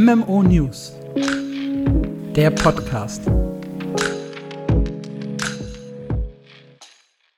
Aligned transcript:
MMO 0.00 0.44
News, 0.44 0.92
der 2.36 2.52
Podcast. 2.52 3.22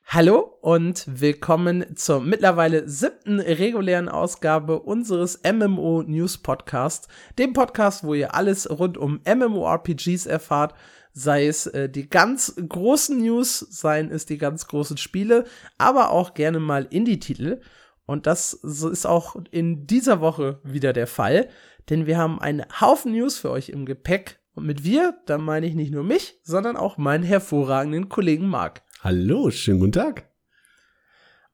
Hallo 0.05 0.57
und 0.61 1.05
willkommen 1.07 1.95
zur 1.95 2.21
mittlerweile 2.21 2.87
siebten 2.87 3.39
regulären 3.39 4.09
Ausgabe 4.09 4.79
unseres 4.79 5.39
MMO 5.43 6.03
News 6.03 6.37
Podcast, 6.37 7.07
dem 7.39 7.53
Podcast, 7.53 8.03
wo 8.03 8.13
ihr 8.13 8.35
alles 8.35 8.69
rund 8.69 8.95
um 8.95 9.21
MMORPGs 9.25 10.27
erfahrt, 10.27 10.75
sei 11.13 11.47
es 11.47 11.65
äh, 11.65 11.89
die 11.89 12.11
ganz 12.11 12.53
großen 12.69 13.17
News, 13.17 13.57
seien 13.57 14.11
es 14.11 14.27
die 14.27 14.37
ganz 14.37 14.67
großen 14.67 14.97
Spiele, 14.97 15.45
aber 15.79 16.11
auch 16.11 16.35
gerne 16.35 16.59
mal 16.59 16.85
Indie-Titel. 16.91 17.59
Und 18.05 18.27
das 18.27 18.53
ist 18.53 19.05
auch 19.05 19.35
in 19.51 19.87
dieser 19.87 20.19
Woche 20.19 20.59
wieder 20.63 20.91
der 20.91 21.07
Fall, 21.07 21.47
denn 21.89 22.05
wir 22.05 22.17
haben 22.17 22.39
einen 22.39 22.65
Haufen 22.79 23.13
News 23.13 23.37
für 23.37 23.51
euch 23.51 23.69
im 23.69 23.85
Gepäck. 23.85 24.39
Und 24.53 24.65
mit 24.65 24.83
wir, 24.83 25.15
da 25.25 25.37
meine 25.37 25.65
ich 25.65 25.75
nicht 25.75 25.91
nur 25.91 26.03
mich, 26.03 26.39
sondern 26.43 26.75
auch 26.75 26.97
meinen 26.97 27.23
hervorragenden 27.23 28.09
Kollegen 28.09 28.47
Marc. 28.47 28.81
Hallo, 29.01 29.49
schönen 29.49 29.79
guten 29.79 29.93
Tag. 29.93 30.29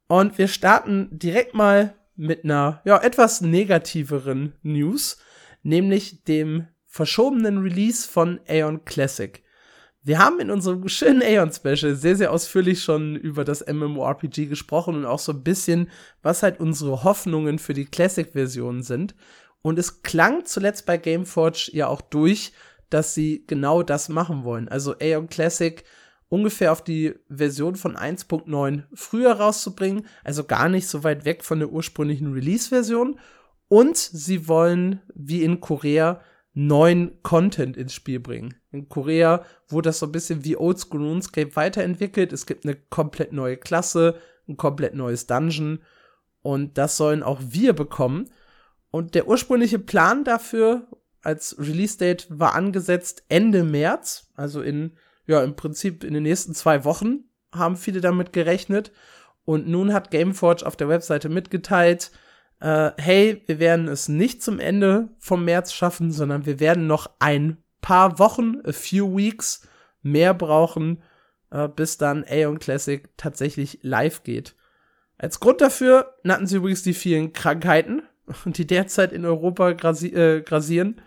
Und 0.07 0.37
wir 0.37 0.47
starten 0.47 1.09
direkt 1.11 1.53
mal 1.53 1.95
mit 2.15 2.43
einer 2.43 2.81
ja, 2.85 2.97
etwas 3.01 3.41
negativeren 3.41 4.53
News, 4.63 5.17
nämlich 5.61 6.23
dem 6.23 6.67
verschobenen 6.85 7.59
Release 7.59 8.07
von 8.07 8.39
Aeon 8.47 8.83
Classic. 8.85 9.43
Wir 10.07 10.19
haben 10.19 10.39
in 10.39 10.49
unserem 10.49 10.87
schönen 10.87 11.21
Aeon-Special 11.21 11.93
sehr, 11.93 12.15
sehr 12.15 12.31
ausführlich 12.31 12.81
schon 12.81 13.17
über 13.17 13.43
das 13.43 13.65
MMORPG 13.67 14.45
gesprochen 14.45 14.95
und 14.95 15.05
auch 15.05 15.19
so 15.19 15.33
ein 15.33 15.43
bisschen, 15.43 15.89
was 16.21 16.43
halt 16.43 16.61
unsere 16.61 17.03
Hoffnungen 17.03 17.59
für 17.59 17.73
die 17.73 17.83
Classic-Version 17.83 18.83
sind. 18.83 19.15
Und 19.67 19.77
es 19.77 20.01
klang 20.01 20.45
zuletzt 20.45 20.85
bei 20.85 20.95
Gameforge 20.95 21.71
ja 21.73 21.87
auch 21.87 21.99
durch, 21.99 22.53
dass 22.89 23.13
sie 23.13 23.43
genau 23.47 23.83
das 23.83 24.07
machen 24.07 24.45
wollen. 24.45 24.69
Also 24.69 24.95
Aeon 24.97 25.27
Classic 25.27 25.83
ungefähr 26.29 26.71
auf 26.71 26.81
die 26.81 27.15
Version 27.27 27.75
von 27.75 27.97
1.9 27.97 28.83
früher 28.93 29.33
rauszubringen, 29.33 30.05
also 30.23 30.45
gar 30.45 30.69
nicht 30.69 30.87
so 30.87 31.03
weit 31.03 31.25
weg 31.25 31.43
von 31.43 31.59
der 31.59 31.69
ursprünglichen 31.69 32.31
Release-Version. 32.31 33.19
Und 33.67 33.97
sie 33.97 34.47
wollen, 34.47 35.01
wie 35.13 35.43
in 35.43 35.59
Korea, 35.59 36.21
neuen 36.53 37.21
Content 37.21 37.75
ins 37.75 37.93
Spiel 37.93 38.21
bringen. 38.21 38.55
In 38.71 38.87
Korea 38.87 39.43
wurde 39.67 39.89
das 39.89 39.99
so 39.99 40.05
ein 40.05 40.13
bisschen 40.13 40.45
wie 40.45 40.55
Oldschool 40.55 41.05
RuneScape 41.05 41.57
weiterentwickelt. 41.57 42.31
Es 42.31 42.45
gibt 42.45 42.63
eine 42.63 42.77
komplett 42.77 43.33
neue 43.33 43.57
Klasse, 43.57 44.15
ein 44.47 44.55
komplett 44.55 44.95
neues 44.95 45.27
Dungeon 45.27 45.79
und 46.41 46.77
das 46.77 46.95
sollen 46.95 47.21
auch 47.21 47.41
wir 47.43 47.73
bekommen. 47.73 48.29
Und 48.91 49.15
der 49.15 49.27
ursprüngliche 49.27 49.79
Plan 49.79 50.23
dafür 50.23 50.87
als 51.21 51.57
Release-Date 51.59 52.27
war 52.29 52.55
angesetzt 52.55 53.23
Ende 53.27 53.63
März, 53.63 54.31
also 54.35 54.61
in, 54.61 54.93
ja, 55.25 55.43
im 55.43 55.55
Prinzip 55.55 56.03
in 56.03 56.13
den 56.13 56.23
nächsten 56.23 56.53
zwei 56.53 56.85
Wochen 56.85 57.25
haben 57.53 57.75
viele 57.75 58.01
damit 58.01 58.33
gerechnet. 58.33 58.91
Und 59.45 59.67
nun 59.67 59.93
hat 59.93 60.11
Gameforge 60.11 60.65
auf 60.65 60.75
der 60.75 60.89
Webseite 60.89 61.29
mitgeteilt, 61.29 62.11
äh, 62.59 62.91
hey, 62.97 63.43
wir 63.45 63.59
werden 63.59 63.87
es 63.87 64.07
nicht 64.07 64.41
zum 64.41 64.59
Ende 64.59 65.09
vom 65.19 65.45
März 65.45 65.73
schaffen, 65.73 66.11
sondern 66.11 66.45
wir 66.45 66.59
werden 66.59 66.87
noch 66.87 67.09
ein 67.19 67.57
paar 67.81 68.19
Wochen, 68.19 68.61
a 68.65 68.71
few 68.71 69.15
weeks 69.15 69.67
mehr 70.01 70.33
brauchen, 70.33 71.01
äh, 71.51 71.67
bis 71.67 71.97
dann 71.97 72.23
Aeon 72.23 72.59
Classic 72.59 73.07
tatsächlich 73.17 73.79
live 73.81 74.23
geht. 74.23 74.55
Als 75.17 75.39
Grund 75.39 75.61
dafür 75.61 76.15
nannten 76.23 76.47
sie 76.47 76.57
übrigens 76.57 76.83
die 76.83 76.93
vielen 76.93 77.33
Krankheiten, 77.33 78.03
die 78.45 78.67
derzeit 78.67 79.11
in 79.11 79.25
Europa 79.25 79.73
grasi 79.73 80.07
äh, 80.07 80.41
grasieren. 80.41 81.01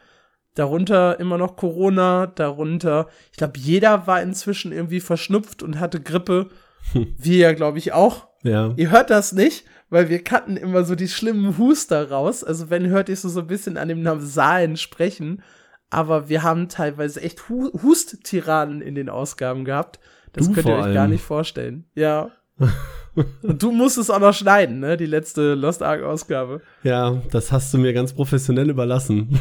Darunter 0.55 1.21
immer 1.21 1.39
noch 1.39 1.57
Corona, 1.57 2.27
darunter, 2.27 3.09
ich 3.31 3.39
glaube, 3.39 3.57
jeder 3.57 4.07
war 4.09 4.21
inzwischen 4.21 4.73
irgendwie 4.73 5.01
verschnupft 5.01 5.63
und 5.63 5.79
hatte 5.79 6.01
Grippe. 6.01 6.51
Wir 6.93 7.37
ja, 7.37 7.53
glaube 7.53 7.79
ich, 7.79 7.93
auch. 7.93 8.29
Ja. 8.43 8.73
Ihr 8.77 8.91
hört 8.91 9.11
das 9.11 9.33
nicht, 9.33 9.65
weil 9.91 10.09
wir 10.09 10.25
cutten 10.25 10.57
immer 10.57 10.85
so 10.85 10.95
die 10.95 11.09
schlimmen 11.09 11.59
Huster 11.59 12.11
raus. 12.11 12.43
Also 12.43 12.71
wenn 12.71 12.89
hört 12.89 13.11
ihr 13.11 13.17
so, 13.17 13.29
so 13.29 13.41
ein 13.41 13.47
bisschen 13.47 13.77
an 13.77 13.89
dem 13.89 14.03
Nasalen 14.03 14.77
sprechen. 14.77 15.43
Aber 15.91 16.29
wir 16.29 16.43
haben 16.43 16.69
teilweise 16.69 17.21
echt 17.21 17.49
Hu 17.49 17.71
Husttiranen 17.83 18.81
in 18.81 18.95
den 18.95 19.09
Ausgaben 19.09 19.65
gehabt. 19.65 20.01
Das 20.33 20.47
du 20.47 20.55
könnt 20.55 20.69
ihr 20.69 20.77
euch 20.77 20.85
allem. 20.85 20.95
gar 20.95 21.09
nicht 21.09 21.23
vorstellen. 21.23 21.85
Ja. 21.95 22.31
Und 23.15 23.63
du 23.63 23.73
musst 23.73 23.99
es 23.99 24.11
auch 24.11 24.21
noch 24.21 24.35
schneiden, 24.35 24.81
ne? 24.81 24.97
Die 24.97 25.07
letzte 25.07 25.55
Lost 25.55 25.83
Ark 25.83 26.03
Ausgabe. 26.03 26.61
Ja, 26.83 27.23
das 27.31 27.53
hast 27.53 27.73
du 27.75 27.79
mir 27.79 27.93
ganz 27.93 28.13
professionell 28.13 28.71
überlassen. 28.71 29.39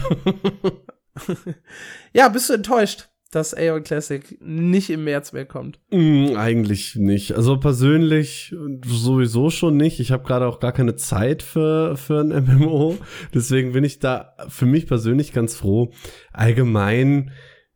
ja, 2.13 2.29
bist 2.29 2.49
du 2.49 2.53
enttäuscht? 2.53 3.09
dass 3.31 3.53
Aeon 3.53 3.83
Classic 3.83 4.39
nicht 4.41 4.89
im 4.89 5.03
März 5.03 5.33
mehr 5.33 5.45
kommt? 5.45 5.79
Mm, 5.91 6.35
eigentlich 6.35 6.95
nicht. 6.95 7.33
Also 7.33 7.59
persönlich 7.59 8.55
sowieso 8.83 9.51
schon 9.51 9.77
nicht. 9.77 9.99
Ich 9.99 10.11
habe 10.11 10.23
gerade 10.23 10.47
auch 10.47 10.59
gar 10.59 10.71
keine 10.71 10.95
Zeit 10.95 11.43
für, 11.43 11.95
für 11.95 12.21
ein 12.21 12.29
MMO. 12.29 12.97
Deswegen 13.33 13.73
bin 13.73 13.83
ich 13.83 13.99
da 13.99 14.33
für 14.47 14.65
mich 14.65 14.87
persönlich 14.87 15.31
ganz 15.31 15.55
froh. 15.55 15.91
Allgemein 16.33 17.31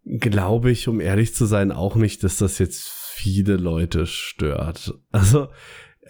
glaube 0.06 0.72
ich, 0.72 0.88
um 0.88 1.00
ehrlich 1.00 1.34
zu 1.34 1.46
sein, 1.46 1.72
auch 1.72 1.96
nicht, 1.96 2.24
dass 2.24 2.38
das 2.38 2.60
jetzt 2.60 2.90
viele 2.90 3.56
Leute 3.56 4.06
stört. 4.06 4.94
Also 5.12 5.48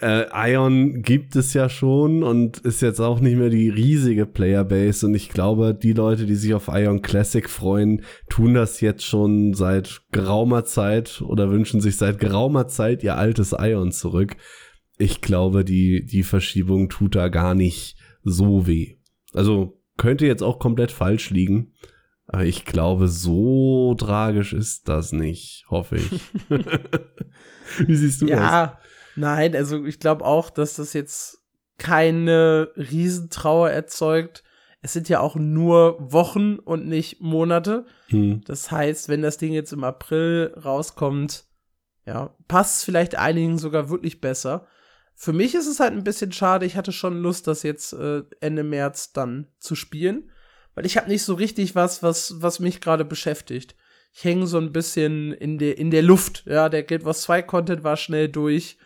äh, 0.04 0.52
Ion 0.52 1.02
gibt 1.02 1.36
es 1.38 1.54
ja 1.54 1.70
schon 1.70 2.24
und 2.24 2.58
ist 2.60 2.82
jetzt 2.82 3.00
auch 3.00 3.22
nicht 3.22 3.38
mehr 3.38 3.50
die 3.50 3.70
riesige 3.70 4.26
Playerbase. 4.26 5.06
Und 5.06 5.16
ich 5.16 5.30
glaube, 5.30 5.74
die 5.74 5.94
Leute, 5.94 6.26
die 6.26 6.36
sich 6.36 6.54
auf 6.54 6.68
Ion 6.68 7.02
Classic 7.02 7.50
freuen, 7.50 8.04
tun 8.30 8.54
das 8.54 8.82
jetzt 8.82 9.06
schon 9.06 9.54
seit 9.54 10.02
geraumer 10.12 10.66
Zeit 10.66 11.24
oder 11.26 11.50
wünschen 11.50 11.80
sich 11.80 11.96
seit 11.96 12.20
geraumer 12.20 12.68
Zeit 12.68 13.04
ihr 13.04 13.18
altes 13.18 13.56
Ion 13.58 13.92
zurück. 13.92 14.36
Ich 14.98 15.22
glaube, 15.22 15.64
die, 15.64 16.06
die 16.06 16.24
Verschiebung 16.24 16.90
tut 16.90 17.16
da 17.16 17.30
gar 17.30 17.56
nicht 17.56 17.96
so 18.24 18.68
weh. 18.68 18.96
Also 19.34 19.82
könnte 19.98 20.28
jetzt 20.28 20.44
auch 20.44 20.60
komplett 20.60 20.92
falsch 20.92 21.30
liegen. 21.30 21.72
Aber 22.28 22.46
ich 22.46 22.66
glaube, 22.66 23.08
so 23.08 23.96
tragisch 23.96 24.54
ist 24.54 24.90
das 24.90 25.14
nicht, 25.14 25.66
hoffe 25.70 25.98
ich. 25.98 26.22
Wie 27.88 27.96
siehst 27.96 28.22
du 28.22 28.28
ja, 28.28 28.36
das? 28.36 28.52
Ja, 28.52 28.80
Nein, 29.16 29.56
also 29.56 29.86
ich 29.86 30.00
glaube 30.00 30.26
auch, 30.26 30.50
dass 30.50 30.76
das 30.76 30.94
jetzt 30.94 31.44
keine 31.78 32.70
Riesentrauer 32.76 33.70
erzeugt. 33.70 34.44
Es 34.82 34.94
sind 34.94 35.10
ja 35.10 35.20
auch 35.20 35.36
nur 35.36 35.98
Wochen 36.00 36.60
und 36.60 36.88
nicht 36.88 37.22
Monate. 37.22 37.86
Hm. 38.08 38.42
Das 38.46 38.72
heißt, 38.72 39.10
wenn 39.10 39.22
das 39.22 39.38
Ding 39.38 39.54
jetzt 39.54 39.74
im 39.74 39.84
April 39.84 40.54
rauskommt, 40.64 41.46
ja, 42.06 42.36
passt 42.48 42.78
es 42.78 42.84
vielleicht 42.84 43.16
einigen 43.16 43.58
sogar 43.58 43.90
wirklich 43.90 44.20
besser. 44.20 44.68
Für 45.16 45.34
mich 45.34 45.56
ist 45.56 45.68
es 45.68 45.80
halt 45.80 45.94
ein 45.94 46.04
bisschen 46.04 46.32
schade. 46.32 46.66
Ich 46.66 46.76
hatte 46.76 46.92
schon 46.92 47.22
Lust, 47.22 47.48
das 47.48 47.64
jetzt 47.64 47.94
äh, 47.94 48.24
Ende 48.42 48.64
März 48.64 49.14
dann 49.14 49.48
zu 49.60 49.76
spielen, 49.76 50.30
weil 50.76 50.86
ich 50.86 50.98
habe 50.98 51.10
nicht 51.10 51.24
so 51.24 51.36
richtig 51.36 51.76
was, 51.76 52.04
was, 52.04 52.42
was 52.42 52.60
mich 52.60 52.82
gerade 52.82 53.06
beschäftigt. 53.06 53.76
Ich 54.12 54.24
hänge 54.24 54.48
so 54.48 54.58
ein 54.58 54.72
bisschen 54.72 55.32
in 55.32 55.58
der 55.58 55.78
in 55.78 55.92
der 55.92 56.04
Luft. 56.04 56.44
Ja, 56.46 56.70
der 56.70 56.84
Guild 56.84 57.06
Wars 57.06 57.24
2 57.24 57.42
Content 57.44 57.84
war 57.84 57.98
schnell 57.98 58.30
durch. 58.30 58.78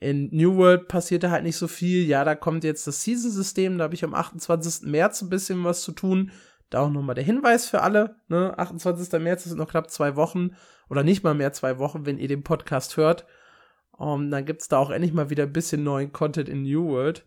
In 0.00 0.28
New 0.30 0.56
World 0.56 0.88
passierte 0.88 1.30
halt 1.30 1.42
nicht 1.42 1.56
so 1.56 1.66
viel. 1.66 2.06
Ja, 2.06 2.24
da 2.24 2.34
kommt 2.34 2.64
jetzt 2.64 2.86
das 2.86 3.02
Season-System. 3.02 3.78
Da 3.78 3.84
habe 3.84 3.94
ich 3.94 4.04
am 4.04 4.14
28. 4.14 4.88
März 4.88 5.22
ein 5.22 5.28
bisschen 5.28 5.64
was 5.64 5.82
zu 5.82 5.92
tun. 5.92 6.30
Da 6.70 6.80
auch 6.80 6.90
nochmal 6.90 7.14
der 7.14 7.24
Hinweis 7.24 7.66
für 7.66 7.82
alle. 7.82 8.16
Ne? 8.28 8.56
28. 8.56 9.20
März 9.20 9.44
sind 9.44 9.58
noch 9.58 9.70
knapp 9.70 9.90
zwei 9.90 10.14
Wochen. 10.16 10.50
Oder 10.88 11.02
nicht 11.02 11.24
mal 11.24 11.34
mehr 11.34 11.52
zwei 11.52 11.78
Wochen, 11.78 12.06
wenn 12.06 12.18
ihr 12.18 12.28
den 12.28 12.44
Podcast 12.44 12.96
hört. 12.96 13.26
Um, 13.92 14.30
dann 14.30 14.44
gibt's 14.44 14.68
da 14.68 14.78
auch 14.78 14.90
endlich 14.90 15.12
mal 15.12 15.30
wieder 15.30 15.42
ein 15.42 15.52
bisschen 15.52 15.82
neuen 15.82 16.12
Content 16.12 16.48
in 16.48 16.62
New 16.62 16.88
World. 16.88 17.26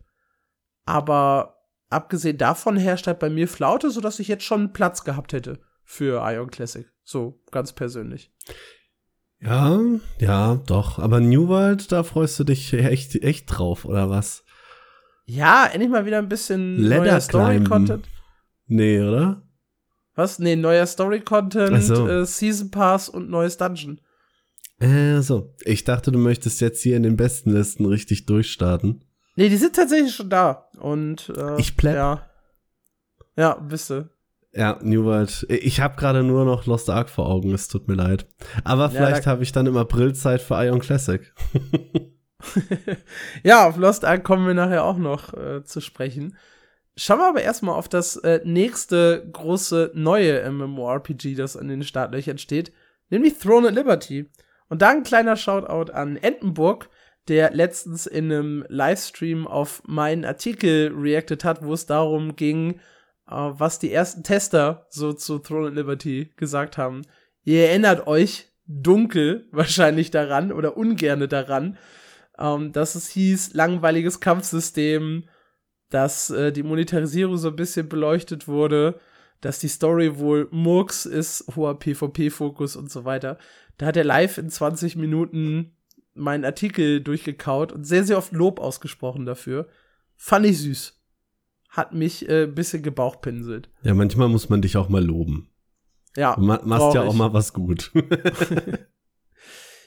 Aber 0.86 1.58
abgesehen 1.90 2.38
davon 2.38 2.78
herrscht 2.78 3.08
halt 3.08 3.20
bei 3.20 3.30
mir 3.30 3.50
Flaute, 3.50 3.92
sodass 3.92 4.20
ich 4.20 4.30
jetzt 4.30 4.46
schon 4.46 4.72
Platz 4.72 5.04
gehabt 5.04 5.34
hätte 5.34 5.60
für 5.84 6.26
Ion 6.32 6.50
Classic. 6.50 6.90
So, 7.04 7.42
ganz 7.52 7.74
persönlich. 7.74 8.34
Ja, 9.42 9.80
ja, 10.20 10.56
doch. 10.68 11.00
Aber 11.00 11.20
New 11.20 11.48
World, 11.48 11.92
da 11.92 12.04
freust 12.04 12.40
du 12.40 12.44
dich 12.44 12.74
echt, 12.74 13.16
echt 13.16 13.46
drauf, 13.48 13.86
oder 13.86 14.10
was? 14.10 14.44
Ja, 15.26 15.66
endlich 15.66 15.90
mal 15.90 16.06
wieder 16.06 16.20
ein 16.20 16.30
bisschen 16.30 16.78
Leather 16.78 17.04
neuer 17.06 17.22
Story-Content. 17.22 18.08
Nee, 18.68 19.02
oder? 19.02 19.42
Was? 20.16 20.40
Nee, 20.40 20.56
neuer 20.56 20.86
Story-Content, 20.86 21.82
so. 21.84 22.08
äh, 22.08 22.26
Season 22.26 22.70
Pass 22.70 23.10
und 23.10 23.30
neues 23.30 23.58
Dungeon. 23.58 24.00
Äh, 24.80 25.22
so. 25.22 25.56
Ich 25.64 25.84
dachte, 25.84 26.12
du 26.12 26.20
möchtest 26.20 26.62
jetzt 26.62 26.82
hier 26.82 26.98
in 26.98 27.04
den 27.04 27.16
besten 27.18 27.52
Listen 27.52 27.86
richtig 27.86 28.26
durchstarten. 28.26 29.04
Nee, 29.36 29.50
die 29.50 29.58
sind 29.58 29.76
tatsächlich 29.76 30.14
schon 30.14 30.30
da. 30.30 30.68
Und 30.80 31.32
äh, 31.36 31.60
Ich 31.60 31.78
pleb. 31.78 31.96
Ja. 31.96 32.30
Ja, 33.38 33.54
bist 33.56 33.90
du. 33.90 34.10
Ja, 34.54 34.80
New 34.82 35.06
World. 35.06 35.46
Ich 35.50 35.80
habe 35.80 35.96
gerade 35.96 36.24
nur 36.24 36.44
noch 36.44 36.66
Lost 36.66 36.90
Ark 36.90 37.10
vor 37.10 37.30
Augen, 37.30 37.54
es 37.54 37.70
tut 37.70 37.88
mir 37.88 37.96
leid. 37.96 38.28
Aber 38.64 38.90
vielleicht 38.90 39.26
da- 39.26 39.32
habe 39.32 39.44
ich 39.44 39.52
dann 39.52 39.66
im 39.66 39.78
April 39.78 40.14
Zeit 40.14 40.42
für 40.42 40.62
Ion 40.64 40.80
Classic. 40.80 41.34
ja, 43.44 43.68
auf 43.68 43.78
Lost 43.78 44.04
Ark 44.04 44.24
kommen 44.24 44.46
wir 44.46 44.54
nachher 44.54 44.84
auch 44.84 44.98
noch 44.98 45.34
äh, 45.34 45.64
zu 45.64 45.80
sprechen. 45.80 46.38
Schauen 46.98 47.20
wir 47.20 47.30
aber 47.30 47.42
erstmal 47.42 47.76
auf 47.76 47.88
das 47.88 48.18
äh, 48.18 48.42
nächste 48.44 49.26
große 49.32 49.92
neue 49.94 50.50
MMORPG, 50.52 51.36
das 51.36 51.56
an 51.56 51.70
den 51.70 51.84
Startlöchern 51.84 52.38
steht, 52.38 52.74
nämlich 53.10 53.38
Throne 53.38 53.70
of 53.70 53.74
Liberty. 53.74 54.30
Und 54.68 54.82
da 54.82 54.90
ein 54.90 55.04
kleiner 55.04 55.38
Shoutout 55.38 55.94
an 55.94 56.18
Entenburg, 56.18 56.90
der 57.30 57.52
letztens 57.52 58.08
in 58.08 58.26
einem 58.26 58.66
Livestream 58.68 59.48
auf 59.48 59.82
meinen 59.86 60.26
Artikel 60.26 60.92
reacted 60.94 61.46
hat, 61.46 61.64
wo 61.64 61.74
es 61.74 61.86
darum 61.86 62.36
ging, 62.36 62.80
was 63.32 63.80
die 63.80 63.92
ersten 63.92 64.24
Tester 64.24 64.86
so 64.90 65.14
zu 65.14 65.40
Throne 65.40 65.70
of 65.70 65.74
Liberty 65.74 66.32
gesagt 66.36 66.78
haben. 66.78 67.02
Ihr 67.44 67.68
erinnert 67.68 68.08
euch 68.08 68.52
dunkel 68.68 69.48
wahrscheinlich 69.52 70.12
daran 70.12 70.52
oder 70.52 70.78
ungerne 70.78 71.28
daran, 71.28 71.78
ähm, 72.38 72.72
dass 72.72 72.96
es 72.96 73.10
hieß, 73.10 73.54
langweiliges 73.54 74.20
Kampfsystem, 74.20 75.28
dass 75.90 76.30
äh, 76.30 76.52
die 76.52 76.64
Monetarisierung 76.64 77.38
so 77.38 77.50
ein 77.50 77.56
bisschen 77.56 77.90
beleuchtet 77.90 78.48
wurde, 78.48 79.00
dass 79.42 79.60
die 79.60 79.68
Story 79.68 80.20
wohl 80.20 80.48
Murks 80.52 81.06
ist, 81.06 81.46
hoher 81.56 81.78
PvP-Fokus 81.78 82.76
und 82.76 82.92
so 82.92 83.06
weiter. 83.06 83.38
Da 83.78 83.88
hat 83.88 83.98
er 83.98 84.04
live 84.04 84.38
in 84.38 84.50
20 84.50 84.96
Minuten 84.96 85.76
meinen 86.14 86.46
Artikel 86.46 87.02
durchgekaut 87.02 87.72
und 87.72 87.84
sehr, 87.84 88.04
sehr 88.04 88.18
oft 88.18 88.32
Lob 88.34 88.60
ausgesprochen 88.60 89.26
dafür. 89.26 89.68
Fand 90.16 90.46
ich 90.46 90.60
süß. 90.60 91.01
Hat 91.72 91.94
mich 91.94 92.30
äh, 92.30 92.44
ein 92.44 92.54
bisschen 92.54 92.84
gebauchpinselt. 92.84 93.70
Ja, 93.82 93.96
manchmal 93.96 94.30
muss 94.30 94.50
man 94.50 94.62
dich 94.62 94.78
auch 94.78 94.90
mal 94.90 95.04
loben. 95.04 95.50
Ja. 96.16 96.36
Du 96.36 96.42
ma 96.42 96.62
machst 96.64 96.94
ja 96.94 97.02
auch 97.02 97.16
mal 97.16 97.34
was 97.34 97.54
gut. 97.54 97.92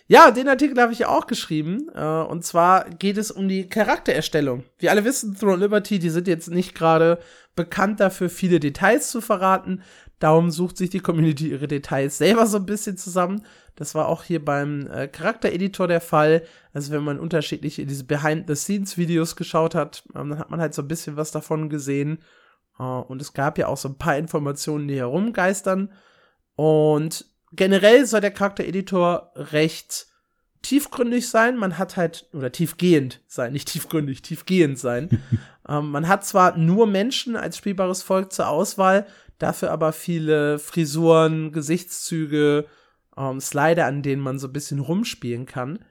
Ja, 0.06 0.30
den 0.30 0.48
Artikel 0.48 0.78
habe 0.80 0.92
ich 0.92 0.98
ja 0.98 1.08
auch 1.08 1.26
geschrieben. 1.26 1.88
Äh, 1.94 2.04
und 2.04 2.44
zwar 2.44 2.90
geht 2.90 3.16
es 3.16 3.30
um 3.30 3.48
die 3.48 3.68
Charaktererstellung. 3.68 4.64
Wir 4.78 4.90
alle 4.90 5.04
wissen, 5.04 5.34
Throne 5.34 5.56
Liberty, 5.56 5.98
die 5.98 6.10
sind 6.10 6.28
jetzt 6.28 6.50
nicht 6.50 6.74
gerade 6.74 7.18
bekannt 7.56 8.00
dafür, 8.00 8.28
viele 8.28 8.60
Details 8.60 9.10
zu 9.10 9.20
verraten. 9.22 9.82
Darum 10.18 10.50
sucht 10.50 10.76
sich 10.76 10.90
die 10.90 11.00
Community 11.00 11.50
ihre 11.50 11.68
Details 11.68 12.18
selber 12.18 12.46
so 12.46 12.58
ein 12.58 12.66
bisschen 12.66 12.98
zusammen. 12.98 13.46
Das 13.76 13.94
war 13.94 14.08
auch 14.08 14.22
hier 14.22 14.44
beim 14.44 14.86
äh, 14.86 15.08
Charaktereditor 15.08 15.88
der 15.88 16.00
Fall. 16.00 16.42
Also 16.72 16.92
wenn 16.92 17.02
man 17.02 17.18
unterschiedliche 17.18 17.86
diese 17.86 18.04
Behind-the-Scenes-Videos 18.04 19.36
geschaut 19.36 19.74
hat, 19.74 20.04
ähm, 20.14 20.30
dann 20.30 20.38
hat 20.38 20.50
man 20.50 20.60
halt 20.60 20.74
so 20.74 20.82
ein 20.82 20.88
bisschen 20.88 21.16
was 21.16 21.32
davon 21.32 21.68
gesehen. 21.68 22.18
Äh, 22.78 22.82
und 22.82 23.20
es 23.20 23.32
gab 23.32 23.58
ja 23.58 23.66
auch 23.66 23.76
so 23.76 23.88
ein 23.88 23.98
paar 23.98 24.16
Informationen, 24.16 24.86
die 24.86 24.96
herumgeistern. 24.96 25.92
Und 26.54 27.26
generell 27.52 28.06
soll 28.06 28.20
der 28.20 28.30
Charaktereditor 28.30 29.32
recht 29.34 30.06
tiefgründig 30.62 31.28
sein. 31.28 31.56
Man 31.56 31.78
hat 31.78 31.96
halt, 31.96 32.28
oder 32.32 32.52
tiefgehend 32.52 33.20
sein, 33.26 33.52
nicht 33.52 33.68
tiefgründig, 33.68 34.22
tiefgehend 34.22 34.78
sein. 34.78 35.22
ähm, 35.68 35.90
man 35.90 36.06
hat 36.06 36.24
zwar 36.24 36.56
nur 36.56 36.86
Menschen 36.86 37.36
als 37.36 37.58
spielbares 37.58 38.02
Volk 38.02 38.32
zur 38.32 38.48
Auswahl, 38.48 39.06
dafür 39.38 39.72
aber 39.72 39.92
viele 39.92 40.60
Frisuren, 40.60 41.50
Gesichtszüge, 41.50 42.66
ähm, 43.16 43.40
Slider, 43.40 43.86
an 43.86 44.02
denen 44.02 44.22
man 44.22 44.38
so 44.38 44.48
ein 44.48 44.52
bisschen 44.52 44.78
rumspielen 44.78 45.46
kann. 45.46 45.84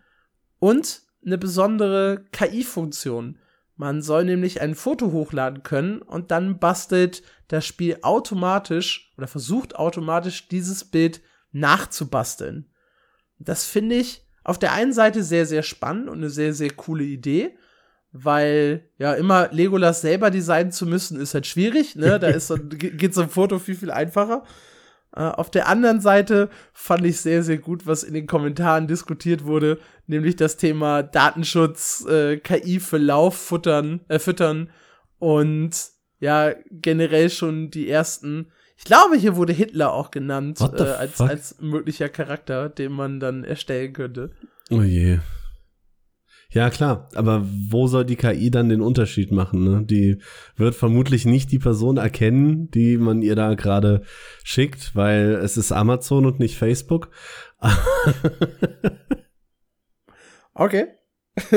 Und 0.59 1.01
eine 1.25 1.37
besondere 1.37 2.25
KI-Funktion. 2.31 3.37
Man 3.75 4.01
soll 4.01 4.25
nämlich 4.25 4.61
ein 4.61 4.75
Foto 4.75 5.11
hochladen 5.11 5.63
können 5.63 6.01
und 6.01 6.31
dann 6.31 6.59
bastelt 6.59 7.23
das 7.47 7.65
Spiel 7.65 7.97
automatisch 8.01 9.13
oder 9.17 9.27
versucht 9.27 9.75
automatisch 9.75 10.47
dieses 10.47 10.85
Bild 10.85 11.21
nachzubasteln. 11.51 12.69
Das 13.39 13.65
finde 13.65 13.95
ich 13.95 14.25
auf 14.43 14.59
der 14.59 14.73
einen 14.73 14.93
Seite 14.93 15.23
sehr, 15.23 15.45
sehr 15.45 15.63
spannend 15.63 16.09
und 16.09 16.17
eine 16.17 16.29
sehr, 16.29 16.53
sehr 16.53 16.71
coole 16.71 17.03
Idee, 17.03 17.57
weil 18.11 18.89
ja 18.97 19.13
immer 19.13 19.49
Legolas 19.51 20.01
selber 20.01 20.29
designen 20.29 20.71
zu 20.71 20.85
müssen, 20.85 21.19
ist 21.19 21.33
halt 21.33 21.47
schwierig, 21.47 21.95
ne? 21.95 22.19
Da 22.19 22.27
ist 22.27 22.47
so, 22.47 22.57
geht 22.69 23.13
so 23.13 23.21
ein 23.21 23.29
Foto 23.29 23.57
viel, 23.57 23.75
viel 23.75 23.91
einfacher. 23.91 24.43
Äh, 25.15 25.21
auf 25.21 25.51
der 25.51 25.67
anderen 25.67 26.01
Seite 26.01 26.49
fand 26.73 27.05
ich 27.05 27.21
sehr, 27.21 27.43
sehr 27.43 27.57
gut, 27.57 27.85
was 27.85 28.03
in 28.03 28.13
den 28.13 28.27
Kommentaren 28.27 28.87
diskutiert 28.87 29.45
wurde, 29.45 29.79
nämlich 30.07 30.35
das 30.35 30.57
Thema 30.57 31.03
Datenschutz, 31.03 32.05
äh, 32.05 32.37
KI 32.37 32.79
für 32.79 32.97
Lauf 32.97 33.35
futtern, 33.37 34.01
äh, 34.07 34.19
füttern 34.19 34.69
und 35.19 35.71
ja, 36.19 36.53
generell 36.71 37.29
schon 37.29 37.69
die 37.69 37.89
ersten 37.89 38.47
ich 38.75 38.85
glaube, 38.85 39.15
hier 39.15 39.35
wurde 39.35 39.53
Hitler 39.53 39.93
auch 39.93 40.11
genannt 40.11 40.59
äh, 40.59 40.81
als, 40.81 41.21
als 41.21 41.61
möglicher 41.61 42.09
Charakter, 42.09 42.67
den 42.67 42.91
man 42.91 43.19
dann 43.19 43.43
erstellen 43.43 43.93
könnte. 43.93 44.31
Oh 44.71 44.81
je. 44.81 45.19
Ja, 46.53 46.69
klar, 46.69 47.09
aber 47.15 47.45
wo 47.69 47.87
soll 47.87 48.05
die 48.05 48.15
KI 48.15 48.51
dann 48.51 48.69
den 48.69 48.81
Unterschied 48.81 49.31
machen? 49.31 49.63
Ne? 49.63 49.83
Die 49.83 50.19
wird 50.55 50.75
vermutlich 50.75 51.25
nicht 51.25 51.51
die 51.51 51.59
Person 51.59 51.97
erkennen, 51.97 52.69
die 52.71 52.97
man 52.97 53.21
ihr 53.21 53.35
da 53.35 53.55
gerade 53.55 54.03
schickt, 54.43 54.95
weil 54.95 55.31
es 55.43 55.57
ist 55.57 55.71
Amazon 55.71 56.25
und 56.25 56.39
nicht 56.39 56.57
Facebook. 56.57 57.09
okay. 60.53 60.87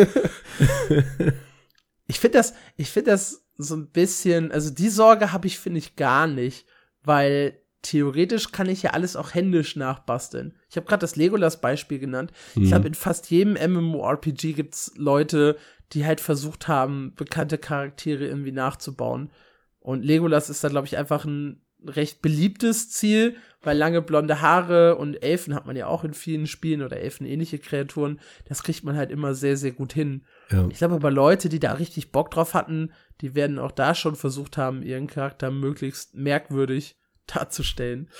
ich 2.06 2.18
finde 2.18 2.38
das, 2.38 2.54
ich 2.76 2.90
finde 2.90 3.10
das 3.10 3.46
so 3.58 3.76
ein 3.76 3.90
bisschen, 3.90 4.50
also 4.50 4.70
die 4.70 4.88
Sorge 4.88 5.32
habe 5.32 5.46
ich, 5.46 5.58
finde 5.58 5.78
ich, 5.78 5.96
gar 5.96 6.26
nicht 6.26 6.66
weil 7.06 7.62
theoretisch 7.82 8.52
kann 8.52 8.68
ich 8.68 8.82
ja 8.82 8.90
alles 8.90 9.16
auch 9.16 9.34
händisch 9.34 9.76
nachbasteln. 9.76 10.54
Ich 10.68 10.76
habe 10.76 10.86
gerade 10.86 11.00
das 11.00 11.16
Legolas-Beispiel 11.16 11.98
genannt. 11.98 12.32
Mhm. 12.54 12.62
Ich 12.62 12.68
glaube, 12.70 12.88
in 12.88 12.94
fast 12.94 13.30
jedem 13.30 13.54
MMORPG 13.54 14.52
gibt 14.52 14.74
es 14.74 14.92
Leute, 14.96 15.56
die 15.92 16.04
halt 16.04 16.20
versucht 16.20 16.68
haben, 16.68 17.12
bekannte 17.14 17.58
Charaktere 17.58 18.26
irgendwie 18.26 18.52
nachzubauen. 18.52 19.30
Und 19.78 20.04
Legolas 20.04 20.50
ist 20.50 20.64
da, 20.64 20.68
glaube 20.68 20.86
ich, 20.86 20.96
einfach 20.96 21.24
ein 21.24 21.62
recht 21.86 22.22
beliebtes 22.22 22.90
Ziel, 22.90 23.36
weil 23.62 23.76
lange 23.76 24.02
blonde 24.02 24.40
Haare 24.40 24.96
und 24.96 25.22
Elfen 25.22 25.54
hat 25.54 25.66
man 25.66 25.76
ja 25.76 25.86
auch 25.86 26.02
in 26.02 26.14
vielen 26.14 26.48
Spielen 26.48 26.82
oder 26.82 26.96
Elfen-ähnliche 26.96 27.58
Kreaturen. 27.58 28.18
Das 28.46 28.64
kriegt 28.64 28.82
man 28.82 28.96
halt 28.96 29.12
immer 29.12 29.34
sehr, 29.34 29.56
sehr 29.56 29.72
gut 29.72 29.92
hin. 29.92 30.24
Ja. 30.50 30.66
Ich 30.70 30.78
glaube 30.78 30.96
aber 30.96 31.10
Leute, 31.12 31.48
die 31.48 31.60
da 31.60 31.72
richtig 31.72 32.10
Bock 32.10 32.32
drauf 32.32 32.54
hatten, 32.54 32.92
die 33.20 33.36
werden 33.36 33.60
auch 33.60 33.72
da 33.72 33.94
schon 33.94 34.16
versucht 34.16 34.56
haben, 34.56 34.82
ihren 34.82 35.06
Charakter 35.06 35.52
möglichst 35.52 36.14
merkwürdig 36.14 36.96
darzustellen. 37.34 38.10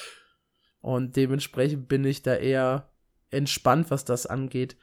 Und 0.81 1.17
dementsprechend 1.17 1.89
bin 1.89 2.05
ich 2.05 2.23
da 2.23 2.35
eher 2.35 2.91
entspannt, 3.31 3.91
was 3.91 4.05
das 4.05 4.27
angeht. 4.27 4.77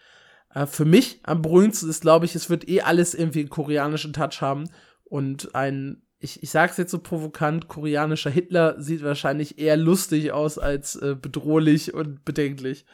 Äh, 0.53 0.65
für 0.65 0.85
mich 0.85 1.19
am 1.23 1.41
berühmtesten 1.41 1.89
ist, 1.89 2.01
glaube 2.01 2.25
ich, 2.25 2.35
es 2.35 2.49
wird 2.49 2.67
eh 2.67 2.81
alles 2.81 3.13
irgendwie 3.13 3.39
einen 3.39 3.49
koreanischen 3.49 4.13
Touch 4.13 4.41
haben. 4.41 4.69
Und 5.05 5.55
ein, 5.55 6.03
ich, 6.19 6.43
ich 6.43 6.49
sag's 6.49 6.77
jetzt 6.77 6.91
so 6.91 6.99
provokant, 6.99 7.67
koreanischer 7.67 8.29
Hitler 8.29 8.81
sieht 8.81 9.03
wahrscheinlich 9.03 9.59
eher 9.59 9.77
lustig 9.77 10.31
aus 10.31 10.57
als 10.57 10.95
äh, 10.95 11.15
bedrohlich 11.19 11.93
und 11.93 12.25
bedenklich. 12.25 12.85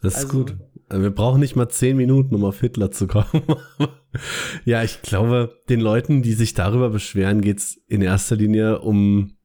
Das 0.00 0.14
ist 0.14 0.24
also, 0.24 0.38
gut. 0.38 0.56
Wir 0.90 1.10
brauchen 1.10 1.40
nicht 1.40 1.56
mal 1.56 1.68
zehn 1.68 1.96
Minuten, 1.96 2.34
um 2.34 2.44
auf 2.44 2.60
Hitler 2.60 2.90
zu 2.90 3.06
kommen. 3.06 3.42
ja, 4.64 4.82
ich 4.82 5.00
glaube, 5.00 5.58
den 5.68 5.80
Leuten, 5.80 6.22
die 6.22 6.34
sich 6.34 6.54
darüber 6.54 6.90
beschweren, 6.90 7.40
geht's 7.40 7.80
in 7.86 8.02
erster 8.02 8.36
Linie 8.36 8.80
um. 8.80 9.36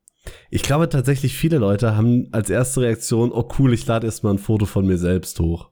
Ich 0.49 0.63
glaube 0.63 0.89
tatsächlich, 0.89 1.35
viele 1.37 1.57
Leute 1.57 1.95
haben 1.95 2.27
als 2.31 2.49
erste 2.49 2.81
Reaktion, 2.81 3.31
oh 3.31 3.47
cool, 3.59 3.73
ich 3.73 3.85
lade 3.85 4.05
erstmal 4.05 4.33
ein 4.33 4.39
Foto 4.39 4.65
von 4.65 4.85
mir 4.85 4.97
selbst 4.97 5.39
hoch. 5.39 5.71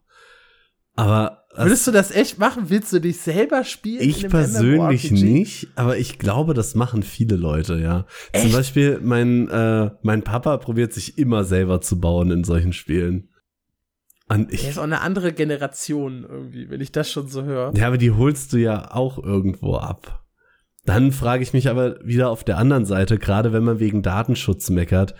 Aber 0.95 1.45
Würdest 1.57 1.87
du 1.87 1.91
das 1.91 2.11
echt 2.11 2.37
machen? 2.37 2.69
Willst 2.69 2.91
du 2.91 2.99
dich 2.99 3.21
selber 3.21 3.63
spielen? 3.63 4.01
Ich 4.01 4.27
persönlich 4.27 5.11
nicht, 5.11 5.69
aber 5.75 5.97
ich 5.97 6.19
glaube, 6.19 6.53
das 6.53 6.75
machen 6.75 7.01
viele 7.03 7.37
Leute, 7.37 7.79
ja. 7.79 8.05
Echt? 8.33 8.43
Zum 8.43 8.51
Beispiel 8.51 8.99
mein, 9.01 9.47
äh, 9.49 9.91
mein 10.01 10.23
Papa 10.23 10.57
probiert 10.57 10.93
sich 10.93 11.17
immer 11.17 11.43
selber 11.45 11.79
zu 11.81 11.99
bauen 11.99 12.31
in 12.31 12.43
solchen 12.43 12.73
Spielen. 12.73 13.29
Und 14.27 14.51
ich, 14.51 14.61
der 14.61 14.71
ist 14.71 14.79
auch 14.79 14.83
eine 14.83 15.01
andere 15.01 15.33
Generation 15.33 16.25
irgendwie, 16.27 16.69
wenn 16.69 16.81
ich 16.81 16.91
das 16.91 17.09
schon 17.09 17.27
so 17.27 17.43
höre. 17.43 17.73
Ja, 17.75 17.87
aber 17.87 17.97
die 17.97 18.11
holst 18.11 18.51
du 18.53 18.57
ja 18.57 18.91
auch 18.93 19.23
irgendwo 19.23 19.75
ab. 19.77 20.24
Dann 20.85 21.11
frage 21.11 21.43
ich 21.43 21.53
mich 21.53 21.69
aber 21.69 21.97
wieder 22.05 22.29
auf 22.29 22.43
der 22.43 22.57
anderen 22.57 22.85
Seite, 22.85 23.17
gerade 23.17 23.53
wenn 23.53 23.63
man 23.63 23.79
wegen 23.79 24.03
Datenschutz 24.03 24.69
meckert, 24.69 25.15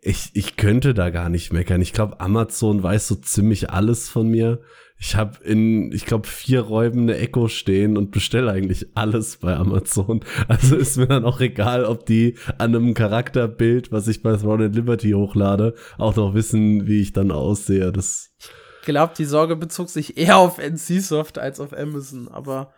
ich, 0.00 0.30
ich 0.34 0.56
könnte 0.56 0.94
da 0.94 1.10
gar 1.10 1.28
nicht 1.28 1.52
meckern. 1.52 1.80
Ich 1.80 1.92
glaube, 1.92 2.20
Amazon 2.20 2.82
weiß 2.82 3.08
so 3.08 3.14
ziemlich 3.16 3.70
alles 3.70 4.08
von 4.08 4.28
mir. 4.28 4.60
Ich 5.00 5.16
habe 5.16 5.42
in, 5.44 5.92
ich 5.92 6.06
glaube, 6.06 6.26
vier 6.26 6.60
Räumen 6.60 7.02
eine 7.02 7.18
Echo 7.18 7.48
stehen 7.48 7.96
und 7.96 8.10
bestelle 8.10 8.50
eigentlich 8.50 8.88
alles 8.94 9.38
bei 9.38 9.54
Amazon. 9.56 10.24
Also 10.48 10.76
ist 10.76 10.96
mir 10.96 11.06
dann 11.06 11.24
auch 11.24 11.40
egal, 11.40 11.84
ob 11.84 12.04
die 12.06 12.36
an 12.58 12.74
einem 12.74 12.94
Charakterbild, 12.94 13.92
was 13.92 14.08
ich 14.08 14.22
bei 14.22 14.36
Throne 14.36 14.66
and 14.66 14.74
Liberty 14.74 15.12
hochlade, 15.12 15.74
auch 15.98 16.16
noch 16.16 16.34
wissen, 16.34 16.86
wie 16.86 17.00
ich 17.00 17.12
dann 17.12 17.30
aussehe. 17.30 17.92
Das 17.92 18.34
ich 18.80 18.86
glaube, 18.86 19.14
die 19.16 19.24
Sorge 19.24 19.56
bezog 19.56 19.88
sich 19.88 20.16
eher 20.16 20.38
auf 20.38 20.58
NCSoft 20.58 21.38
als 21.38 21.60
auf 21.60 21.76
Amazon, 21.76 22.28
aber 22.28 22.72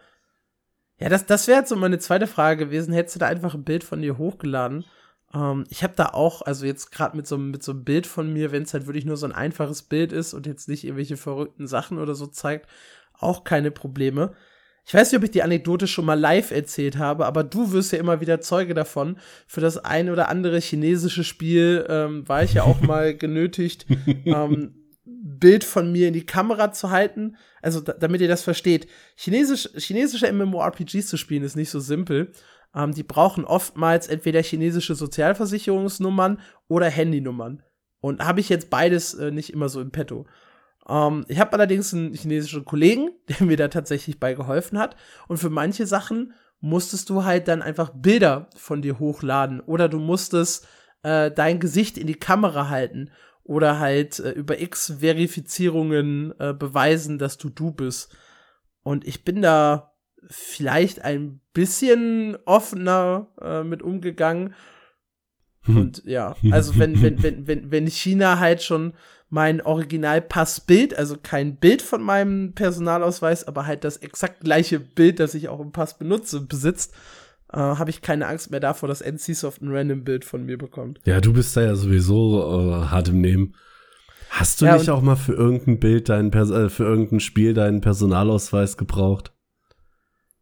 ja, 1.00 1.08
das, 1.08 1.26
das 1.26 1.48
wäre 1.48 1.60
jetzt 1.60 1.70
so 1.70 1.76
meine 1.76 1.98
zweite 1.98 2.26
Frage 2.26 2.66
gewesen. 2.66 2.92
Hättest 2.92 3.16
du 3.16 3.20
da 3.20 3.26
einfach 3.26 3.54
ein 3.54 3.64
Bild 3.64 3.84
von 3.84 4.02
dir 4.02 4.18
hochgeladen? 4.18 4.84
Ähm, 5.34 5.64
ich 5.70 5.82
habe 5.82 5.94
da 5.96 6.06
auch, 6.06 6.42
also 6.42 6.66
jetzt 6.66 6.92
gerade 6.92 7.16
mit 7.16 7.26
so, 7.26 7.38
mit 7.38 7.62
so 7.62 7.72
einem 7.72 7.84
Bild 7.84 8.06
von 8.06 8.32
mir, 8.32 8.52
wenn 8.52 8.64
es 8.64 8.74
halt 8.74 8.86
wirklich 8.86 9.06
nur 9.06 9.16
so 9.16 9.26
ein 9.26 9.32
einfaches 9.32 9.82
Bild 9.82 10.12
ist 10.12 10.34
und 10.34 10.46
jetzt 10.46 10.68
nicht 10.68 10.84
irgendwelche 10.84 11.16
verrückten 11.16 11.66
Sachen 11.66 11.98
oder 11.98 12.14
so 12.14 12.26
zeigt, 12.26 12.68
auch 13.14 13.44
keine 13.44 13.70
Probleme. 13.70 14.34
ich 14.86 14.94
weiß 14.94 15.10
nicht, 15.10 15.18
ob 15.18 15.24
ich 15.24 15.30
die 15.30 15.42
Anekdote 15.42 15.86
schon 15.86 16.04
mal 16.04 16.18
live 16.18 16.50
erzählt 16.50 16.98
habe, 16.98 17.26
aber 17.26 17.44
du 17.44 17.72
wirst 17.72 17.92
ja 17.92 17.98
immer 17.98 18.20
wieder 18.20 18.40
Zeuge 18.40 18.74
davon. 18.74 19.18
Für 19.46 19.60
das 19.60 19.78
ein 19.78 20.10
oder 20.10 20.28
andere 20.28 20.58
chinesische 20.58 21.24
Spiel 21.24 21.86
ähm, 21.88 22.28
war 22.28 22.42
ich 22.42 22.54
ja 22.54 22.64
auch 22.64 22.80
mal 22.82 23.14
genötigt, 23.16 23.86
ähm, 24.26 24.79
Bild 25.22 25.64
von 25.64 25.92
mir 25.92 26.08
in 26.08 26.14
die 26.14 26.26
Kamera 26.26 26.72
zu 26.72 26.90
halten. 26.90 27.36
Also, 27.62 27.80
damit 27.80 28.20
ihr 28.20 28.28
das 28.28 28.42
versteht. 28.42 28.86
Chinesisch, 29.16 29.68
chinesische 29.76 30.32
MMORPGs 30.32 31.06
zu 31.06 31.16
spielen 31.16 31.42
ist 31.42 31.56
nicht 31.56 31.70
so 31.70 31.80
simpel. 31.80 32.32
Ähm, 32.74 32.92
die 32.92 33.02
brauchen 33.02 33.44
oftmals 33.44 34.06
entweder 34.06 34.42
chinesische 34.42 34.94
Sozialversicherungsnummern 34.94 36.40
oder 36.68 36.86
Handynummern. 36.86 37.62
Und 38.00 38.24
habe 38.24 38.40
ich 38.40 38.48
jetzt 38.48 38.70
beides 38.70 39.14
äh, 39.14 39.30
nicht 39.30 39.52
immer 39.52 39.68
so 39.68 39.80
im 39.80 39.90
Petto. 39.90 40.26
Ähm, 40.88 41.24
ich 41.28 41.38
habe 41.38 41.52
allerdings 41.52 41.92
einen 41.92 42.14
chinesischen 42.14 42.64
Kollegen, 42.64 43.10
der 43.28 43.46
mir 43.46 43.56
da 43.56 43.68
tatsächlich 43.68 44.18
bei 44.18 44.34
geholfen 44.34 44.78
hat. 44.78 44.96
Und 45.28 45.38
für 45.38 45.50
manche 45.50 45.86
Sachen 45.86 46.32
musstest 46.60 47.10
du 47.10 47.24
halt 47.24 47.48
dann 47.48 47.62
einfach 47.62 47.90
Bilder 47.94 48.48
von 48.56 48.82
dir 48.82 48.98
hochladen 48.98 49.60
oder 49.60 49.88
du 49.88 49.98
musstest 49.98 50.66
äh, 51.02 51.30
dein 51.30 51.58
Gesicht 51.58 51.96
in 51.96 52.06
die 52.06 52.18
Kamera 52.18 52.68
halten 52.68 53.10
oder 53.50 53.80
halt 53.80 54.20
äh, 54.20 54.30
über 54.30 54.60
X 54.60 54.94
Verifizierungen 55.00 56.32
äh, 56.38 56.54
beweisen, 56.54 57.18
dass 57.18 57.36
du 57.36 57.48
du 57.48 57.72
bist. 57.72 58.16
Und 58.84 59.04
ich 59.04 59.24
bin 59.24 59.42
da 59.42 59.92
vielleicht 60.28 61.02
ein 61.02 61.40
bisschen 61.52 62.38
offener 62.44 63.26
äh, 63.40 63.64
mit 63.64 63.82
umgegangen. 63.82 64.54
Hm. 65.62 65.76
Und 65.78 66.04
ja, 66.04 66.36
also 66.52 66.78
wenn, 66.78 67.02
wenn, 67.02 67.24
wenn, 67.24 67.46
wenn, 67.48 67.72
wenn 67.72 67.88
China 67.88 68.38
halt 68.38 68.62
schon 68.62 68.92
mein 69.30 69.60
Originalpassbild, 69.60 70.96
also 70.96 71.16
kein 71.20 71.56
Bild 71.56 71.82
von 71.82 72.02
meinem 72.02 72.52
Personalausweis, 72.52 73.48
aber 73.48 73.66
halt 73.66 73.82
das 73.82 73.96
exakt 73.96 74.42
gleiche 74.44 74.78
Bild, 74.78 75.18
das 75.18 75.34
ich 75.34 75.48
auch 75.48 75.58
im 75.58 75.72
Pass 75.72 75.98
benutze, 75.98 76.40
besitzt, 76.40 76.94
äh, 77.52 77.56
habe 77.56 77.90
ich 77.90 78.02
keine 78.02 78.26
Angst 78.26 78.50
mehr 78.50 78.60
davor, 78.60 78.88
dass 78.88 79.00
NCSoft 79.00 79.62
ein 79.62 79.74
random 79.74 80.04
Bild 80.04 80.24
von 80.24 80.44
mir 80.44 80.58
bekommt. 80.58 81.00
Ja, 81.04 81.20
du 81.20 81.32
bist 81.32 81.56
da 81.56 81.62
ja 81.62 81.74
sowieso 81.74 82.40
äh, 82.40 82.86
hart 82.86 83.08
im 83.08 83.20
Nehmen. 83.20 83.54
Hast 84.30 84.60
du 84.60 84.66
ja, 84.66 84.76
nicht 84.76 84.90
auch 84.90 85.02
mal 85.02 85.16
für 85.16 85.32
irgendein 85.32 85.80
Bild 85.80 86.08
deinen 86.08 86.30
Pers 86.30 86.50
äh, 86.50 86.68
für 86.68 86.84
irgendein 86.84 87.20
Spiel 87.20 87.54
deinen 87.54 87.80
Personalausweis 87.80 88.76
gebraucht? 88.76 89.32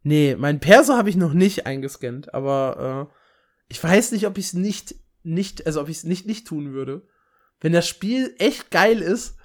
Nee, 0.03 0.35
mein 0.37 0.59
Perso 0.59 0.93
habe 0.93 1.09
ich 1.09 1.17
noch 1.17 1.33
nicht 1.33 1.65
eingescannt, 1.65 2.33
aber 2.33 3.09
äh, 3.09 3.13
ich 3.67 3.83
weiß 3.83 4.11
nicht, 4.11 4.27
ob 4.27 4.37
ich 4.37 4.45
es 4.45 4.53
nicht 4.53 4.95
nicht, 5.23 5.65
also 5.65 5.81
ob 5.81 5.89
ich 5.89 5.97
es 5.97 6.03
nicht 6.03 6.25
nicht 6.25 6.47
tun 6.47 6.71
würde 6.71 7.03
wenn 7.61 7.73
das 7.73 7.87
Spiel 7.87 8.33
echt 8.37 8.71
geil 8.71 8.99
ist, 8.99 9.37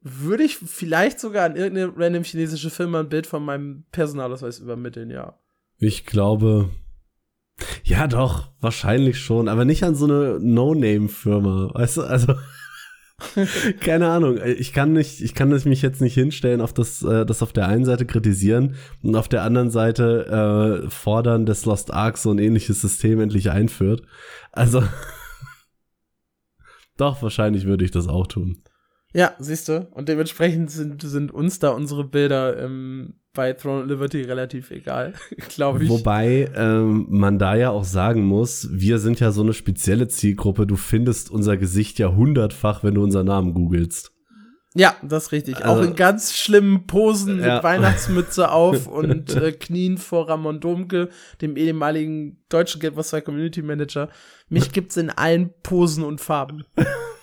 würde 0.00 0.44
ich 0.44 0.56
vielleicht 0.56 1.18
sogar 1.18 1.44
an 1.44 1.56
irgendeine 1.56 1.92
random 1.96 2.22
chinesische 2.22 2.70
Firma 2.70 3.00
ein 3.00 3.08
Bild 3.08 3.26
von 3.26 3.44
meinem 3.44 3.84
Personalausweis 3.90 4.60
übermitteln, 4.60 5.10
ja. 5.10 5.38
Ich 5.76 6.06
glaube, 6.06 6.70
ja 7.84 8.06
doch, 8.06 8.50
wahrscheinlich 8.60 9.18
schon, 9.18 9.48
aber 9.48 9.64
nicht 9.64 9.82
an 9.82 9.94
so 9.94 10.06
eine 10.06 10.38
No-Name-Firma, 10.40 11.70
weißt 11.74 11.98
du, 11.98 12.02
also 12.02 12.34
keine 13.80 14.08
Ahnung, 14.08 14.38
ich 14.44 14.72
kann 14.72 14.92
nicht, 14.92 15.20
ich 15.20 15.34
kann 15.34 15.48
mich 15.48 15.82
jetzt 15.82 16.00
nicht 16.00 16.14
hinstellen 16.14 16.60
auf 16.60 16.72
das, 16.72 17.02
äh, 17.02 17.26
das 17.26 17.42
auf 17.42 17.52
der 17.52 17.66
einen 17.66 17.84
Seite 17.84 18.06
kritisieren 18.06 18.76
und 19.02 19.16
auf 19.16 19.28
der 19.28 19.42
anderen 19.42 19.70
Seite 19.70 20.84
äh, 20.86 20.90
fordern, 20.90 21.44
dass 21.44 21.64
Lost 21.64 21.92
Ark 21.92 22.16
so 22.16 22.30
ein 22.30 22.38
ähnliches 22.38 22.80
System 22.80 23.20
endlich 23.20 23.50
einführt. 23.50 24.02
Also 24.52 24.84
doch, 26.96 27.20
wahrscheinlich 27.22 27.66
würde 27.66 27.84
ich 27.84 27.90
das 27.90 28.06
auch 28.06 28.26
tun. 28.26 28.62
Ja, 29.14 29.34
siehst 29.38 29.68
du. 29.68 29.88
Und 29.92 30.08
dementsprechend 30.08 30.70
sind, 30.70 31.02
sind 31.02 31.32
uns 31.32 31.58
da 31.58 31.70
unsere 31.70 32.04
Bilder 32.04 32.62
ähm, 32.62 33.17
bei 33.34 33.52
Throne 33.52 33.82
of 33.82 33.88
Liberty 33.88 34.22
relativ 34.22 34.70
egal, 34.70 35.14
glaube 35.54 35.84
ich. 35.84 35.90
Wobei 35.90 36.50
ähm, 36.56 37.06
man 37.08 37.38
da 37.38 37.54
ja 37.54 37.70
auch 37.70 37.84
sagen 37.84 38.24
muss, 38.24 38.68
wir 38.72 38.98
sind 38.98 39.20
ja 39.20 39.30
so 39.30 39.42
eine 39.42 39.52
spezielle 39.52 40.08
Zielgruppe. 40.08 40.66
Du 40.66 40.76
findest 40.76 41.30
unser 41.30 41.56
Gesicht 41.56 41.98
ja 41.98 42.14
hundertfach, 42.14 42.82
wenn 42.82 42.94
du 42.94 43.02
unseren 43.02 43.26
Namen 43.26 43.54
googelst. 43.54 44.12
Ja, 44.74 44.96
das 45.02 45.24
ist 45.24 45.32
richtig. 45.32 45.64
Also, 45.64 45.68
auch 45.68 45.84
in 45.84 45.96
ganz 45.96 46.36
schlimmen 46.36 46.86
Posen 46.86 47.40
ja. 47.40 47.54
mit 47.54 47.62
Weihnachtsmütze 47.64 48.50
auf 48.50 48.86
und 48.86 49.34
äh, 49.34 49.52
Knien 49.52 49.98
vor 49.98 50.28
Ramon 50.28 50.60
Domke, 50.60 51.08
dem 51.40 51.56
ehemaligen 51.56 52.42
deutschen 52.48 52.80
2 52.80 53.20
Community 53.22 53.62
Manager. 53.62 54.08
Mich 54.48 54.72
gibt's 54.72 54.96
in 54.96 55.10
allen 55.10 55.52
Posen 55.62 56.04
und 56.04 56.20
Farben. 56.20 56.64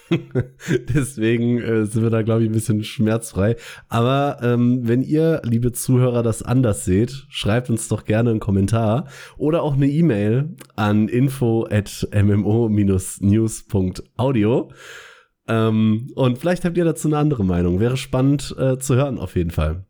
Deswegen 0.93 1.61
äh, 1.61 1.85
sind 1.85 2.03
wir 2.03 2.09
da, 2.09 2.21
glaube 2.21 2.43
ich, 2.43 2.49
ein 2.49 2.53
bisschen 2.53 2.83
schmerzfrei. 2.83 3.55
Aber 3.89 4.39
ähm, 4.41 4.81
wenn 4.83 5.01
ihr, 5.01 5.41
liebe 5.43 5.71
Zuhörer, 5.71 6.23
das 6.23 6.43
anders 6.43 6.85
seht, 6.85 7.25
schreibt 7.29 7.69
uns 7.69 7.87
doch 7.87 8.05
gerne 8.05 8.31
einen 8.31 8.39
Kommentar 8.39 9.07
oder 9.37 9.63
auch 9.63 9.75
eine 9.75 9.87
E-Mail 9.87 10.55
an 10.75 11.07
info 11.07 11.67
at 11.69 12.07
mmo-news.audio. 12.11 14.71
Ähm, 15.47 16.11
und 16.15 16.37
vielleicht 16.37 16.65
habt 16.65 16.77
ihr 16.77 16.85
dazu 16.85 17.07
eine 17.07 17.17
andere 17.17 17.45
Meinung. 17.45 17.79
Wäre 17.79 17.97
spannend 17.97 18.55
äh, 18.57 18.77
zu 18.77 18.95
hören, 18.95 19.19
auf 19.19 19.35
jeden 19.35 19.51
Fall. 19.51 19.85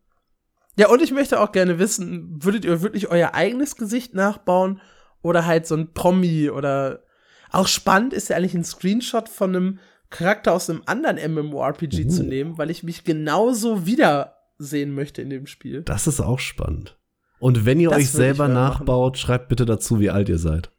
Ja, 0.77 0.89
und 0.89 1.01
ich 1.01 1.11
möchte 1.11 1.39
auch 1.39 1.53
gerne 1.53 1.79
wissen, 1.79 2.43
würdet 2.43 2.65
ihr 2.65 2.81
wirklich 2.81 3.09
euer 3.09 3.33
eigenes 3.33 3.77
Gesicht 3.77 4.13
nachbauen 4.13 4.81
oder 5.21 5.45
halt 5.45 5.65
so 5.65 5.75
ein 5.75 5.93
Promi 5.93 6.49
oder 6.49 7.03
auch 7.51 7.67
spannend 7.67 8.11
ist 8.11 8.29
ja 8.29 8.35
eigentlich 8.35 8.53
ein 8.53 8.65
Screenshot 8.65 9.29
von 9.29 9.55
einem 9.55 9.79
Charakter 10.09 10.53
aus 10.53 10.69
einem 10.69 10.83
anderen 10.85 11.17
MMORPG 11.33 12.05
uh. 12.05 12.09
zu 12.09 12.23
nehmen, 12.23 12.57
weil 12.57 12.69
ich 12.69 12.83
mich 12.83 13.03
genauso 13.03 13.85
wiedersehen 13.85 14.93
möchte 14.93 15.21
in 15.21 15.29
dem 15.29 15.47
Spiel. 15.47 15.83
Das 15.83 16.07
ist 16.07 16.21
auch 16.21 16.39
spannend. 16.39 16.97
Und 17.39 17.65
wenn 17.65 17.79
ihr 17.79 17.89
das 17.89 17.99
euch 17.99 18.09
selber 18.09 18.47
nachbaut, 18.47 19.13
machen. 19.13 19.21
schreibt 19.21 19.49
bitte 19.49 19.65
dazu, 19.65 19.99
wie 19.99 20.09
alt 20.09 20.29
ihr 20.29 20.39
seid. 20.39 20.71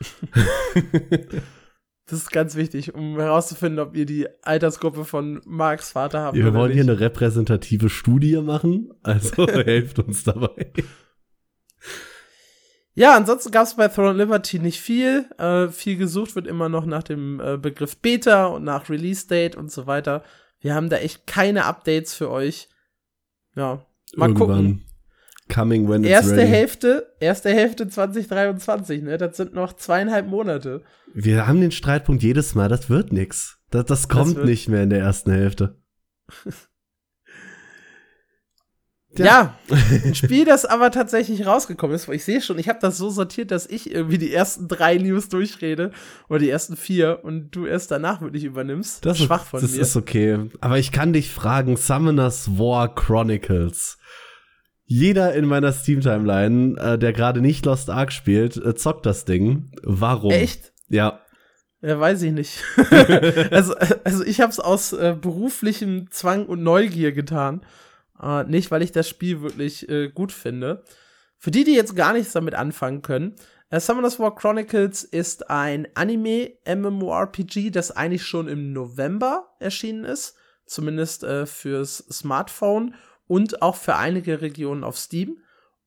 Das 2.08 2.20
ist 2.20 2.30
ganz 2.30 2.54
wichtig, 2.54 2.94
um 2.94 3.18
herauszufinden, 3.18 3.80
ob 3.80 3.96
ihr 3.96 4.06
die 4.06 4.28
Altersgruppe 4.42 5.04
von 5.04 5.40
Marks 5.44 5.90
Vater 5.90 6.20
habt. 6.20 6.36
Wir 6.36 6.54
wollen 6.54 6.72
hier 6.72 6.82
eine 6.82 7.00
repräsentative 7.00 7.90
Studie 7.90 8.36
machen, 8.36 8.92
also 9.02 9.46
helft 9.48 9.98
uns 9.98 10.22
dabei. 10.22 10.72
Ja, 12.96 13.14
ansonsten 13.14 13.50
gab 13.50 13.66
es 13.66 13.74
bei 13.74 13.88
Throne 13.88 14.14
Liberty 14.14 14.58
nicht 14.58 14.80
viel. 14.80 15.26
Äh, 15.36 15.68
viel 15.68 15.98
gesucht 15.98 16.34
wird 16.34 16.46
immer 16.46 16.70
noch 16.70 16.86
nach 16.86 17.02
dem 17.02 17.40
äh, 17.40 17.58
Begriff 17.58 17.98
Beta 17.98 18.46
und 18.46 18.64
nach 18.64 18.88
Release 18.88 19.28
Date 19.28 19.54
und 19.54 19.70
so 19.70 19.86
weiter. 19.86 20.24
Wir 20.60 20.74
haben 20.74 20.88
da 20.88 20.96
echt 20.96 21.26
keine 21.26 21.66
Updates 21.66 22.14
für 22.14 22.30
euch. 22.30 22.70
Ja, 23.54 23.84
mal 24.16 24.30
Irgendwann. 24.30 24.48
gucken. 24.48 24.82
Coming 25.52 25.88
when 25.88 26.04
it's 26.04 26.10
erste 26.10 26.36
ready. 26.38 26.48
Hälfte, 26.48 27.14
erste 27.20 27.50
Hälfte 27.50 27.86
2023, 27.86 29.02
ne? 29.02 29.18
Das 29.18 29.36
sind 29.36 29.52
noch 29.52 29.74
zweieinhalb 29.74 30.26
Monate. 30.26 30.82
Wir 31.12 31.46
haben 31.46 31.60
den 31.60 31.72
Streitpunkt 31.72 32.22
jedes 32.22 32.54
Mal, 32.54 32.68
das 32.70 32.88
wird 32.88 33.12
nix. 33.12 33.58
Das, 33.70 33.84
das 33.84 34.08
kommt 34.08 34.38
das 34.38 34.44
nicht 34.44 34.68
mehr 34.68 34.82
in 34.82 34.90
der 34.90 35.00
ersten 35.00 35.30
Hälfte. 35.30 35.78
ja. 39.24 39.56
ein 39.70 40.14
Spiel, 40.14 40.44
das 40.44 40.64
aber 40.64 40.90
tatsächlich 40.90 41.46
rausgekommen 41.46 41.96
ist. 41.96 42.08
Ich 42.08 42.24
sehe 42.24 42.40
schon, 42.40 42.58
ich 42.58 42.68
habe 42.68 42.78
das 42.80 42.98
so 42.98 43.10
sortiert, 43.10 43.50
dass 43.50 43.66
ich 43.66 43.90
irgendwie 43.90 44.18
die 44.18 44.32
ersten 44.32 44.68
drei 44.68 44.96
News 44.96 45.28
durchrede 45.28 45.90
oder 46.28 46.38
die 46.40 46.50
ersten 46.50 46.76
vier 46.76 47.20
und 47.22 47.50
du 47.50 47.66
erst 47.66 47.90
danach 47.90 48.20
wirklich 48.20 48.44
übernimmst. 48.44 49.04
Das 49.04 49.18
ist 49.18 49.26
schwach 49.26 49.44
von 49.44 49.60
das 49.60 49.72
mir. 49.72 49.78
Das 49.78 49.88
ist 49.88 49.96
okay. 49.96 50.50
Aber 50.60 50.78
ich 50.78 50.92
kann 50.92 51.12
dich 51.12 51.30
fragen, 51.30 51.76
Summoners 51.76 52.58
War 52.58 52.94
Chronicles 52.94 53.98
jeder 54.86 55.34
in 55.34 55.46
meiner 55.46 55.72
Steam-Timeline, 55.72 56.78
äh, 56.78 56.98
der 56.98 57.12
gerade 57.12 57.40
nicht 57.40 57.66
Lost 57.66 57.90
Ark 57.90 58.12
spielt, 58.12 58.56
äh, 58.56 58.74
zockt 58.76 59.04
das 59.04 59.24
Ding. 59.24 59.72
Warum? 59.82 60.30
Echt? 60.30 60.72
Ja. 60.88 61.20
Ja, 61.82 62.00
weiß 62.00 62.22
ich 62.22 62.32
nicht. 62.32 62.64
also, 63.50 63.74
also 64.04 64.24
ich 64.24 64.40
habe 64.40 64.50
es 64.50 64.60
aus 64.60 64.92
äh, 64.92 65.16
beruflichem 65.20 66.10
Zwang 66.10 66.46
und 66.46 66.62
Neugier 66.62 67.12
getan. 67.12 67.66
Äh, 68.22 68.44
nicht, 68.44 68.70
weil 68.70 68.82
ich 68.82 68.92
das 68.92 69.08
Spiel 69.08 69.42
wirklich 69.42 69.88
äh, 69.88 70.08
gut 70.08 70.32
finde. 70.32 70.84
Für 71.38 71.50
die, 71.50 71.64
die 71.64 71.74
jetzt 71.74 71.96
gar 71.96 72.12
nichts 72.12 72.32
damit 72.32 72.54
anfangen 72.54 73.02
können, 73.02 73.34
äh, 73.70 73.80
Summoners 73.80 74.18
War 74.18 74.34
Chronicles 74.34 75.04
ist 75.04 75.50
ein 75.50 75.88
Anime-MMORPG, 75.94 77.70
das 77.70 77.90
eigentlich 77.90 78.24
schon 78.24 78.48
im 78.48 78.72
November 78.72 79.54
erschienen 79.58 80.04
ist. 80.04 80.36
Zumindest 80.66 81.24
äh, 81.24 81.46
fürs 81.46 81.98
Smartphone 82.10 82.94
und 83.26 83.62
auch 83.62 83.76
für 83.76 83.96
einige 83.96 84.40
Regionen 84.40 84.84
auf 84.84 84.96
Steam. 84.96 85.38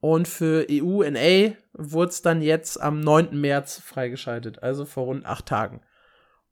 Und 0.02 0.28
für 0.28 0.66
EU-NA 0.70 1.56
wurde 1.74 2.10
es 2.10 2.22
dann 2.22 2.42
jetzt 2.42 2.80
am 2.80 3.02
9. 3.02 3.40
März 3.40 3.82
freigeschaltet, 3.82 4.64
also 4.64 4.86
vor 4.86 5.06
rund 5.06 5.26
acht 5.26 5.46
Tagen. 5.46 5.82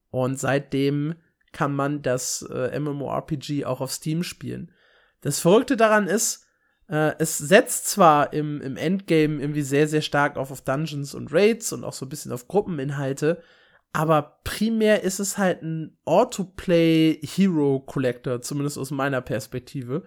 Und 0.09 0.37
seitdem 0.37 1.15
kann 1.53 1.73
man 1.73 2.01
das 2.01 2.41
äh, 2.51 2.77
MMORPG 2.77 3.65
auch 3.65 3.79
auf 3.79 3.91
Steam 3.91 4.23
spielen. 4.23 4.71
Das 5.21 5.39
Verrückte 5.39 5.77
daran 5.77 6.07
ist, 6.07 6.45
äh, 6.89 7.13
es 7.19 7.37
setzt 7.37 7.87
zwar 7.87 8.33
im, 8.33 8.61
im 8.61 8.77
Endgame 8.77 9.41
irgendwie 9.41 9.61
sehr, 9.61 9.87
sehr 9.87 10.01
stark 10.01 10.37
auf, 10.37 10.51
auf 10.51 10.61
Dungeons 10.61 11.13
und 11.13 11.33
Raids 11.33 11.73
und 11.73 11.83
auch 11.83 11.93
so 11.93 12.05
ein 12.05 12.09
bisschen 12.09 12.31
auf 12.31 12.47
Gruppeninhalte, 12.47 13.41
aber 13.93 14.39
primär 14.43 15.03
ist 15.03 15.19
es 15.19 15.37
halt 15.37 15.63
ein 15.63 15.97
Autoplay 16.05 17.19
Hero 17.23 17.79
Collector, 17.79 18.41
zumindest 18.41 18.77
aus 18.77 18.91
meiner 18.91 19.21
Perspektive 19.21 20.03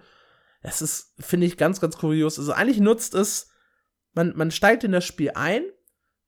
Es 0.61 0.81
ist, 0.81 1.13
finde 1.19 1.47
ich, 1.47 1.57
ganz, 1.57 1.81
ganz 1.81 1.97
kurios. 1.97 2.37
Also 2.39 2.53
eigentlich 2.53 2.79
nutzt 2.79 3.15
es, 3.15 3.49
man, 4.13 4.33
man 4.35 4.51
steigt 4.51 4.83
in 4.83 4.91
das 4.91 5.05
Spiel 5.05 5.31
ein, 5.35 5.63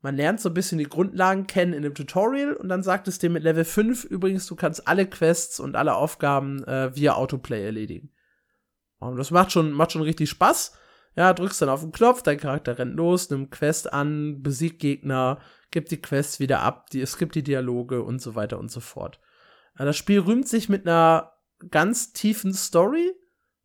man 0.01 0.17
lernt 0.17 0.41
so 0.41 0.49
ein 0.49 0.53
bisschen 0.53 0.79
die 0.79 0.89
Grundlagen 0.89 1.47
kennen 1.47 1.73
in 1.73 1.83
dem 1.83 1.95
Tutorial 1.95 2.53
und 2.53 2.67
dann 2.67 2.83
sagt 2.83 3.07
es 3.07 3.19
dir 3.19 3.29
mit 3.29 3.43
Level 3.43 3.63
5 3.63 4.03
übrigens, 4.03 4.45
du 4.47 4.55
kannst 4.55 4.87
alle 4.87 5.07
Quests 5.07 5.59
und 5.61 5.77
alle 5.77 5.95
Aufgaben 5.95 6.63
äh, 6.65 6.93
via 6.95 7.13
Autoplay 7.13 7.63
erledigen. 7.63 8.12
Und 9.07 9.17
das 9.17 9.31
macht 9.31 9.51
schon, 9.51 9.71
macht 9.71 9.91
schon 9.91 10.01
richtig 10.01 10.29
Spaß. 10.29 10.73
Ja, 11.15 11.33
drückst 11.33 11.61
dann 11.61 11.69
auf 11.69 11.81
den 11.81 11.91
Knopf, 11.91 12.23
dein 12.23 12.39
Charakter 12.39 12.79
rennt 12.79 12.95
los, 12.95 13.29
nimmt 13.29 13.51
Quest 13.51 13.93
an, 13.93 14.41
besiegt 14.41 14.79
Gegner, 14.79 15.39
gibt 15.69 15.91
die 15.91 16.01
Quests 16.01 16.39
wieder 16.39 16.61
ab, 16.61 16.89
die, 16.89 17.01
es 17.01 17.17
gibt 17.17 17.35
die 17.35 17.43
Dialoge 17.43 18.01
und 18.01 18.19
so 18.19 18.33
weiter 18.33 18.59
und 18.59 18.71
so 18.71 18.79
fort. 18.79 19.19
Das 19.77 19.97
Spiel 19.97 20.19
rühmt 20.19 20.47
sich 20.47 20.69
mit 20.69 20.87
einer 20.87 21.33
ganz 21.69 22.13
tiefen 22.13 22.53
Story 22.53 23.11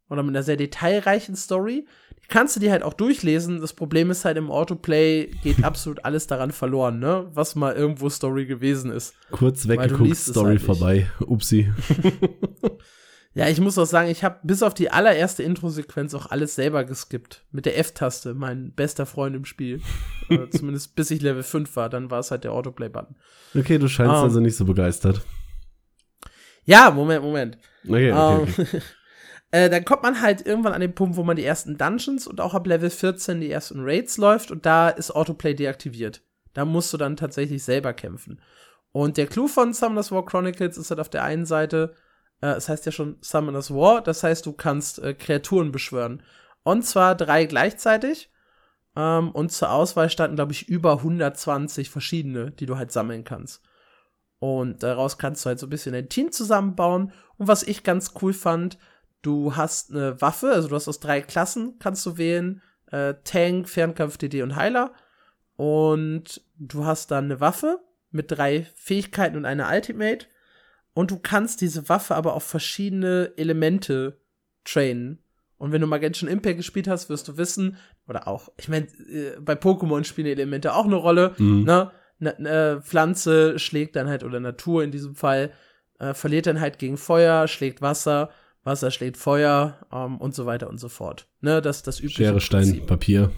oder 0.08 0.22
mit 0.22 0.34
einer 0.34 0.42
sehr 0.42 0.56
detailreichen 0.56 1.36
Story. 1.36 1.86
Die 2.22 2.28
kannst 2.28 2.56
du 2.56 2.60
dir 2.60 2.70
halt 2.70 2.82
auch 2.82 2.94
durchlesen. 2.94 3.60
Das 3.60 3.74
Problem 3.74 4.10
ist 4.10 4.24
halt 4.24 4.36
im 4.36 4.50
Autoplay 4.50 5.30
geht 5.42 5.64
absolut 5.64 6.04
alles 6.04 6.26
daran 6.26 6.50
verloren, 6.50 6.98
ne? 6.98 7.28
Was 7.32 7.54
mal 7.54 7.74
irgendwo 7.74 8.08
Story 8.08 8.46
gewesen 8.46 8.90
ist. 8.90 9.14
Kurz 9.30 9.68
weggeguckt, 9.68 10.16
Story 10.16 10.58
halt 10.58 10.62
vorbei. 10.62 11.10
Upsi. 11.20 11.72
ja, 13.38 13.46
ich 13.46 13.60
muss 13.60 13.78
auch 13.78 13.86
sagen, 13.86 14.10
ich 14.10 14.24
habe 14.24 14.40
bis 14.42 14.64
auf 14.64 14.74
die 14.74 14.90
allererste 14.90 15.44
Intro-Sequenz 15.44 16.12
auch 16.12 16.26
alles 16.26 16.56
selber 16.56 16.82
geskippt. 16.82 17.44
Mit 17.52 17.66
der 17.66 17.78
F-Taste, 17.78 18.34
mein 18.34 18.72
bester 18.72 19.06
Freund 19.06 19.36
im 19.36 19.44
Spiel. 19.44 19.80
äh, 20.28 20.50
zumindest 20.50 20.96
bis 20.96 21.12
ich 21.12 21.22
Level 21.22 21.44
5 21.44 21.76
war, 21.76 21.88
dann 21.88 22.10
war 22.10 22.18
es 22.18 22.32
halt 22.32 22.42
der 22.42 22.50
Autoplay-Button. 22.50 23.14
Okay, 23.56 23.78
du 23.78 23.86
scheinst 23.86 24.16
um, 24.16 24.24
also 24.24 24.40
nicht 24.40 24.56
so 24.56 24.64
begeistert. 24.64 25.22
Ja, 26.64 26.90
Moment, 26.90 27.22
Moment. 27.22 27.58
Okay, 27.86 28.12
okay, 28.12 28.52
okay. 28.58 28.66
Ähm, 28.72 28.82
äh, 29.52 29.70
dann 29.70 29.84
kommt 29.84 30.02
man 30.02 30.20
halt 30.20 30.44
irgendwann 30.44 30.72
an 30.72 30.80
den 30.80 30.96
Punkt, 30.96 31.16
wo 31.16 31.22
man 31.22 31.36
die 31.36 31.44
ersten 31.44 31.78
Dungeons 31.78 32.26
und 32.26 32.40
auch 32.40 32.54
ab 32.54 32.66
Level 32.66 32.90
14 32.90 33.40
die 33.40 33.52
ersten 33.52 33.84
Raids 33.84 34.16
läuft 34.16 34.50
und 34.50 34.66
da 34.66 34.88
ist 34.88 35.12
Autoplay 35.12 35.54
deaktiviert. 35.54 36.22
Da 36.54 36.64
musst 36.64 36.92
du 36.92 36.96
dann 36.96 37.14
tatsächlich 37.14 37.62
selber 37.62 37.92
kämpfen. 37.92 38.40
Und 38.90 39.16
der 39.16 39.28
Clou 39.28 39.46
von 39.46 39.74
Summoners 39.74 40.10
War 40.10 40.26
Chronicles 40.26 40.76
ist 40.76 40.90
halt 40.90 40.98
auf 40.98 41.08
der 41.08 41.22
einen 41.22 41.46
Seite, 41.46 41.94
äh, 42.40 42.48
es 42.48 42.68
heißt 42.68 42.86
ja 42.86 42.92
schon 42.92 43.16
Summoners 43.20 43.72
War, 43.72 44.02
das 44.02 44.22
heißt, 44.22 44.46
du 44.46 44.52
kannst 44.52 44.98
äh, 44.98 45.14
Kreaturen 45.14 45.72
beschwören. 45.72 46.22
Und 46.62 46.84
zwar 46.84 47.14
drei 47.14 47.46
gleichzeitig. 47.46 48.30
Ähm, 48.96 49.30
und 49.30 49.52
zur 49.52 49.70
Auswahl 49.70 50.10
standen, 50.10 50.36
glaube 50.36 50.52
ich, 50.52 50.68
über 50.68 50.98
120 50.98 51.90
verschiedene, 51.90 52.50
die 52.50 52.66
du 52.66 52.76
halt 52.76 52.92
sammeln 52.92 53.24
kannst. 53.24 53.62
Und 54.38 54.82
daraus 54.82 55.18
kannst 55.18 55.44
du 55.44 55.48
halt 55.48 55.58
so 55.58 55.66
ein 55.66 55.70
bisschen 55.70 55.94
ein 55.94 56.08
Team 56.08 56.30
zusammenbauen. 56.32 57.12
Und 57.36 57.48
was 57.48 57.62
ich 57.62 57.82
ganz 57.82 58.12
cool 58.22 58.32
fand, 58.32 58.78
du 59.22 59.56
hast 59.56 59.90
eine 59.90 60.20
Waffe, 60.20 60.50
also 60.50 60.68
du 60.68 60.74
hast 60.74 60.88
aus 60.88 61.00
drei 61.00 61.20
Klassen, 61.20 61.78
kannst 61.78 62.04
du 62.06 62.18
wählen. 62.18 62.62
Äh, 62.90 63.14
Tank, 63.24 63.68
Fernkampf, 63.68 64.16
DD 64.16 64.42
und 64.42 64.56
Heiler. 64.56 64.92
Und 65.56 66.42
du 66.56 66.84
hast 66.84 67.10
dann 67.10 67.24
eine 67.24 67.40
Waffe 67.40 67.80
mit 68.10 68.30
drei 68.30 68.66
Fähigkeiten 68.76 69.36
und 69.36 69.44
einer 69.44 69.70
Ultimate. 69.70 70.26
Und 70.94 71.10
du 71.10 71.18
kannst 71.18 71.60
diese 71.60 71.88
Waffe 71.88 72.14
aber 72.16 72.34
auf 72.34 72.42
verschiedene 72.42 73.32
Elemente 73.36 74.20
trainen. 74.64 75.18
Und 75.56 75.72
wenn 75.72 75.80
du 75.80 75.86
mal 75.86 75.98
Genshin 75.98 76.28
Impact 76.28 76.56
gespielt 76.56 76.88
hast, 76.88 77.08
wirst 77.08 77.28
du 77.28 77.36
wissen, 77.36 77.76
oder 78.06 78.26
auch, 78.26 78.48
ich 78.58 78.68
meine, 78.68 78.86
äh, 78.86 79.38
bei 79.40 79.54
Pokémon 79.54 80.04
spielen 80.04 80.26
Elemente 80.26 80.74
auch 80.74 80.86
eine 80.86 80.96
Rolle, 80.96 81.34
mhm. 81.38 81.64
ne? 81.64 81.90
eine 82.20 82.34
ne 82.38 82.82
Pflanze 82.82 83.58
schlägt 83.58 83.96
dann 83.96 84.08
halt, 84.08 84.24
oder 84.24 84.40
Natur 84.40 84.82
in 84.82 84.90
diesem 84.90 85.14
Fall, 85.14 85.52
äh, 85.98 86.14
verliert 86.14 86.46
dann 86.46 86.60
halt 86.60 86.78
gegen 86.78 86.96
Feuer, 86.96 87.48
schlägt 87.48 87.82
Wasser, 87.82 88.30
Wasser 88.64 88.90
schlägt 88.90 89.16
Feuer 89.16 89.78
ähm, 89.92 90.18
und 90.18 90.34
so 90.34 90.46
weiter 90.46 90.68
und 90.68 90.78
so 90.78 90.88
fort. 90.88 91.28
Ne, 91.40 91.62
das 91.62 91.82
das 91.82 92.00
übliche. 92.00 92.24
Schere, 92.24 92.40
Stein, 92.40 92.64
Prinzip. 92.64 92.86
Papier. 92.86 93.30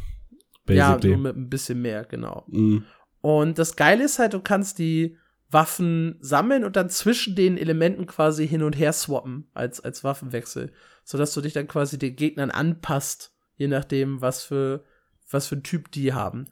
Basically. 0.67 1.11
Ja, 1.11 1.17
nur 1.17 1.19
mit 1.19 1.37
ein 1.37 1.51
bisschen 1.51 1.83
mehr, 1.83 2.05
genau. 2.05 2.45
Mm. 2.49 2.79
Und 3.23 3.59
das 3.59 3.77
Geile 3.77 4.05
ist 4.05 4.19
halt, 4.19 4.35
du 4.35 4.41
kannst 4.41 4.79
die 4.79 5.17
Waffen 5.51 6.17
sammeln 6.21 6.65
und 6.65 6.77
dann 6.77 6.91
zwischen 6.91 7.35
den 7.35 7.59
Elementen 7.59 8.07
quasi 8.07 8.47
hin 8.47 8.63
und 8.63 8.77
her 8.77 8.93
swappen 8.93 9.49
als, 9.53 9.81
als 9.81 10.05
Waffenwechsel. 10.05 10.73
Sodass 11.05 11.35
du 11.35 11.41
dich 11.41 11.53
dann 11.53 11.67
quasi 11.67 11.99
den 11.99 12.15
Gegnern 12.15 12.51
anpasst, 12.51 13.35
je 13.57 13.67
nachdem, 13.67 14.21
was 14.21 14.45
für, 14.45 14.85
was 15.31 15.49
für 15.49 15.57
ein 15.57 15.63
Typ 15.63 15.91
die 15.91 16.13
haben 16.13 16.47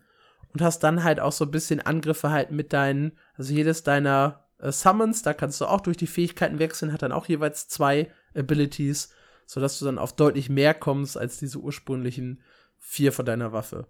und 0.52 0.62
hast 0.62 0.80
dann 0.80 1.04
halt 1.04 1.20
auch 1.20 1.32
so 1.32 1.44
ein 1.44 1.50
bisschen 1.50 1.80
Angriffe 1.80 2.30
halt 2.30 2.50
mit 2.50 2.72
deinen, 2.72 3.12
also 3.34 3.52
jedes 3.52 3.82
deiner 3.82 4.44
äh, 4.58 4.72
Summons, 4.72 5.22
da 5.22 5.34
kannst 5.34 5.60
du 5.60 5.66
auch 5.66 5.80
durch 5.80 5.96
die 5.96 6.06
Fähigkeiten 6.06 6.58
wechseln, 6.58 6.92
hat 6.92 7.02
dann 7.02 7.12
auch 7.12 7.26
jeweils 7.26 7.68
zwei 7.68 8.10
Abilities, 8.34 9.12
sodass 9.46 9.78
du 9.78 9.84
dann 9.84 9.98
auf 9.98 10.14
deutlich 10.14 10.48
mehr 10.48 10.74
kommst 10.74 11.16
als 11.16 11.38
diese 11.38 11.58
ursprünglichen 11.58 12.42
vier 12.78 13.12
von 13.12 13.26
deiner 13.26 13.52
Waffe. 13.52 13.86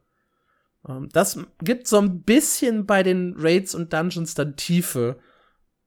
Ähm, 0.87 1.09
das 1.13 1.39
gibt 1.63 1.87
so 1.87 1.99
ein 1.99 2.23
bisschen 2.23 2.87
bei 2.87 3.03
den 3.03 3.35
Raids 3.39 3.75
und 3.75 3.93
Dungeons 3.93 4.35
dann 4.35 4.57
Tiefe. 4.57 5.19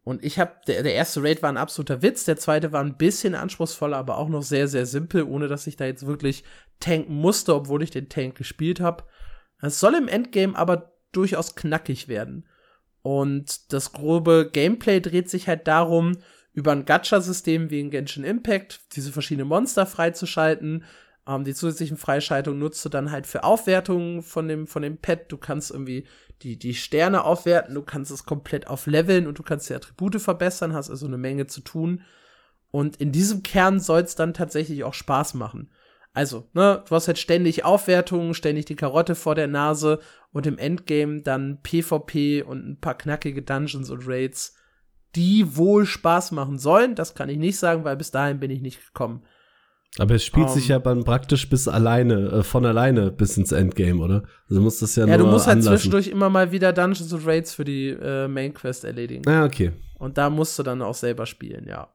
Und 0.04 0.26
ich 0.26 0.40
habe, 0.40 0.54
der, 0.68 0.82
der 0.84 0.96
erste 0.96 1.22
Raid 1.22 1.44
war 1.44 1.50
ein 1.50 1.58
absoluter 1.58 2.02
Witz, 2.02 2.26
der 2.26 2.38
zweite 2.38 2.72
war 2.72 2.84
ein 2.84 2.98
bisschen 2.98 3.36
anspruchsvoller, 3.36 3.98
aber 3.98 4.18
auch 4.18 4.30
noch 4.30 4.42
sehr, 4.42 4.68
sehr 4.68 4.88
simpel, 4.88 5.24
ohne 5.24 5.48
dass 5.48 5.68
ich 5.68 5.76
da 5.76 5.86
jetzt 5.86 6.08
wirklich 6.08 6.44
tanken 6.80 7.14
musste, 7.16 7.54
obwohl 7.54 7.84
ich 7.84 7.92
den 7.92 8.10
Tank 8.10 8.36
gespielt 8.36 8.80
habe. 8.80 9.04
Es 9.62 9.80
soll 9.80 9.94
im 9.94 10.08
Endgame 10.08 10.56
aber 10.56 10.94
durchaus 11.12 11.56
knackig 11.56 12.08
werden. 12.08 12.48
Und 13.04 13.74
das 13.74 13.94
grobe 13.94 14.50
Gameplay 14.52 15.02
dreht 15.02 15.30
sich 15.30 15.48
halt 15.48 15.68
darum, 15.68 16.18
über 16.54 16.72
ein 16.72 16.86
Gacha-System 16.86 17.70
wie 17.70 17.80
in 17.80 17.92
Genshin 17.92 18.24
Impact 18.24 18.82
diese 18.96 19.12
verschiedenen 19.12 19.48
Monster 19.48 19.86
freizuschalten. 19.86 20.84
Ähm, 21.28 21.44
die 21.44 21.54
zusätzlichen 21.54 21.98
Freischaltungen 21.98 22.60
nutzt 22.60 22.84
du 22.84 22.90
dann 22.90 23.12
halt 23.12 23.28
für 23.28 23.44
Aufwertungen 23.44 24.22
von 24.22 24.48
dem, 24.48 24.68
von 24.68 24.82
dem 24.82 24.98
Pet. 24.98 25.32
Du 25.32 25.38
kannst 25.38 25.72
irgendwie 25.72 26.06
die, 26.42 26.58
die 26.58 26.74
Sterne 26.74 27.24
aufwerten, 27.24 27.76
du 27.76 27.84
kannst 27.84 28.12
es 28.12 28.26
komplett 28.26 28.68
auf 28.68 28.88
Leveln 28.88 29.28
und 29.28 29.38
du 29.38 29.44
kannst 29.44 29.70
die 29.70 29.76
Attribute 29.76 30.20
verbessern, 30.20 30.74
hast 30.74 30.90
also 30.90 31.06
eine 31.06 31.18
Menge 31.18 31.48
zu 31.48 31.62
tun. 31.62 32.02
Und 32.72 32.96
in 32.98 33.12
diesem 33.12 33.44
Kern 33.44 33.80
soll 33.80 34.02
es 34.02 34.16
dann 34.16 34.34
tatsächlich 34.34 34.84
auch 34.84 34.94
Spaß 34.94 35.34
machen. 35.36 35.70
Also, 36.14 36.50
ne, 36.54 36.84
du 36.88 36.96
hast 36.96 37.08
halt 37.08 37.20
ständig 37.20 37.64
Aufwertungen, 37.64 38.34
ständig 38.34 38.66
die 38.66 38.76
Karotte 38.76 39.16
vor 39.16 39.36
der 39.36 39.48
Nase 39.48 40.00
und 40.34 40.46
im 40.46 40.58
Endgame 40.58 41.22
dann 41.22 41.62
PvP 41.62 42.44
und 42.44 42.68
ein 42.68 42.80
paar 42.80 42.98
knackige 42.98 43.42
Dungeons 43.42 43.90
und 43.90 44.08
Raids, 44.08 44.56
die 45.16 45.56
wohl 45.56 45.86
Spaß 45.86 46.32
machen 46.32 46.58
sollen. 46.58 46.96
Das 46.96 47.16
kann 47.16 47.30
ich 47.30 47.38
nicht 47.38 47.58
sagen, 47.58 47.84
weil 47.86 47.96
bis 47.96 48.12
dahin 48.12 48.40
bin 48.40 48.52
ich 48.52 48.62
nicht 48.62 48.86
gekommen. 48.86 49.24
Aber 49.98 50.16
es 50.16 50.24
spielt 50.24 50.48
um, 50.48 50.54
sich 50.54 50.66
ähm. 50.66 50.72
ja 50.72 50.80
dann 50.80 51.04
praktisch 51.04 51.50
bis 51.50 51.68
alleine, 51.68 52.32
äh, 52.32 52.44
von 52.44 52.66
alleine 52.66 53.12
bis 53.12 53.38
ins 53.38 53.52
Endgame, 53.52 54.02
oder? 54.02 54.24
Also 54.50 54.62
musst 54.62 54.82
das 54.82 54.96
ja, 54.96 55.02
ja 55.02 55.08
nur 55.08 55.18
Ja, 55.18 55.18
du 55.18 55.32
musst 55.32 55.48
halt 55.48 55.58
anlassen. 55.58 55.78
zwischendurch 55.78 56.08
immer 56.08 56.30
mal 56.30 56.52
wieder 56.52 56.72
Dungeons 56.72 57.12
und 57.12 57.26
Raids 57.26 57.54
für 57.54 57.66
die 57.66 57.90
äh, 57.90 58.28
Main 58.28 58.54
Quest 58.54 58.86
erledigen. 58.86 59.28
Ah, 59.28 59.44
okay. 59.44 59.74
Und 60.00 60.18
da 60.18 60.30
musst 60.30 60.58
du 60.58 60.64
dann 60.64 60.82
auch 60.82 60.96
selber 60.96 61.26
spielen, 61.26 61.68
ja. 61.68 61.94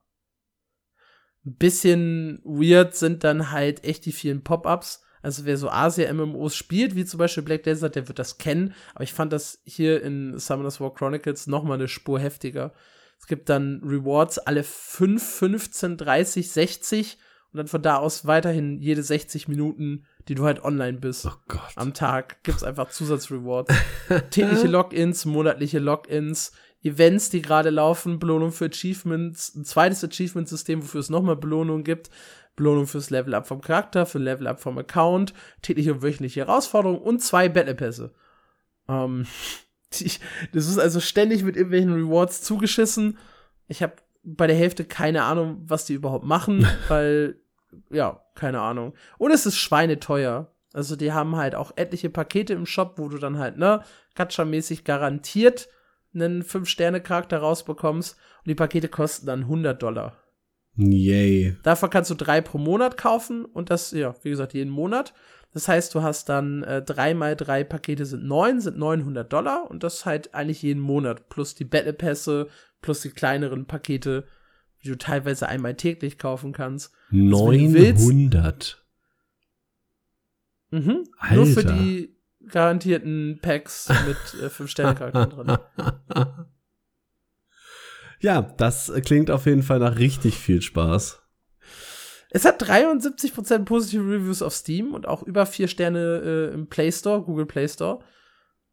Ein 1.47 1.57
bisschen 1.57 2.41
weird 2.45 2.95
sind 2.95 3.25
dann 3.25 3.51
halt 3.51 3.85
echt 3.85 4.05
die 4.05 4.13
vielen 4.13 4.43
Pop-ups. 4.43 5.03
Also 5.23 5.45
wer 5.45 5.57
so 5.57 5.71
Asia-MMOs 5.71 6.55
spielt, 6.55 6.95
wie 6.97 7.05
zum 7.05 7.19
Beispiel 7.19 7.43
Black 7.43 7.63
Desert, 7.63 7.97
der 7.97 8.09
wird 8.09 8.19
das 8.19 8.39
kennen. 8.39 8.75
Aber 8.95 9.05
ich 9.05 9.13
fand 9.13 9.33
das 9.33 9.61
hier 9.65 10.03
in 10.03 10.39
Summoners 10.39 10.81
War 10.81 10.93
Chronicles 10.93 11.47
noch 11.47 11.65
mal 11.65 11.75
eine 11.75 11.89
Spur 11.89 12.21
heftiger. 12.21 12.75
Es 13.19 13.27
gibt 13.27 13.49
dann 13.49 13.81
Rewards 13.83 14.39
alle 14.39 14.63
5, 14.63 15.23
15, 15.23 15.97
30, 15.97 16.51
60 16.51 17.19
und 17.57 17.61
dann 17.61 17.69
von 17.69 17.81
da 17.81 17.97
aus 17.97 18.27
weiterhin 18.27 18.83
jede 18.83 19.03
60 19.03 19.49
Minuten, 19.49 20.05
die 20.29 20.35
du 20.35 20.45
halt 20.45 20.63
online 20.63 20.99
bist. 20.99 21.27
Oh 21.27 21.57
am 21.75 21.95
Tag 21.95 22.43
gibt's 22.43 22.63
einfach 22.63 22.91
Zusatzrewards. 22.91 23.75
Tägliche 24.31 24.67
Logins, 24.67 25.25
monatliche 25.25 25.79
Logins, 25.79 26.53
Events, 26.83 27.31
die 27.31 27.41
gerade 27.41 27.71
laufen, 27.71 28.19
Belohnung 28.19 28.53
für 28.53 28.67
Achievements, 28.67 29.55
ein 29.55 29.65
zweites 29.65 30.05
Achievement-System, 30.05 30.83
wofür 30.83 31.01
es 31.01 31.09
nochmal 31.09 31.37
Belohnung 31.37 31.83
gibt, 31.83 32.11
Belohnung 32.57 32.87
fürs 32.87 33.09
Level-Up 33.09 33.47
vom 33.47 33.63
Charakter, 33.63 34.05
für 34.05 34.19
Level-Up 34.19 34.61
vom 34.61 34.77
Account, 34.77 35.33
tägliche 35.63 35.95
und 35.95 36.03
wöchentliche 36.03 36.41
Herausforderungen 36.41 37.01
und 37.01 37.23
zwei 37.23 37.49
Battle-Pässe. 37.49 38.13
Ähm, 38.87 39.27
das 40.53 40.67
ist 40.67 40.79
also 40.79 41.01
ständig 41.01 41.43
mit 41.43 41.57
irgendwelchen 41.57 41.95
Rewards 41.95 42.43
zugeschissen. 42.43 43.17
Ich 43.67 43.83
habe 43.83 43.95
bei 44.27 44.47
der 44.47 44.57
Hälfte 44.57 44.85
keine 44.85 45.23
Ahnung, 45.23 45.63
was 45.67 45.87
die 45.87 45.95
überhaupt 45.95 46.27
machen, 46.27 46.67
weil, 46.89 47.41
ja, 47.91 48.23
keine 48.35 48.61
Ahnung. 48.61 48.95
Und 49.19 49.31
es 49.31 49.47
ist 49.47 49.57
schweineteuer. 49.57 50.53
Also 50.73 50.97
die 50.97 51.13
haben 51.13 51.37
halt 51.37 51.55
auch 51.55 51.73
etliche 51.77 52.11
Pakete 52.11 52.53
im 52.53 52.67
Shop, 52.67 52.95
wo 52.97 53.09
du 53.09 53.19
dann 53.19 53.39
halt, 53.39 53.57
ne, 53.57 53.83
Gacha-mäßig 54.15 54.85
garantiert 54.85 55.69
einen 56.15 56.43
5-Sterne-Charakter 56.43 57.39
rausbekommst 57.39 58.17
und 58.39 58.49
die 58.49 58.55
Pakete 58.55 58.89
kosten 58.89 59.27
dann 59.27 59.43
100 59.43 59.83
Dollar. 59.83 60.17
Yay. 60.77 61.57
Dafür 61.63 61.89
kannst 61.89 62.11
du 62.11 62.15
drei 62.15 62.41
pro 62.41 62.59
Monat 62.59 62.97
kaufen 62.97 63.45
und 63.45 63.71
das, 63.71 63.93
ja, 63.93 64.15
wie 64.23 64.31
gesagt, 64.31 64.53
jeden 64.55 64.71
Monat. 64.71 65.15
Das 65.53 65.69
heißt, 65.69 65.95
du 65.95 66.03
hast 66.03 66.29
dann 66.29 66.63
äh, 66.65 66.83
drei 66.83 67.15
mal 67.15 67.35
drei 67.35 67.65
Pakete 67.65 68.05
sind 68.05 68.25
neun, 68.27 68.61
sind 68.61 68.77
900 68.77 69.33
Dollar 69.33 69.71
und 69.71 69.83
das 69.83 70.05
halt 70.05 70.35
eigentlich 70.35 70.61
jeden 70.61 70.83
Monat. 70.83 71.31
Plus 71.31 71.55
die 71.55 71.65
Battle 71.65 71.95
Pässe, 71.95 72.49
plus 72.83 73.01
die 73.01 73.11
kleineren 73.11 73.65
Pakete, 73.65 74.25
die 74.87 74.93
du 74.93 74.99
teilweise 74.99 75.49
einmal 75.49 75.75
täglich 75.75 76.19
kaufen 76.19 76.53
kannst. 76.53 76.93
900? 77.11 78.85
Mhm. 80.71 81.05
Nur 81.33 81.47
für 81.47 81.65
die 81.65 82.17
garantierten 82.49 83.41
Packs 83.43 83.89
mit 84.07 84.43
äh, 84.43 84.47
5-Sterne-Charakteren 84.47 85.31
drin. 85.31 85.59
Ja, 88.21 88.41
das 88.41 88.91
klingt 89.05 89.31
auf 89.31 89.45
jeden 89.45 89.63
Fall 89.63 89.79
nach 89.79 89.99
richtig 89.99 90.39
viel 90.39 90.63
Spaß. 90.63 91.23
Es 92.31 92.45
hat 92.47 92.63
73% 92.63 93.65
positive 93.65 94.03
Reviews 94.03 94.41
auf 94.41 94.55
Steam 94.55 94.95
und 94.95 95.07
auch 95.07 95.23
über 95.23 95.45
4 95.45 95.69
Sterne 95.69 96.23
äh, 96.51 96.55
im 96.55 96.67
Play 96.67 96.91
Store, 96.91 97.23
Google 97.23 97.45
Play 97.47 97.69
Store. 97.69 98.01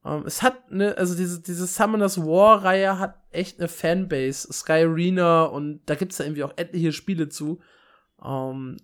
Ähm, 0.06 0.24
es 0.26 0.42
hat 0.42 0.72
eine, 0.72 0.98
also 0.98 1.16
diese, 1.16 1.42
diese 1.42 1.68
Summoners 1.68 2.20
War-Reihe 2.20 3.00
hat 3.00 3.16
echt 3.32 3.60
eine 3.60 3.68
Fanbase. 3.68 4.52
Sky 4.52 4.84
Arena 4.84 5.44
und 5.44 5.82
da 5.86 5.96
gibt's 5.96 6.18
da 6.18 6.24
irgendwie 6.24 6.44
auch 6.44 6.54
etliche 6.56 6.92
Spiele 6.92 7.30
zu. 7.30 7.60
Ähm, 8.24 8.78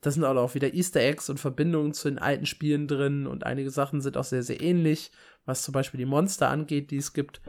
da 0.00 0.10
sind 0.10 0.24
auch 0.24 0.54
wieder 0.54 0.72
Easter 0.72 1.00
Eggs 1.00 1.28
und 1.28 1.38
Verbindungen 1.38 1.92
zu 1.92 2.08
den 2.08 2.18
alten 2.18 2.46
Spielen 2.46 2.88
drin 2.88 3.26
und 3.26 3.44
einige 3.44 3.70
Sachen 3.70 4.00
sind 4.00 4.16
auch 4.16 4.24
sehr, 4.24 4.42
sehr 4.42 4.60
ähnlich, 4.62 5.12
was 5.44 5.62
zum 5.62 5.72
Beispiel 5.72 5.98
die 5.98 6.06
Monster 6.06 6.48
angeht, 6.48 6.90
die 6.90 6.96
es 6.96 7.12
gibt. 7.12 7.42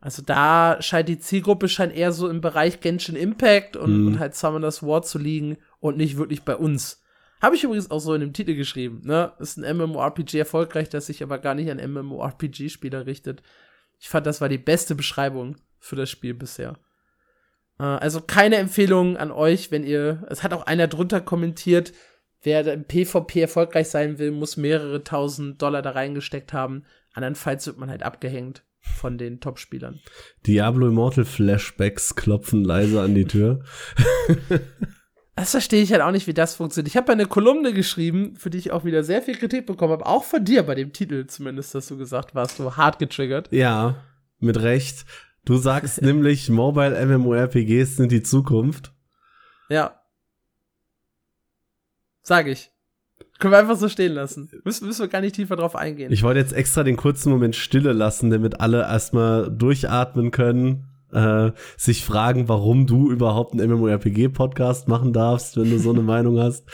Also 0.00 0.22
da 0.22 0.80
scheint 0.80 1.08
die 1.08 1.18
Zielgruppe 1.18 1.68
scheint 1.68 1.94
eher 1.94 2.12
so 2.12 2.28
im 2.28 2.40
Bereich 2.40 2.80
Genshin 2.80 3.16
Impact 3.16 3.76
und, 3.76 4.00
mhm. 4.00 4.06
und 4.06 4.18
halt 4.18 4.34
Summoners 4.34 4.82
War 4.82 5.02
zu 5.02 5.18
liegen 5.18 5.58
und 5.80 5.96
nicht 5.96 6.16
wirklich 6.16 6.42
bei 6.42 6.56
uns. 6.56 7.02
Habe 7.40 7.56
ich 7.56 7.64
übrigens 7.64 7.90
auch 7.90 8.00
so 8.00 8.14
in 8.14 8.20
dem 8.20 8.32
Titel 8.32 8.54
geschrieben, 8.54 9.00
ne? 9.04 9.32
Ist 9.38 9.56
ein 9.56 9.76
MMORPG 9.76 10.38
erfolgreich, 10.38 10.88
das 10.88 11.06
sich 11.06 11.22
aber 11.22 11.38
gar 11.38 11.54
nicht 11.54 11.70
an 11.70 11.78
MMORPG-Spieler 11.78 13.06
richtet. 13.06 13.42
Ich 13.98 14.08
fand, 14.08 14.26
das 14.26 14.40
war 14.40 14.48
die 14.48 14.58
beste 14.58 14.94
Beschreibung 14.94 15.56
für 15.78 15.96
das 15.96 16.10
Spiel 16.10 16.34
bisher. 16.34 16.78
Äh, 17.78 17.84
also 17.84 18.20
keine 18.20 18.56
Empfehlung 18.56 19.16
an 19.16 19.30
euch, 19.30 19.70
wenn 19.70 19.84
ihr. 19.84 20.26
Es 20.28 20.42
hat 20.42 20.52
auch 20.52 20.66
einer 20.66 20.86
drunter 20.86 21.20
kommentiert, 21.20 21.92
wer 22.42 22.66
im 22.72 22.84
PvP 22.84 23.40
erfolgreich 23.40 23.88
sein 23.88 24.18
will, 24.18 24.32
muss 24.32 24.56
mehrere 24.56 25.02
tausend 25.02 25.60
Dollar 25.62 25.82
da 25.82 25.90
reingesteckt 25.90 26.52
haben. 26.52 26.84
Andernfalls 27.12 27.66
wird 27.66 27.78
man 27.78 27.90
halt 27.90 28.02
abgehängt 28.02 28.62
von 28.80 29.18
den 29.18 29.40
Top-Spielern. 29.40 30.00
Diablo 30.46 30.88
Immortal 30.88 31.24
Flashbacks 31.24 32.14
klopfen 32.14 32.64
leise 32.64 33.00
an 33.00 33.14
die 33.14 33.26
Tür. 33.26 33.64
das 35.36 35.52
verstehe 35.52 35.82
ich 35.82 35.92
halt 35.92 36.02
auch 36.02 36.10
nicht, 36.10 36.26
wie 36.26 36.34
das 36.34 36.56
funktioniert. 36.56 36.88
Ich 36.88 36.96
habe 36.96 37.12
eine 37.12 37.26
Kolumne 37.26 37.72
geschrieben, 37.72 38.36
für 38.36 38.50
die 38.50 38.58
ich 38.58 38.72
auch 38.72 38.84
wieder 38.84 39.04
sehr 39.04 39.22
viel 39.22 39.36
Kritik 39.36 39.66
bekommen 39.66 39.92
habe, 39.92 40.06
auch 40.06 40.24
von 40.24 40.44
dir 40.44 40.62
bei 40.62 40.74
dem 40.74 40.92
Titel 40.92 41.26
zumindest, 41.26 41.74
dass 41.74 41.88
du 41.88 41.96
gesagt 41.96 42.34
warst, 42.34 42.56
so 42.56 42.76
hart 42.76 42.98
getriggert. 42.98 43.50
Ja, 43.52 43.96
mit 44.38 44.60
Recht. 44.60 45.06
Du 45.44 45.56
sagst 45.56 46.02
nämlich, 46.02 46.50
Mobile 46.50 47.06
MMORPGs 47.06 47.96
sind 47.96 48.12
die 48.12 48.22
Zukunft. 48.22 48.92
Ja. 49.68 50.00
Sag 52.22 52.46
ich. 52.46 52.70
Können 53.38 53.54
wir 53.54 53.58
einfach 53.58 53.76
so 53.76 53.88
stehen 53.88 54.12
lassen. 54.12 54.50
Müssen, 54.64 54.86
müssen 54.86 55.00
wir 55.00 55.08
gar 55.08 55.22
nicht 55.22 55.34
tiefer 55.34 55.56
drauf 55.56 55.74
eingehen. 55.74 56.12
Ich 56.12 56.22
wollte 56.22 56.40
jetzt 56.40 56.52
extra 56.52 56.82
den 56.82 56.98
kurzen 56.98 57.30
Moment 57.30 57.56
Stille 57.56 57.92
lassen, 57.92 58.30
damit 58.30 58.60
alle 58.60 58.82
erstmal 58.82 59.50
durchatmen 59.50 60.30
können, 60.30 60.89
äh, 61.12 61.52
sich 61.76 62.04
fragen, 62.04 62.48
warum 62.48 62.86
du 62.86 63.10
überhaupt 63.10 63.52
einen 63.52 63.70
MMORPG-Podcast 63.70 64.88
machen 64.88 65.12
darfst, 65.12 65.56
wenn 65.56 65.70
du 65.70 65.78
so 65.78 65.90
eine 65.90 66.02
Meinung 66.02 66.38
hast. 66.38 66.68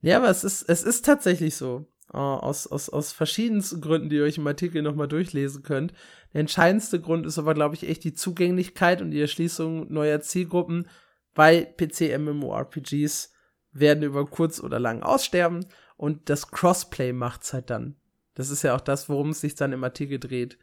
ja, 0.00 0.18
aber 0.18 0.30
es 0.30 0.44
ist, 0.44 0.62
es 0.68 0.82
ist 0.82 1.04
tatsächlich 1.04 1.56
so. 1.56 1.86
Uh, 2.14 2.18
aus, 2.18 2.68
aus, 2.68 2.88
aus 2.88 3.10
verschiedensten 3.10 3.80
Gründen, 3.80 4.08
die 4.08 4.16
ihr 4.16 4.22
euch 4.22 4.38
im 4.38 4.46
Artikel 4.46 4.80
nochmal 4.80 5.08
durchlesen 5.08 5.64
könnt. 5.64 5.92
Der 6.32 6.40
entscheidendste 6.40 7.00
Grund 7.00 7.26
ist 7.26 7.36
aber, 7.36 7.52
glaube 7.52 7.74
ich, 7.74 7.88
echt 7.88 8.04
die 8.04 8.14
Zugänglichkeit 8.14 9.02
und 9.02 9.10
die 9.10 9.20
Erschließung 9.20 9.92
neuer 9.92 10.20
Zielgruppen 10.20 10.88
bei 11.34 11.62
PC-MMORPGs 11.64 13.32
werden 13.72 14.04
über 14.04 14.24
kurz 14.24 14.60
oder 14.60 14.78
lang 14.78 15.02
aussterben 15.02 15.66
und 15.96 16.30
das 16.30 16.50
Crossplay 16.50 17.12
macht's 17.12 17.52
halt 17.52 17.70
dann. 17.70 17.96
Das 18.34 18.50
ist 18.50 18.62
ja 18.62 18.74
auch 18.74 18.80
das, 18.80 19.08
worum 19.08 19.30
es 19.30 19.40
sich 19.40 19.54
dann 19.54 19.72
im 19.72 19.82
Artikel 19.84 20.18
dreht. 20.18 20.58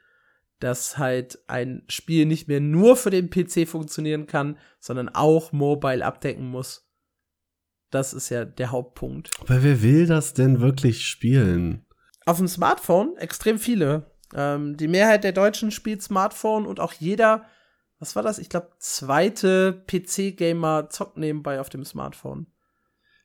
Dass 0.64 0.98
halt 0.98 1.40
ein 1.48 1.84
Spiel 1.90 2.26
nicht 2.26 2.48
mehr 2.48 2.62
nur 2.62 2.96
für 2.96 3.10
den 3.10 3.30
PC 3.30 3.68
funktionieren 3.68 4.28
kann, 4.28 4.58
sondern 4.80 5.10
auch 5.10 5.52
mobile 5.52 6.06
abdecken 6.06 6.48
muss. 6.48 6.88
Das 7.92 8.14
ist 8.14 8.30
ja 8.30 8.46
der 8.46 8.72
Hauptpunkt. 8.72 9.30
Aber 9.42 9.62
wer 9.62 9.82
will 9.82 10.08
das 10.08 10.34
denn 10.34 10.62
wirklich 10.62 11.06
spielen? 11.06 11.86
Auf 12.26 12.38
dem 12.38 12.48
Smartphone 12.48 13.18
extrem 13.18 13.60
viele. 13.60 14.10
Ähm, 14.34 14.78
die 14.78 14.88
Mehrheit 14.88 15.26
der 15.26 15.34
Deutschen 15.34 15.70
spielt 15.70 16.02
Smartphone 16.02 16.66
und 16.66 16.80
auch 16.80 16.94
jeder, 16.94 17.44
was 18.00 18.16
war 18.16 18.24
das? 18.24 18.40
Ich 18.40 18.48
glaube, 18.48 18.70
zweite 18.80 19.84
PC-Gamer 19.86 20.88
zockt 20.90 21.18
nebenbei 21.18 21.60
auf 21.60 21.68
dem 21.68 21.84
Smartphone. 21.84 22.48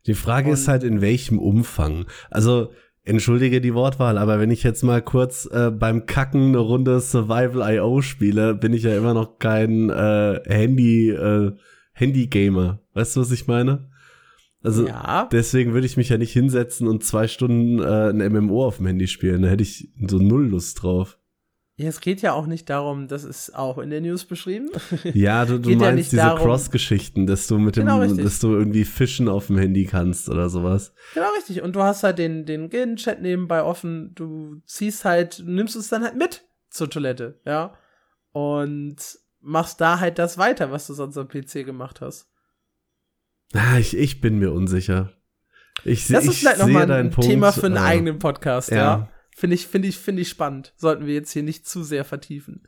Die 0.06 0.14
Frage 0.14 0.48
und 0.48 0.54
ist 0.54 0.66
halt, 0.66 0.82
in 0.82 1.00
welchem 1.00 1.38
Umfang. 1.38 2.06
Also, 2.30 2.72
entschuldige 3.08 3.60
die 3.60 3.74
Wortwahl, 3.74 4.18
aber 4.18 4.38
wenn 4.38 4.50
ich 4.50 4.62
jetzt 4.62 4.82
mal 4.82 5.02
kurz 5.02 5.48
äh, 5.50 5.70
beim 5.70 6.06
Kacken 6.06 6.48
eine 6.48 6.58
Runde 6.58 7.00
Survival 7.00 7.74
IO 7.74 8.02
spiele, 8.02 8.54
bin 8.54 8.72
ich 8.72 8.82
ja 8.82 8.96
immer 8.96 9.14
noch 9.14 9.38
kein 9.38 9.90
äh, 9.90 10.40
Handy, 10.46 11.10
äh, 11.10 11.52
Handy-Gamer. 11.92 12.80
Weißt 12.94 13.16
du, 13.16 13.20
was 13.20 13.32
ich 13.32 13.46
meine? 13.46 13.88
Also 14.62 14.86
ja. 14.86 15.28
deswegen 15.30 15.72
würde 15.72 15.86
ich 15.86 15.96
mich 15.96 16.08
ja 16.08 16.18
nicht 16.18 16.32
hinsetzen 16.32 16.88
und 16.88 17.04
zwei 17.04 17.28
Stunden 17.28 17.78
äh, 17.78 18.10
ein 18.10 18.32
MMO 18.32 18.66
auf 18.66 18.78
dem 18.78 18.86
Handy 18.86 19.06
spielen. 19.06 19.42
Da 19.42 19.48
hätte 19.48 19.62
ich 19.62 19.90
so 20.06 20.18
null 20.18 20.48
Lust 20.48 20.82
drauf. 20.82 21.18
Ja, 21.80 21.88
es 21.88 22.00
geht 22.00 22.22
ja 22.22 22.32
auch 22.32 22.46
nicht 22.46 22.68
darum, 22.70 23.06
das 23.06 23.22
ist 23.22 23.54
auch 23.54 23.78
in 23.78 23.90
der 23.90 24.00
News 24.00 24.24
beschrieben. 24.24 24.68
Ja, 25.14 25.44
du, 25.44 25.60
du 25.60 25.70
meinst 25.76 26.12
ja 26.12 26.34
diese 26.34 26.44
Cross-Geschichten, 26.44 27.28
dass 27.28 27.46
du 27.46 27.56
mit 27.58 27.76
dem, 27.76 27.86
genau 27.86 28.04
dass 28.04 28.40
du 28.40 28.52
irgendwie 28.52 28.84
fischen 28.84 29.28
auf 29.28 29.46
dem 29.46 29.58
Handy 29.58 29.84
kannst 29.84 30.28
oder 30.28 30.50
sowas. 30.50 30.92
Genau 31.14 31.30
richtig. 31.36 31.62
Und 31.62 31.76
du 31.76 31.82
hast 31.84 32.02
halt 32.02 32.18
den, 32.18 32.44
den 32.46 32.68
Gilden-Chat 32.68 33.22
nebenbei 33.22 33.62
offen, 33.62 34.12
du 34.16 34.60
ziehst 34.66 35.04
halt, 35.04 35.44
nimmst 35.46 35.76
es 35.76 35.88
dann 35.88 36.02
halt 36.02 36.16
mit 36.16 36.48
zur 36.68 36.90
Toilette, 36.90 37.40
ja. 37.46 37.74
Und 38.32 38.96
machst 39.40 39.80
da 39.80 40.00
halt 40.00 40.18
das 40.18 40.36
weiter, 40.36 40.72
was 40.72 40.88
du 40.88 40.94
sonst 40.94 41.16
am 41.16 41.28
PC 41.28 41.64
gemacht 41.64 42.00
hast. 42.00 42.28
Ah, 43.54 43.78
ich, 43.78 43.96
ich 43.96 44.20
bin 44.20 44.40
mir 44.40 44.52
unsicher. 44.52 45.12
Ich, 45.84 46.08
das 46.08 46.26
ist 46.26 46.40
vielleicht 46.40 46.58
nochmal 46.58 46.90
ein 46.90 47.12
Thema 47.12 47.52
für 47.52 47.66
einen 47.66 47.76
äh, 47.76 47.80
eigenen 47.80 48.18
Podcast, 48.18 48.72
ja. 48.72 48.76
ja. 48.76 49.08
Finde 49.38 49.54
ich, 49.54 49.68
finde 49.68 49.86
ich, 49.86 49.96
finde 49.96 50.22
ich 50.22 50.28
spannend. 50.30 50.72
Sollten 50.76 51.06
wir 51.06 51.14
jetzt 51.14 51.30
hier 51.30 51.44
nicht 51.44 51.64
zu 51.64 51.84
sehr 51.84 52.04
vertiefen. 52.04 52.66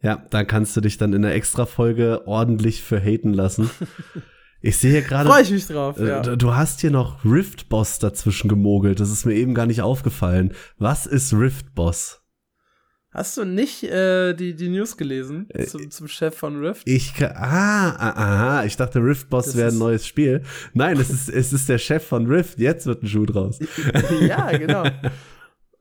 Ja, 0.00 0.26
da 0.30 0.42
kannst 0.42 0.74
du 0.74 0.80
dich 0.80 0.96
dann 0.96 1.12
in 1.12 1.20
der 1.20 1.34
Extra-Folge 1.34 2.26
ordentlich 2.26 2.82
für 2.82 2.98
haten 2.98 3.34
lassen. 3.34 3.70
Ich 4.64 4.76
sehe 4.76 5.02
gerade. 5.02 5.28
Freue 5.28 5.42
ich 5.42 5.50
mich 5.50 5.66
drauf, 5.66 5.98
äh, 5.98 6.06
ja. 6.06 6.20
Du 6.20 6.54
hast 6.54 6.80
hier 6.80 6.92
noch 6.92 7.24
Rift 7.24 7.68
Boss 7.68 7.98
dazwischen 7.98 8.46
gemogelt. 8.46 9.00
Das 9.00 9.10
ist 9.10 9.26
mir 9.26 9.34
eben 9.34 9.54
gar 9.54 9.66
nicht 9.66 9.82
aufgefallen. 9.82 10.54
Was 10.78 11.04
ist 11.04 11.32
Rift 11.32 11.74
Boss? 11.74 12.22
Hast 13.10 13.36
du 13.36 13.44
nicht 13.44 13.82
äh, 13.82 14.34
die, 14.34 14.54
die 14.54 14.68
News 14.68 14.96
gelesen 14.96 15.48
äh, 15.50 15.66
zum, 15.66 15.90
zum 15.90 16.06
Chef 16.06 16.36
von 16.36 16.64
Rift? 16.64 16.88
Ich 16.88 17.12
ah, 17.20 17.90
ah, 17.90 18.12
aha, 18.14 18.64
ich 18.64 18.76
dachte 18.76 19.00
Rift 19.00 19.30
Boss 19.30 19.56
wäre 19.56 19.72
ein 19.72 19.78
neues 19.78 20.06
Spiel. 20.06 20.42
Nein, 20.74 20.96
es 20.96 21.10
ist, 21.10 21.28
es 21.28 21.52
ist 21.52 21.68
der 21.68 21.78
Chef 21.78 22.06
von 22.06 22.26
Rift. 22.26 22.60
Jetzt 22.60 22.86
wird 22.86 23.02
ein 23.02 23.08
Schuh 23.08 23.26
draus. 23.26 23.58
ja, 24.20 24.56
genau. 24.56 24.84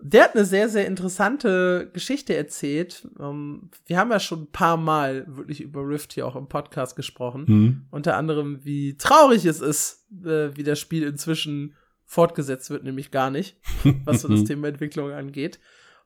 Der 0.03 0.23
hat 0.23 0.35
eine 0.35 0.45
sehr, 0.45 0.67
sehr 0.67 0.87
interessante 0.87 1.89
Geschichte 1.93 2.35
erzählt. 2.35 3.07
Ähm, 3.19 3.69
wir 3.85 3.97
haben 3.97 4.11
ja 4.11 4.19
schon 4.19 4.43
ein 4.43 4.51
paar 4.51 4.77
Mal 4.77 5.25
wirklich 5.27 5.61
über 5.61 5.87
Rift 5.87 6.13
hier 6.13 6.25
auch 6.25 6.35
im 6.35 6.47
Podcast 6.47 6.95
gesprochen. 6.95 7.45
Mhm. 7.47 7.85
Unter 7.91 8.17
anderem, 8.17 8.63
wie 8.63 8.97
traurig 8.97 9.45
es 9.45 9.61
ist, 9.61 10.07
äh, 10.25 10.55
wie 10.55 10.63
das 10.63 10.79
Spiel 10.79 11.03
inzwischen 11.03 11.75
fortgesetzt 12.05 12.69
wird, 12.69 12.83
nämlich 12.83 13.11
gar 13.11 13.29
nicht, 13.29 13.57
was 14.05 14.21
so 14.21 14.27
das 14.27 14.43
Thema 14.43 14.67
Entwicklung 14.67 15.11
angeht. 15.11 15.59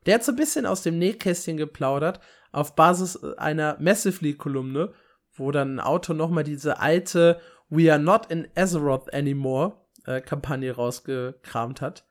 Der 0.05 0.15
hat 0.15 0.23
so 0.23 0.33
ein 0.33 0.37
bisschen 0.37 0.65
aus 0.65 0.83
dem 0.83 0.99
Nähkästchen 0.99 1.57
geplaudert, 1.57 2.19
auf 2.51 2.75
Basis 2.75 3.23
einer 3.23 3.77
Massively-Kolumne, 3.79 4.93
wo 5.33 5.51
dann 5.51 5.75
ein 5.75 5.79
Autor 5.79 6.15
nochmal 6.15 6.43
diese 6.43 6.79
alte 6.79 7.39
We 7.69 7.91
are 7.91 8.01
not 8.01 8.27
in 8.27 8.47
Azeroth 8.55 9.11
anymore 9.13 9.77
äh, 10.05 10.21
Kampagne 10.21 10.71
rausgekramt 10.71 11.81
hat 11.81 12.05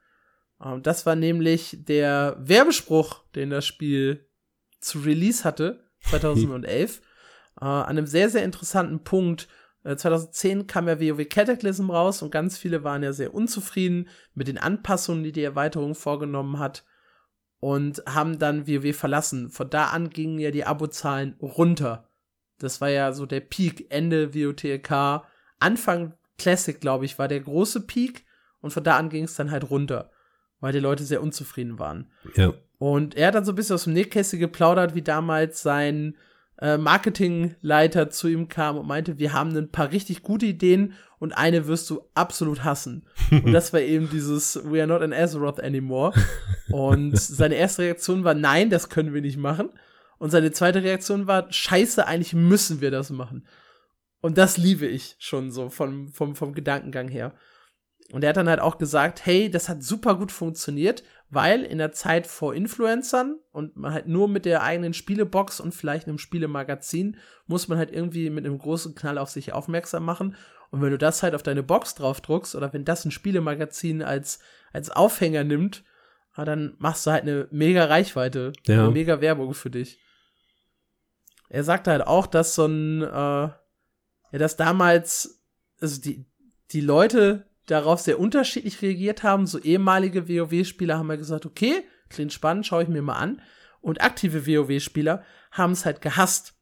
das 0.81 1.05
war 1.05 1.15
nämlich 1.15 1.77
der 1.81 2.37
Werbespruch, 2.39 3.23
den 3.35 3.51
das 3.51 3.67
Spiel 3.67 4.27
zu 4.81 5.01
Release 5.01 5.45
hatte, 5.45 5.85
2011. 6.09 7.01
äh, 7.61 7.65
an 7.65 7.85
einem 7.85 8.07
sehr, 8.07 8.31
sehr 8.31 8.45
interessanten 8.45 9.05
Punkt. 9.05 9.49
Äh, 9.83 9.97
2010 9.97 10.67
kam 10.67 10.89
ja 10.89 11.01
WoW 11.01 11.29
Cataclysm 11.29 11.91
raus 11.91 12.23
und 12.23 12.31
ganz 12.31 12.57
viele 12.57 12.83
waren 12.85 13.03
ja 13.03 13.13
sehr 13.13 13.35
unzufrieden 13.35 14.09
mit 14.35 14.49
den 14.49 14.59
Anpassungen, 14.59 15.23
die 15.23 15.33
die 15.33 15.43
Erweiterung 15.43 15.95
vorgenommen 15.95 16.59
hat 16.59 16.85
und 17.61 18.03
haben 18.07 18.39
dann 18.39 18.67
WoW 18.67 18.97
verlassen. 18.97 19.51
Von 19.51 19.71
da 19.71 19.87
an 19.87 20.11
gingen 20.11 20.39
ja 20.39 20.51
die 20.51 20.65
Abozahlen 20.65 21.37
runter. 21.41 22.09
Das 22.59 22.81
war 22.81 22.89
ja 22.89 23.13
so 23.13 23.27
der 23.27 23.41
Peak, 23.41 23.87
Ende 23.91 24.35
WOTLK. 24.35 25.23
Anfang 25.59 26.15
Classic, 26.39 26.81
glaube 26.81 27.05
ich, 27.05 27.19
war 27.19 27.29
der 27.29 27.41
große 27.41 27.87
Peak 27.87 28.25
und 28.61 28.71
von 28.71 28.85
da 28.85 28.97
an 28.97 29.11
ging 29.11 29.25
es 29.25 29.35
dann 29.35 29.51
halt 29.51 29.71
runter 29.71 30.11
weil 30.65 30.73
die 30.73 30.81
Leute 30.81 31.05
sehr 31.05 31.23
unzufrieden 31.23 31.79
waren. 31.79 32.07
Ja. 32.37 32.55
Und 32.79 33.19
er 33.19 33.27
hat 33.27 33.35
dann 33.35 33.45
so 33.45 33.53
ein 33.53 33.55
bisschen 33.55 33.75
aus 33.75 33.85
dem 33.85 33.93
Nähkästchen 33.93 34.41
geplaudert, 34.41 34.95
wie 34.95 35.03
damals 35.03 35.63
sein 35.63 36.17
äh, 36.59 36.79
Marketingleiter 36.79 38.09
zu 38.09 38.29
ihm 38.29 38.49
kam 38.49 38.79
und 38.79 38.87
meinte, 38.87 39.19
wir 39.19 39.35
haben 39.35 39.55
ein 39.55 39.71
paar 39.71 39.93
richtig 39.93 40.23
gute 40.23 40.47
Ideen 40.47 40.95
und 41.19 41.33
eine 41.33 41.67
wirst 41.67 41.91
du 41.91 42.09
absolut 42.15 42.65
hassen. 42.65 43.05
Und 43.31 43.53
das 43.53 43.75
war 43.75 43.81
eben 43.81 44.09
dieses 44.09 44.59
We 44.65 44.79
are 44.79 44.87
not 44.87 45.03
in 45.03 45.13
Azeroth 45.13 45.61
anymore. 45.61 46.15
Und 46.71 47.19
seine 47.19 47.57
erste 47.57 47.83
Reaktion 47.83 48.25
war, 48.25 48.33
nein, 48.33 48.71
das 48.71 48.89
können 48.89 49.13
wir 49.13 49.21
nicht 49.21 49.37
machen. 49.37 49.69
Und 50.17 50.31
seine 50.31 50.51
zweite 50.53 50.83
Reaktion 50.83 51.27
war, 51.27 51.53
scheiße, 51.53 52.07
eigentlich 52.07 52.33
müssen 52.33 52.81
wir 52.81 52.91
das 52.91 53.11
machen. 53.11 53.47
Und 54.23 54.39
das 54.39 54.57
liebe 54.57 54.87
ich 54.87 55.17
schon 55.19 55.51
so 55.51 55.69
vom, 55.69 56.09
vom, 56.09 56.35
vom 56.35 56.55
Gedankengang 56.55 57.09
her. 57.09 57.35
Und 58.13 58.23
er 58.23 58.31
hat 58.31 58.37
dann 58.37 58.49
halt 58.49 58.61
auch 58.61 58.79
gesagt, 58.79 59.25
hey, 59.25 59.51
das 59.51 59.69
hat 59.69 59.83
super 59.83 60.17
gut 60.17 60.31
funktioniert, 60.31 61.03
weil 61.31 61.63
in 61.63 61.79
der 61.79 61.93
Zeit 61.93 62.27
vor 62.27 62.55
Influencern 62.55 63.39
und 63.51 63.77
man 63.77 63.93
halt 63.93 64.07
nur 64.07 64.29
mit 64.29 64.45
der 64.45 64.63
eigenen 64.63 64.93
Spielebox 64.93 65.59
und 65.59 65.75
vielleicht 65.75 66.07
einem 66.07 66.19
Spielemagazin 66.19 67.17
muss 67.47 67.67
man 67.67 67.79
halt 67.79 67.91
irgendwie 67.91 68.31
mit 68.31 68.45
einem 68.45 68.59
großen 68.59 68.95
Knall 68.95 69.19
auf 69.19 69.31
sich 69.31 69.53
aufmerksam 69.53 70.05
machen. 70.05 70.37
Und 70.71 70.83
wenn 70.83 70.91
du 70.91 70.99
das 70.99 71.23
halt 71.23 71.35
auf 71.35 71.43
deine 71.43 71.63
Box 71.63 71.95
draufdruckst 71.95 72.55
oder 72.55 72.73
wenn 72.73 72.85
das 72.85 73.05
ein 73.05 73.11
Spielemagazin 73.11 74.03
als, 74.03 74.39
als 74.73 74.91
Aufhänger 74.91 75.45
nimmt, 75.45 75.85
dann 76.37 76.75
machst 76.79 77.07
du 77.07 77.13
halt 77.13 77.23
eine 77.23 77.47
mega 77.51 77.85
Reichweite, 77.85 78.53
ja. 78.67 78.83
eine 78.83 78.91
mega 78.91 79.21
Werbung 79.21 79.55
für 79.55 79.71
dich. 79.71 80.01
Er 81.49 81.63
sagte 81.63 81.93
halt 81.93 82.07
auch, 82.07 82.27
dass 82.27 82.55
so 82.55 82.67
ein, 82.67 83.03
äh, 83.03 83.07
ja, 83.07 83.59
dass 84.33 84.57
damals, 84.57 85.45
also 85.81 86.01
die, 86.01 86.27
die 86.73 86.81
Leute 86.81 87.47
darauf 87.67 88.01
sehr 88.01 88.21
unterschiedlich 88.21 88.81
reagiert 88.83 89.23
haben. 89.23 89.47
So 89.47 89.59
ehemalige 89.59 90.29
WoW-Spieler 90.29 90.99
haben 90.99 91.11
ja 91.11 91.17
gesagt, 91.17 91.47
okay, 91.47 91.83
klingt 92.09 92.33
spannend, 92.33 92.67
schaue 92.67 92.83
ich 92.83 92.89
mir 92.89 93.03
mal 93.03 93.15
an. 93.15 93.41
Und 93.81 94.03
aktive 94.03 94.47
WoW-Spieler 94.47 95.23
haben 95.51 95.73
es 95.73 95.85
halt 95.85 96.01
gehasst. 96.01 96.55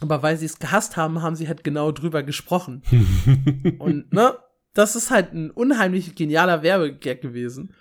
Aber 0.00 0.22
weil 0.22 0.36
sie 0.36 0.46
es 0.46 0.58
gehasst 0.58 0.96
haben, 0.96 1.22
haben 1.22 1.36
sie 1.36 1.48
halt 1.48 1.62
genau 1.62 1.92
drüber 1.92 2.22
gesprochen. 2.22 2.82
und, 3.78 4.12
ne, 4.12 4.36
das 4.72 4.96
ist 4.96 5.10
halt 5.10 5.32
ein 5.32 5.50
unheimlich 5.50 6.14
genialer 6.14 6.62
Werbegag 6.62 7.20
gewesen, 7.20 7.74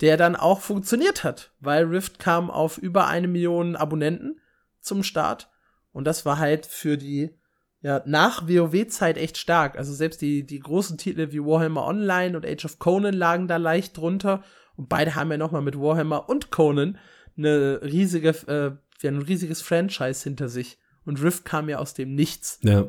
der 0.00 0.16
dann 0.16 0.36
auch 0.36 0.60
funktioniert 0.60 1.24
hat, 1.24 1.52
weil 1.60 1.84
Rift 1.84 2.18
kam 2.18 2.50
auf 2.50 2.78
über 2.78 3.08
eine 3.08 3.28
Million 3.28 3.76
Abonnenten 3.76 4.40
zum 4.80 5.02
Start. 5.02 5.50
Und 5.92 6.04
das 6.04 6.24
war 6.24 6.38
halt 6.38 6.66
für 6.66 6.96
die 6.96 7.38
ja, 7.82 8.02
nach 8.04 8.46
WoW-Zeit 8.46 9.16
echt 9.16 9.38
stark. 9.38 9.78
Also 9.78 9.92
selbst 9.94 10.20
die, 10.20 10.44
die 10.44 10.60
großen 10.60 10.98
Titel 10.98 11.32
wie 11.32 11.40
Warhammer 11.40 11.86
Online 11.86 12.36
und 12.36 12.46
Age 12.46 12.66
of 12.66 12.78
Conan 12.78 13.14
lagen 13.14 13.48
da 13.48 13.56
leicht 13.56 13.96
drunter. 13.96 14.42
Und 14.76 14.88
beide 14.88 15.14
haben 15.14 15.30
ja 15.30 15.38
nochmal 15.38 15.62
mit 15.62 15.78
Warhammer 15.78 16.28
und 16.28 16.50
Conan 16.50 16.98
eine 17.36 17.80
riesige, 17.82 18.30
äh, 18.48 18.72
ja, 19.02 19.10
ein 19.10 19.22
riesiges 19.22 19.62
Franchise 19.62 20.24
hinter 20.24 20.48
sich. 20.48 20.78
Und 21.06 21.22
Rift 21.22 21.46
kam 21.46 21.70
ja 21.70 21.78
aus 21.78 21.94
dem 21.94 22.14
Nichts. 22.14 22.58
Ja. 22.62 22.88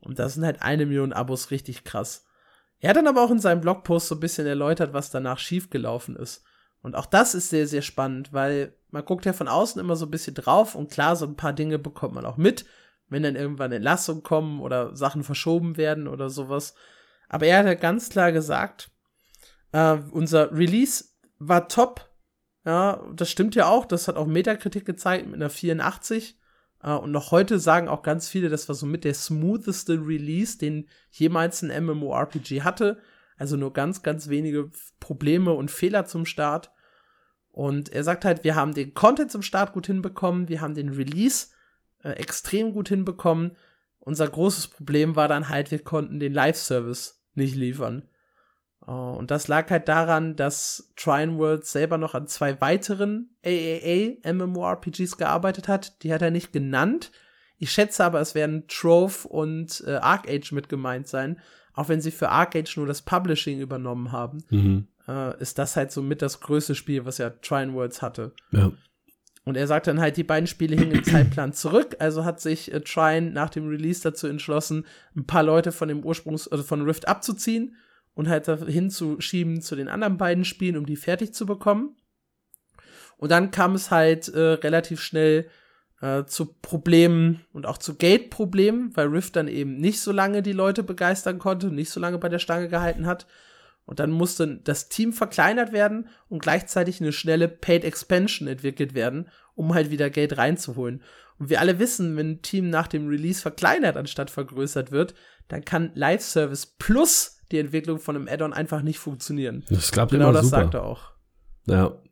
Und 0.00 0.18
das 0.18 0.34
sind 0.34 0.44
halt 0.44 0.62
eine 0.62 0.86
Million 0.86 1.12
Abos 1.12 1.50
richtig 1.50 1.82
krass. 1.82 2.24
Er 2.78 2.90
hat 2.90 2.96
dann 2.96 3.08
aber 3.08 3.22
auch 3.22 3.30
in 3.30 3.40
seinem 3.40 3.60
Blogpost 3.60 4.08
so 4.08 4.14
ein 4.16 4.20
bisschen 4.20 4.46
erläutert, 4.46 4.92
was 4.92 5.10
danach 5.10 5.38
schiefgelaufen 5.38 6.16
ist. 6.16 6.44
Und 6.80 6.96
auch 6.96 7.06
das 7.06 7.34
ist 7.34 7.50
sehr, 7.50 7.66
sehr 7.66 7.82
spannend, 7.82 8.32
weil 8.32 8.74
man 8.90 9.04
guckt 9.04 9.24
ja 9.24 9.32
von 9.32 9.48
außen 9.48 9.80
immer 9.80 9.94
so 9.96 10.06
ein 10.06 10.10
bisschen 10.10 10.34
drauf 10.34 10.74
und 10.74 10.90
klar, 10.90 11.14
so 11.14 11.26
ein 11.26 11.36
paar 11.36 11.52
Dinge 11.52 11.78
bekommt 11.78 12.14
man 12.14 12.24
auch 12.24 12.36
mit 12.36 12.64
wenn 13.12 13.22
dann 13.22 13.36
irgendwann 13.36 13.72
Entlassungen 13.72 14.22
kommen 14.22 14.60
oder 14.60 14.96
Sachen 14.96 15.22
verschoben 15.22 15.76
werden 15.76 16.08
oder 16.08 16.30
sowas. 16.30 16.74
Aber 17.28 17.46
er 17.46 17.58
hat 17.58 17.66
ja 17.66 17.74
ganz 17.74 18.08
klar 18.08 18.32
gesagt, 18.32 18.90
äh, 19.72 19.98
unser 20.10 20.52
Release 20.52 21.04
war 21.38 21.68
top. 21.68 22.10
Ja, 22.64 23.04
das 23.14 23.30
stimmt 23.30 23.54
ja 23.54 23.66
auch. 23.66 23.86
Das 23.86 24.08
hat 24.08 24.16
auch 24.16 24.26
Metakritik 24.26 24.84
gezeigt 24.84 25.26
mit 25.26 25.36
einer 25.36 25.50
84. 25.50 26.38
Uh, 26.84 26.88
äh, 26.88 26.94
und 26.94 27.10
noch 27.12 27.30
heute 27.30 27.58
sagen 27.58 27.88
auch 27.88 28.02
ganz 28.02 28.28
viele, 28.28 28.48
das 28.48 28.68
war 28.68 28.74
so 28.74 28.86
mit 28.86 29.04
der 29.04 29.14
smootheste 29.14 29.94
Release, 29.94 30.58
den 30.58 30.88
jemals 31.10 31.62
ein 31.62 31.84
MMORPG 31.84 32.62
hatte. 32.62 32.98
Also 33.36 33.56
nur 33.56 33.72
ganz, 33.72 34.02
ganz 34.02 34.28
wenige 34.28 34.70
Probleme 35.00 35.52
und 35.52 35.70
Fehler 35.70 36.06
zum 36.06 36.26
Start. 36.26 36.70
Und 37.50 37.90
er 37.90 38.04
sagt 38.04 38.24
halt, 38.24 38.44
wir 38.44 38.54
haben 38.54 38.74
den 38.74 38.94
Content 38.94 39.30
zum 39.30 39.42
Start 39.42 39.72
gut 39.72 39.86
hinbekommen, 39.86 40.48
wir 40.48 40.60
haben 40.60 40.74
den 40.74 40.90
Release 40.90 41.48
äh, 42.02 42.10
extrem 42.10 42.72
gut 42.72 42.88
hinbekommen. 42.88 43.56
Unser 43.98 44.28
großes 44.28 44.68
Problem 44.68 45.16
war 45.16 45.28
dann 45.28 45.48
halt, 45.48 45.70
wir 45.70 45.78
konnten 45.78 46.20
den 46.20 46.32
Live-Service 46.32 47.22
nicht 47.34 47.54
liefern. 47.54 48.08
Uh, 48.84 49.14
und 49.16 49.30
das 49.30 49.46
lag 49.46 49.70
halt 49.70 49.86
daran, 49.86 50.34
dass 50.34 50.92
Trine 50.96 51.38
World 51.38 51.64
selber 51.64 51.98
noch 51.98 52.14
an 52.14 52.26
zwei 52.26 52.60
weiteren 52.60 53.30
AAA 53.44 54.32
MMORPGs 54.32 55.18
gearbeitet 55.18 55.68
hat. 55.68 56.02
Die 56.02 56.12
hat 56.12 56.20
er 56.20 56.32
nicht 56.32 56.52
genannt. 56.52 57.12
Ich 57.58 57.70
schätze 57.70 58.04
aber, 58.04 58.20
es 58.20 58.34
werden 58.34 58.66
Trove 58.66 59.28
und 59.28 59.84
äh, 59.86 59.94
Arcage 59.94 60.52
mit 60.52 60.68
gemeint 60.68 61.06
sein. 61.06 61.38
Auch 61.74 61.88
wenn 61.88 62.00
sie 62.00 62.10
für 62.10 62.30
Arcage 62.30 62.76
nur 62.76 62.88
das 62.88 63.02
Publishing 63.02 63.60
übernommen 63.60 64.10
haben, 64.10 64.38
mhm. 64.50 64.88
äh, 65.06 65.40
ist 65.40 65.58
das 65.58 65.76
halt 65.76 65.92
so 65.92 66.02
mit 66.02 66.20
das 66.20 66.40
größte 66.40 66.74
Spiel, 66.74 67.04
was 67.04 67.18
ja 67.18 67.30
Trine 67.30 67.72
Worlds 67.74 68.02
hatte. 68.02 68.32
Ja. 68.50 68.72
Und 69.44 69.56
er 69.56 69.66
sagt 69.66 69.88
dann 69.88 70.00
halt, 70.00 70.16
die 70.16 70.24
beiden 70.24 70.46
Spiele 70.46 70.76
hingen 70.76 70.92
im 70.92 71.04
Zeitplan 71.04 71.52
zurück, 71.52 71.96
also 71.98 72.24
hat 72.24 72.40
sich 72.40 72.72
äh, 72.72 72.80
Trine 72.80 73.30
nach 73.32 73.50
dem 73.50 73.68
Release 73.68 74.02
dazu 74.02 74.28
entschlossen, 74.28 74.86
ein 75.16 75.26
paar 75.26 75.42
Leute 75.42 75.72
von 75.72 75.88
dem 75.88 76.02
Ursprungs-, 76.02 76.48
also 76.50 76.62
von 76.62 76.82
Rift 76.82 77.08
abzuziehen 77.08 77.76
und 78.14 78.28
halt 78.28 78.46
hinzuschieben 78.46 79.60
zu 79.60 79.74
den 79.74 79.88
anderen 79.88 80.16
beiden 80.16 80.44
Spielen, 80.44 80.76
um 80.76 80.86
die 80.86 80.96
fertig 80.96 81.34
zu 81.34 81.46
bekommen. 81.46 81.96
Und 83.16 83.30
dann 83.30 83.50
kam 83.50 83.74
es 83.74 83.90
halt 83.90 84.28
äh, 84.28 84.38
relativ 84.38 85.00
schnell 85.00 85.48
äh, 86.00 86.24
zu 86.24 86.54
Problemen 86.60 87.44
und 87.52 87.66
auch 87.66 87.78
zu 87.78 87.96
Gate-Problemen, 87.96 88.96
weil 88.96 89.06
Rift 89.08 89.36
dann 89.36 89.48
eben 89.48 89.76
nicht 89.76 90.00
so 90.00 90.12
lange 90.12 90.42
die 90.42 90.52
Leute 90.52 90.82
begeistern 90.82 91.38
konnte, 91.38 91.68
nicht 91.68 91.90
so 91.90 92.00
lange 92.00 92.18
bei 92.18 92.28
der 92.28 92.40
Stange 92.40 92.68
gehalten 92.68 93.06
hat. 93.06 93.26
Und 93.84 94.00
dann 94.00 94.10
musste 94.10 94.60
das 94.62 94.88
Team 94.88 95.12
verkleinert 95.12 95.72
werden 95.72 96.08
und 96.28 96.42
gleichzeitig 96.42 97.00
eine 97.00 97.12
schnelle 97.12 97.48
Paid 97.48 97.84
Expansion 97.84 98.48
entwickelt 98.48 98.94
werden, 98.94 99.28
um 99.54 99.74
halt 99.74 99.90
wieder 99.90 100.08
Geld 100.08 100.38
reinzuholen. 100.38 101.02
Und 101.38 101.50
wir 101.50 101.60
alle 101.60 101.78
wissen, 101.78 102.16
wenn 102.16 102.30
ein 102.30 102.42
Team 102.42 102.70
nach 102.70 102.86
dem 102.86 103.08
Release 103.08 103.42
verkleinert 103.42 103.96
anstatt 103.96 104.30
vergrößert 104.30 104.92
wird, 104.92 105.14
dann 105.48 105.64
kann 105.64 105.90
Live 105.94 106.22
Service 106.22 106.66
plus 106.66 107.40
die 107.50 107.58
Entwicklung 107.58 107.98
von 107.98 108.16
einem 108.16 108.28
Add-on 108.28 108.52
einfach 108.52 108.82
nicht 108.82 108.98
funktionieren. 108.98 109.64
Das 109.68 109.90
klappt 109.90 110.12
genau 110.12 110.30
immer 110.30 110.34
das 110.34 110.46
super. 110.46 110.62
sagt 110.62 110.74
er 110.74 110.84
auch. 110.84 111.12
Ja. 111.66 112.02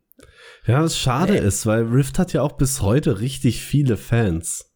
Ja, 0.65 0.83
was 0.83 0.97
schade 0.97 1.33
nee. 1.33 1.39
ist, 1.39 1.65
weil 1.65 1.83
Rift 1.83 2.19
hat 2.19 2.33
ja 2.33 2.41
auch 2.41 2.53
bis 2.53 2.81
heute 2.81 3.19
richtig 3.19 3.63
viele 3.63 3.97
Fans. 3.97 4.71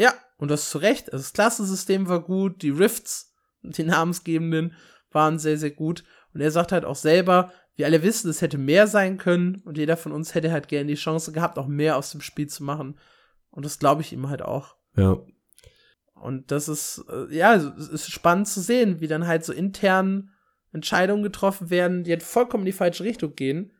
Ja, 0.00 0.14
und 0.38 0.50
das 0.50 0.70
zu 0.70 0.78
Recht. 0.78 1.12
Also 1.12 1.22
das 1.22 1.32
Klassensystem 1.32 2.08
war 2.08 2.22
gut, 2.22 2.62
die 2.62 2.70
Rifts, 2.70 3.34
die 3.62 3.84
namensgebenden, 3.84 4.74
waren 5.14 5.38
sehr, 5.38 5.56
sehr 5.56 5.70
gut. 5.70 6.04
Und 6.32 6.40
er 6.40 6.50
sagt 6.50 6.72
halt 6.72 6.84
auch 6.84 6.96
selber, 6.96 7.52
wir 7.76 7.86
alle 7.86 8.02
wissen, 8.02 8.30
es 8.30 8.42
hätte 8.42 8.58
mehr 8.58 8.86
sein 8.86 9.18
können 9.18 9.62
und 9.64 9.78
jeder 9.78 9.96
von 9.96 10.12
uns 10.12 10.34
hätte 10.34 10.52
halt 10.52 10.68
gerne 10.68 10.86
die 10.86 10.94
Chance 10.94 11.32
gehabt, 11.32 11.58
auch 11.58 11.66
mehr 11.66 11.96
aus 11.96 12.12
dem 12.12 12.20
Spiel 12.20 12.48
zu 12.48 12.62
machen. 12.62 12.98
Und 13.50 13.64
das 13.64 13.78
glaube 13.78 14.02
ich 14.02 14.12
ihm 14.12 14.28
halt 14.28 14.42
auch. 14.42 14.76
Ja. 14.96 15.18
Und 16.14 16.50
das 16.50 16.68
ist, 16.68 17.04
äh, 17.10 17.34
ja, 17.34 17.54
es 17.54 17.88
ist 17.88 18.10
spannend 18.10 18.48
zu 18.48 18.60
sehen, 18.60 19.00
wie 19.00 19.08
dann 19.08 19.26
halt 19.26 19.44
so 19.44 19.52
intern 19.52 20.30
Entscheidungen 20.72 21.22
getroffen 21.22 21.70
werden, 21.70 22.04
die 22.04 22.10
halt 22.10 22.22
vollkommen 22.22 22.62
in 22.62 22.66
die 22.66 22.72
falsche 22.72 23.04
Richtung 23.04 23.34
gehen. 23.34 23.72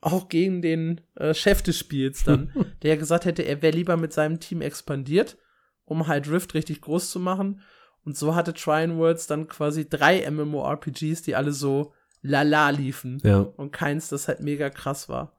Auch 0.00 0.28
gegen 0.28 0.62
den 0.62 1.00
äh, 1.14 1.32
Chef 1.32 1.62
des 1.62 1.78
Spiels 1.78 2.24
dann, 2.24 2.52
der 2.82 2.96
gesagt 2.96 3.24
hätte, 3.24 3.42
er 3.42 3.62
wäre 3.62 3.76
lieber 3.76 3.96
mit 3.96 4.12
seinem 4.12 4.40
Team 4.40 4.60
expandiert, 4.60 5.38
um 5.84 6.06
halt 6.06 6.28
Rift 6.28 6.54
richtig 6.54 6.80
groß 6.80 7.10
zu 7.10 7.20
machen. 7.20 7.60
Und 8.04 8.16
so 8.16 8.34
hatte 8.34 8.54
Trine 8.54 8.96
Worlds 8.98 9.26
dann 9.26 9.48
quasi 9.48 9.88
drei 9.88 10.28
MMORPGs, 10.28 11.22
die 11.22 11.36
alle 11.36 11.52
so 11.52 11.92
lala 12.20 12.70
liefen. 12.70 13.20
Ja. 13.22 13.40
Und 13.40 13.72
keins, 13.72 14.08
das 14.08 14.28
halt 14.28 14.40
mega 14.40 14.70
krass 14.70 15.08
war. 15.08 15.36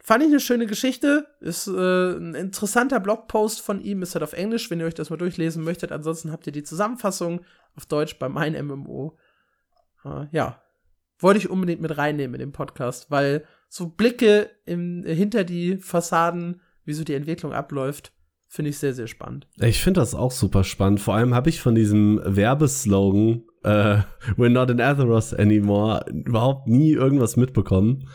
Fand 0.00 0.22
ich 0.22 0.28
eine 0.28 0.38
schöne 0.38 0.66
Geschichte. 0.66 1.26
Ist 1.40 1.66
äh, 1.66 2.16
ein 2.16 2.34
interessanter 2.36 3.00
Blogpost 3.00 3.60
von 3.60 3.80
ihm. 3.80 4.02
Ist 4.02 4.14
halt 4.14 4.22
auf 4.22 4.34
Englisch, 4.34 4.70
wenn 4.70 4.78
ihr 4.78 4.86
euch 4.86 4.94
das 4.94 5.10
mal 5.10 5.16
durchlesen 5.16 5.64
möchtet. 5.64 5.90
Ansonsten 5.90 6.30
habt 6.30 6.46
ihr 6.46 6.52
die 6.52 6.62
Zusammenfassung 6.62 7.40
auf 7.74 7.86
Deutsch 7.86 8.18
bei 8.20 8.28
mein 8.28 8.52
MMO. 8.66 9.18
Äh, 10.04 10.26
ja. 10.30 10.62
Wollte 11.18 11.38
ich 11.38 11.50
unbedingt 11.50 11.80
mit 11.80 11.96
reinnehmen 11.96 12.34
in 12.34 12.40
den 12.40 12.52
Podcast, 12.52 13.10
weil 13.10 13.46
so 13.68 13.88
Blicke 13.88 14.50
im, 14.64 15.02
hinter 15.04 15.42
die 15.42 15.78
Fassaden, 15.78 16.60
wie 16.84 16.92
so 16.92 17.02
die 17.02 17.14
Entwicklung 17.14 17.52
abläuft, 17.52 18.12
Finde 18.56 18.70
ich 18.70 18.78
sehr, 18.78 18.94
sehr 18.94 19.06
spannend. 19.06 19.46
Ich 19.60 19.82
finde 19.82 20.00
das 20.00 20.14
auch 20.14 20.30
super 20.30 20.64
spannend. 20.64 20.98
Vor 21.00 21.14
allem 21.14 21.34
habe 21.34 21.50
ich 21.50 21.60
von 21.60 21.74
diesem 21.74 22.22
Werbeslogan 22.24 23.42
äh, 23.64 23.98
We're 24.38 24.48
not 24.48 24.70
in 24.70 24.80
Atheros 24.80 25.34
anymore 25.34 26.06
überhaupt 26.10 26.66
nie 26.66 26.92
irgendwas 26.92 27.36
mitbekommen. 27.36 28.08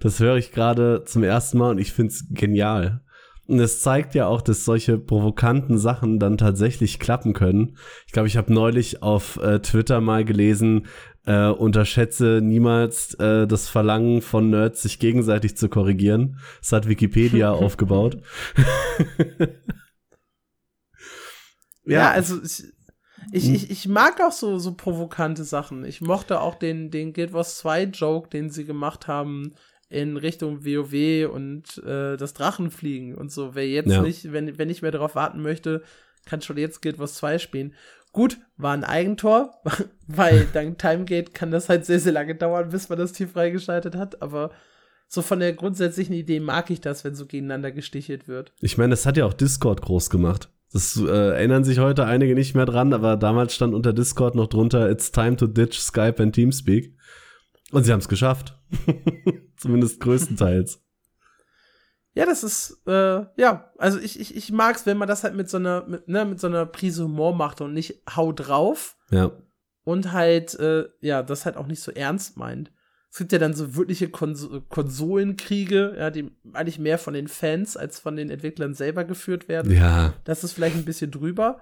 Das 0.00 0.18
höre 0.18 0.38
ich 0.38 0.50
gerade 0.50 1.04
zum 1.04 1.22
ersten 1.22 1.58
Mal 1.58 1.70
und 1.70 1.78
ich 1.78 1.92
finde 1.92 2.12
es 2.12 2.26
genial. 2.30 3.04
Und 3.46 3.60
es 3.60 3.80
zeigt 3.80 4.16
ja 4.16 4.26
auch, 4.26 4.42
dass 4.42 4.64
solche 4.64 4.98
provokanten 4.98 5.78
Sachen 5.78 6.18
dann 6.18 6.36
tatsächlich 6.36 6.98
klappen 6.98 7.32
können. 7.32 7.76
Ich 8.08 8.12
glaube, 8.12 8.26
ich 8.26 8.36
habe 8.36 8.52
neulich 8.52 9.04
auf 9.04 9.36
äh, 9.36 9.60
Twitter 9.60 10.00
mal 10.00 10.24
gelesen, 10.24 10.86
äh, 11.26 11.48
unterschätze 11.48 12.40
niemals 12.42 13.14
äh, 13.14 13.46
das 13.46 13.68
Verlangen 13.68 14.22
von 14.22 14.50
Nerds, 14.50 14.82
sich 14.82 14.98
gegenseitig 14.98 15.56
zu 15.56 15.68
korrigieren. 15.68 16.38
Das 16.60 16.72
hat 16.72 16.88
Wikipedia 16.88 17.50
aufgebaut. 17.52 18.22
ja, 21.84 22.10
also 22.10 22.40
ich, 22.42 22.64
Ich, 23.32 23.52
ich, 23.52 23.70
ich 23.70 23.88
mag 23.88 24.20
auch 24.20 24.32
so, 24.32 24.58
so 24.58 24.74
provokante 24.74 25.42
Sachen. 25.44 25.84
Ich 25.84 26.00
mochte 26.00 26.40
auch 26.40 26.54
den, 26.54 26.90
den 26.90 27.12
Guild 27.12 27.32
Wars 27.32 27.58
2 27.58 27.84
Joke, 27.84 28.28
den 28.28 28.50
sie 28.50 28.64
gemacht 28.64 29.08
haben 29.08 29.54
in 29.88 30.16
Richtung 30.16 30.64
WoW 30.64 31.28
und 31.32 31.78
äh, 31.84 32.16
das 32.16 32.34
Drachenfliegen 32.34 33.14
und 33.14 33.32
so. 33.32 33.54
Wer 33.54 33.68
jetzt 33.68 33.90
ja. 33.90 34.02
nicht, 34.02 34.32
wenn, 34.32 34.58
wenn 34.58 34.70
ich 34.70 34.82
mehr 34.82 34.90
darauf 34.90 35.14
warten 35.14 35.42
möchte, 35.42 35.82
kann 36.24 36.42
schon 36.42 36.56
jetzt 36.56 36.82
Guild 36.82 36.98
Wars 36.98 37.14
2 37.14 37.38
spielen. 37.38 37.74
Gut, 38.16 38.38
war 38.56 38.72
ein 38.72 38.82
Eigentor, 38.82 39.60
weil 40.06 40.46
dank 40.54 40.78
Timegate 40.78 41.32
kann 41.32 41.50
das 41.50 41.68
halt 41.68 41.84
sehr, 41.84 42.00
sehr 42.00 42.12
lange 42.12 42.34
dauern, 42.34 42.70
bis 42.70 42.88
man 42.88 42.98
das 42.98 43.12
Team 43.12 43.28
freigeschaltet 43.28 43.94
hat, 43.94 44.22
aber 44.22 44.52
so 45.06 45.20
von 45.20 45.38
der 45.38 45.52
grundsätzlichen 45.52 46.14
Idee 46.14 46.40
mag 46.40 46.70
ich 46.70 46.80
das, 46.80 47.04
wenn 47.04 47.14
so 47.14 47.26
gegeneinander 47.26 47.72
gestichelt 47.72 48.26
wird. 48.26 48.54
Ich 48.62 48.78
meine, 48.78 48.92
das 48.92 49.04
hat 49.04 49.18
ja 49.18 49.26
auch 49.26 49.34
Discord 49.34 49.82
groß 49.82 50.08
gemacht. 50.08 50.48
Das 50.72 50.96
äh, 50.96 51.10
erinnern 51.10 51.64
sich 51.64 51.78
heute 51.78 52.06
einige 52.06 52.34
nicht 52.34 52.54
mehr 52.54 52.64
dran, 52.64 52.94
aber 52.94 53.18
damals 53.18 53.54
stand 53.54 53.74
unter 53.74 53.92
Discord 53.92 54.34
noch 54.34 54.46
drunter, 54.46 54.90
it's 54.90 55.12
time 55.12 55.36
to 55.36 55.46
ditch 55.46 55.78
Skype 55.78 56.22
and 56.22 56.34
Teamspeak. 56.34 56.96
Und 57.70 57.84
sie 57.84 57.92
haben 57.92 58.00
es 58.00 58.08
geschafft. 58.08 58.58
Zumindest 59.58 60.00
größtenteils. 60.00 60.82
Ja, 62.16 62.24
das 62.24 62.42
ist, 62.42 62.80
äh, 62.86 63.26
ja, 63.36 63.70
also 63.76 63.98
ich, 63.98 64.18
ich, 64.18 64.34
ich 64.34 64.50
mag 64.50 64.76
es, 64.76 64.86
wenn 64.86 64.96
man 64.96 65.06
das 65.06 65.22
halt 65.22 65.34
mit 65.34 65.50
so 65.50 65.58
einer, 65.58 65.84
mit, 65.86 66.08
ne, 66.08 66.24
mit 66.24 66.40
so 66.40 66.46
einer 66.46 66.64
Prise 66.64 67.04
Humor 67.04 67.34
macht 67.34 67.60
und 67.60 67.74
nicht 67.74 68.00
hau 68.16 68.32
drauf. 68.32 68.96
Ja. 69.10 69.32
Und 69.84 70.12
halt, 70.12 70.58
äh, 70.58 70.86
ja, 71.00 71.22
das 71.22 71.44
halt 71.44 71.58
auch 71.58 71.66
nicht 71.66 71.82
so 71.82 71.92
ernst 71.92 72.38
meint. 72.38 72.72
Es 73.12 73.18
gibt 73.18 73.32
ja 73.32 73.38
dann 73.38 73.52
so 73.52 73.76
wirkliche 73.76 74.08
Kons 74.08 74.48
Konsolenkriege, 74.70 75.94
ja, 75.98 76.10
die 76.10 76.30
eigentlich 76.54 76.78
mehr 76.78 76.98
von 76.98 77.12
den 77.12 77.28
Fans 77.28 77.76
als 77.76 78.00
von 78.00 78.16
den 78.16 78.30
Entwicklern 78.30 78.72
selber 78.72 79.04
geführt 79.04 79.46
werden. 79.46 79.70
Ja. 79.70 80.14
Das 80.24 80.42
ist 80.42 80.52
vielleicht 80.52 80.76
ein 80.76 80.86
bisschen 80.86 81.10
drüber. 81.10 81.60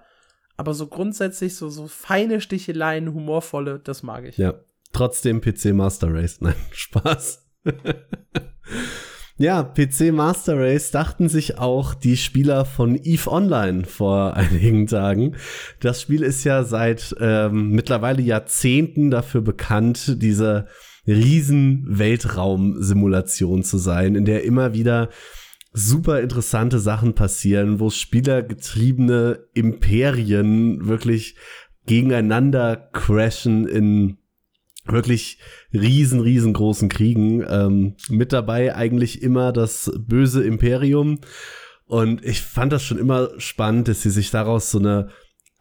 Aber 0.57 0.73
so 0.73 0.87
grundsätzlich 0.87 1.57
so, 1.57 1.69
so 1.69 1.89
feine 1.89 2.41
Sticheleien, 2.41 3.13
humorvolle, 3.13 3.81
das 3.81 4.05
mag 4.05 4.25
ich. 4.25 4.39
Ja. 4.39 4.55
Trotzdem 4.93 5.41
PC 5.41 5.73
Master 5.73 6.15
Race. 6.15 6.37
Nein, 6.41 6.55
Spaß. 6.71 7.45
Ja, 9.37 9.65
PC 9.65 10.13
Master 10.13 10.57
Race 10.61 10.93
dachten 10.93 11.29
sich 11.29 11.59
auch 11.59 11.95
die 11.95 12.17
Spieler 12.17 12.65
von 12.65 12.95
EVE 13.03 13.33
Online 13.33 13.85
vor 13.85 14.35
einigen 14.37 14.87
Tagen. 14.87 15.35
Das 15.81 16.01
Spiel 16.01 16.23
ist 16.23 16.45
ja 16.45 16.63
seit 16.63 17.17
ähm, 17.21 17.71
mittlerweile 17.71 18.23
Jahrzehnten 18.23 19.11
dafür 19.11 19.41
bekannt, 19.41 20.23
diese 20.23 20.67
riesen 21.07 21.85
Weltraumsimulation 21.89 23.65
zu 23.65 23.79
sein, 23.79 24.15
in 24.15 24.25
der 24.25 24.45
immer 24.45 24.73
wieder 24.73 25.09
super 25.73 26.21
interessante 26.21 26.79
Sachen 26.79 27.15
passieren, 27.15 27.81
wo 27.81 27.91
spielergetriebene 27.91 29.41
Imperien 29.53 30.87
wirklich 30.87 31.35
gegeneinander 31.87 32.77
crashen 32.93 33.67
in 33.67 34.19
wirklich 34.87 35.39
riesen, 35.73 36.21
riesengroßen 36.21 36.89
Kriegen. 36.89 37.45
Ähm, 37.49 37.97
mit 38.09 38.33
dabei 38.33 38.75
eigentlich 38.75 39.23
immer 39.23 39.53
das 39.53 39.93
böse 39.99 40.45
Imperium. 40.45 41.21
Und 41.87 42.25
ich 42.25 42.41
fand 42.41 42.73
das 42.73 42.83
schon 42.83 42.99
immer 42.99 43.29
spannend, 43.39 43.89
dass 43.89 44.03
sie 44.03 44.11
sich 44.11 44.31
daraus 44.31 44.71
so 44.71 44.79
eine 44.79 45.11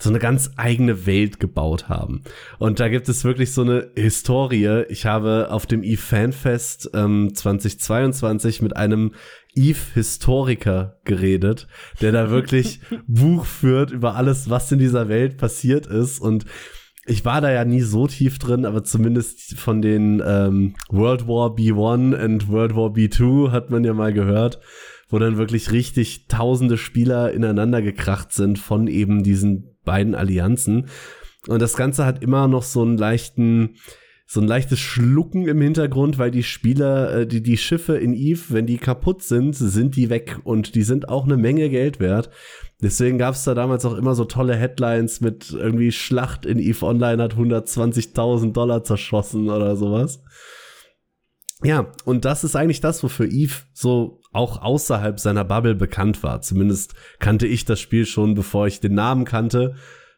so 0.03 0.09
eine 0.09 0.19
ganz 0.19 0.51
eigene 0.57 1.05
Welt 1.05 1.39
gebaut 1.39 1.88
haben. 1.88 2.23
Und 2.59 2.79
da 2.79 2.89
gibt 2.89 3.07
es 3.07 3.23
wirklich 3.23 3.53
so 3.53 3.62
eine 3.62 3.91
Historie. 3.95 4.83
Ich 4.89 5.05
habe 5.05 5.47
auf 5.49 5.65
dem 5.65 5.81
Eve 5.81 6.01
Fanfest 6.01 6.89
ähm, 6.93 7.33
2022 7.33 8.62
mit 8.62 8.75
einem 8.75 9.13
Eve 9.55 9.79
Historiker 9.93 10.99
geredet, 11.05 11.67
der 12.01 12.12
da 12.12 12.29
wirklich 12.29 12.81
Buch 13.07 13.45
führt 13.45 13.91
über 13.91 14.15
alles, 14.15 14.49
was 14.49 14.71
in 14.71 14.79
dieser 14.79 15.07
Welt 15.07 15.38
passiert 15.38 15.88
ist 15.88 16.19
und 16.19 16.45
ich 17.06 17.26
war 17.26 17.42
da 17.42 17.52
ja 17.52 17.66
nie 17.66 17.82
so 17.82 18.08
tief 18.08 18.39
drin, 18.39 18.66
aber 18.66 18.84
zumindest 18.84 19.60
von 19.60 19.82
den 19.82 20.22
ähm, 20.26 20.76
World 20.89 21.28
War 21.28 21.50
B1 21.56 22.24
und 22.24 22.50
World 22.50 22.76
War 22.76 22.89
B2 22.92 23.52
hat 23.52 23.70
man 23.70 23.84
ja 23.84 23.94
mal 23.94 24.13
gehört, 24.13 24.60
wo 25.10 25.20
dann 25.20 25.38
wirklich 25.38 25.72
richtig 25.72 26.28
tausende 26.28 26.78
Spieler 26.78 27.34
ineinander 27.34 27.82
gekracht 27.82 28.32
sind 28.32 28.58
von 28.58 28.88
eben 28.88 29.24
diesen 29.24 29.78
beiden 29.84 30.16
Allianzen. 30.16 30.88
Und 31.48 31.62
das 31.62 31.76
Ganze 31.76 32.06
hat 32.06 32.24
immer 32.24 32.48
noch 32.48 32.63
so 32.63 32.82
einen 32.82 32.98
leichten, 32.98 33.76
so 34.34 34.41
ein 34.41 34.48
leichtes 34.48 34.80
Schlucken 34.80 35.48
im 35.48 35.62
Hintergrund, 35.62 36.17
weil 36.17 36.32
die 36.32 36.41
Spieler, 36.41 37.17
äh, 37.17 37.28
die, 37.28 37.43
die 37.43 37.56
Schiffe 37.56 37.98
in 37.98 38.15
Eve, 38.15 38.41
wenn 38.50 38.65
die 38.65 38.80
kaputt 38.80 39.22
sind, 39.22 39.54
sind 39.54 39.96
die 39.96 40.10
weg 40.10 40.39
und 40.43 40.74
die 40.74 40.82
sind 40.82 41.08
auch 41.08 41.26
eine 41.26 41.38
Menge 41.38 41.69
Geld 41.69 42.00
wert. 42.00 42.32
Deswegen 42.82 43.19
gab 43.19 43.36
es 43.36 43.43
da 43.43 43.54
damals 43.54 43.86
auch 43.86 43.93
immer 43.93 44.15
so 44.15 44.26
tolle 44.26 44.56
Headlines 44.56 45.22
mit 45.22 45.52
irgendwie 45.52 45.91
Schlacht 45.91 46.48
in 46.48 46.58
EVE 46.58 46.84
Online 46.84 47.22
hat 47.22 47.36
120.000 47.36 48.54
Dollar 48.54 48.84
zerschossen 48.84 49.52
oder 49.52 49.76
sowas. 49.76 50.24
Ja, 51.62 51.91
und 52.04 52.26
das 52.26 52.43
ist 52.43 52.56
eigentlich 52.56 52.82
das, 52.82 53.04
wofür 53.04 53.28
Eve 53.28 53.54
so 53.72 54.19
auch 54.32 54.63
außerhalb 54.63 55.19
seiner 55.19 55.46
Bubble 55.46 55.76
bekannt 55.76 56.24
war. 56.24 56.41
Zumindest 56.41 56.96
kannte 57.19 57.46
ich 57.46 57.65
das 57.65 57.80
Spiel 57.80 58.08
schon, 58.08 58.34
bevor 58.34 58.65
ich 58.65 58.80
den 58.80 58.96
Namen 58.96 59.26
kannte. 59.26 59.76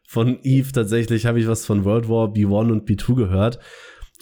Von 0.08 0.38
Eve 0.42 0.72
tatsächlich 0.72 1.26
habe 1.26 1.38
ich 1.38 1.48
was 1.48 1.66
von 1.66 1.84
World 1.84 2.08
War 2.08 2.28
B1 2.28 2.72
und 2.72 2.88
B2 2.88 3.14
gehört. 3.14 3.58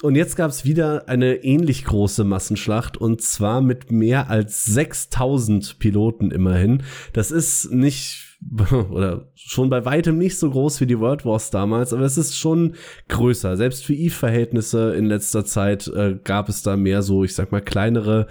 Und 0.02 0.16
jetzt 0.16 0.36
gab 0.36 0.50
es 0.50 0.64
wieder 0.64 1.08
eine 1.08 1.44
ähnlich 1.44 1.84
große 1.84 2.24
Massenschlacht 2.24 2.96
und 2.96 3.22
zwar 3.22 3.60
mit 3.60 3.92
mehr 3.92 4.28
als 4.28 4.64
6000 4.64 5.78
Piloten 5.78 6.30
immerhin. 6.30 6.82
Das 7.12 7.30
ist 7.30 7.70
nicht 7.70 8.38
oder 8.90 9.30
schon 9.34 9.70
bei 9.70 9.84
weitem 9.84 10.18
nicht 10.18 10.38
so 10.38 10.50
groß 10.50 10.80
wie 10.80 10.86
die 10.86 10.98
World 10.98 11.24
Wars 11.24 11.50
damals, 11.50 11.92
aber 11.92 12.02
es 12.02 12.18
ist 12.18 12.36
schon 12.36 12.74
größer. 13.08 13.56
Selbst 13.56 13.84
für 13.84 13.94
Eve-Verhältnisse 13.94 14.94
in 14.94 15.06
letzter 15.06 15.44
Zeit 15.44 15.86
äh, 15.88 16.18
gab 16.22 16.48
es 16.48 16.62
da 16.62 16.76
mehr 16.76 17.02
so, 17.02 17.24
ich 17.24 17.34
sag 17.34 17.52
mal, 17.52 17.62
kleinere 17.62 18.26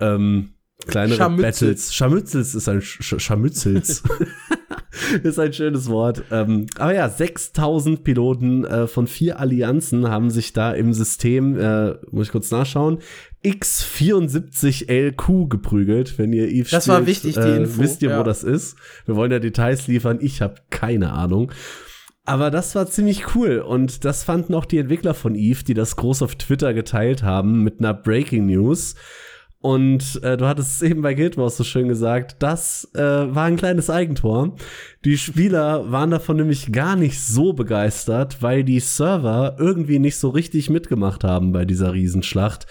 ähm, 0.00 0.54
kleinere 0.86 1.16
Scharmützels. 1.16 1.60
Battles. 1.60 1.94
Scharmützels 1.94 2.54
ist 2.54 2.68
ein 2.68 2.80
Sch 2.82 3.14
Scharmützels. 3.18 4.02
ist 5.22 5.38
ein 5.38 5.52
schönes 5.52 5.88
Wort. 5.88 6.22
Ähm, 6.30 6.66
aber 6.78 6.94
ja, 6.94 7.08
6000 7.08 8.04
Piloten 8.04 8.64
äh, 8.64 8.86
von 8.86 9.06
vier 9.06 9.40
Allianzen 9.40 10.08
haben 10.08 10.30
sich 10.30 10.52
da 10.52 10.72
im 10.72 10.92
System, 10.92 11.58
äh, 11.58 11.94
muss 12.10 12.26
ich 12.26 12.32
kurz 12.32 12.50
nachschauen, 12.50 12.98
X74LQ 13.44 15.48
geprügelt, 15.48 16.18
wenn 16.18 16.32
ihr 16.32 16.48
Eve 16.48 16.68
Das 16.70 16.84
spielt, 16.84 16.96
war 16.96 17.06
wichtig, 17.06 17.34
die 17.34 17.40
äh, 17.40 17.56
Info. 17.56 17.80
Wisst 17.80 18.02
ihr, 18.02 18.10
ja. 18.10 18.18
wo 18.18 18.22
das 18.22 18.42
ist? 18.42 18.76
Wir 19.06 19.16
wollen 19.16 19.30
ja 19.30 19.38
Details 19.38 19.86
liefern. 19.86 20.18
Ich 20.20 20.40
habe 20.40 20.56
keine 20.70 21.12
Ahnung. 21.12 21.52
Aber 22.26 22.50
das 22.50 22.74
war 22.74 22.86
ziemlich 22.86 23.34
cool 23.34 23.58
und 23.58 24.06
das 24.06 24.24
fanden 24.24 24.54
auch 24.54 24.64
die 24.64 24.78
Entwickler 24.78 25.12
von 25.12 25.34
Eve, 25.34 25.62
die 25.62 25.74
das 25.74 25.96
groß 25.96 26.22
auf 26.22 26.36
Twitter 26.36 26.72
geteilt 26.72 27.22
haben 27.22 27.62
mit 27.62 27.80
einer 27.80 27.92
Breaking 27.92 28.46
News. 28.46 28.94
Und 29.64 30.22
äh, 30.22 30.36
du 30.36 30.46
hattest 30.46 30.72
es 30.72 30.82
eben 30.90 31.00
bei 31.00 31.14
Guild 31.14 31.38
Wars 31.38 31.56
so 31.56 31.64
schön 31.64 31.88
gesagt, 31.88 32.36
das 32.40 32.90
äh, 32.92 33.00
war 33.00 33.44
ein 33.44 33.56
kleines 33.56 33.88
Eigentor. 33.88 34.56
Die 35.06 35.16
Spieler 35.16 35.90
waren 35.90 36.10
davon 36.10 36.36
nämlich 36.36 36.70
gar 36.70 36.96
nicht 36.96 37.18
so 37.18 37.54
begeistert, 37.54 38.42
weil 38.42 38.62
die 38.62 38.78
Server 38.78 39.56
irgendwie 39.58 39.98
nicht 39.98 40.18
so 40.18 40.28
richtig 40.28 40.68
mitgemacht 40.68 41.24
haben 41.24 41.52
bei 41.52 41.64
dieser 41.64 41.94
Riesenschlacht. 41.94 42.66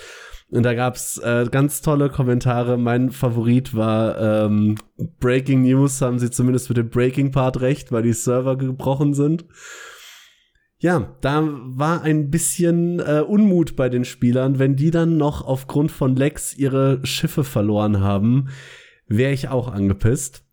Und 0.52 0.62
da 0.62 0.76
gab's 0.76 1.18
äh, 1.18 1.48
ganz 1.50 1.82
tolle 1.82 2.10
Kommentare. 2.10 2.78
Mein 2.78 3.10
Favorit 3.10 3.76
war 3.76 4.46
ähm, 4.46 4.76
Breaking 5.20 5.64
News, 5.64 6.00
haben 6.00 6.20
sie 6.20 6.30
zumindest 6.30 6.70
mit 6.70 6.78
dem 6.78 6.90
Breaking 6.92 7.32
Part 7.32 7.60
recht, 7.62 7.92
weil 7.92 8.04
die 8.04 8.14
Server 8.14 8.56
gebrochen 8.56 9.16
sind 9.16 9.46
ja, 10.84 11.16
da 11.22 11.48
war 11.48 12.02
ein 12.02 12.30
bisschen 12.30 13.00
äh, 13.00 13.24
Unmut 13.26 13.78
bei 13.78 13.88
den 13.88 14.04
Spielern. 14.04 14.60
Wenn 14.60 14.76
die 14.76 14.92
dann 14.92 15.16
noch 15.16 15.42
aufgrund 15.42 15.94
von 15.94 16.18
Lex 16.18 16.58
ihre 16.58 17.00
Schiffe 17.06 17.46
verloren 17.46 18.02
haben, 18.02 18.50
wäre 19.08 19.32
ich 19.32 19.48
auch 19.48 19.70
angepisst. 19.70 20.44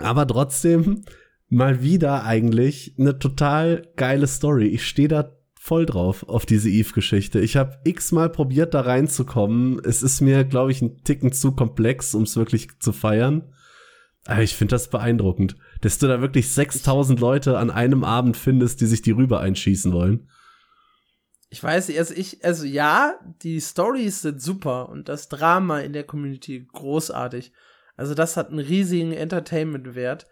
Aber 0.00 0.26
trotzdem 0.26 1.04
mal 1.48 1.80
wieder 1.80 2.24
eigentlich 2.24 2.96
eine 2.98 3.20
total 3.20 3.86
geile 3.94 4.26
Story. 4.26 4.66
Ich 4.66 4.84
stehe 4.84 5.06
da 5.06 5.36
voll 5.54 5.86
drauf 5.86 6.28
auf 6.28 6.44
diese 6.44 6.68
Eve-Geschichte. 6.68 7.38
Ich 7.38 7.56
habe 7.56 7.78
x-mal 7.84 8.30
probiert, 8.30 8.74
da 8.74 8.80
reinzukommen. 8.80 9.80
Es 9.84 10.02
ist 10.02 10.20
mir, 10.20 10.42
glaube 10.42 10.72
ich, 10.72 10.82
ein 10.82 11.04
Ticken 11.04 11.30
zu 11.30 11.52
komplex, 11.52 12.16
um 12.16 12.24
es 12.24 12.36
wirklich 12.36 12.80
zu 12.80 12.90
feiern. 12.90 13.44
Aber 14.26 14.42
ich 14.42 14.54
finde 14.54 14.72
das 14.72 14.90
beeindruckend, 14.90 15.56
dass 15.80 15.98
du 15.98 16.06
da 16.06 16.20
wirklich 16.20 16.52
6000 16.52 17.18
Leute 17.18 17.58
an 17.58 17.70
einem 17.70 18.04
Abend 18.04 18.36
findest, 18.36 18.80
die 18.80 18.86
sich 18.86 19.02
die 19.02 19.12
rüber 19.12 19.40
einschießen 19.40 19.92
wollen. 19.92 20.28
Ich 21.50 21.62
weiß, 21.62 21.90
also 21.96 22.14
ich, 22.14 22.44
also 22.44 22.66
ja, 22.66 23.18
die 23.42 23.60
Stories 23.60 24.20
sind 24.20 24.42
super 24.42 24.90
und 24.90 25.08
das 25.08 25.28
Drama 25.28 25.80
in 25.80 25.94
der 25.94 26.04
Community 26.04 26.68
großartig. 26.70 27.52
Also 27.96 28.14
das 28.14 28.36
hat 28.36 28.50
einen 28.50 28.58
riesigen 28.58 29.12
Entertainment-Wert. 29.12 30.26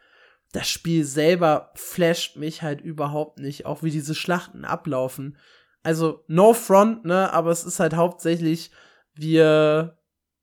Das 0.52 0.68
Spiel 0.68 1.04
selber 1.04 1.72
flasht 1.74 2.36
mich 2.36 2.62
halt 2.62 2.80
überhaupt 2.80 3.38
nicht, 3.38 3.66
auch 3.66 3.82
wie 3.82 3.90
diese 3.90 4.14
Schlachten 4.14 4.64
ablaufen. 4.64 5.38
Also 5.82 6.24
no 6.28 6.52
front, 6.52 7.04
ne, 7.04 7.32
aber 7.32 7.50
es 7.50 7.64
ist 7.64 7.80
halt 7.80 7.94
hauptsächlich, 7.94 8.70
wir 9.14 9.96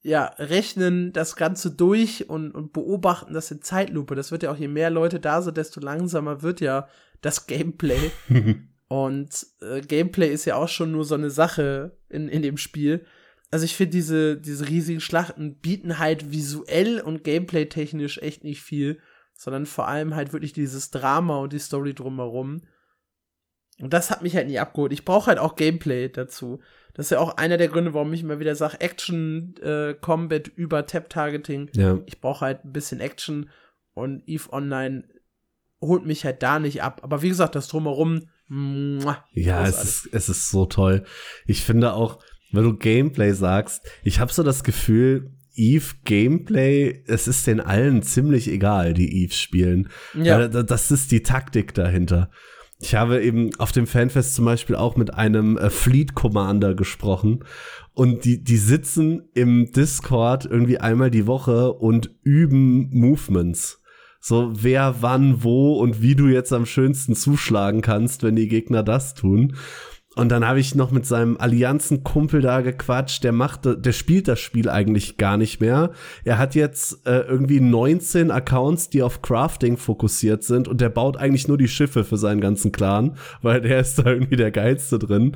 ja, 0.03 0.25
rechnen 0.37 1.13
das 1.13 1.35
Ganze 1.35 1.71
durch 1.71 2.29
und, 2.29 2.51
und 2.51 2.73
beobachten 2.73 3.33
das 3.33 3.49
in 3.51 3.61
Zeitlupe. 3.61 4.15
Das 4.15 4.31
wird 4.31 4.43
ja 4.43 4.51
auch, 4.51 4.57
je 4.57 4.67
mehr 4.67 4.89
Leute 4.89 5.19
da 5.19 5.41
sind, 5.41 5.57
desto 5.57 5.79
langsamer 5.79 6.41
wird 6.41 6.61
ja 6.61 6.87
das 7.21 7.47
Gameplay. 7.47 8.11
Und 8.89 9.47
äh, 9.61 9.81
Gameplay 9.81 10.31
ist 10.31 10.45
ja 10.45 10.55
auch 10.55 10.67
schon 10.67 10.91
nur 10.91 11.03
so 11.03 11.15
eine 11.15 11.31
Sache 11.31 11.97
in, 12.09 12.27
in 12.27 12.43
dem 12.43 12.57
Spiel. 12.57 13.07
Also 13.49 13.65
ich 13.65 13.75
finde, 13.75 13.91
diese, 13.91 14.37
diese 14.37 14.69
riesigen 14.69 14.99
Schlachten 14.99 15.55
bieten 15.55 15.97
halt 15.97 16.31
visuell 16.31 17.01
und 17.01 17.23
gameplay-technisch 17.23 18.19
echt 18.19 18.43
nicht 18.43 18.61
viel, 18.61 18.99
sondern 19.33 19.65
vor 19.65 19.87
allem 19.87 20.13
halt 20.13 20.31
wirklich 20.31 20.53
dieses 20.53 20.91
Drama 20.91 21.37
und 21.37 21.53
die 21.53 21.59
Story 21.59 21.95
drumherum. 21.95 22.61
Und 23.79 23.93
das 23.93 24.11
hat 24.11 24.21
mich 24.21 24.35
halt 24.35 24.47
nie 24.47 24.59
abgeholt. 24.59 24.93
Ich 24.93 25.05
brauche 25.05 25.27
halt 25.27 25.39
auch 25.39 25.55
Gameplay 25.55 26.09
dazu. 26.09 26.59
Das 26.93 27.07
ist 27.07 27.09
ja 27.11 27.19
auch 27.19 27.37
einer 27.37 27.57
der 27.57 27.69
Gründe, 27.69 27.93
warum 27.93 28.13
ich 28.13 28.21
immer 28.21 28.39
wieder 28.39 28.55
sage, 28.55 28.79
Action, 28.79 29.55
äh, 29.61 29.95
Combat 29.99 30.47
über 30.47 30.85
Tap-Targeting. 30.85 31.69
Ja. 31.73 31.99
Ich 32.05 32.21
brauche 32.21 32.45
halt 32.45 32.65
ein 32.65 32.71
bisschen 32.71 32.99
Action 32.99 33.49
und 33.93 34.23
EVE 34.27 34.53
Online 34.53 35.03
holt 35.81 36.05
mich 36.05 36.23
halt 36.23 36.43
da 36.43 36.59
nicht 36.59 36.83
ab. 36.83 37.01
Aber 37.03 37.21
wie 37.21 37.29
gesagt, 37.29 37.55
das 37.55 37.67
drumherum, 37.67 38.29
muah, 38.47 39.23
Ja, 39.33 39.65
es 39.67 39.83
ist, 39.83 40.09
es 40.11 40.29
ist 40.29 40.49
so 40.49 40.65
toll. 40.65 41.03
Ich 41.45 41.63
finde 41.63 41.93
auch, 41.93 42.19
wenn 42.51 42.63
du 42.63 42.77
Gameplay 42.77 43.33
sagst, 43.33 43.83
ich 44.03 44.19
habe 44.19 44.31
so 44.31 44.43
das 44.43 44.63
Gefühl, 44.63 45.31
Eve 45.55 45.93
Gameplay, 46.03 47.03
es 47.07 47.27
ist 47.27 47.45
den 47.45 47.59
allen 47.59 48.01
ziemlich 48.01 48.47
egal, 48.47 48.93
die 48.93 49.23
Eve 49.23 49.33
spielen. 49.33 49.89
Ja. 50.13 50.47
Das 50.47 50.91
ist 50.91 51.11
die 51.11 51.23
Taktik 51.23 51.73
dahinter. 51.73 52.29
Ich 52.83 52.95
habe 52.95 53.23
eben 53.23 53.51
auf 53.59 53.71
dem 53.71 53.87
Fanfest 53.87 54.35
zum 54.35 54.43
Beispiel 54.43 54.75
auch 54.75 54.97
mit 54.97 55.13
einem 55.13 55.57
äh, 55.57 55.69
Fleet 55.69 56.15
Commander 56.15 56.75
gesprochen 56.75 57.45
und 57.93 58.25
die, 58.25 58.43
die 58.43 58.57
sitzen 58.57 59.29
im 59.33 59.71
Discord 59.71 60.43
irgendwie 60.43 60.79
einmal 60.79 61.09
die 61.09 61.25
Woche 61.25 61.71
und 61.71 62.11
üben 62.23 62.89
Movements. 62.91 63.81
So, 64.19 64.51
wer, 64.53 64.95
wann, 64.99 65.43
wo 65.43 65.79
und 65.79 66.01
wie 66.01 66.15
du 66.15 66.27
jetzt 66.27 66.51
am 66.51 66.65
schönsten 66.65 67.15
zuschlagen 67.15 67.79
kannst, 67.79 68.21
wenn 68.21 68.35
die 68.35 68.49
Gegner 68.49 68.83
das 68.83 69.13
tun. 69.13 69.55
Und 70.15 70.29
dann 70.29 70.45
habe 70.47 70.59
ich 70.59 70.75
noch 70.75 70.91
mit 70.91 71.07
seinem 71.07 71.37
Allianzenkumpel 71.37 72.41
da 72.41 72.61
gequatscht, 72.61 73.23
der 73.23 73.31
macht, 73.31 73.61
der 73.65 73.91
spielt 73.93 74.27
das 74.27 74.39
Spiel 74.39 74.69
eigentlich 74.69 75.17
gar 75.17 75.37
nicht 75.37 75.59
mehr. 75.59 75.91
Er 76.23 76.37
hat 76.37 76.53
jetzt 76.53 77.07
äh, 77.07 77.21
irgendwie 77.21 77.59
19 77.59 78.29
Accounts, 78.29 78.89
die 78.89 79.01
auf 79.01 79.23
Crafting 79.23 79.77
fokussiert 79.77 80.43
sind 80.43 80.67
und 80.67 80.81
der 80.81 80.89
baut 80.89 81.17
eigentlich 81.17 81.47
nur 81.47 81.57
die 81.57 81.67
Schiffe 81.67 82.03
für 82.03 82.17
seinen 82.17 82.41
ganzen 82.41 82.71
Clan, 82.71 83.17
weil 83.41 83.61
der 83.61 83.79
ist 83.79 83.97
da 83.99 84.05
irgendwie 84.05 84.35
der 84.35 84.51
geilste 84.51 84.99
drin 84.99 85.35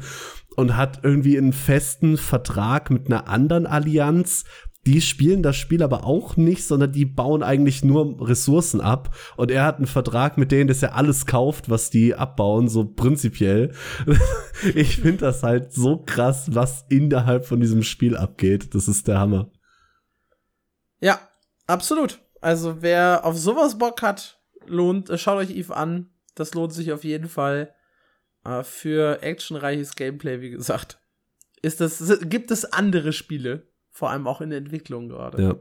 und 0.57 0.75
hat 0.75 1.01
irgendwie 1.03 1.37
einen 1.37 1.53
festen 1.53 2.17
Vertrag 2.17 2.89
mit 2.89 3.07
einer 3.07 3.27
anderen 3.27 3.67
Allianz, 3.67 4.43
die 4.87 5.01
spielen 5.01 5.43
das 5.43 5.57
Spiel 5.57 5.83
aber 5.83 6.05
auch 6.05 6.37
nicht, 6.37 6.65
sondern 6.65 6.93
die 6.93 7.03
bauen 7.03 7.43
eigentlich 7.43 7.83
nur 7.83 8.25
Ressourcen 8.25 8.79
ab. 8.79 9.13
Und 9.35 9.51
er 9.51 9.65
hat 9.65 9.77
einen 9.77 9.85
Vertrag 9.85 10.37
mit 10.37 10.49
denen, 10.49 10.69
dass 10.69 10.81
er 10.81 10.95
alles 10.95 11.25
kauft, 11.25 11.69
was 11.69 11.89
die 11.89 12.15
abbauen, 12.15 12.69
so 12.69 12.85
prinzipiell. 12.85 13.73
ich 14.75 14.95
finde 14.95 15.17
das 15.17 15.43
halt 15.43 15.73
so 15.73 15.97
krass, 15.97 16.55
was 16.55 16.85
innerhalb 16.87 17.45
von 17.45 17.59
diesem 17.59 17.83
Spiel 17.83 18.15
abgeht. 18.15 18.73
Das 18.73 18.87
ist 18.87 19.09
der 19.09 19.19
Hammer. 19.19 19.51
Ja, 21.01 21.19
absolut. 21.67 22.19
Also 22.39 22.81
wer 22.81 23.25
auf 23.25 23.37
sowas 23.37 23.77
Bock 23.77 24.01
hat, 24.01 24.39
lohnt, 24.67 25.09
äh, 25.09 25.17
schaut 25.17 25.37
euch 25.37 25.49
Eve 25.49 25.75
an. 25.75 26.11
Das 26.33 26.53
lohnt 26.53 26.71
sich 26.71 26.93
auf 26.93 27.03
jeden 27.03 27.27
Fall. 27.27 27.75
Äh, 28.45 28.63
für 28.63 29.21
actionreiches 29.21 29.95
Gameplay, 29.95 30.39
wie 30.39 30.51
gesagt. 30.51 30.97
Ist 31.61 31.81
das, 31.81 32.21
gibt 32.21 32.51
es 32.51 32.63
andere 32.63 33.11
Spiele, 33.11 33.67
vor 33.97 34.11
allem 34.11 34.27
auch 34.27 34.41
in 34.41 34.51
der 34.51 34.59
Entwicklung 34.59 35.09
gerade. 35.09 35.41
Ja. 35.41 35.55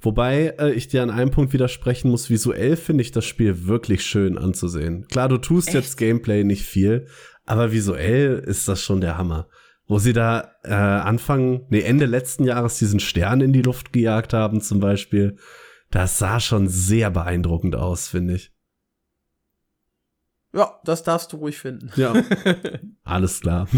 Wobei 0.00 0.54
äh, 0.60 0.70
ich 0.70 0.86
dir 0.86 1.02
an 1.02 1.10
einem 1.10 1.32
Punkt 1.32 1.52
widersprechen 1.52 2.08
muss, 2.08 2.30
visuell 2.30 2.76
finde 2.76 3.02
ich 3.02 3.10
das 3.10 3.24
Spiel 3.24 3.66
wirklich 3.66 4.06
schön 4.06 4.38
anzusehen. 4.38 5.08
Klar, 5.08 5.28
du 5.28 5.38
tust 5.38 5.68
Echt? 5.68 5.74
jetzt 5.74 5.96
Gameplay 5.96 6.44
nicht 6.44 6.64
viel, 6.64 7.08
aber 7.46 7.72
visuell 7.72 8.44
ist 8.46 8.68
das 8.68 8.80
schon 8.80 9.00
der 9.00 9.18
Hammer. 9.18 9.48
Wo 9.88 9.98
sie 9.98 10.12
da 10.12 10.52
äh, 10.62 10.72
Anfang, 10.72 11.66
nee, 11.70 11.80
Ende 11.80 12.06
letzten 12.06 12.44
Jahres 12.44 12.78
diesen 12.78 13.00
Stern 13.00 13.40
in 13.40 13.52
die 13.52 13.62
Luft 13.62 13.92
gejagt 13.92 14.34
haben, 14.34 14.60
zum 14.60 14.78
Beispiel. 14.78 15.36
Das 15.90 16.20
sah 16.20 16.38
schon 16.38 16.68
sehr 16.68 17.10
beeindruckend 17.10 17.74
aus, 17.74 18.06
finde 18.06 18.34
ich. 18.34 18.52
Ja, 20.52 20.80
das 20.84 21.02
darfst 21.04 21.32
du 21.32 21.36
ruhig 21.36 21.58
finden. 21.58 21.90
Ja. 21.96 22.12
Alles 23.04 23.40
klar. 23.40 23.68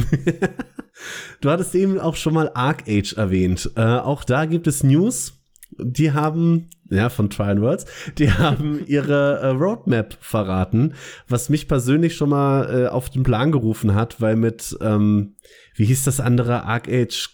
du 1.41 1.51
hattest 1.51 1.75
eben 1.75 1.99
auch 1.99 2.17
schon 2.17 2.35
mal 2.35 2.51
Arc 2.55 2.85
Age 2.89 3.13
erwähnt. 3.15 3.71
Äh, 3.77 3.83
auch 3.83 4.25
da 4.25 4.47
gibt 4.47 4.67
es 4.67 4.83
News. 4.83 5.39
Die 5.79 6.13
haben, 6.13 6.69
ja, 6.91 7.09
von 7.09 7.31
Try 7.31 7.59
Worlds, 7.61 7.87
die 8.19 8.31
haben 8.33 8.85
ihre 8.87 9.41
äh, 9.41 9.47
Roadmap 9.49 10.17
verraten, 10.21 10.95
was 11.29 11.49
mich 11.49 11.67
persönlich 11.67 12.15
schon 12.15 12.29
mal 12.31 12.85
äh, 12.85 12.89
auf 12.89 13.09
den 13.09 13.23
Plan 13.23 13.53
gerufen 13.53 13.95
hat, 13.95 14.21
weil 14.21 14.37
mit, 14.37 14.77
ähm, 14.81 15.37
wie 15.75 15.87
hieß 15.87 16.05
das 16.05 16.21
andere, 16.21 16.65
Arc 16.65 16.89
Age 16.89 17.31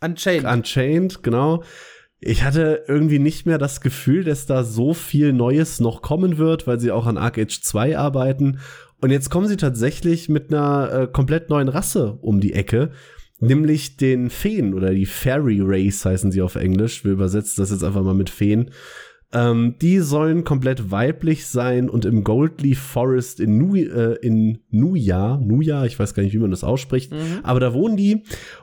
Unchained. 0.00 0.44
Unchained, 0.44 1.22
genau. 1.22 1.62
Ich 2.26 2.42
hatte 2.42 2.84
irgendwie 2.88 3.18
nicht 3.18 3.44
mehr 3.44 3.58
das 3.58 3.82
Gefühl, 3.82 4.24
dass 4.24 4.46
da 4.46 4.64
so 4.64 4.94
viel 4.94 5.34
Neues 5.34 5.78
noch 5.78 6.00
kommen 6.00 6.38
wird, 6.38 6.66
weil 6.66 6.80
sie 6.80 6.90
auch 6.90 7.04
an 7.04 7.18
Arc 7.18 7.36
Age 7.36 7.60
2 7.60 7.98
arbeiten. 7.98 8.60
Und 9.02 9.10
jetzt 9.10 9.28
kommen 9.28 9.46
sie 9.46 9.58
tatsächlich 9.58 10.30
mit 10.30 10.50
einer 10.50 11.02
äh, 11.02 11.06
komplett 11.06 11.50
neuen 11.50 11.68
Rasse 11.68 12.16
um 12.22 12.40
die 12.40 12.54
Ecke, 12.54 12.92
nämlich 13.40 13.98
den 13.98 14.30
Feen 14.30 14.72
oder 14.72 14.94
die 14.94 15.04
Fairy 15.04 15.60
Race 15.62 16.02
heißen 16.02 16.32
sie 16.32 16.40
auf 16.40 16.54
Englisch. 16.54 17.04
Wir 17.04 17.12
übersetzen 17.12 17.62
das 17.62 17.70
jetzt 17.70 17.84
einfach 17.84 18.02
mal 18.02 18.14
mit 18.14 18.30
Feen. 18.30 18.70
Ähm, 19.34 19.74
die 19.82 19.98
sollen 19.98 20.44
komplett 20.44 20.90
weiblich 20.92 21.46
sein 21.46 21.90
und 21.90 22.04
im 22.04 22.22
Goldleaf 22.24 22.78
Forest 22.78 23.40
in, 23.40 23.58
Nu 23.58 23.74
äh, 23.74 24.14
in 24.22 24.60
Nuya, 24.70 25.38
Nuya, 25.42 25.84
ich 25.84 25.98
weiß 25.98 26.14
gar 26.14 26.22
nicht, 26.22 26.32
wie 26.34 26.38
man 26.38 26.52
das 26.52 26.62
ausspricht, 26.64 27.12
Mhm. 27.12 27.40
aber 27.42 27.58
da 27.60 27.74
wohnen 27.74 27.96
die. 27.96 28.22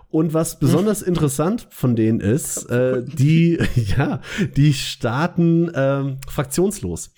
Und 0.09 0.33
was 0.33 0.59
besonders 0.59 1.01
interessant 1.01 1.67
von 1.69 1.95
denen 1.95 2.19
ist, 2.19 2.69
äh, 2.69 3.03
die, 3.03 3.59
ja, 3.97 4.21
die 4.55 4.73
starten 4.73 5.71
ähm, 5.75 6.17
fraktionslos. 6.27 7.13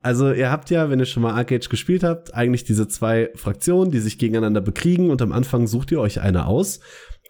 Also 0.00 0.32
ihr 0.32 0.50
habt 0.50 0.70
ja, 0.70 0.90
wenn 0.90 1.00
ihr 1.00 1.06
schon 1.06 1.22
mal 1.24 1.32
Arcade 1.32 1.66
gespielt 1.68 2.04
habt, 2.04 2.32
eigentlich 2.32 2.62
diese 2.64 2.86
zwei 2.88 3.30
Fraktionen, 3.34 3.90
die 3.90 3.98
sich 3.98 4.16
gegeneinander 4.18 4.60
bekriegen 4.60 5.10
und 5.10 5.20
am 5.22 5.32
Anfang 5.32 5.66
sucht 5.66 5.90
ihr 5.90 6.00
euch 6.00 6.20
eine 6.20 6.46
aus. 6.46 6.80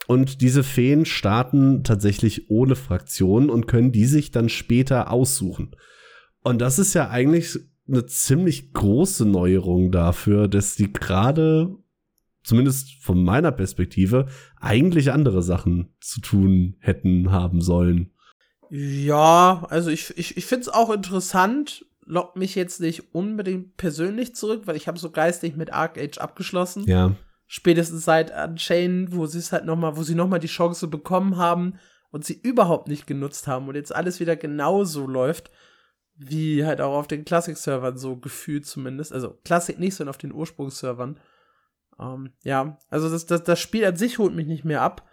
Und 0.09 0.41
diese 0.41 0.65
Feen 0.65 1.05
starten 1.05 1.85
tatsächlich 1.85 2.49
ohne 2.49 2.77
Fraktion 2.77 3.51
und 3.51 3.67
können 3.67 3.93
die 3.93 4.07
sich 4.07 4.31
dann 4.31 4.49
später 4.49 5.13
aussuchen. 5.13 5.77
Und 6.43 6.63
das 6.63 6.79
ist 6.79 6.95
ja 6.95 7.11
eigentlich 7.11 7.59
eine 7.87 8.07
ziemlich 8.07 8.73
große 8.73 9.27
Neuerung 9.27 9.93
dafür, 9.93 10.49
dass 10.49 10.77
die 10.77 10.91
gerade, 10.91 11.77
zumindest 12.43 13.03
von 13.03 13.23
meiner 13.23 13.53
Perspektive, 13.53 14.29
eigentlich 14.59 15.13
andere 15.13 15.43
Sachen 15.43 15.95
zu 16.01 16.23
tun 16.23 16.77
hätten 16.81 17.31
haben 17.31 17.61
sollen. 17.61 18.11
Ja, 18.71 19.67
also 19.69 19.91
ich, 19.91 20.17
ich, 20.17 20.39
ich 20.39 20.47
finde 20.47 20.63
es 20.63 20.69
auch 20.71 20.89
interessant, 20.89 21.85
lockt 22.07 22.37
mich 22.37 22.55
jetzt 22.55 22.81
nicht 22.81 23.15
unbedingt 23.15 23.77
persönlich 23.77 24.35
zurück, 24.35 24.63
weil 24.65 24.77
ich 24.77 24.89
habe 24.89 24.99
so 24.99 25.11
geistig 25.11 25.55
mit 25.55 25.71
Arc 25.71 25.99
Age 25.99 26.17
abgeschlossen. 26.17 26.85
Ja, 26.87 27.15
Spätestens 27.51 28.05
seit 28.05 28.31
Unchained, 28.31 29.17
wo 29.17 29.25
sie 29.25 29.39
es 29.39 29.53
halt 29.53 29.65
noch 29.65 29.75
mal, 29.75 29.97
wo 29.97 30.03
sie 30.03 30.15
noch 30.15 30.29
mal 30.29 30.39
die 30.39 30.49
Chance 30.49 30.87
bekommen 30.87 31.39
haben 31.39 31.79
und 32.11 32.25
sie 32.25 32.39
überhaupt 32.39 32.89
nicht 32.89 33.07
genutzt 33.07 33.47
haben 33.47 33.69
und 33.69 33.75
jetzt 33.75 33.95
alles 33.95 34.21
wieder 34.21 34.37
genauso 34.37 35.07
läuft, 35.07 35.51
wie 36.15 36.67
halt 36.67 36.83
auch 36.83 36.95
auf 36.99 37.09
den 37.09 37.25
Classic-Servern 37.25 37.97
so 37.97 38.17
gefühlt 38.17 38.67
zumindest. 38.67 39.15
Also 39.15 39.39
Classic 39.45 39.79
nicht, 39.79 39.95
sondern 39.95 40.11
auf 40.11 40.19
den 40.19 40.33
Ursprungsservern. 40.33 41.19
Ähm, 41.99 42.33
ja, 42.43 42.79
also 42.91 43.09
das, 43.09 43.25
das, 43.25 43.45
das 43.45 43.59
Spiel 43.59 43.87
an 43.87 43.97
sich 43.97 44.19
holt 44.19 44.35
mich 44.35 44.47
nicht 44.47 44.67
mehr 44.67 44.83
ab. 44.83 45.09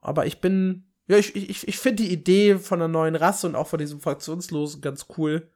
Aber 0.00 0.24
ich 0.24 0.40
bin, 0.40 0.84
ja, 1.08 1.16
ich, 1.16 1.34
ich, 1.34 1.66
ich 1.66 1.78
finde 1.78 2.04
die 2.04 2.12
Idee 2.12 2.58
von 2.58 2.80
einer 2.80 2.88
neuen 2.88 3.16
Rasse 3.16 3.48
und 3.48 3.56
auch 3.56 3.66
von 3.66 3.80
diesem 3.80 4.00
Fraktionslosen 4.00 4.82
ganz 4.82 5.06
cool. 5.18 5.50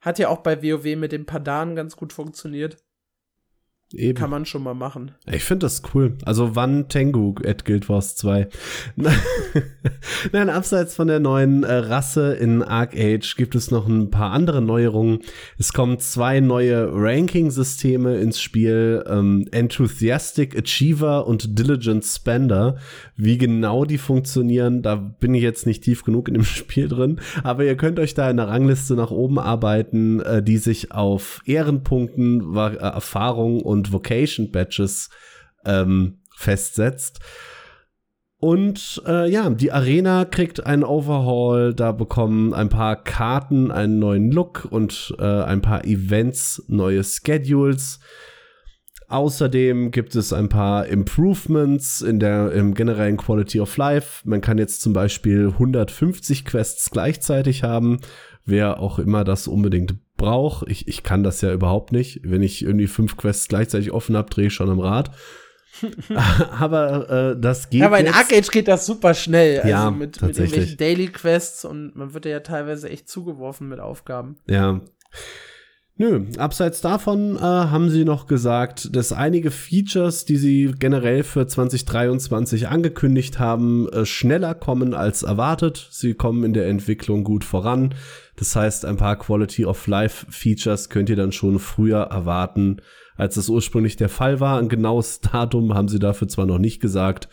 Hat 0.00 0.18
ja 0.18 0.28
auch 0.28 0.38
bei 0.38 0.62
WoW 0.62 0.96
mit 0.96 1.12
dem 1.12 1.26
Padan 1.26 1.76
ganz 1.76 1.94
gut 1.94 2.14
funktioniert. 2.14 2.78
Eben. 3.92 4.18
Kann 4.18 4.30
man 4.30 4.46
schon 4.46 4.62
mal 4.62 4.74
machen. 4.74 5.12
Ich 5.30 5.44
finde 5.44 5.66
das 5.66 5.82
cool. 5.94 6.16
Also 6.24 6.56
wann 6.56 6.88
Tengu 6.88 7.34
at 7.44 7.64
Guild 7.64 7.88
Wars 7.88 8.16
2? 8.16 8.48
Nein, 10.32 10.50
abseits 10.50 10.94
von 10.94 11.08
der 11.08 11.20
neuen 11.20 11.62
äh, 11.62 11.72
Rasse 11.72 12.34
in 12.34 12.62
Arc 12.62 12.94
Age 12.96 13.36
gibt 13.36 13.54
es 13.54 13.70
noch 13.70 13.86
ein 13.86 14.10
paar 14.10 14.32
andere 14.32 14.60
Neuerungen. 14.60 15.20
Es 15.58 15.72
kommen 15.72 15.98
zwei 15.98 16.40
neue 16.40 16.88
Ranking-Systeme 16.92 18.16
ins 18.16 18.40
Spiel. 18.40 19.04
Ähm, 19.08 19.46
Enthusiastic 19.52 20.56
Achiever 20.58 21.26
und 21.26 21.58
Diligent 21.58 22.04
Spender. 22.04 22.76
Wie 23.16 23.38
genau 23.38 23.84
die 23.84 23.98
funktionieren, 23.98 24.82
da 24.82 24.96
bin 24.96 25.34
ich 25.34 25.42
jetzt 25.42 25.66
nicht 25.66 25.84
tief 25.84 26.04
genug 26.04 26.28
in 26.28 26.34
dem 26.34 26.44
Spiel 26.44 26.88
drin. 26.88 27.20
Aber 27.42 27.64
ihr 27.64 27.76
könnt 27.76 27.98
euch 27.98 28.14
da 28.14 28.30
in 28.30 28.36
der 28.36 28.48
Rangliste 28.48 28.94
nach 28.94 29.10
oben 29.10 29.38
arbeiten, 29.38 30.20
äh, 30.20 30.42
die 30.42 30.58
sich 30.58 30.92
auf 30.92 31.40
Ehrenpunkten, 31.46 32.56
äh, 32.56 32.76
Erfahrung 32.76 33.60
und 33.60 33.75
Vocation 33.84 34.50
Badges 34.50 35.10
ähm, 35.64 36.20
festsetzt. 36.36 37.20
Und 38.38 39.02
äh, 39.06 39.30
ja, 39.30 39.48
die 39.48 39.72
Arena 39.72 40.26
kriegt 40.26 40.66
einen 40.66 40.84
Overhaul, 40.84 41.74
da 41.74 41.92
bekommen 41.92 42.52
ein 42.52 42.68
paar 42.68 43.02
Karten 43.02 43.70
einen 43.70 43.98
neuen 43.98 44.30
Look 44.30 44.68
und 44.70 45.14
äh, 45.18 45.24
ein 45.24 45.62
paar 45.62 45.84
Events 45.86 46.62
neue 46.68 47.02
Schedules. 47.02 47.98
Außerdem 49.08 49.90
gibt 49.90 50.16
es 50.16 50.32
ein 50.32 50.48
paar 50.48 50.86
Improvements 50.86 52.02
in 52.02 52.18
der 52.18 52.52
im 52.52 52.74
generellen 52.74 53.16
Quality 53.16 53.60
of 53.60 53.76
Life. 53.76 54.28
Man 54.28 54.40
kann 54.40 54.58
jetzt 54.58 54.82
zum 54.82 54.92
Beispiel 54.92 55.48
150 55.52 56.44
Quests 56.44 56.90
gleichzeitig 56.90 57.62
haben, 57.62 58.00
wer 58.44 58.80
auch 58.80 58.98
immer 58.98 59.24
das 59.24 59.48
unbedingt 59.48 59.94
braucht. 60.16 60.68
Ich, 60.68 60.88
ich 60.88 61.02
kann 61.02 61.22
das 61.22 61.40
ja 61.40 61.52
überhaupt 61.52 61.92
nicht. 61.92 62.20
Wenn 62.22 62.42
ich 62.42 62.62
irgendwie 62.62 62.86
fünf 62.86 63.16
Quests 63.16 63.48
gleichzeitig 63.48 63.90
offen 63.90 64.16
habe, 64.16 64.30
drehe 64.30 64.46
ich 64.48 64.54
schon 64.54 64.70
am 64.70 64.80
Rad. 64.80 65.10
aber 66.58 67.10
äh, 67.10 67.40
das 67.40 67.70
geht. 67.70 67.80
Ja, 67.80 67.86
aber 67.86 68.00
in. 68.00 68.08
Arcade 68.08 68.48
geht 68.50 68.68
das 68.68 68.86
super 68.86 69.14
schnell. 69.14 69.58
Also 69.58 69.68
Ja, 69.68 69.90
mit, 69.90 70.20
mit 70.22 70.38
irgendwelchen 70.38 70.76
Daily 70.76 71.08
Quests 71.08 71.64
und 71.64 71.96
man 71.96 72.14
wird 72.14 72.24
ja 72.24 72.40
teilweise 72.40 72.88
echt 72.88 73.08
zugeworfen 73.08 73.68
mit 73.68 73.80
Aufgaben. 73.80 74.36
Ja. 74.48 74.80
Nö, 75.98 76.26
abseits 76.36 76.82
davon 76.82 77.36
äh, 77.36 77.40
haben 77.40 77.88
sie 77.88 78.04
noch 78.04 78.26
gesagt, 78.26 78.94
dass 78.94 79.14
einige 79.14 79.50
Features, 79.50 80.26
die 80.26 80.36
sie 80.36 80.74
generell 80.78 81.22
für 81.22 81.46
2023 81.46 82.68
angekündigt 82.68 83.38
haben, 83.38 83.88
äh, 83.88 84.04
schneller 84.04 84.54
kommen 84.54 84.92
als 84.92 85.22
erwartet. 85.22 85.88
Sie 85.90 86.12
kommen 86.12 86.44
in 86.44 86.52
der 86.52 86.68
Entwicklung 86.68 87.24
gut 87.24 87.44
voran. 87.44 87.94
Das 88.36 88.54
heißt, 88.54 88.84
ein 88.84 88.98
paar 88.98 89.16
Quality 89.16 89.64
of 89.64 89.86
Life 89.86 90.26
Features 90.28 90.90
könnt 90.90 91.08
ihr 91.08 91.16
dann 91.16 91.32
schon 91.32 91.58
früher 91.58 92.02
erwarten, 92.02 92.82
als 93.16 93.38
es 93.38 93.48
ursprünglich 93.48 93.96
der 93.96 94.10
Fall 94.10 94.38
war. 94.38 94.58
Ein 94.58 94.68
genaues 94.68 95.22
Datum 95.22 95.72
haben 95.72 95.88
sie 95.88 95.98
dafür 95.98 96.28
zwar 96.28 96.44
noch 96.44 96.58
nicht 96.58 96.82
gesagt, 96.82 97.30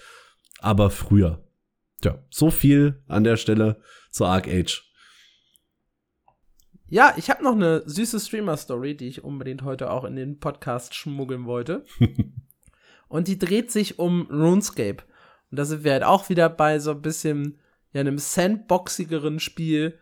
aber 0.59 0.89
früher. 0.89 1.43
Ja, 2.01 2.17
so 2.29 2.49
viel 2.49 3.03
an 3.09 3.25
der 3.25 3.35
Stelle 3.35 3.75
zur 4.09 4.29
Arc 4.29 4.47
Age. 4.47 4.92
Ja, 6.93 7.15
ich 7.17 7.31
habe 7.31 7.43
noch 7.43 7.53
eine 7.53 7.81
süße 7.87 8.19
Streamer-Story, 8.19 8.95
die 8.95 9.07
ich 9.07 9.23
unbedingt 9.23 9.63
heute 9.63 9.89
auch 9.89 10.03
in 10.03 10.15
den 10.15 10.39
Podcast 10.39 10.93
schmuggeln 10.93 11.45
wollte. 11.45 11.85
und 13.07 13.27
die 13.27 13.39
dreht 13.39 13.71
sich 13.71 13.97
um 13.97 14.27
RuneScape. 14.29 15.01
Und 15.49 15.57
da 15.57 15.65
sind 15.65 15.83
wir 15.83 15.93
halt 15.93 16.03
auch 16.03 16.29
wieder 16.29 16.49
bei 16.49 16.77
so 16.77 16.91
ein 16.91 17.01
bisschen 17.01 17.59
ja, 17.93 18.01
einem 18.01 18.19
sandboxigeren 18.19 19.39
Spiel, 19.39 19.97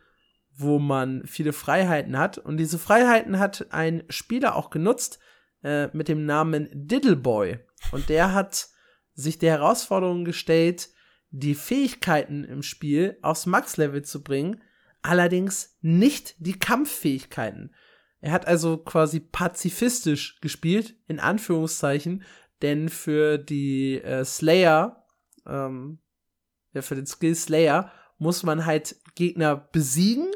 wo 0.53 0.79
man 0.79 1.25
viele 1.25 1.53
Freiheiten 1.53 2.17
hat. 2.17 2.37
Und 2.37 2.57
diese 2.57 2.77
Freiheiten 2.77 3.39
hat 3.39 3.67
ein 3.69 4.03
Spieler 4.09 4.57
auch 4.57 4.69
genutzt 4.69 5.19
äh, 5.63 5.87
mit 5.95 6.09
dem 6.09 6.25
Namen 6.25 6.67
Diddleboy. 6.73 7.59
Und 7.93 8.09
der 8.09 8.33
hat 8.33 8.67
sich 9.13 9.39
der 9.39 9.53
Herausforderung 9.53 10.25
gestellt, 10.25 10.89
die 11.29 11.55
Fähigkeiten 11.55 12.43
im 12.43 12.61
Spiel 12.61 13.17
aufs 13.21 13.45
Max-Level 13.45 14.01
zu 14.01 14.25
bringen, 14.25 14.61
allerdings 15.01 15.77
nicht 15.81 16.35
die 16.39 16.57
Kampffähigkeiten. 16.57 17.73
Er 18.19 18.31
hat 18.31 18.47
also 18.47 18.77
quasi 18.77 19.19
pazifistisch 19.19 20.39
gespielt, 20.41 20.95
in 21.07 21.19
Anführungszeichen, 21.19 22.23
denn 22.61 22.89
für 22.89 23.37
die 23.37 23.95
äh, 24.01 24.23
Slayer, 24.23 25.07
ähm, 25.47 25.99
ja, 26.73 26.81
für 26.81 26.95
den 26.95 27.07
Skill 27.07 27.35
Slayer, 27.35 27.91
muss 28.19 28.43
man 28.43 28.67
halt 28.67 28.95
Gegner 29.15 29.55
besiegen, 29.55 30.27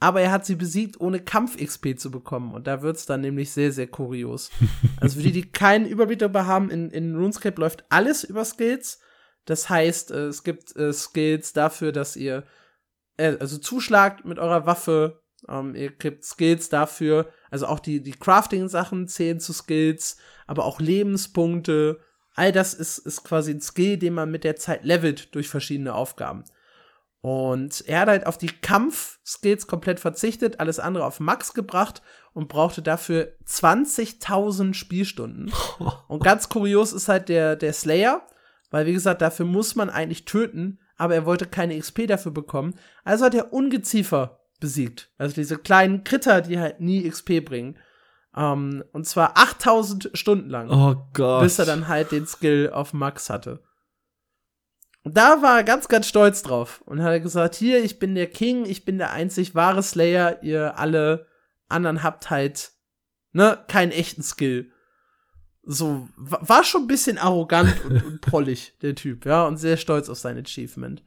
aber 0.00 0.22
er 0.22 0.32
hat 0.32 0.46
sie 0.46 0.56
besiegt, 0.56 0.98
ohne 1.00 1.20
Kampf-XP 1.20 1.96
zu 1.96 2.10
bekommen. 2.10 2.54
Und 2.54 2.66
da 2.66 2.82
wird's 2.82 3.06
dann 3.06 3.20
nämlich 3.20 3.52
sehr, 3.52 3.70
sehr 3.70 3.86
kurios. 3.86 4.50
also 5.00 5.18
für 5.18 5.22
die, 5.22 5.32
die 5.32 5.52
keinen 5.52 5.86
Überblick 5.86 6.18
darüber 6.18 6.46
haben, 6.46 6.70
in, 6.70 6.90
in 6.90 7.14
RuneScape 7.14 7.60
läuft 7.60 7.84
alles 7.90 8.24
über 8.24 8.44
Skills. 8.44 9.00
Das 9.44 9.68
heißt, 9.68 10.10
äh, 10.10 10.26
es 10.26 10.42
gibt 10.42 10.74
äh, 10.74 10.92
Skills 10.92 11.52
dafür, 11.52 11.92
dass 11.92 12.16
ihr 12.16 12.44
äh, 13.20 13.36
also 13.38 13.58
zuschlagt 13.58 14.24
mit 14.24 14.38
eurer 14.38 14.66
Waffe. 14.66 15.20
Ähm, 15.48 15.74
ihr 15.74 15.96
kriegt 15.96 16.24
Skills 16.24 16.68
dafür, 16.68 17.30
also 17.50 17.66
auch 17.66 17.80
die, 17.80 18.02
die 18.02 18.12
Crafting-Sachen 18.12 19.08
zählen 19.08 19.40
zu 19.40 19.52
Skills, 19.52 20.18
aber 20.46 20.64
auch 20.64 20.80
Lebenspunkte. 20.80 22.00
All 22.34 22.52
das 22.52 22.74
ist, 22.74 22.98
ist 22.98 23.24
quasi 23.24 23.52
ein 23.52 23.60
Skill, 23.60 23.96
den 23.96 24.14
man 24.14 24.30
mit 24.30 24.44
der 24.44 24.56
Zeit 24.56 24.84
levelt 24.84 25.34
durch 25.34 25.48
verschiedene 25.48 25.94
Aufgaben. 25.94 26.44
Und 27.22 27.86
er 27.86 28.00
hat 28.00 28.08
halt 28.08 28.26
auf 28.26 28.38
die 28.38 28.48
Kampf-Skills 28.48 29.66
komplett 29.66 30.00
verzichtet, 30.00 30.58
alles 30.58 30.78
andere 30.80 31.04
auf 31.04 31.20
Max 31.20 31.52
gebracht 31.52 32.00
und 32.32 32.48
brauchte 32.48 32.80
dafür 32.80 33.34
20.000 33.46 34.72
Spielstunden. 34.72 35.52
Und 36.08 36.22
ganz 36.22 36.48
kurios 36.48 36.92
ist 36.92 37.08
halt 37.08 37.28
der, 37.28 37.56
der 37.56 37.72
Slayer, 37.72 38.26
weil 38.70 38.86
wie 38.86 38.92
gesagt, 38.92 39.20
dafür 39.20 39.44
muss 39.44 39.74
man 39.74 39.90
eigentlich 39.90 40.24
töten, 40.24 40.78
aber 41.00 41.14
er 41.14 41.26
wollte 41.26 41.46
keine 41.46 41.78
XP 41.78 42.06
dafür 42.06 42.30
bekommen. 42.32 42.74
Also 43.04 43.24
hat 43.24 43.34
er 43.34 43.52
Ungeziefer 43.52 44.40
besiegt. 44.60 45.10
Also 45.18 45.34
diese 45.34 45.56
kleinen 45.58 46.04
Kritter, 46.04 46.42
die 46.42 46.58
halt 46.58 46.80
nie 46.80 47.08
XP 47.08 47.44
bringen. 47.44 47.78
Ähm, 48.36 48.84
und 48.92 49.06
zwar 49.06 49.36
8000 49.36 50.10
Stunden 50.14 50.50
lang, 50.50 50.70
Oh 50.70 50.96
Gott. 51.14 51.42
bis 51.42 51.58
er 51.58 51.64
dann 51.64 51.88
halt 51.88 52.12
den 52.12 52.26
Skill 52.26 52.70
auf 52.72 52.92
Max 52.92 53.30
hatte. 53.30 53.62
Und 55.02 55.16
da 55.16 55.40
war 55.40 55.56
er 55.56 55.64
ganz, 55.64 55.88
ganz 55.88 56.06
stolz 56.06 56.42
drauf 56.42 56.82
und 56.84 57.02
hat 57.02 57.22
gesagt, 57.22 57.54
hier, 57.54 57.82
ich 57.82 57.98
bin 57.98 58.14
der 58.14 58.26
King, 58.28 58.66
ich 58.66 58.84
bin 58.84 58.98
der 58.98 59.12
einzig 59.12 59.54
wahre 59.54 59.82
Slayer, 59.82 60.42
ihr 60.42 60.78
alle 60.78 61.26
anderen 61.68 62.02
habt 62.02 62.28
halt, 62.28 62.72
ne, 63.32 63.58
keinen 63.68 63.92
echten 63.92 64.22
Skill. 64.22 64.70
So, 65.72 66.08
wa- 66.16 66.40
war 66.42 66.64
schon 66.64 66.82
ein 66.82 66.86
bisschen 66.88 67.16
arrogant 67.18 67.74
und, 67.84 68.04
und 68.04 68.20
prollig, 68.20 68.74
der 68.82 68.94
Typ, 68.94 69.24
ja, 69.24 69.46
und 69.46 69.56
sehr 69.56 69.76
stolz 69.76 70.08
auf 70.08 70.18
sein 70.18 70.36
Achievement. 70.38 71.02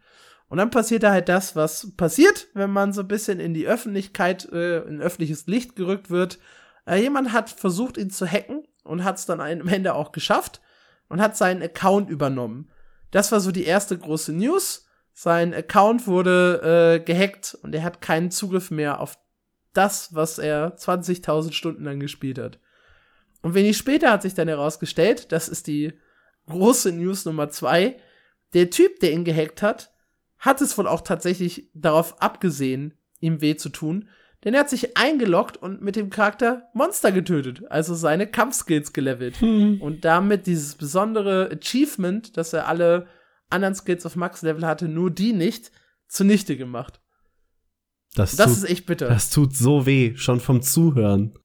Und 0.47 0.57
dann 0.57 0.69
passiert 0.69 1.03
da 1.03 1.11
halt 1.11 1.29
das, 1.29 1.55
was 1.55 1.91
passiert, 1.97 2.47
wenn 2.53 2.69
man 2.69 2.93
so 2.93 3.01
ein 3.01 3.07
bisschen 3.07 3.39
in 3.39 3.53
die 3.53 3.67
Öffentlichkeit, 3.67 4.45
äh, 4.51 4.81
in 4.83 5.01
öffentliches 5.01 5.47
Licht 5.47 5.75
gerückt 5.75 6.09
wird. 6.09 6.39
Äh, 6.85 7.01
jemand 7.01 7.33
hat 7.33 7.49
versucht, 7.49 7.97
ihn 7.97 8.09
zu 8.09 8.25
hacken 8.25 8.63
und 8.83 9.03
hat 9.03 9.17
es 9.17 9.25
dann 9.25 9.41
am 9.41 9.67
Ende 9.67 9.95
auch 9.95 10.11
geschafft 10.11 10.61
und 11.09 11.21
hat 11.21 11.35
seinen 11.35 11.61
Account 11.63 12.09
übernommen. 12.09 12.69
Das 13.11 13.31
war 13.31 13.39
so 13.39 13.51
die 13.51 13.65
erste 13.65 13.97
große 13.97 14.31
News. 14.33 14.85
Sein 15.13 15.53
Account 15.53 16.07
wurde 16.07 16.99
äh, 17.01 17.03
gehackt 17.03 17.57
und 17.63 17.73
er 17.75 17.83
hat 17.83 18.01
keinen 18.01 18.31
Zugriff 18.31 18.71
mehr 18.71 18.99
auf 18.99 19.17
das, 19.73 20.13
was 20.13 20.37
er 20.39 20.75
20.000 20.77 21.51
Stunden 21.53 21.83
lang 21.83 21.99
gespielt 21.99 22.37
hat. 22.39 22.59
Und 23.43 23.53
wenig 23.53 23.77
später 23.77 24.09
hat 24.09 24.23
sich 24.23 24.33
dann 24.33 24.47
herausgestellt, 24.47 25.31
das 25.31 25.47
ist 25.47 25.67
die 25.67 25.93
große 26.47 26.91
News 26.91 27.25
Nummer 27.25 27.49
zwei, 27.49 27.97
der 28.53 28.71
Typ, 28.71 28.99
der 28.99 29.11
ihn 29.11 29.25
gehackt 29.25 29.61
hat, 29.61 29.91
hat 30.37 30.61
es 30.61 30.77
wohl 30.77 30.87
auch 30.87 31.01
tatsächlich 31.01 31.69
darauf 31.73 32.21
abgesehen, 32.21 32.93
ihm 33.19 33.41
weh 33.41 33.55
zu 33.55 33.69
tun, 33.69 34.07
denn 34.43 34.53
er 34.53 34.61
hat 34.61 34.69
sich 34.69 34.97
eingeloggt 34.97 35.57
und 35.57 35.81
mit 35.81 35.95
dem 35.95 36.09
Charakter 36.09 36.63
Monster 36.73 37.11
getötet, 37.11 37.63
also 37.69 37.95
seine 37.95 38.27
Kampfskills 38.27 38.91
gelevelt. 38.91 39.41
Und 39.79 40.03
damit 40.03 40.47
dieses 40.47 40.75
besondere 40.75 41.49
Achievement, 41.51 42.35
dass 42.35 42.51
er 42.53 42.67
alle 42.67 43.07
anderen 43.49 43.75
Skills 43.75 44.05
auf 44.05 44.15
Max-Level 44.15 44.65
hatte, 44.65 44.87
nur 44.87 45.11
die 45.11 45.31
nicht, 45.33 45.71
zunichte 46.07 46.57
gemacht. 46.57 46.99
Das, 48.15 48.35
Das 48.35 48.47
tut, 48.47 48.63
ist 48.63 48.69
echt 48.69 48.85
bitter. 48.85 49.07
das 49.07 49.29
tut 49.29 49.55
so 49.55 49.85
weh, 49.85 50.15
schon 50.15 50.39
vom 50.39 50.61
Zuhören. 50.61 51.37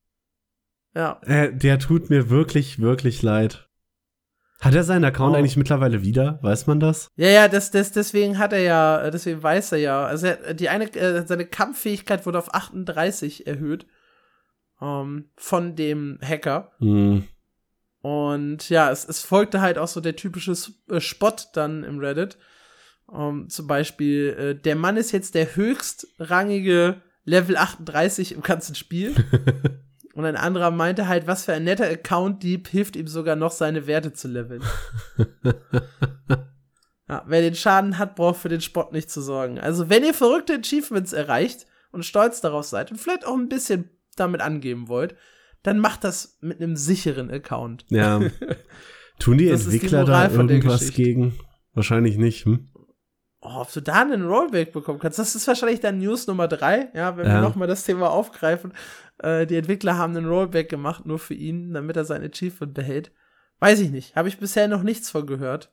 Ja. 0.99 1.21
Äh, 1.23 1.55
der 1.55 1.79
tut 1.79 2.11
mir 2.11 2.29
wirklich, 2.29 2.81
wirklich 2.81 3.23
leid. 3.23 3.69
Hat 4.61 4.75
er 4.75 4.83
seinen 4.83 5.05
Account 5.05 5.35
Oh. 5.35 5.39
eigentlich 5.39 5.57
mittlerweile 5.57 6.03
wieder? 6.03 6.41
Weiß 6.43 6.67
man 6.67 6.81
das? 6.81 7.09
Ja, 7.15 7.29
ja, 7.29 7.49
das, 7.49 7.71
das, 7.71 7.93
deswegen 7.93 8.39
hat 8.39 8.53
er 8.53 8.59
ja, 8.59 9.03
äh, 9.05 9.11
deswegen 9.13 9.41
weiß 9.41 9.73
er 9.73 9.79
ja. 9.79 10.05
Also 10.05 10.27
er, 10.27 10.55
die 10.55 10.69
eine, 10.69 10.93
äh, 10.95 11.25
seine 11.25 11.47
Kampffähigkeit 11.47 12.27
wurde 12.27 12.39
auf 12.39 12.53
38 12.53 13.47
erhöht. 13.47 13.87
Ähm, 14.81 15.31
von 15.37 15.77
dem 15.77 16.19
Hacker. 16.23 16.73
Hm. 16.81 17.25
Und 18.01 18.69
ja, 18.69 18.91
es, 18.91 19.05
es 19.09 19.23
folgte 19.23 19.61
halt 19.61 19.79
auch 19.79 19.89
so 19.89 20.01
der 20.01 20.17
typische 20.17 20.55
äh, 20.91 21.01
Spott 21.01 21.49
dann 21.55 21.85
im 21.85 22.01
Reddit. 22.01 22.39
Ähm, 23.13 23.49
zum 23.49 23.67
Beispiel, 23.69 24.37
äh, 24.39 24.55
der 24.61 24.75
Mann 24.77 24.97
ist 24.97 25.13
jetzt 25.13 25.37
der 25.37 25.55
höchstrangige 25.55 27.01
Level 27.25 27.57
38 27.57 28.33
im 28.33 28.43
ganzen 28.43 28.75
Spiel. 28.75 29.15
Und 30.19 30.25
ein 30.25 30.35
anderer 30.35 30.73
meinte 30.73 31.07
halt, 31.07 31.29
was 31.29 31.45
für 31.45 31.53
ein 31.53 31.63
netter 31.63 31.89
Account-Dieb 31.89 32.67
hilft 32.67 32.97
ihm 32.97 33.07
sogar 33.07 33.37
noch 33.37 33.53
seine 33.53 33.87
Werte 33.87 34.13
zu 34.13 34.27
leveln. 34.27 34.65
ja, 37.09 37.23
wer 37.25 37.41
den 37.41 37.55
Schaden 37.55 37.99
hat, 37.99 38.17
braucht 38.17 38.41
für 38.41 38.49
den 38.49 38.61
Spott 38.61 38.93
nicht 38.93 39.13
zu 39.13 39.21
sorgen. 39.23 39.61
Also, 39.61 39.89
wenn 39.89 40.03
ihr 40.03 40.15
verrückte 40.15 40.55
Achievements 40.55 41.13
erreicht 41.13 41.67
und 41.93 42.05
stolz 42.05 42.41
darauf 42.41 42.65
seid 42.65 42.91
und 42.91 42.97
vielleicht 42.99 43.25
auch 43.25 43.37
ein 43.37 43.49
bisschen 43.49 43.91
damit 44.17 44.41
angeben 44.41 44.89
wollt, 44.89 45.15
dann 45.63 45.79
macht 45.79 46.03
das 46.03 46.37
mit 46.41 46.61
einem 46.61 46.75
sicheren 46.75 47.31
Account. 47.31 47.85
Ja. 47.89 48.21
Tun 49.21 49.39
die 49.39 49.47
Das 49.49 49.61
ist 49.61 49.71
die 49.71 49.77
Entwickler 49.77 50.05
da 50.05 50.29
irgendwas 50.29 50.93
gegen? 50.95 51.39
Wahrscheinlich 51.75 52.17
nicht, 52.19 52.45
hm? 52.45 52.73
Oh, 53.41 53.61
ob 53.61 53.73
du 53.73 53.81
da 53.81 54.03
einen 54.03 54.27
Rollback 54.27 54.73
bekommen 54.73 54.99
kannst, 54.99 55.21
das 55.21 55.37
ist 55.37 55.47
wahrscheinlich 55.47 55.79
dann 55.79 55.99
News 55.99 56.27
Nummer 56.27 56.49
drei, 56.49 56.89
ja, 56.93 57.17
wenn 57.17 57.25
Ja. 57.25 57.35
wir 57.35 57.41
nochmal 57.41 57.69
das 57.69 57.85
Thema 57.85 58.11
aufgreifen. 58.11 58.73
Äh, 59.19 59.47
die 59.47 59.57
Entwickler 59.57 59.97
haben 59.97 60.17
einen 60.17 60.29
Rollback 60.29 60.69
gemacht, 60.69 61.07
nur 61.07 61.19
für 61.19 61.35
ihn, 61.35 61.73
damit 61.73 61.97
er 61.97 62.05
sein 62.05 62.23
Achievement 62.23 62.75
behält. 62.75 63.13
Weiß 63.61 63.81
ich 63.81 63.91
nicht. 63.91 64.15
Habe 64.17 64.29
ich 64.29 64.39
bisher 64.39 64.69
noch 64.69 64.83
nichts 64.83 65.11
von 65.11 65.27
gehört. 65.27 65.73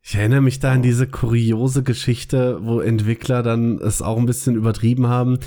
Ich 0.00 0.14
erinnere 0.14 0.40
mich 0.40 0.60
da 0.60 0.72
an 0.72 0.82
diese 0.82 1.06
kuriose 1.06 1.82
Geschichte, 1.82 2.60
wo 2.62 2.80
Entwickler 2.80 3.42
dann 3.42 3.78
es 3.78 4.00
auch 4.00 4.16
ein 4.16 4.26
bisschen 4.26 4.54
übertrieben 4.54 5.08
haben. 5.08 5.38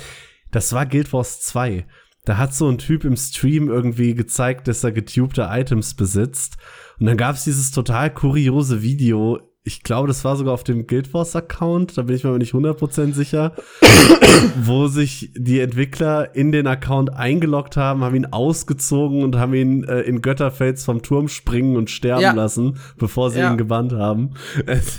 Das 0.50 0.72
war 0.72 0.86
Guild 0.86 1.12
Wars 1.12 1.40
2. 1.40 1.86
Da 2.24 2.36
hat 2.36 2.54
so 2.54 2.68
ein 2.68 2.78
Typ 2.78 3.04
im 3.04 3.16
Stream 3.16 3.68
irgendwie 3.68 4.14
gezeigt, 4.14 4.68
dass 4.68 4.84
er 4.84 4.92
getubte 4.92 5.48
Items 5.50 5.94
besitzt. 5.94 6.56
Und 7.00 7.06
dann 7.06 7.16
gab 7.16 7.34
es 7.34 7.44
dieses 7.44 7.72
total 7.72 8.14
kuriose 8.14 8.82
Video. 8.82 9.40
Ich 9.64 9.84
glaube, 9.84 10.08
das 10.08 10.24
war 10.24 10.36
sogar 10.36 10.54
auf 10.54 10.64
dem 10.64 10.88
Guild 10.88 11.14
Wars 11.14 11.36
Account, 11.36 11.96
da 11.96 12.02
bin 12.02 12.16
ich 12.16 12.24
mir 12.24 12.30
aber 12.30 12.38
nicht 12.38 12.52
100% 12.52 13.12
sicher, 13.12 13.52
wo 14.64 14.88
sich 14.88 15.30
die 15.36 15.60
Entwickler 15.60 16.34
in 16.34 16.50
den 16.50 16.66
Account 16.66 17.12
eingeloggt 17.14 17.76
haben, 17.76 18.02
haben 18.02 18.16
ihn 18.16 18.26
ausgezogen 18.26 19.22
und 19.22 19.36
haben 19.36 19.54
ihn 19.54 19.84
äh, 19.84 20.00
in 20.00 20.20
Götterfels 20.20 20.84
vom 20.84 21.02
Turm 21.02 21.28
springen 21.28 21.76
und 21.76 21.90
sterben 21.90 22.22
Ja. 22.22 22.32
lassen, 22.32 22.78
bevor 22.98 23.30
sie 23.30 23.38
Ja. 23.38 23.52
ihn 23.52 23.58
gebannt 23.58 23.92
haben. 23.92 24.30
Es 24.66 24.98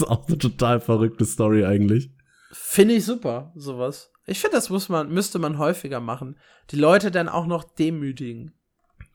ist 0.00 0.08
auch 0.08 0.26
eine 0.26 0.38
total 0.38 0.80
verrückte 0.80 1.24
Story 1.26 1.64
eigentlich. 1.64 2.10
Finde 2.52 2.94
ich 2.94 3.04
super, 3.04 3.52
sowas. 3.56 4.10
Ich 4.26 4.40
finde, 4.40 4.56
das 4.56 4.70
muss 4.70 4.88
man, 4.88 5.10
müsste 5.12 5.38
man 5.38 5.58
häufiger 5.58 6.00
machen. 6.00 6.36
Die 6.70 6.76
Leute 6.76 7.10
dann 7.10 7.28
auch 7.28 7.46
noch 7.46 7.64
demütigen. 7.64 8.52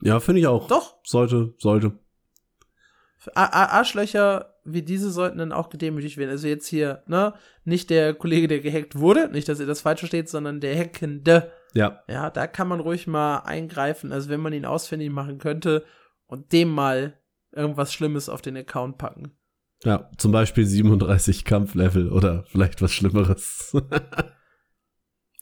Ja, 0.02 0.20
finde 0.20 0.41
ich 0.41 0.48
auch. 0.48 0.68
Doch. 0.68 0.98
Sollte, 1.04 1.54
sollte. 1.58 1.94
A 3.36 3.45
A 3.45 3.65
Arschlöcher 3.78 4.53
wie 4.65 4.82
diese 4.82 5.11
sollten 5.11 5.38
dann 5.39 5.51
auch 5.51 5.69
gedemütigt 5.69 6.17
werden. 6.17 6.30
Also 6.30 6.47
jetzt 6.47 6.67
hier, 6.67 7.03
ne, 7.07 7.34
nicht 7.65 7.89
der 7.89 8.13
Kollege, 8.13 8.47
der 8.47 8.59
gehackt 8.59 8.97
wurde, 8.97 9.30
nicht, 9.30 9.49
dass 9.49 9.59
ihr 9.59 9.65
das 9.65 9.82
falsch 9.82 9.99
versteht, 9.99 10.30
sondern 10.30 10.61
der 10.61 10.78
Hackende. 10.78 11.51
Ja. 11.74 12.03
Ja, 12.07 12.30
da 12.30 12.47
kann 12.47 12.67
man 12.67 12.80
ruhig 12.80 13.07
mal 13.07 13.39
eingreifen, 13.39 14.11
also 14.11 14.30
wenn 14.30 14.39
man 14.39 14.53
ihn 14.53 14.65
ausfindig 14.65 15.11
machen 15.11 15.38
könnte 15.38 15.84
und 16.28 16.53
dem 16.53 16.69
mal 16.69 17.19
irgendwas 17.51 17.93
Schlimmes 17.93 18.30
auf 18.30 18.41
den 18.41 18.57
Account 18.57 18.97
packen. 18.97 19.36
Ja, 19.84 20.09
zum 20.17 20.32
Beispiel 20.32 20.65
37 20.65 21.43
Kampflevel 21.43 22.09
oder 22.09 22.45
vielleicht 22.47 22.82
was 22.82 22.93
Schlimmeres. 22.93 23.76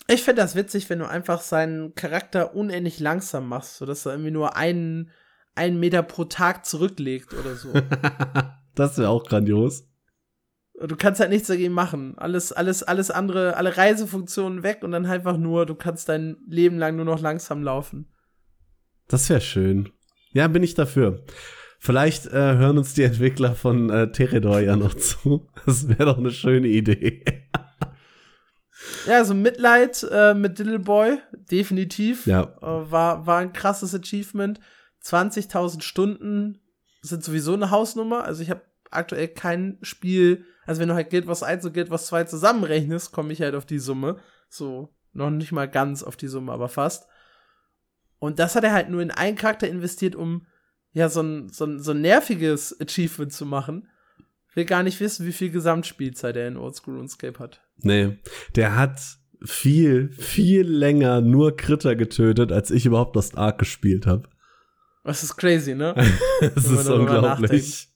Ich 0.08 0.24
finde 0.24 0.42
das 0.42 0.56
witzig, 0.56 0.90
wenn 0.90 1.00
du 1.00 1.08
einfach 1.08 1.42
seinen 1.42 1.94
Charakter 1.96 2.56
unendlich 2.56 3.00
langsam 3.00 3.48
machst, 3.48 3.78
sodass 3.78 4.06
er 4.06 4.14
irgendwie 4.14 4.32
nur 4.32 4.58
einen, 4.58 5.12
einen 5.56 5.80
Meter 5.80 6.04
pro 6.04 6.26
Tag 6.26 6.66
zurücklegt 6.66 7.34
oder 7.34 7.56
so. 7.56 7.74
das 8.76 8.98
wäre 8.98 9.10
auch 9.10 9.24
grandios. 9.24 9.88
du 10.80 10.96
kannst 10.96 11.20
halt 11.20 11.30
nichts 11.30 11.48
dagegen 11.48 11.74
machen. 11.74 12.18
Alles, 12.18 12.52
alles, 12.52 12.84
alles 12.84 13.12
andere, 13.12 13.58
alle 13.58 13.76
Reisefunktionen 13.78 14.64
weg 14.64 14.80
und 14.84 14.92
dann 14.92 15.06
einfach 15.06 15.38
nur, 15.38 15.66
du 15.66 15.76
kannst 15.76 16.10
dein 16.10 16.38
Leben 16.48 16.78
lang 16.78 16.96
nur 16.96 17.06
noch 17.06 17.22
langsam 17.22 17.64
laufen. 17.64 18.08
Das 19.08 19.30
wäre 19.30 19.42
schön. 19.42 19.90
Ja, 20.34 20.48
bin 20.48 20.64
ich 20.64 20.74
dafür. 20.74 21.26
Vielleicht 21.80 22.28
äh, 22.28 22.32
hören 22.32 22.78
uns 22.78 22.94
die 22.94 23.04
Entwickler 23.04 23.56
von 23.56 23.90
äh, 23.90 24.12
Teredor 24.12 24.60
ja 24.60 24.76
noch 24.76 24.94
zu. 24.94 25.48
Das 25.66 25.88
wäre 25.88 26.06
doch 26.06 26.18
eine 26.18 26.32
schöne 26.32 26.68
Idee. 26.68 27.24
Ja, 29.08 29.18
also 29.18 29.34
Mitleid 29.34 30.06
äh, 30.12 30.34
mit 30.34 30.60
Little 30.60 30.80
Boy, 30.80 31.18
definitiv. 31.52 32.26
Ja. 32.26 32.56
Äh, 32.62 32.92
war, 32.92 33.26
war 33.26 33.40
ein 33.40 33.54
krasses 33.54 33.94
Achievement. 33.96 34.60
20.000 35.04 35.82
Stunden 35.82 36.60
sind 37.02 37.24
sowieso 37.24 37.54
eine 37.54 37.72
Hausnummer. 37.72 38.24
Also 38.24 38.44
ich 38.44 38.50
habe 38.50 38.62
aktuell 38.92 39.28
kein 39.28 39.78
Spiel, 39.82 40.46
also 40.66 40.82
wenn 40.82 40.90
du 40.90 40.96
halt 40.96 41.10
Guild 41.10 41.28
Wars 41.28 41.44
1 41.44 41.66
und 41.66 41.74
Guild 41.74 41.90
Wars 41.90 42.08
2 42.08 42.26
zusammenrechnest, 42.26 43.12
komme 43.12 43.34
ich 43.34 43.42
halt 43.42 43.56
auf 43.56 43.66
die 43.66 43.80
Summe. 43.80 44.20
So, 44.50 44.94
noch 45.14 45.30
nicht 45.30 45.52
mal 45.52 45.70
ganz 45.70 46.04
auf 46.04 46.18
die 46.18 46.28
Summe, 46.28 46.52
aber 46.52 46.70
fast. 46.70 47.08
Und 48.20 48.38
das 48.38 48.56
hat 48.56 48.64
er 48.64 48.74
halt 48.74 48.90
nur 48.90 49.02
in 49.02 49.12
einen 49.12 49.36
Charakter 49.36 49.68
investiert, 49.68 50.16
um 50.16 50.46
ja 50.94 51.10
so 51.10 51.22
ein, 51.22 51.50
so 51.50 51.66
ein, 51.66 51.80
so 51.80 51.92
ein 51.92 52.02
nerviges 52.02 52.80
Achievement 52.80 53.34
zu 53.34 53.46
machen. 53.46 53.88
Will 54.54 54.66
gar 54.66 54.84
nicht 54.84 55.00
wissen, 55.00 55.26
wie 55.26 55.32
viel 55.32 55.50
Gesamtspielzeit 55.50 56.36
er 56.36 56.48
in 56.48 56.58
Oldschool 56.58 56.98
RuneScape 56.98 57.40
hat. 57.40 57.62
Nee, 57.78 58.20
der 58.56 58.76
hat 58.76 59.00
viel, 59.44 60.12
viel 60.12 60.68
länger 60.68 61.22
nur 61.22 61.56
Kritter 61.56 61.96
getötet, 61.96 62.52
als 62.52 62.70
ich 62.70 62.86
überhaupt 62.86 63.16
Lost 63.16 63.38
Ark 63.38 63.60
gespielt 63.60 64.06
habe. 64.06 64.30
Das 65.04 65.24
ist 65.24 65.36
crazy, 65.38 65.74
ne? 65.76 65.96
Das 66.56 66.66
ist 66.70 66.88
unglaublich. 66.90 67.88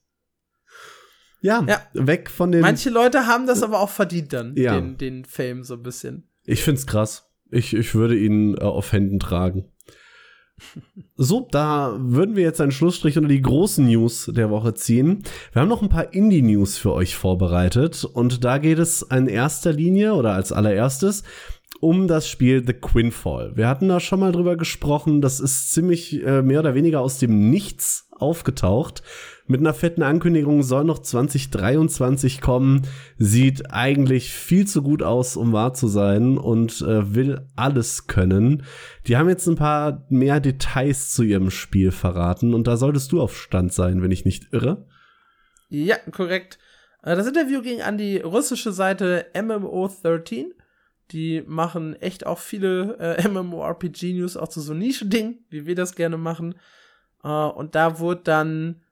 Ja, 1.41 1.63
Ja. 1.67 1.81
weg 1.93 2.29
von 2.29 2.51
den. 2.51 2.61
Manche 2.61 2.89
Leute 2.89 3.27
haben 3.27 3.45
das 3.45 3.61
aber 3.61 3.79
auch 3.79 3.89
verdient 3.89 4.33
dann, 4.33 4.55
Ja. 4.55 4.73
den, 4.79 4.97
den 4.97 5.25
Fame 5.25 5.63
so 5.63 5.75
ein 5.75 5.83
bisschen. 5.83 6.29
Ich 6.43 6.63
find's 6.63 6.87
krass. 6.87 7.29
Ich, 7.51 7.73
ich 7.75 7.93
würde 7.93 8.17
ihn 8.17 8.55
äh, 8.55 8.61
auf 8.61 8.91
Händen 8.91 9.19
tragen. 9.19 9.71
So, 11.17 11.47
da 11.51 11.95
würden 11.99 12.35
wir 12.37 12.43
jetzt 12.43 12.61
einen 12.61 12.71
Schlussstrich 12.71 13.17
unter 13.17 13.27
die 13.27 13.41
großen 13.41 13.85
News 13.85 14.31
der 14.33 14.49
Woche 14.49 14.73
ziehen. 14.73 15.21
Wir 15.51 15.61
haben 15.61 15.67
noch 15.67 15.81
ein 15.81 15.89
paar 15.89 16.13
Indie-News 16.13 16.77
für 16.77 16.93
euch 16.93 17.15
vorbereitet 17.17 18.05
und 18.05 18.43
da 18.45 18.57
geht 18.57 18.79
es 18.79 19.01
in 19.01 19.27
erster 19.27 19.73
Linie 19.73 20.13
oder 20.13 20.33
als 20.33 20.53
allererstes 20.53 21.23
um 21.85 22.07
das 22.07 22.27
Spiel 22.27 22.63
The 22.65 22.73
Quinfall. 22.73 23.55
Wir 23.55 23.67
hatten 23.67 23.89
da 23.89 23.99
schon 23.99 24.19
mal 24.19 24.31
drüber 24.31 24.57
gesprochen, 24.57 25.21
das 25.21 25.39
ist 25.39 25.71
ziemlich 25.71 26.19
äh, 26.25 26.41
mehr 26.41 26.61
oder 26.61 26.73
weniger 26.73 26.99
aus 26.99 27.19
dem 27.19 27.51
Nichts 27.51 28.09
aufgetaucht. 28.09 29.03
Mit 29.45 29.59
einer 29.59 29.75
fetten 29.75 30.01
Ankündigung 30.01 30.63
soll 30.63 30.83
noch 30.83 30.97
2023 30.97 32.41
kommen. 32.41 32.87
Sieht 33.19 33.71
eigentlich 33.71 34.31
viel 34.31 34.65
zu 34.65 34.81
gut 34.81 35.03
aus, 35.03 35.37
um 35.37 35.53
wahr 35.53 35.75
zu 35.75 35.87
sein 35.87 36.39
und 36.39 36.81
äh, 36.81 37.13
will 37.13 37.45
alles 37.55 38.07
können. 38.07 38.63
Die 39.05 39.15
haben 39.15 39.29
jetzt 39.29 39.45
ein 39.45 39.55
paar 39.55 40.07
mehr 40.09 40.39
Details 40.39 41.13
zu 41.13 41.21
ihrem 41.21 41.51
Spiel 41.51 41.91
verraten 41.91 42.55
und 42.55 42.65
da 42.65 42.77
solltest 42.77 43.11
du 43.11 43.21
auf 43.21 43.37
Stand 43.37 43.73
sein, 43.73 44.01
wenn 44.01 44.09
ich 44.09 44.25
nicht 44.25 44.51
irre. 44.51 44.87
Ja, 45.69 45.97
korrekt. 46.09 46.57
Äh, 47.03 47.15
Das 47.15 47.27
Interview 47.27 47.61
ging 47.61 47.83
an 47.83 47.99
die 47.99 48.17
russische 48.17 48.71
Seite 48.71 49.27
MMO13. 49.35 50.45
Die 51.11 51.43
machen 51.45 51.95
echt 52.01 52.25
auch 52.25 52.39
viele 52.39 52.97
äh, 52.97 53.27
MMORPG-News, 53.27 54.37
auch 54.37 54.47
zu 54.47 54.61
so 54.61 54.73
Nischen-Ding, 54.73 55.39
wie 55.49 55.65
wir 55.65 55.75
das 55.75 55.95
gerne 55.95 56.17
machen. 56.17 56.55
Äh, 57.23 57.27
und 57.29 57.75
da 57.75 57.99
wurde 57.99 58.21
dann, 58.23 58.83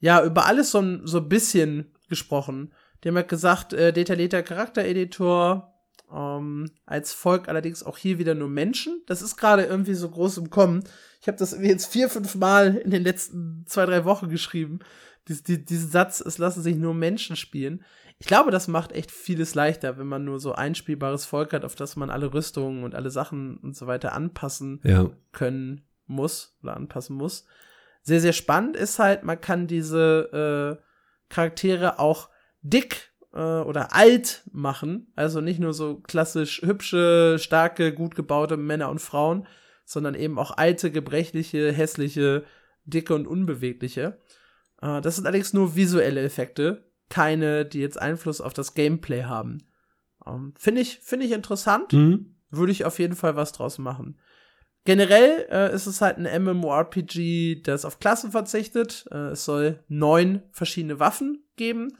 ja, 0.00 0.24
über 0.24 0.46
alles 0.46 0.70
so, 0.70 0.80
ein- 0.80 1.02
so 1.06 1.18
ein 1.18 1.28
bisschen 1.28 1.92
gesprochen. 2.08 2.72
Die 3.02 3.08
haben 3.08 3.16
halt 3.16 3.28
gesagt, 3.28 3.72
äh, 3.72 3.92
detaillierter 3.92 4.42
Charaktereditor, 4.42 5.68
ähm, 6.12 6.70
als 6.84 7.12
Volk 7.12 7.48
allerdings 7.48 7.82
auch 7.82 7.96
hier 7.98 8.18
wieder 8.18 8.34
nur 8.34 8.48
Menschen. 8.48 9.02
Das 9.06 9.22
ist 9.22 9.36
gerade 9.36 9.64
irgendwie 9.64 9.94
so 9.94 10.08
groß 10.10 10.38
im 10.38 10.50
Kommen. 10.50 10.84
Ich 11.20 11.26
habe 11.28 11.38
das 11.38 11.56
jetzt 11.60 11.86
vier, 11.86 12.10
fünf 12.10 12.34
Mal 12.34 12.76
in 12.76 12.90
den 12.90 13.02
letzten 13.02 13.64
zwei, 13.66 13.86
drei 13.86 14.04
Wochen 14.04 14.28
geschrieben. 14.28 14.80
Dies, 15.28 15.42
die, 15.42 15.64
diesen 15.64 15.88
Satz, 15.90 16.20
es 16.20 16.38
lassen 16.38 16.62
sich 16.62 16.76
nur 16.76 16.94
Menschen 16.94 17.36
spielen. 17.36 17.82
Ich 18.22 18.28
glaube, 18.28 18.52
das 18.52 18.68
macht 18.68 18.92
echt 18.92 19.10
vieles 19.10 19.56
leichter, 19.56 19.98
wenn 19.98 20.06
man 20.06 20.24
nur 20.24 20.38
so 20.38 20.52
ein 20.52 20.76
spielbares 20.76 21.24
Volk 21.24 21.52
hat, 21.52 21.64
auf 21.64 21.74
das 21.74 21.96
man 21.96 22.08
alle 22.08 22.32
Rüstungen 22.32 22.84
und 22.84 22.94
alle 22.94 23.10
Sachen 23.10 23.56
und 23.56 23.74
so 23.74 23.88
weiter 23.88 24.12
anpassen 24.12 24.80
Ja. 24.84 25.10
können 25.32 25.82
muss 26.06 26.56
oder 26.62 26.76
anpassen 26.76 27.16
muss. 27.16 27.46
Sehr, 28.02 28.20
sehr 28.20 28.32
spannend 28.32 28.76
ist 28.76 29.00
halt, 29.00 29.24
man 29.24 29.40
kann 29.40 29.66
diese 29.66 30.78
äh, 30.78 31.34
Charaktere 31.34 31.98
auch 31.98 32.28
dick 32.60 33.10
äh, 33.32 33.38
oder 33.38 33.92
alt 33.92 34.44
machen. 34.52 35.10
Also 35.16 35.40
nicht 35.40 35.58
nur 35.58 35.74
so 35.74 35.96
klassisch 35.98 36.62
hübsche, 36.62 37.38
starke, 37.40 37.92
gut 37.92 38.14
gebaute 38.14 38.56
Männer 38.56 38.88
und 38.90 39.00
Frauen, 39.00 39.48
sondern 39.84 40.14
eben 40.14 40.38
auch 40.38 40.56
alte, 40.56 40.92
gebrechliche, 40.92 41.72
hässliche, 41.72 42.44
dicke 42.84 43.16
und 43.16 43.26
unbewegliche. 43.26 44.20
Äh, 44.80 45.00
das 45.00 45.16
sind 45.16 45.26
allerdings 45.26 45.52
nur 45.52 45.74
visuelle 45.74 46.22
Effekte, 46.22 46.91
keine, 47.12 47.66
die 47.66 47.80
jetzt 47.80 48.00
Einfluss 48.00 48.40
auf 48.40 48.54
das 48.54 48.74
Gameplay 48.74 49.24
haben. 49.24 49.58
Ähm, 50.26 50.54
Finde 50.56 50.80
ich, 50.80 50.98
finde 51.00 51.26
ich 51.26 51.32
interessant 51.32 51.92
Mhm. 51.92 52.34
würde 52.50 52.72
ich 52.72 52.84
auf 52.86 52.98
jeden 52.98 53.14
Fall 53.16 53.36
was 53.36 53.52
draus 53.52 53.78
machen. 53.78 54.18
Generell 54.84 55.46
äh, 55.50 55.72
ist 55.74 55.86
es 55.86 56.00
halt 56.00 56.18
ein 56.18 56.42
MMORPG, 56.42 57.62
das 57.62 57.84
auf 57.84 58.00
Klassen 58.00 58.32
verzichtet. 58.32 59.06
Äh, 59.12 59.32
es 59.32 59.44
soll 59.44 59.84
neun 59.88 60.42
verschiedene 60.50 60.98
Waffen 60.98 61.44
geben. 61.56 61.96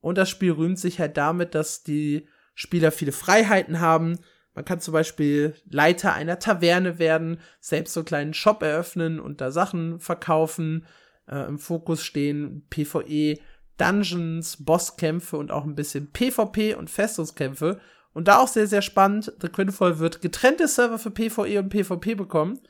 Und 0.00 0.18
das 0.18 0.28
Spiel 0.30 0.52
rühmt 0.52 0.78
sich 0.78 0.98
halt 0.98 1.16
damit, 1.16 1.54
dass 1.54 1.82
die 1.84 2.26
Spieler 2.54 2.90
viele 2.90 3.12
Freiheiten 3.12 3.80
haben. 3.80 4.18
Man 4.54 4.64
kann 4.64 4.80
zum 4.80 4.92
Beispiel 4.92 5.54
Leiter 5.70 6.14
einer 6.14 6.38
Taverne 6.40 6.98
werden, 6.98 7.40
selbst 7.60 7.94
so 7.94 8.00
einen 8.00 8.06
kleinen 8.06 8.34
Shop 8.34 8.62
eröffnen 8.62 9.20
und 9.20 9.40
da 9.40 9.50
Sachen 9.52 10.00
verkaufen. 10.00 10.86
Äh, 11.28 11.46
Im 11.46 11.58
Fokus 11.60 12.02
stehen 12.02 12.66
PvE, 12.70 13.38
Dungeons, 13.78 14.64
Bosskämpfe 14.64 15.36
und 15.36 15.50
auch 15.50 15.64
ein 15.64 15.74
bisschen 15.74 16.12
PvP 16.12 16.74
und 16.74 16.90
Festungskämpfe. 16.90 17.80
Und 18.12 18.28
da 18.28 18.38
auch 18.38 18.48
sehr, 18.48 18.66
sehr 18.66 18.82
spannend, 18.82 19.32
The 19.40 19.48
Quinfall 19.48 19.98
wird 19.98 20.20
getrennte 20.20 20.68
Server 20.68 20.98
für 20.98 21.10
PvE 21.10 21.60
und 21.60 21.68
PvP 21.68 22.14
bekommen. 22.14 22.60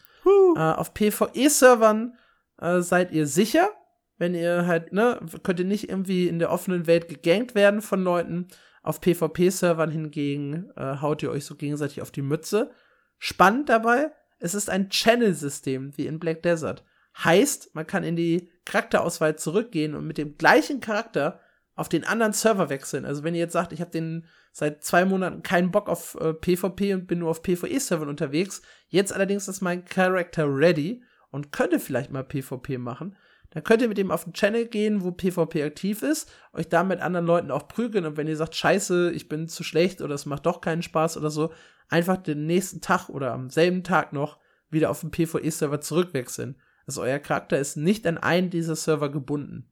Äh, 0.56 0.60
auf 0.60 0.94
PvE-Servern 0.94 2.14
äh, 2.60 2.80
seid 2.80 3.12
ihr 3.12 3.26
sicher, 3.26 3.70
wenn 4.18 4.34
ihr 4.34 4.66
halt, 4.66 4.92
ne, 4.92 5.18
könnt 5.42 5.60
ihr 5.60 5.64
nicht 5.64 5.88
irgendwie 5.88 6.28
in 6.28 6.38
der 6.38 6.50
offenen 6.50 6.86
Welt 6.86 7.08
gegankt 7.08 7.54
werden 7.54 7.80
von 7.80 8.02
Leuten. 8.02 8.48
Auf 8.82 9.00
PvP-Servern 9.00 9.90
hingegen 9.90 10.70
äh, 10.76 10.96
haut 11.00 11.22
ihr 11.22 11.30
euch 11.30 11.44
so 11.44 11.54
gegenseitig 11.54 12.02
auf 12.02 12.10
die 12.10 12.22
Mütze. 12.22 12.70
Spannend 13.18 13.68
dabei, 13.68 14.12
es 14.38 14.54
ist 14.54 14.70
ein 14.70 14.90
Channel-System 14.90 15.96
wie 15.96 16.06
in 16.06 16.18
Black 16.18 16.42
Desert. 16.42 16.84
Heißt, 17.24 17.74
man 17.74 17.86
kann 17.86 18.04
in 18.04 18.16
die 18.16 18.50
Charakterauswahl 18.64 19.36
zurückgehen 19.36 19.94
und 19.94 20.06
mit 20.06 20.18
dem 20.18 20.36
gleichen 20.36 20.80
Charakter 20.80 21.40
auf 21.74 21.88
den 21.88 22.04
anderen 22.04 22.32
Server 22.32 22.70
wechseln. 22.70 23.04
Also 23.04 23.22
wenn 23.22 23.34
ihr 23.34 23.40
jetzt 23.40 23.52
sagt, 23.52 23.72
ich 23.72 23.80
habe 23.80 23.90
den 23.90 24.26
seit 24.52 24.82
zwei 24.82 25.04
Monaten 25.04 25.42
keinen 25.42 25.70
Bock 25.70 25.88
auf 25.88 26.16
äh, 26.20 26.34
PvP 26.34 26.94
und 26.94 27.06
bin 27.06 27.20
nur 27.20 27.30
auf 27.30 27.42
PvE-Servern 27.42 28.08
unterwegs, 28.08 28.62
jetzt 28.88 29.12
allerdings 29.12 29.46
ist 29.46 29.60
mein 29.60 29.84
Charakter 29.84 30.44
ready 30.46 31.02
und 31.30 31.52
könnte 31.52 31.78
vielleicht 31.78 32.10
mal 32.10 32.24
PvP 32.24 32.78
machen, 32.78 33.16
dann 33.50 33.62
könnt 33.62 33.82
ihr 33.82 33.88
mit 33.88 33.98
dem 33.98 34.10
auf 34.10 34.24
den 34.24 34.32
Channel 34.32 34.66
gehen, 34.66 35.02
wo 35.02 35.12
PvP 35.12 35.62
aktiv 35.62 36.02
ist, 36.02 36.30
euch 36.52 36.68
da 36.68 36.82
mit 36.82 37.00
anderen 37.00 37.26
Leuten 37.26 37.50
auch 37.50 37.68
prügeln 37.68 38.04
und 38.04 38.16
wenn 38.16 38.26
ihr 38.26 38.36
sagt, 38.36 38.56
scheiße, 38.56 39.12
ich 39.12 39.28
bin 39.28 39.48
zu 39.48 39.62
schlecht 39.62 40.02
oder 40.02 40.14
es 40.14 40.26
macht 40.26 40.46
doch 40.46 40.60
keinen 40.60 40.82
Spaß 40.82 41.16
oder 41.16 41.30
so, 41.30 41.52
einfach 41.88 42.16
den 42.16 42.46
nächsten 42.46 42.80
Tag 42.80 43.08
oder 43.08 43.32
am 43.32 43.50
selben 43.50 43.84
Tag 43.84 44.12
noch 44.12 44.38
wieder 44.70 44.90
auf 44.90 45.00
den 45.00 45.10
PvE-Server 45.10 45.80
zurückwechseln. 45.80 46.56
Also 46.88 47.02
euer 47.02 47.18
Charakter 47.18 47.58
ist 47.58 47.76
nicht 47.76 48.06
an 48.06 48.16
einen 48.16 48.48
dieser 48.48 48.74
Server 48.74 49.10
gebunden. 49.10 49.70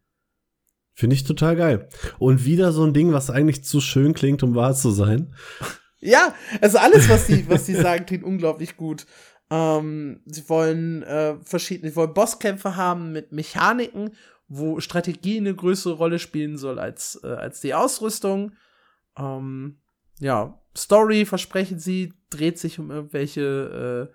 Finde 0.93 1.14
ich 1.14 1.25
total 1.25 1.57
geil. 1.57 1.89
Und 2.19 2.45
wieder 2.45 2.73
so 2.73 2.85
ein 2.85 2.93
Ding, 2.93 3.12
was 3.12 3.31
eigentlich 3.31 3.64
zu 3.64 3.81
schön 3.81 4.12
klingt, 4.12 4.43
um 4.43 4.55
wahr 4.55 4.75
zu 4.75 4.93
sein. 4.93 5.35
Ja, 5.99 6.35
also 6.61 6.77
alles, 6.77 7.09
was 7.09 7.27
die, 7.27 7.49
was 7.49 7.64
die 7.64 7.75
sagen, 7.75 8.05
klingt 8.05 8.23
unglaublich 8.23 8.77
gut. 8.77 9.07
Ähm, 9.51 10.21
sie 10.27 10.47
wollen 10.49 11.03
äh, 11.03 11.37
verschiedene, 11.43 11.91
sie 11.91 11.97
wollen 11.97 12.12
Bosskämpfe 12.12 12.77
haben 12.77 13.12
mit 13.12 13.33
Mechaniken, 13.33 14.11
wo 14.47 14.79
Strategie 14.79 15.39
eine 15.39 15.55
größere 15.55 15.95
Rolle 15.95 16.19
spielen 16.19 16.59
soll 16.59 16.79
als, 16.79 17.19
äh, 17.25 17.29
als 17.29 17.61
die 17.62 17.75
Ausrüstung. 17.75 18.53
Ähm, 19.19 19.79
ja, 20.21 20.61
Story, 20.77 21.25
versprechen 21.25 21.79
sie, 21.79 22.12
dreht 22.29 22.59
sich 22.59 22.79
um 22.79 22.91
irgendwelche 22.91 24.11
äh, 24.12 24.14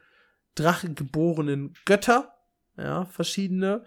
drachengeborenen 0.56 1.74
Götter. 1.86 2.32
Ja, 2.78 3.06
verschiedene. 3.06 3.84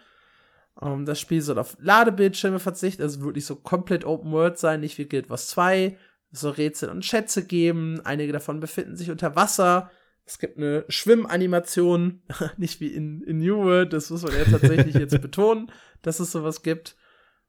Um, 0.76 0.92
ähm, 0.92 1.04
das 1.06 1.20
Spiel 1.20 1.40
soll 1.40 1.58
auf 1.58 1.76
Ladebildschirme 1.80 2.58
verzichten, 2.58 3.02
also 3.02 3.22
wirklich 3.22 3.46
so 3.46 3.56
komplett 3.56 4.04
Open 4.04 4.32
World 4.32 4.58
sein, 4.58 4.80
nicht 4.80 4.98
wie 4.98 5.06
Guild 5.06 5.30
Wars 5.30 5.48
2. 5.48 5.96
Es 6.32 6.40
soll 6.40 6.52
Rätsel 6.52 6.88
und 6.88 7.04
Schätze 7.04 7.46
geben, 7.46 8.00
einige 8.04 8.32
davon 8.32 8.58
befinden 8.58 8.96
sich 8.96 9.10
unter 9.10 9.36
Wasser. 9.36 9.90
Es 10.26 10.38
gibt 10.38 10.58
eine 10.58 10.84
Schwimmanimation, 10.88 12.22
nicht 12.56 12.80
wie 12.80 12.88
in, 12.88 13.22
in 13.22 13.38
New 13.38 13.58
World, 13.58 13.92
das 13.92 14.10
muss 14.10 14.22
man 14.22 14.32
ja 14.32 14.44
tatsächlich 14.44 14.94
jetzt 14.94 15.20
betonen, 15.22 15.70
dass 16.02 16.18
es 16.18 16.32
sowas 16.32 16.62
gibt. 16.62 16.96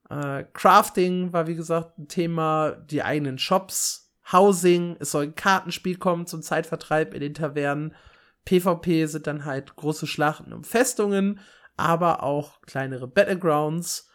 Äh, 0.09 0.43
Crafting 0.53 1.33
war 1.33 1.47
wie 1.47 1.55
gesagt 1.55 1.97
ein 1.97 2.07
Thema, 2.07 2.71
die 2.71 3.01
eigenen 3.01 3.39
Shops, 3.39 4.13
Housing, 4.31 4.97
es 4.99 5.11
soll 5.11 5.25
ein 5.25 5.36
Kartenspiel 5.36 5.97
kommen 5.97 6.25
zum 6.25 6.41
Zeitvertreib 6.41 7.13
in 7.13 7.21
den 7.21 7.33
Tavernen. 7.33 7.93
PvP 8.45 9.05
sind 9.07 9.27
dann 9.27 9.45
halt 9.45 9.75
große 9.75 10.07
Schlachten 10.07 10.53
um 10.53 10.63
Festungen 10.63 11.39
aber 11.77 12.23
auch 12.23 12.61
kleinere 12.61 13.07
Battlegrounds. 13.07 14.09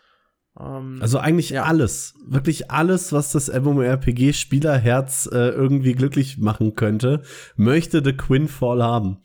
Ähm, 0.58 0.98
also 1.00 1.18
eigentlich 1.18 1.50
ja. 1.50 1.64
alles, 1.64 2.14
wirklich 2.26 2.70
alles, 2.70 3.12
was 3.12 3.32
das 3.32 3.48
MMORPG-Spielerherz 3.48 5.28
äh, 5.32 5.50
irgendwie 5.50 5.94
glücklich 5.94 6.38
machen 6.38 6.74
könnte, 6.74 7.22
möchte 7.56 8.02
The 8.04 8.12
Quinfall 8.12 8.82
haben. 8.82 9.18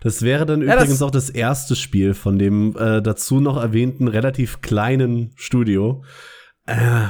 Das 0.00 0.22
wäre 0.22 0.46
dann 0.46 0.62
ja, 0.62 0.74
übrigens 0.74 0.98
das 0.98 1.02
auch 1.02 1.10
das 1.10 1.28
erste 1.28 1.74
Spiel 1.74 2.14
von 2.14 2.38
dem 2.38 2.76
äh, 2.76 3.02
dazu 3.02 3.40
noch 3.40 3.56
erwähnten 3.56 4.06
relativ 4.06 4.60
kleinen 4.60 5.32
Studio. 5.34 6.04
Äh, 6.66 7.08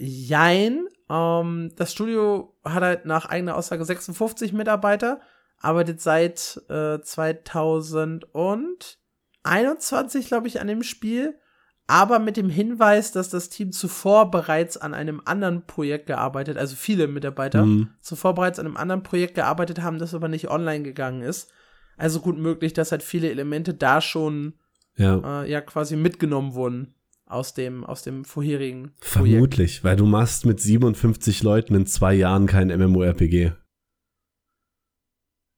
Jein. 0.00 0.86
Ähm, 1.08 1.72
das 1.76 1.92
Studio 1.92 2.56
hat 2.64 2.82
halt 2.82 3.06
nach 3.06 3.26
eigener 3.26 3.56
Aussage 3.56 3.84
56 3.84 4.52
Mitarbeiter, 4.52 5.20
arbeitet 5.60 6.00
seit 6.00 6.62
äh, 6.68 7.00
2000 7.00 8.34
und 8.34 8.98
21, 9.42 10.26
glaube 10.28 10.48
ich, 10.48 10.60
an 10.60 10.66
dem 10.66 10.82
Spiel, 10.82 11.38
aber 11.86 12.18
mit 12.18 12.36
dem 12.36 12.50
Hinweis, 12.50 13.12
dass 13.12 13.30
das 13.30 13.48
Team 13.48 13.72
zuvor 13.72 14.30
bereits 14.30 14.76
an 14.76 14.92
einem 14.92 15.22
anderen 15.24 15.66
Projekt 15.66 16.06
gearbeitet, 16.06 16.58
also 16.58 16.76
viele 16.76 17.08
Mitarbeiter 17.08 17.64
mhm. 17.64 17.88
zuvor 18.02 18.34
bereits 18.34 18.58
an 18.58 18.66
einem 18.66 18.76
anderen 18.76 19.02
Projekt 19.02 19.34
gearbeitet 19.34 19.80
haben, 19.80 19.98
das 19.98 20.14
aber 20.14 20.28
nicht 20.28 20.50
online 20.50 20.82
gegangen 20.84 21.22
ist. 21.22 21.50
Also 21.96 22.20
gut 22.20 22.38
möglich, 22.38 22.74
dass 22.74 22.92
halt 22.92 23.02
viele 23.02 23.30
Elemente 23.30 23.74
da 23.74 24.00
schon 24.00 24.54
ja, 24.96 25.42
äh, 25.42 25.50
ja 25.50 25.60
quasi 25.60 25.96
mitgenommen 25.96 26.54
wurden 26.54 26.94
aus 27.24 27.54
dem, 27.54 27.84
aus 27.84 28.02
dem 28.02 28.24
vorherigen 28.24 28.92
Projekt. 29.00 29.32
Vermutlich, 29.32 29.84
weil 29.84 29.96
du 29.96 30.06
machst 30.06 30.46
mit 30.46 30.60
57 30.60 31.42
Leuten 31.42 31.74
in 31.74 31.86
zwei 31.86 32.14
Jahren 32.14 32.46
kein 32.46 32.68
MMORPG. 32.68 33.52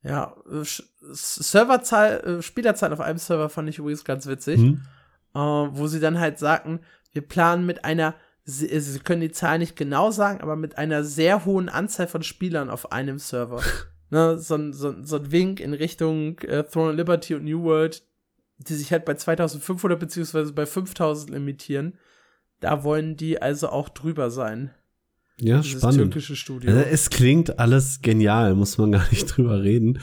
Ja, 0.02 0.34
äh, 0.50 0.64
Serverzahl, 1.12 2.20
äh, 2.20 2.42
Spielerzahl 2.42 2.92
auf 2.92 3.00
einem 3.00 3.18
Server 3.18 3.48
fand 3.48 3.68
ich 3.68 3.78
übrigens 3.78 4.04
ganz 4.04 4.26
witzig, 4.26 4.58
mhm. 4.58 4.82
äh, 5.34 5.38
wo 5.38 5.86
sie 5.86 6.00
dann 6.00 6.18
halt 6.18 6.38
sagten, 6.38 6.80
wir 7.12 7.22
planen 7.22 7.66
mit 7.66 7.84
einer, 7.84 8.14
sie, 8.44 8.70
äh, 8.70 8.80
sie, 8.80 9.00
können 9.00 9.20
die 9.20 9.32
Zahl 9.32 9.58
nicht 9.58 9.76
genau 9.76 10.10
sagen, 10.10 10.40
aber 10.40 10.56
mit 10.56 10.78
einer 10.78 11.04
sehr 11.04 11.44
hohen 11.44 11.68
Anzahl 11.68 12.06
von 12.06 12.22
Spielern 12.22 12.70
auf 12.70 12.92
einem 12.92 13.18
Server. 13.18 13.62
ne, 14.10 14.38
so, 14.38 14.72
so, 14.72 14.94
so 15.02 15.16
ein 15.16 15.32
Wink 15.32 15.60
in 15.60 15.74
Richtung 15.74 16.38
äh, 16.40 16.64
Throne 16.64 16.90
of 16.90 16.96
Liberty 16.96 17.34
und 17.34 17.44
New 17.44 17.62
World, 17.62 18.02
die 18.56 18.74
sich 18.74 18.92
halt 18.92 19.04
bei 19.04 19.14
2500 19.14 19.98
beziehungsweise 19.98 20.52
bei 20.52 20.64
5000 20.64 21.30
limitieren. 21.30 21.98
Da 22.60 22.84
wollen 22.84 23.16
die 23.16 23.40
also 23.40 23.68
auch 23.70 23.88
drüber 23.88 24.30
sein. 24.30 24.70
Ja, 25.40 25.62
spannend. 25.62 26.12
türkische 26.12 26.36
Studio. 26.36 26.70
Also 26.70 26.82
es 26.82 27.10
klingt 27.10 27.58
alles 27.58 28.00
genial, 28.02 28.54
muss 28.54 28.78
man 28.78 28.92
gar 28.92 29.08
nicht 29.10 29.26
drüber 29.36 29.62
reden. 29.62 30.00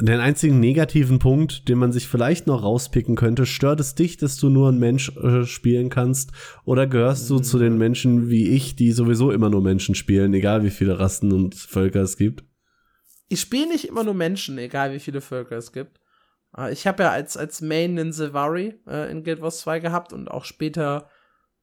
Den 0.00 0.20
einzigen 0.20 0.60
negativen 0.60 1.18
Punkt, 1.18 1.68
den 1.68 1.76
man 1.76 1.92
sich 1.92 2.08
vielleicht 2.08 2.46
noch 2.46 2.62
rauspicken 2.62 3.16
könnte, 3.16 3.44
stört 3.44 3.80
es 3.80 3.94
dich, 3.94 4.16
dass 4.16 4.38
du 4.38 4.48
nur 4.48 4.70
ein 4.70 4.78
Mensch 4.78 5.14
äh, 5.16 5.44
spielen 5.44 5.90
kannst? 5.90 6.32
Oder 6.64 6.86
gehörst 6.86 7.28
du 7.28 7.34
mhm. 7.36 7.42
zu 7.42 7.58
den 7.58 7.76
Menschen 7.76 8.30
wie 8.30 8.48
ich, 8.48 8.76
die 8.76 8.92
sowieso 8.92 9.30
immer 9.30 9.50
nur 9.50 9.60
Menschen 9.60 9.94
spielen, 9.94 10.32
egal 10.32 10.64
wie 10.64 10.70
viele 10.70 10.98
Rassen 10.98 11.32
und 11.32 11.54
Völker 11.54 12.00
es 12.00 12.16
gibt? 12.16 12.44
Ich 13.28 13.40
spiele 13.40 13.68
nicht 13.68 13.86
immer 13.86 14.04
nur 14.04 14.14
Menschen, 14.14 14.56
egal 14.56 14.92
wie 14.92 15.00
viele 15.00 15.20
Völker 15.20 15.56
es 15.56 15.72
gibt. 15.72 16.00
Äh, 16.56 16.72
ich 16.72 16.86
habe 16.86 17.02
ja 17.02 17.10
als, 17.10 17.36
als 17.36 17.60
Main 17.60 17.98
einen 17.98 18.12
Silvari 18.12 18.80
äh, 18.86 19.10
in 19.10 19.22
Guild 19.22 19.42
Wars 19.42 19.60
2 19.60 19.80
gehabt 19.80 20.12
und 20.12 20.30
auch 20.30 20.46
später 20.46 21.10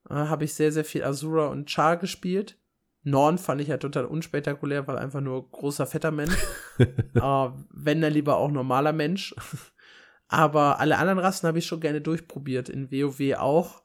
äh, 0.09 0.13
habe 0.13 0.45
ich 0.45 0.53
sehr, 0.53 0.71
sehr 0.71 0.85
viel 0.85 1.03
Azura 1.03 1.47
und 1.47 1.69
Char 1.69 1.97
gespielt. 1.97 2.57
Norn 3.03 3.37
fand 3.37 3.61
ich 3.61 3.69
ja 3.69 3.77
total 3.77 4.05
unspektakulär, 4.05 4.87
weil 4.87 4.97
einfach 4.97 5.21
nur 5.21 5.49
großer, 5.49 5.87
fetter 5.87 6.11
Mensch. 6.11 6.37
äh, 6.77 7.49
wenn 7.69 8.01
dann 8.01 8.13
lieber 8.13 8.37
auch 8.37 8.51
normaler 8.51 8.93
Mensch. 8.93 9.33
Aber 10.27 10.79
alle 10.79 10.97
anderen 10.97 11.19
Rassen 11.19 11.47
habe 11.47 11.59
ich 11.59 11.65
schon 11.65 11.81
gerne 11.81 12.01
durchprobiert. 12.01 12.69
In 12.69 12.91
WoW 12.91 13.37
auch. 13.37 13.81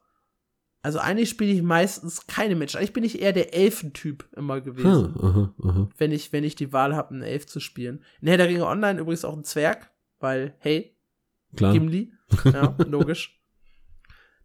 Also 0.82 1.00
eigentlich 1.00 1.30
spiele 1.30 1.52
ich 1.52 1.62
meistens 1.62 2.28
keine 2.28 2.54
Menschen. 2.54 2.76
Eigentlich 2.76 2.92
bin 2.92 3.02
ich 3.02 3.20
eher 3.20 3.32
der 3.32 3.54
Elfentyp 3.54 4.28
immer 4.36 4.60
gewesen. 4.60 5.14
Hm, 5.14 5.24
aha, 5.24 5.54
aha. 5.64 5.88
Wenn, 5.96 6.12
ich, 6.12 6.32
wenn 6.32 6.44
ich 6.44 6.54
die 6.54 6.72
Wahl 6.72 6.94
habe, 6.94 7.10
einen 7.10 7.22
Elf 7.22 7.46
zu 7.46 7.58
spielen. 7.58 8.04
In 8.20 8.28
Herr 8.28 8.36
der 8.36 8.48
Ringe 8.48 8.66
Online 8.66 9.00
übrigens 9.00 9.24
auch 9.24 9.36
ein 9.36 9.42
Zwerg, 9.42 9.90
weil, 10.20 10.54
hey, 10.58 10.96
Klar. 11.56 11.72
Gimli. 11.72 12.12
Ja, 12.44 12.76
logisch. 12.86 13.35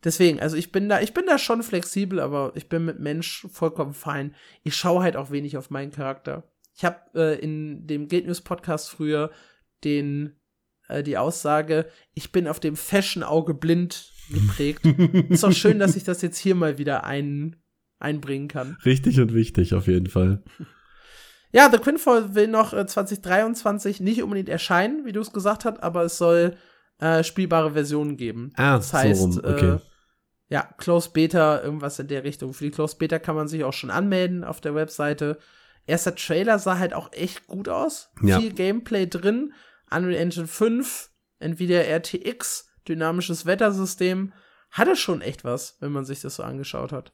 Deswegen, 0.04 0.40
also 0.40 0.58
ich 0.58 0.72
bin 0.72 0.90
da, 0.90 1.02
ich 1.02 1.14
bin 1.14 1.26
da 1.28 1.38
schon 1.38 1.62
flexibel, 1.62 2.20
aber 2.20 2.52
ich 2.56 2.70
bin 2.70 2.86
mit 2.86 3.00
Mensch 3.00 3.48
vollkommen 3.52 3.94
fein. 3.94 4.36
Ich 4.64 4.76
schaue 4.76 5.04
halt 5.04 5.16
auch 5.16 5.32
wenig 5.32 5.58
auf 5.58 5.70
meinen 5.70 5.92
Charakter. 5.92 6.44
Ich 6.76 6.86
habe 6.86 6.98
äh, 7.14 7.40
in 7.40 7.86
dem 7.86 8.08
Guild 8.08 8.26
News 8.26 8.42
Podcast 8.42 8.90
früher 8.90 9.30
den 9.84 10.36
äh, 10.92 11.04
die 11.04 11.18
Aussage, 11.18 11.88
ich 12.14 12.32
bin 12.32 12.48
auf 12.48 12.60
dem 12.60 12.76
Fashion-Auge 12.76 13.54
blind 13.54 14.12
geprägt. 14.30 14.86
Ist 15.30 15.44
doch 15.44 15.52
schön, 15.52 15.80
dass 15.80 15.96
ich 15.96 16.04
das 16.04 16.22
jetzt 16.22 16.38
hier 16.38 16.56
mal 16.56 16.78
wieder 16.78 17.04
ein, 17.04 17.56
einbringen 18.00 18.48
kann. 18.48 18.78
Richtig 18.86 19.20
und 19.20 19.34
wichtig, 19.34 19.74
auf 19.74 19.88
jeden 19.88 20.08
Fall. 20.08 20.44
Ja, 21.52 21.70
The 21.70 21.80
Quinfall 21.80 22.36
will 22.36 22.48
noch 22.48 22.74
äh, 22.74 22.86
2023 22.86 24.00
nicht 24.00 24.24
unbedingt 24.24 24.50
erscheinen, 24.50 25.06
wie 25.06 25.12
du 25.12 25.20
es 25.20 25.34
gesagt 25.34 25.66
hast, 25.66 25.82
aber 25.84 26.04
es 26.04 26.18
soll 26.18 26.56
äh, 27.00 27.24
spielbare 27.24 27.72
Versionen 27.72 28.16
geben. 28.16 28.52
Ah, 28.56 28.78
das 28.78 28.94
heißt, 28.94 29.20
so 29.20 29.40
rum. 29.42 29.54
okay. 29.54 29.76
Äh, 29.76 29.80
ja, 30.52 30.64
Closed 30.78 31.14
Beta, 31.14 31.64
irgendwas 31.64 31.98
in 31.98 32.10
der 32.10 32.26
Richtung. 32.26 32.54
Für 32.54 32.66
die 32.66 32.72
Closed 32.72 33.00
Beta 33.00 33.20
kann 33.20 33.38
man 33.38 33.48
sich 33.48 33.64
auch 33.64 33.72
schon 33.72 33.90
anmelden 33.90 34.44
auf 34.44 34.60
der 34.60 34.76
Webseite. 34.76 35.38
Erster 35.88 36.14
Trailer 36.14 36.60
sah 36.60 36.78
halt 36.78 36.94
auch 36.94 37.14
echt 37.14 37.48
gut 37.48 37.70
aus. 37.70 38.10
Ja. 38.22 38.38
Viel 38.38 38.52
Gameplay 38.52 39.08
drin. 39.08 39.54
Unreal 39.90 40.16
Engine 40.16 40.48
5, 40.48 41.10
Nvidia 41.40 41.80
RTX, 41.80 42.70
dynamisches 42.86 43.46
Wettersystem. 43.46 44.34
Hatte 44.72 44.98
schon 44.98 45.22
echt 45.22 45.46
was, 45.46 45.78
wenn 45.80 45.94
man 45.94 46.04
sich 46.04 46.20
das 46.20 46.36
so 46.36 46.44
angeschaut 46.44 46.92
hat. 46.92 47.14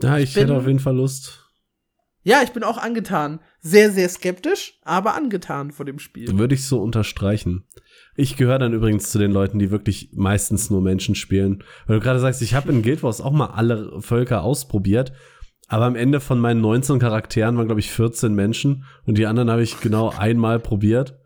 Ja, 0.00 0.18
ich, 0.18 0.30
ich 0.30 0.36
hätte 0.36 0.56
auf 0.56 0.66
jeden 0.66 0.80
Fall 0.80 0.96
Lust. 0.96 1.41
Ja, 2.24 2.42
ich 2.42 2.52
bin 2.52 2.62
auch 2.62 2.78
angetan. 2.78 3.40
Sehr, 3.60 3.90
sehr 3.90 4.08
skeptisch, 4.08 4.78
aber 4.82 5.14
angetan 5.14 5.72
vor 5.72 5.84
dem 5.84 5.98
Spiel. 5.98 6.38
Würde 6.38 6.54
ich 6.54 6.66
so 6.66 6.80
unterstreichen. 6.80 7.64
Ich 8.14 8.36
gehöre 8.36 8.58
dann 8.58 8.72
übrigens 8.72 9.10
zu 9.10 9.18
den 9.18 9.32
Leuten, 9.32 9.58
die 9.58 9.70
wirklich 9.70 10.10
meistens 10.12 10.70
nur 10.70 10.82
Menschen 10.82 11.14
spielen. 11.14 11.64
Weil 11.86 11.98
du 11.98 12.02
gerade 12.02 12.20
sagst, 12.20 12.42
ich 12.42 12.54
habe 12.54 12.70
in 12.70 12.82
Guild 12.82 13.02
Wars 13.02 13.20
auch 13.20 13.32
mal 13.32 13.46
alle 13.46 14.00
Völker 14.00 14.42
ausprobiert, 14.42 15.12
aber 15.68 15.86
am 15.86 15.96
Ende 15.96 16.20
von 16.20 16.38
meinen 16.38 16.60
19 16.60 16.98
Charakteren 16.98 17.56
waren, 17.56 17.66
glaube 17.66 17.80
ich, 17.80 17.90
14 17.90 18.34
Menschen 18.34 18.84
und 19.06 19.16
die 19.16 19.26
anderen 19.26 19.50
habe 19.50 19.62
ich 19.62 19.80
genau 19.80 20.10
einmal 20.10 20.60
probiert. 20.60 21.18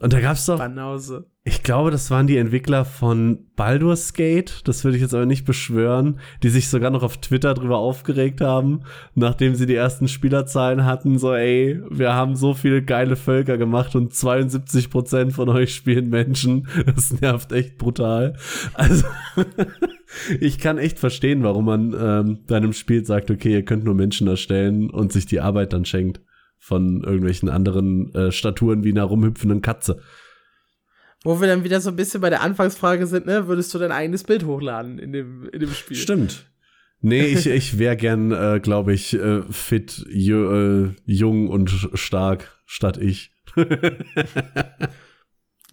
Und 0.00 0.12
da 0.12 0.20
gab's 0.20 0.46
doch. 0.46 0.58
Banause. 0.58 1.30
Ich 1.44 1.64
glaube, 1.64 1.90
das 1.90 2.08
waren 2.12 2.28
die 2.28 2.36
Entwickler 2.36 2.84
von 2.84 3.46
Baldur's 3.56 4.12
Gate, 4.12 4.60
das 4.64 4.84
würde 4.84 4.96
ich 4.96 5.02
jetzt 5.02 5.12
aber 5.12 5.26
nicht 5.26 5.44
beschwören, 5.44 6.20
die 6.44 6.50
sich 6.50 6.68
sogar 6.68 6.90
noch 6.90 7.02
auf 7.02 7.16
Twitter 7.16 7.52
drüber 7.54 7.78
aufgeregt 7.78 8.40
haben, 8.40 8.82
nachdem 9.16 9.56
sie 9.56 9.66
die 9.66 9.74
ersten 9.74 10.06
Spielerzahlen 10.06 10.84
hatten, 10.84 11.18
so 11.18 11.34
ey, 11.34 11.80
wir 11.90 12.12
haben 12.14 12.36
so 12.36 12.54
viele 12.54 12.80
geile 12.80 13.16
Völker 13.16 13.58
gemacht 13.58 13.96
und 13.96 14.14
72 14.14 14.88
Prozent 14.88 15.32
von 15.32 15.48
euch 15.48 15.74
spielen 15.74 16.10
Menschen. 16.10 16.68
Das 16.86 17.20
nervt 17.20 17.50
echt 17.50 17.76
brutal. 17.76 18.36
Also, 18.74 19.06
ich 20.40 20.58
kann 20.58 20.78
echt 20.78 21.00
verstehen, 21.00 21.42
warum 21.42 21.64
man 21.64 21.92
ähm, 21.98 22.38
bei 22.46 22.56
einem 22.56 22.72
Spiel 22.72 23.04
sagt, 23.04 23.32
okay, 23.32 23.52
ihr 23.52 23.64
könnt 23.64 23.82
nur 23.82 23.94
Menschen 23.94 24.28
erstellen 24.28 24.90
und 24.90 25.12
sich 25.12 25.26
die 25.26 25.40
Arbeit 25.40 25.72
dann 25.72 25.84
schenkt 25.86 26.20
von 26.58 27.02
irgendwelchen 27.02 27.48
anderen 27.48 28.14
äh, 28.14 28.30
Staturen 28.30 28.84
wie 28.84 28.90
einer 28.90 29.02
rumhüpfenden 29.02 29.62
Katze. 29.62 30.00
Wo 31.24 31.40
wir 31.40 31.48
dann 31.48 31.62
wieder 31.62 31.80
so 31.80 31.90
ein 31.90 31.96
bisschen 31.96 32.20
bei 32.20 32.30
der 32.30 32.42
Anfangsfrage 32.42 33.06
sind, 33.06 33.26
ne? 33.26 33.46
Würdest 33.46 33.72
du 33.74 33.78
dein 33.78 33.92
eigenes 33.92 34.24
Bild 34.24 34.44
hochladen 34.44 34.98
in 34.98 35.12
dem, 35.12 35.48
in 35.48 35.60
dem 35.60 35.70
Spiel? 35.70 35.96
Stimmt. 35.96 36.46
Nee, 37.00 37.24
ich, 37.26 37.46
ich 37.46 37.78
wäre 37.78 37.96
gern, 37.96 38.30
äh, 38.30 38.60
glaube 38.62 38.92
ich, 38.92 39.14
äh, 39.14 39.42
fit, 39.50 40.06
äh, 40.08 40.94
jung 41.04 41.48
und 41.48 41.70
stark 41.94 42.56
statt 42.64 42.96
ich. 42.96 43.32
Und 43.56 43.66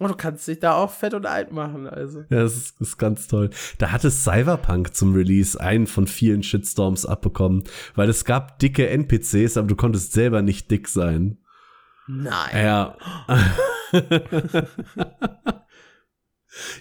du 0.00 0.14
kannst 0.16 0.48
dich 0.48 0.58
da 0.58 0.74
auch 0.74 0.90
fett 0.90 1.14
und 1.14 1.26
alt 1.26 1.52
machen, 1.52 1.86
also. 1.86 2.20
Ja, 2.30 2.42
das 2.42 2.56
ist, 2.56 2.80
ist 2.80 2.98
ganz 2.98 3.28
toll. 3.28 3.50
Da 3.78 3.92
hatte 3.92 4.10
Cyberpunk 4.10 4.92
zum 4.94 5.14
Release 5.14 5.58
einen 5.60 5.86
von 5.86 6.08
vielen 6.08 6.42
Shitstorms 6.42 7.06
abbekommen, 7.06 7.62
weil 7.94 8.08
es 8.08 8.24
gab 8.24 8.58
dicke 8.58 8.88
NPCs, 8.88 9.56
aber 9.56 9.68
du 9.68 9.76
konntest 9.76 10.12
selber 10.12 10.42
nicht 10.42 10.68
dick 10.70 10.88
sein. 10.88 11.38
Nein. 12.08 12.50
Ja. 12.56 12.96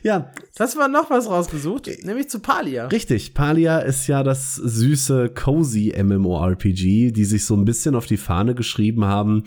ja. 0.04 0.32
Das 0.56 0.76
war 0.78 0.88
noch 0.88 1.10
was 1.10 1.30
rausgesucht, 1.30 1.90
nämlich 2.04 2.30
zu 2.30 2.40
Palia. 2.40 2.88
Richtig. 2.88 3.34
Palia 3.34 3.80
ist 3.80 4.08
ja 4.08 4.24
das 4.24 4.56
süße, 4.56 5.30
cozy 5.30 5.94
MMORPG, 6.02 7.12
die 7.12 7.26
sich 7.26 7.46
so 7.46 7.56
ein 7.56 7.66
bisschen 7.66 7.96
auf 7.96 8.06
die 8.06 8.18
Fahne 8.18 8.56
geschrieben 8.56 9.06
haben. 9.06 9.44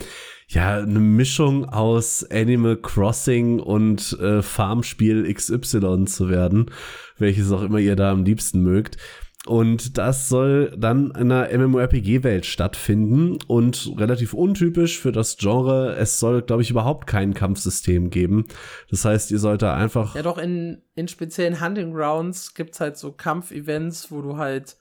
Ja, 0.47 0.77
eine 0.77 0.99
Mischung 0.99 1.65
aus 1.65 2.23
Animal 2.29 2.77
Crossing 2.77 3.59
und 3.59 4.17
äh, 4.19 4.41
Farmspiel 4.41 5.31
XY 5.33 6.05
zu 6.05 6.29
werden, 6.29 6.71
welches 7.17 7.51
auch 7.51 7.63
immer 7.63 7.79
ihr 7.79 7.95
da 7.95 8.11
am 8.11 8.23
liebsten 8.23 8.61
mögt. 8.61 8.97
Und 9.45 9.97
das 9.97 10.29
soll 10.29 10.73
dann 10.77 11.11
in 11.11 11.29
einer 11.31 11.49
MMORPG-Welt 11.57 12.45
stattfinden 12.45 13.39
und 13.47 13.93
relativ 13.97 14.33
untypisch 14.33 14.99
für 14.99 15.11
das 15.11 15.35
Genre. 15.35 15.95
Es 15.97 16.19
soll, 16.19 16.41
glaube 16.43 16.61
ich, 16.61 16.69
überhaupt 16.69 17.07
kein 17.07 17.33
Kampfsystem 17.33 18.09
geben. 18.09 18.45
Das 18.89 19.03
heißt, 19.03 19.31
ihr 19.31 19.39
sollt 19.39 19.61
da 19.61 19.75
einfach. 19.75 20.15
Ja, 20.15 20.21
doch 20.21 20.37
in, 20.37 20.81
in 20.95 21.09
speziellen 21.09 21.59
Hunting 21.59 21.93
Grounds 21.93 22.53
gibt's 22.53 22.79
halt 22.79 22.97
so 22.97 23.11
Kampfevents, 23.11 24.11
wo 24.11 24.21
du 24.21 24.37
halt 24.37 24.77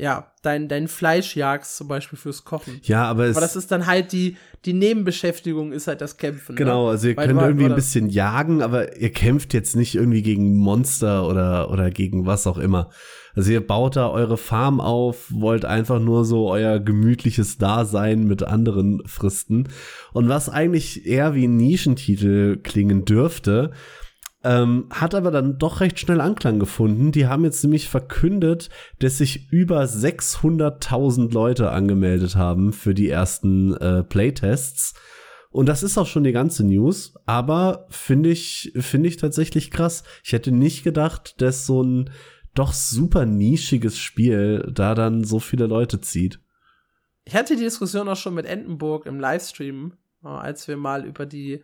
ja, 0.00 0.30
dein, 0.42 0.68
dein 0.68 0.86
Fleisch 0.86 1.34
jagst, 1.34 1.76
zum 1.76 1.88
Beispiel 1.88 2.16
fürs 2.16 2.44
Kochen. 2.44 2.80
Ja, 2.84 3.04
aber 3.04 3.24
es. 3.24 3.36
Aber 3.36 3.44
das 3.44 3.56
ist 3.56 3.72
dann 3.72 3.86
halt 3.86 4.12
die, 4.12 4.36
die 4.64 4.72
Nebenbeschäftigung 4.72 5.72
ist 5.72 5.88
halt 5.88 6.00
das 6.00 6.16
Kämpfen. 6.16 6.54
Genau, 6.54 6.84
ne? 6.84 6.90
also 6.92 7.08
ihr 7.08 7.16
Weil 7.16 7.26
könnt 7.26 7.40
du- 7.40 7.44
irgendwie 7.44 7.66
ein 7.66 7.74
bisschen 7.74 8.08
jagen, 8.08 8.62
aber 8.62 8.96
ihr 8.96 9.10
kämpft 9.10 9.52
jetzt 9.54 9.74
nicht 9.74 9.96
irgendwie 9.96 10.22
gegen 10.22 10.56
Monster 10.56 11.26
oder, 11.26 11.70
oder 11.72 11.90
gegen 11.90 12.26
was 12.26 12.46
auch 12.46 12.58
immer. 12.58 12.90
Also 13.34 13.50
ihr 13.52 13.64
baut 13.64 13.96
da 13.96 14.08
eure 14.08 14.36
Farm 14.36 14.80
auf, 14.80 15.26
wollt 15.30 15.64
einfach 15.64 16.00
nur 16.00 16.24
so 16.24 16.48
euer 16.48 16.78
gemütliches 16.78 17.58
Dasein 17.58 18.24
mit 18.24 18.44
anderen 18.44 19.02
fristen. 19.06 19.68
Und 20.12 20.28
was 20.28 20.48
eigentlich 20.48 21.06
eher 21.06 21.34
wie 21.34 21.46
ein 21.46 21.56
Nischentitel 21.56 22.56
klingen 22.56 23.04
dürfte, 23.04 23.72
ähm, 24.44 24.86
hat 24.90 25.14
aber 25.14 25.30
dann 25.30 25.58
doch 25.58 25.80
recht 25.80 25.98
schnell 25.98 26.20
Anklang 26.20 26.58
gefunden. 26.58 27.12
Die 27.12 27.26
haben 27.26 27.44
jetzt 27.44 27.62
nämlich 27.64 27.88
verkündet, 27.88 28.70
dass 29.00 29.18
sich 29.18 29.50
über 29.50 29.82
600.000 29.82 31.32
Leute 31.32 31.70
angemeldet 31.70 32.36
haben 32.36 32.72
für 32.72 32.94
die 32.94 33.08
ersten 33.08 33.74
äh, 33.76 34.04
Playtests. 34.04 34.94
Und 35.50 35.66
das 35.66 35.82
ist 35.82 35.98
auch 35.98 36.06
schon 36.06 36.24
die 36.24 36.32
ganze 36.32 36.64
News, 36.64 37.14
aber 37.24 37.86
finde 37.88 38.28
ich, 38.28 38.72
finde 38.76 39.08
ich 39.08 39.16
tatsächlich 39.16 39.70
krass. 39.70 40.04
Ich 40.22 40.32
hätte 40.32 40.52
nicht 40.52 40.84
gedacht, 40.84 41.40
dass 41.40 41.66
so 41.66 41.82
ein 41.82 42.10
doch 42.54 42.72
super 42.72 43.24
nischiges 43.24 43.98
Spiel 43.98 44.68
da 44.72 44.94
dann 44.94 45.24
so 45.24 45.38
viele 45.38 45.66
Leute 45.66 46.00
zieht. 46.00 46.40
Ich 47.24 47.34
hatte 47.34 47.56
die 47.56 47.62
Diskussion 47.62 48.08
auch 48.08 48.16
schon 48.16 48.34
mit 48.34 48.46
Entenburg 48.46 49.06
im 49.06 49.20
Livestream, 49.20 49.94
äh, 50.22 50.28
als 50.28 50.68
wir 50.68 50.76
mal 50.76 51.04
über 51.04 51.26
die 51.26 51.62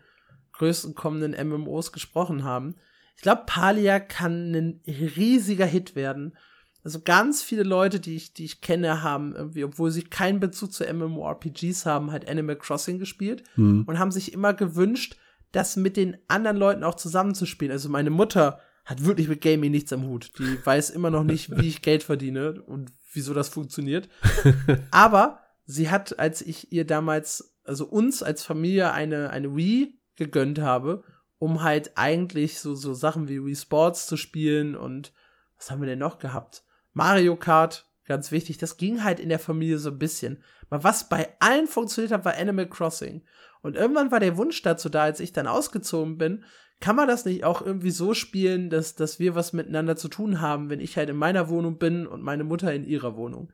größten 0.58 0.94
kommenden 0.94 1.32
MMOs 1.48 1.92
gesprochen 1.92 2.44
haben. 2.44 2.76
Ich 3.16 3.22
glaube, 3.22 3.42
Palia 3.46 4.00
kann 4.00 4.52
ein 4.54 4.80
riesiger 4.86 5.66
Hit 5.66 5.94
werden. 5.94 6.36
Also 6.82 7.00
ganz 7.00 7.42
viele 7.42 7.62
Leute, 7.62 7.98
die 7.98 8.16
ich, 8.16 8.34
die 8.34 8.44
ich 8.44 8.60
kenne, 8.60 9.02
haben 9.02 9.34
irgendwie, 9.34 9.64
obwohl 9.64 9.90
sie 9.90 10.02
keinen 10.02 10.38
Bezug 10.40 10.72
zu 10.72 10.84
MMORPGs 10.84 11.86
haben, 11.86 12.10
halt 12.10 12.28
Animal 12.28 12.56
Crossing 12.56 12.98
gespielt 12.98 13.42
Hm. 13.54 13.84
und 13.86 13.98
haben 13.98 14.10
sich 14.10 14.32
immer 14.32 14.52
gewünscht, 14.52 15.16
das 15.52 15.76
mit 15.76 15.96
den 15.96 16.16
anderen 16.28 16.56
Leuten 16.56 16.84
auch 16.84 16.96
zusammenzuspielen. 16.96 17.72
Also 17.72 17.88
meine 17.88 18.10
Mutter 18.10 18.60
hat 18.84 19.04
wirklich 19.04 19.28
mit 19.28 19.40
Gaming 19.40 19.70
nichts 19.70 19.92
am 19.92 20.06
Hut. 20.06 20.32
Die 20.38 20.58
weiß 20.66 20.90
immer 20.90 21.10
noch 21.10 21.24
nicht, 21.24 21.56
wie 21.56 21.68
ich 21.68 21.80
Geld 21.80 22.02
verdiene 22.02 22.60
und 22.62 22.92
wieso 23.12 23.32
das 23.32 23.48
funktioniert. 23.48 24.08
Aber 24.90 25.40
sie 25.64 25.90
hat, 25.90 26.18
als 26.18 26.42
ich 26.42 26.70
ihr 26.70 26.84
damals, 26.84 27.56
also 27.64 27.86
uns 27.86 28.22
als 28.22 28.42
Familie 28.42 28.92
eine, 28.92 29.30
eine 29.30 29.56
Wii 29.56 29.98
gegönnt 30.16 30.60
habe, 30.60 31.04
um 31.38 31.62
halt 31.62 31.92
eigentlich 31.96 32.60
so, 32.60 32.74
so 32.74 32.94
Sachen 32.94 33.28
wie 33.28 33.44
Wii 33.44 33.56
Sports 33.56 34.06
zu 34.06 34.16
spielen 34.16 34.76
und 34.76 35.12
was 35.56 35.70
haben 35.70 35.80
wir 35.80 35.88
denn 35.88 35.98
noch 35.98 36.18
gehabt? 36.18 36.64
Mario 36.92 37.36
Kart, 37.36 37.86
ganz 38.04 38.30
wichtig, 38.30 38.58
das 38.58 38.76
ging 38.76 39.02
halt 39.02 39.20
in 39.20 39.28
der 39.28 39.38
Familie 39.38 39.78
so 39.78 39.90
ein 39.90 39.98
bisschen. 39.98 40.42
Aber 40.70 40.84
was 40.84 41.08
bei 41.08 41.34
allen 41.40 41.66
funktioniert 41.66 42.12
hat, 42.12 42.24
war 42.24 42.36
Animal 42.36 42.68
Crossing. 42.68 43.22
Und 43.62 43.76
irgendwann 43.76 44.10
war 44.10 44.20
der 44.20 44.36
Wunsch 44.36 44.60
dazu 44.62 44.88
da, 44.88 45.02
als 45.02 45.20
ich 45.20 45.32
dann 45.32 45.46
ausgezogen 45.46 46.18
bin, 46.18 46.44
kann 46.80 46.96
man 46.96 47.08
das 47.08 47.24
nicht 47.24 47.44
auch 47.44 47.62
irgendwie 47.62 47.90
so 47.90 48.12
spielen, 48.12 48.68
dass, 48.68 48.94
dass 48.94 49.18
wir 49.18 49.34
was 49.34 49.52
miteinander 49.52 49.96
zu 49.96 50.08
tun 50.08 50.40
haben, 50.40 50.68
wenn 50.70 50.80
ich 50.80 50.96
halt 50.96 51.08
in 51.08 51.16
meiner 51.16 51.48
Wohnung 51.48 51.78
bin 51.78 52.06
und 52.06 52.22
meine 52.22 52.44
Mutter 52.44 52.74
in 52.74 52.84
ihrer 52.84 53.16
Wohnung. 53.16 53.52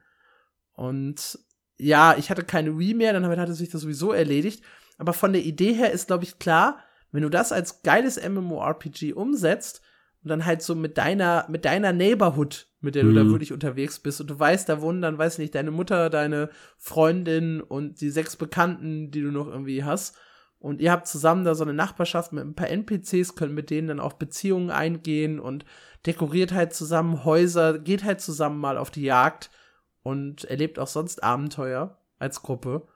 Und 0.72 1.38
ja, 1.76 2.16
ich 2.16 2.30
hatte 2.30 2.44
keine 2.44 2.78
Wii 2.78 2.94
mehr, 2.94 3.12
dann 3.12 3.24
hatte 3.24 3.54
sich 3.54 3.70
das 3.70 3.82
sowieso 3.82 4.12
erledigt. 4.12 4.64
Aber 5.00 5.14
von 5.14 5.32
der 5.32 5.42
Idee 5.42 5.72
her 5.72 5.90
ist, 5.92 6.08
glaube 6.08 6.24
ich, 6.24 6.38
klar, 6.38 6.78
wenn 7.10 7.22
du 7.22 7.30
das 7.30 7.52
als 7.52 7.82
geiles 7.82 8.20
MMORPG 8.22 9.14
umsetzt 9.14 9.80
und 10.22 10.28
dann 10.28 10.44
halt 10.44 10.60
so 10.60 10.74
mit 10.74 10.98
deiner, 10.98 11.46
mit 11.48 11.64
deiner 11.64 11.94
Neighborhood, 11.94 12.68
mit 12.82 12.94
der 12.94 13.04
du 13.04 13.14
da 13.14 13.24
Mhm. 13.24 13.30
wirklich 13.30 13.54
unterwegs 13.54 13.98
bist 13.98 14.20
und 14.20 14.28
du 14.28 14.38
weißt, 14.38 14.68
da 14.68 14.82
wohnen 14.82 15.00
dann, 15.00 15.16
weiß 15.16 15.38
nicht, 15.38 15.54
deine 15.54 15.70
Mutter, 15.70 16.10
deine 16.10 16.50
Freundin 16.76 17.62
und 17.62 18.02
die 18.02 18.10
sechs 18.10 18.36
Bekannten, 18.36 19.10
die 19.10 19.22
du 19.22 19.30
noch 19.30 19.48
irgendwie 19.48 19.84
hast. 19.84 20.16
Und 20.58 20.82
ihr 20.82 20.92
habt 20.92 21.06
zusammen 21.06 21.46
da 21.46 21.54
so 21.54 21.64
eine 21.64 21.72
Nachbarschaft 21.72 22.32
mit 22.32 22.44
ein 22.44 22.54
paar 22.54 22.68
NPCs, 22.68 23.34
könnt 23.34 23.54
mit 23.54 23.70
denen 23.70 23.88
dann 23.88 24.00
auch 24.00 24.12
Beziehungen 24.12 24.70
eingehen 24.70 25.40
und 25.40 25.64
dekoriert 26.04 26.52
halt 26.52 26.74
zusammen 26.74 27.24
Häuser, 27.24 27.78
geht 27.78 28.04
halt 28.04 28.20
zusammen 28.20 28.58
mal 28.58 28.76
auf 28.76 28.90
die 28.90 29.04
Jagd 29.04 29.50
und 30.02 30.44
erlebt 30.44 30.78
auch 30.78 30.86
sonst 30.86 31.24
Abenteuer 31.24 31.96
als 32.18 32.42
Gruppe. 32.42 32.86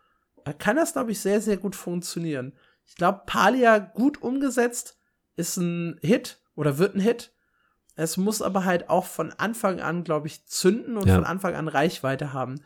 Da 0.44 0.52
kann 0.52 0.76
das, 0.76 0.92
glaube 0.92 1.12
ich, 1.12 1.20
sehr, 1.20 1.40
sehr 1.40 1.56
gut 1.56 1.74
funktionieren. 1.74 2.52
Ich 2.84 2.96
glaube, 2.96 3.22
Palia 3.26 3.78
gut 3.78 4.22
umgesetzt 4.22 4.98
ist 5.36 5.56
ein 5.56 5.98
Hit 6.02 6.38
oder 6.54 6.78
wird 6.78 6.94
ein 6.94 7.00
Hit. 7.00 7.32
Es 7.96 8.16
muss 8.16 8.42
aber 8.42 8.64
halt 8.64 8.90
auch 8.90 9.04
von 9.06 9.32
Anfang 9.32 9.80
an, 9.80 10.04
glaube 10.04 10.26
ich, 10.26 10.44
zünden 10.46 10.96
und 10.96 11.06
Ja. 11.06 11.14
von 11.14 11.24
Anfang 11.24 11.54
an 11.54 11.68
Reichweite 11.68 12.32
haben. 12.32 12.56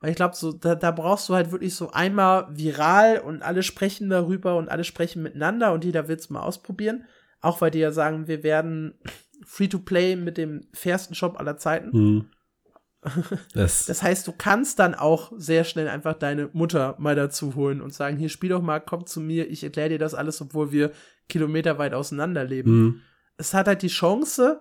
Weil 0.00 0.10
ich 0.10 0.16
glaube, 0.16 0.36
so, 0.36 0.52
da, 0.52 0.74
da 0.74 0.90
brauchst 0.90 1.28
du 1.28 1.34
halt 1.34 1.50
wirklich 1.52 1.74
so 1.74 1.90
einmal 1.90 2.46
viral 2.50 3.18
und 3.18 3.42
alle 3.42 3.62
sprechen 3.62 4.08
darüber 4.08 4.56
und 4.56 4.68
alle 4.68 4.84
sprechen 4.84 5.22
miteinander 5.22 5.72
und 5.72 5.84
jeder 5.84 6.08
will 6.08 6.16
es 6.16 6.30
mal 6.30 6.40
ausprobieren. 6.40 7.04
Auch 7.40 7.60
weil 7.60 7.70
die 7.70 7.80
ja 7.80 7.92
sagen, 7.92 8.26
wir 8.28 8.42
werden 8.42 8.98
Free-to-Play 9.44 10.16
mit 10.16 10.38
dem 10.38 10.68
fairsten 10.72 11.14
Shop 11.14 11.38
aller 11.38 11.56
Zeiten. 11.56 11.92
Hm. 11.92 12.30
Das, 13.54 13.86
Das 13.86 14.02
heißt, 14.02 14.26
du 14.26 14.32
kannst 14.32 14.78
dann 14.78 14.94
auch 14.94 15.32
sehr 15.36 15.64
schnell 15.64 15.88
einfach 15.88 16.14
deine 16.14 16.50
Mutter 16.52 16.96
mal 16.98 17.14
dazu 17.14 17.54
holen 17.54 17.80
und 17.80 17.94
sagen, 17.94 18.16
hier 18.16 18.28
spiel 18.28 18.50
doch 18.50 18.62
mal, 18.62 18.80
komm 18.80 19.06
zu 19.06 19.20
mir, 19.20 19.50
ich 19.50 19.64
erkläre 19.64 19.90
dir 19.90 19.98
das 19.98 20.14
alles, 20.14 20.40
obwohl 20.40 20.72
wir 20.72 20.92
kilometerweit 21.28 21.94
auseinander 21.94 22.44
leben. 22.44 22.70
hm. 22.70 23.00
Es 23.40 23.54
hat 23.54 23.68
halt 23.68 23.82
die 23.82 23.88
Chance, 23.88 24.60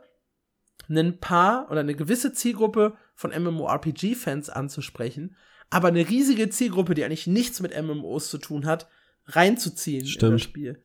ein 0.87 1.19
paar 1.19 1.71
oder 1.71 1.79
eine 1.79 1.95
gewisse 1.95 2.31
Zielgruppe 2.31 2.95
von 3.15 3.31
MMORPG-Fans 3.31 4.49
anzusprechen, 4.49 5.35
aber 5.69 5.87
eine 5.87 6.07
riesige 6.07 6.49
Zielgruppe, 6.49 6.93
die 6.93 7.03
eigentlich 7.03 7.27
nichts 7.27 7.59
mit 7.59 7.75
MMOs 7.75 8.29
zu 8.29 8.37
tun 8.37 8.65
hat, 8.65 8.87
reinzuziehen 9.25 10.01
in 10.01 10.07
Stimmt. 10.07 10.33
das 10.33 10.41
Spiel. 10.41 10.83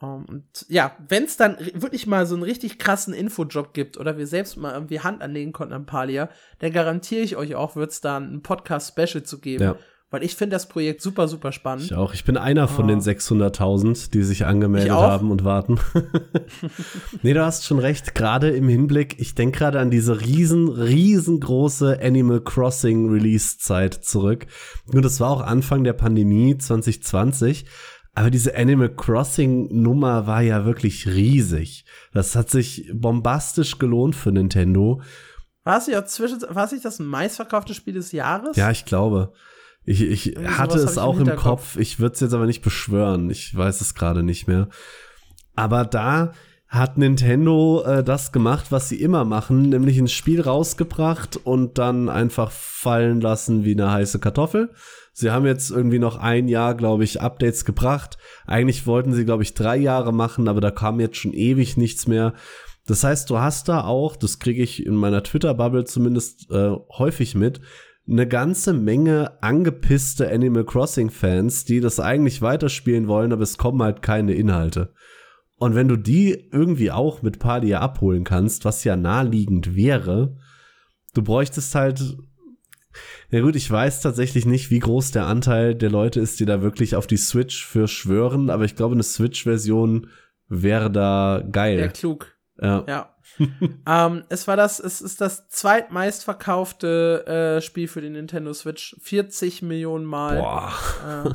Um, 0.00 0.26
und 0.26 0.44
ja, 0.68 0.96
wenn 1.08 1.24
es 1.24 1.36
dann 1.36 1.56
wirklich 1.74 2.06
mal 2.06 2.24
so 2.24 2.36
einen 2.36 2.44
richtig 2.44 2.78
krassen 2.78 3.12
Infojob 3.12 3.74
gibt 3.74 3.98
oder 3.98 4.16
wir 4.16 4.28
selbst 4.28 4.56
mal 4.56 4.72
irgendwie 4.72 5.00
Hand 5.00 5.22
anlegen 5.22 5.52
konnten 5.52 5.74
an 5.74 5.86
Palia, 5.86 6.28
dann 6.60 6.72
garantiere 6.72 7.22
ich 7.22 7.36
euch 7.36 7.56
auch, 7.56 7.74
wird 7.74 7.90
es 7.90 8.00
da 8.00 8.18
ein 8.18 8.40
Podcast-Special 8.42 9.24
zu 9.24 9.40
geben, 9.40 9.64
Ja. 9.64 9.76
weil 10.12 10.22
ich 10.22 10.36
finde 10.36 10.54
das 10.54 10.68
Projekt 10.68 11.02
super, 11.02 11.26
super 11.26 11.50
spannend. 11.50 11.86
Ich 11.86 11.94
auch. 11.94 12.14
Ich 12.14 12.24
bin 12.24 12.36
einer 12.36 12.68
von 12.68 12.84
oh. 12.84 12.88
den 12.88 13.00
600.000, 13.00 14.12
die 14.12 14.22
sich 14.22 14.46
angemeldet 14.46 14.92
haben 14.92 15.32
und 15.32 15.42
warten. 15.42 15.80
nee, 17.22 17.34
du 17.34 17.44
hast 17.44 17.64
schon 17.64 17.80
recht. 17.80 18.14
Gerade 18.14 18.50
im 18.50 18.68
Hinblick, 18.68 19.16
ich 19.18 19.34
denke 19.34 19.58
gerade 19.58 19.80
an 19.80 19.90
diese 19.90 20.20
riesen, 20.20 20.68
riesengroße 20.68 21.98
Animal 22.00 22.40
Crossing 22.40 23.10
Release-Zeit 23.10 23.94
zurück. 23.94 24.46
Und 24.86 25.04
das 25.04 25.18
war 25.18 25.30
auch 25.30 25.40
Anfang 25.40 25.82
der 25.82 25.94
Pandemie 25.94 26.56
2020. 26.56 27.66
Aber 28.14 28.30
diese 28.30 28.56
Animal 28.56 28.94
Crossing 28.94 29.68
Nummer 29.70 30.26
war 30.26 30.42
ja 30.42 30.64
wirklich 30.64 31.06
riesig. 31.06 31.84
Das 32.12 32.34
hat 32.34 32.50
sich 32.50 32.90
bombastisch 32.92 33.78
gelohnt 33.78 34.16
für 34.16 34.32
Nintendo. 34.32 35.00
War 35.64 35.78
es 35.78 35.86
ja 35.86 36.04
zwischen, 36.04 36.42
war 36.48 36.64
es 36.64 36.72
nicht 36.72 36.84
das 36.84 36.98
meistverkaufte 36.98 37.74
Spiel 37.74 37.94
des 37.94 38.12
Jahres? 38.12 38.56
Ja, 38.56 38.70
ich 38.70 38.84
glaube. 38.84 39.32
Ich, 39.84 40.02
ich 40.02 40.36
hatte 40.36 40.78
es 40.78 40.98
auch 40.98 41.18
im, 41.18 41.28
im 41.28 41.36
Kopf. 41.36 41.76
Ich 41.76 41.98
würde 41.98 42.14
es 42.14 42.20
jetzt 42.20 42.34
aber 42.34 42.46
nicht 42.46 42.62
beschwören. 42.62 43.30
Ich 43.30 43.56
weiß 43.56 43.80
es 43.80 43.94
gerade 43.94 44.22
nicht 44.22 44.48
mehr. 44.48 44.68
Aber 45.54 45.84
da 45.84 46.32
hat 46.68 46.98
Nintendo 46.98 47.82
äh, 47.84 48.04
das 48.04 48.30
gemacht, 48.30 48.66
was 48.70 48.90
sie 48.90 49.00
immer 49.00 49.24
machen, 49.24 49.70
nämlich 49.70 49.98
ein 49.98 50.08
Spiel 50.08 50.42
rausgebracht 50.42 51.38
und 51.42 51.78
dann 51.78 52.10
einfach 52.10 52.50
fallen 52.50 53.20
lassen 53.22 53.64
wie 53.64 53.72
eine 53.72 53.90
heiße 53.90 54.18
Kartoffel. 54.18 54.70
Sie 55.18 55.32
haben 55.32 55.46
jetzt 55.46 55.72
irgendwie 55.72 55.98
noch 55.98 56.16
ein 56.16 56.46
Jahr, 56.46 56.76
glaube 56.76 57.02
ich, 57.02 57.20
Updates 57.20 57.64
gebracht. 57.64 58.18
Eigentlich 58.46 58.86
wollten 58.86 59.12
sie, 59.12 59.24
glaube 59.24 59.42
ich, 59.42 59.52
drei 59.52 59.76
Jahre 59.76 60.12
machen, 60.12 60.46
aber 60.46 60.60
da 60.60 60.70
kam 60.70 61.00
jetzt 61.00 61.16
schon 61.16 61.32
ewig 61.32 61.76
nichts 61.76 62.06
mehr. 62.06 62.34
Das 62.86 63.02
heißt, 63.02 63.28
du 63.28 63.40
hast 63.40 63.68
da 63.68 63.82
auch, 63.82 64.14
das 64.14 64.38
kriege 64.38 64.62
ich 64.62 64.86
in 64.86 64.94
meiner 64.94 65.24
Twitter-Bubble 65.24 65.86
zumindest 65.86 66.52
äh, 66.52 66.70
häufig 66.96 67.34
mit, 67.34 67.60
eine 68.08 68.28
ganze 68.28 68.72
Menge 68.72 69.42
angepisste 69.42 70.30
Animal 70.30 70.64
Crossing 70.64 71.10
Fans, 71.10 71.64
die 71.64 71.80
das 71.80 71.98
eigentlich 71.98 72.40
weiterspielen 72.40 73.08
wollen, 73.08 73.32
aber 73.32 73.42
es 73.42 73.58
kommen 73.58 73.82
halt 73.82 74.02
keine 74.02 74.34
Inhalte. 74.34 74.94
Und 75.56 75.74
wenn 75.74 75.88
du 75.88 75.96
die 75.96 76.48
irgendwie 76.52 76.92
auch 76.92 77.22
mit 77.22 77.40
Padia 77.40 77.80
abholen 77.80 78.22
kannst, 78.22 78.64
was 78.64 78.84
ja 78.84 78.94
naheliegend 78.94 79.74
wäre, 79.74 80.36
du 81.12 81.22
bräuchtest 81.22 81.74
halt 81.74 82.16
ja 83.30 83.40
gut, 83.40 83.56
ich 83.56 83.70
weiß 83.70 84.00
tatsächlich 84.00 84.46
nicht, 84.46 84.70
wie 84.70 84.78
groß 84.78 85.10
der 85.10 85.26
Anteil 85.26 85.74
der 85.74 85.90
Leute 85.90 86.20
ist, 86.20 86.40
die 86.40 86.46
da 86.46 86.62
wirklich 86.62 86.96
auf 86.96 87.06
die 87.06 87.16
Switch 87.16 87.66
für 87.66 87.88
schwören, 87.88 88.50
aber 88.50 88.64
ich 88.64 88.76
glaube, 88.76 88.94
eine 88.94 89.02
Switch-Version 89.02 90.08
wäre 90.48 90.90
da 90.90 91.42
geil. 91.50 91.78
Wäre 91.78 91.90
klug. 91.90 92.34
Ja. 92.60 92.84
ja. 92.88 93.14
ähm, 93.86 94.24
es 94.28 94.48
war 94.48 94.56
das, 94.56 94.80
es 94.80 95.00
ist 95.00 95.20
das 95.20 95.48
zweitmeistverkaufte 95.48 97.26
äh, 97.58 97.60
Spiel 97.60 97.86
für 97.88 98.00
die 98.00 98.10
Nintendo 98.10 98.52
Switch. 98.52 98.96
40 99.00 99.62
Millionen 99.62 100.04
Mal. 100.04 100.38
Boah. 100.38 100.72
Äh, 101.06 101.30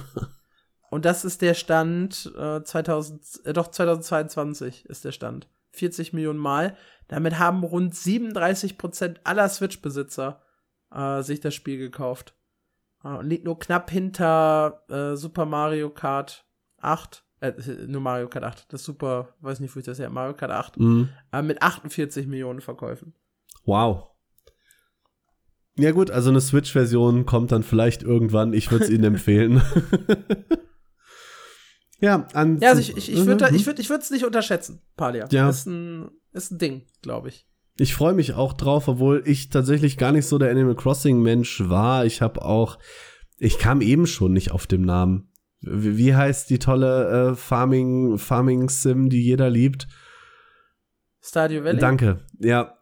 und 0.89 1.05
das 1.05 1.23
ist 1.25 1.41
der 1.41 1.53
Stand 1.53 2.31
äh, 2.37 2.63
2000, 2.63 3.45
äh, 3.45 3.53
doch 3.53 3.69
2022 3.69 4.85
ist 4.85 5.05
der 5.05 5.11
Stand. 5.11 5.47
40 5.71 6.13
Millionen 6.13 6.39
Mal. 6.39 6.75
Damit 7.07 7.39
haben 7.39 7.63
rund 7.63 7.95
37 7.95 8.77
Prozent 8.77 9.21
aller 9.23 9.49
Switch-Besitzer 9.49 10.41
äh, 10.93 11.21
sich 11.21 11.39
das 11.39 11.53
Spiel 11.53 11.77
gekauft. 11.77 12.35
Äh, 13.03 13.09
und 13.09 13.29
liegt 13.29 13.45
nur 13.45 13.59
knapp 13.59 13.89
hinter 13.89 14.83
äh, 14.89 15.15
Super 15.15 15.45
Mario 15.45 15.89
Kart 15.89 16.45
8 16.77 17.25
äh, 17.43 17.53
nur 17.87 17.99
Mario 17.99 18.29
Kart 18.29 18.45
8, 18.45 18.71
das 18.71 18.83
super, 18.85 19.35
weiß 19.41 19.59
nicht, 19.59 19.75
wo 19.75 19.79
ich 19.79 19.85
das 19.85 19.99
her, 19.99 20.09
Mario 20.09 20.33
Kart 20.33 20.51
8, 20.51 20.79
mhm. 20.79 21.09
äh, 21.33 21.41
mit 21.41 21.61
48 21.61 22.25
Millionen 22.25 22.61
Verkäufen. 22.61 23.13
Wow. 23.65 24.07
Ja 25.77 25.91
gut, 25.91 26.09
also 26.09 26.29
eine 26.29 26.39
Switch-Version 26.39 27.25
kommt 27.25 27.51
dann 27.51 27.63
vielleicht 27.63 28.03
irgendwann. 28.03 28.53
Ich 28.53 28.71
würde 28.71 28.85
es 28.85 28.91
Ihnen 28.91 29.03
empfehlen. 29.15 29.61
ja, 31.99 32.27
an 32.33 32.59
ja, 32.59 32.69
also 32.69 32.81
ich, 32.81 32.95
ich, 32.95 33.11
ich 33.11 33.25
würde 33.25 33.49
mhm. 33.49 33.55
ich 33.55 33.65
würd, 33.65 33.79
ich 33.79 33.89
es 33.89 34.11
nicht 34.11 34.25
unterschätzen, 34.25 34.81
Palia. 34.95 35.27
Ja. 35.31 35.49
Ist 35.49 35.65
ein, 35.65 36.11
ist 36.31 36.51
ein 36.51 36.59
Ding, 36.59 36.87
glaube 37.01 37.29
ich. 37.29 37.45
Ich 37.77 37.95
freue 37.95 38.13
mich 38.13 38.33
auch 38.33 38.53
drauf, 38.53 38.87
obwohl 38.87 39.23
ich 39.25 39.49
tatsächlich 39.49 39.97
gar 39.97 40.11
nicht 40.11 40.27
so 40.27 40.37
der 40.37 40.51
Animal 40.51 40.75
Crossing-Mensch 40.75 41.63
war. 41.69 42.05
Ich 42.05 42.21
habe 42.21 42.43
auch, 42.43 42.77
ich 43.39 43.57
kam 43.57 43.81
eben 43.81 44.05
schon 44.05 44.33
nicht 44.33 44.51
auf 44.51 44.67
dem 44.67 44.83
Namen. 44.83 45.31
Wie 45.61 46.13
heißt 46.13 46.49
die 46.49 46.59
tolle 46.59 47.31
äh, 47.31 47.35
Farming, 47.35 48.17
Farming 48.17 48.69
Sim, 48.69 49.09
die 49.09 49.23
jeder 49.23 49.49
liebt? 49.49 49.87
Stadio 51.21 51.63
Valley. 51.63 51.79
Danke. 51.79 52.19
Ja. 52.39 52.77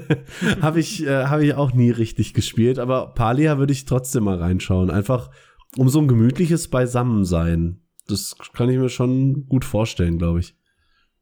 habe 0.62 0.80
ich, 0.80 1.06
äh, 1.06 1.26
hab 1.26 1.40
ich 1.40 1.54
auch 1.54 1.74
nie 1.74 1.90
richtig 1.90 2.32
gespielt, 2.32 2.78
aber 2.78 3.12
Palia 3.14 3.58
würde 3.58 3.74
ich 3.74 3.84
trotzdem 3.84 4.24
mal 4.24 4.38
reinschauen. 4.38 4.90
Einfach 4.90 5.30
um 5.76 5.90
so 5.90 6.00
ein 6.00 6.08
gemütliches 6.08 6.68
Beisammensein. 6.68 7.82
Das 8.08 8.36
kann 8.54 8.70
ich 8.70 8.78
mir 8.78 8.88
schon 8.88 9.46
gut 9.46 9.66
vorstellen, 9.66 10.18
glaube 10.18 10.40
ich. 10.40 10.56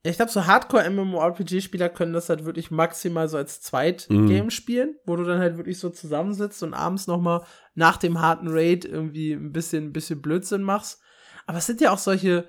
Ich 0.04 0.16
glaube, 0.16 0.32
so 0.32 0.46
Hardcore-MMORPG-Spieler 0.46 1.88
können 1.88 2.12
das 2.12 2.28
halt 2.28 2.44
wirklich 2.44 2.72
maximal 2.72 3.28
so 3.28 3.36
als 3.36 3.60
Zweit-Game 3.60 4.46
mm. 4.46 4.50
spielen, 4.50 4.96
wo 5.06 5.14
du 5.14 5.22
dann 5.22 5.38
halt 5.38 5.56
wirklich 5.58 5.78
so 5.78 5.90
zusammensitzt 5.90 6.62
und 6.64 6.74
abends 6.74 7.06
noch 7.06 7.20
mal 7.20 7.44
nach 7.74 7.98
dem 7.98 8.20
harten 8.20 8.48
Raid 8.48 8.84
irgendwie 8.84 9.32
ein 9.32 9.52
bisschen, 9.52 9.84
ein 9.86 9.92
bisschen 9.92 10.20
Blödsinn 10.20 10.62
machst. 10.62 11.00
Aber 11.46 11.58
es 11.58 11.66
sind 11.66 11.80
ja 11.80 11.92
auch 11.92 11.98
solche, 11.98 12.48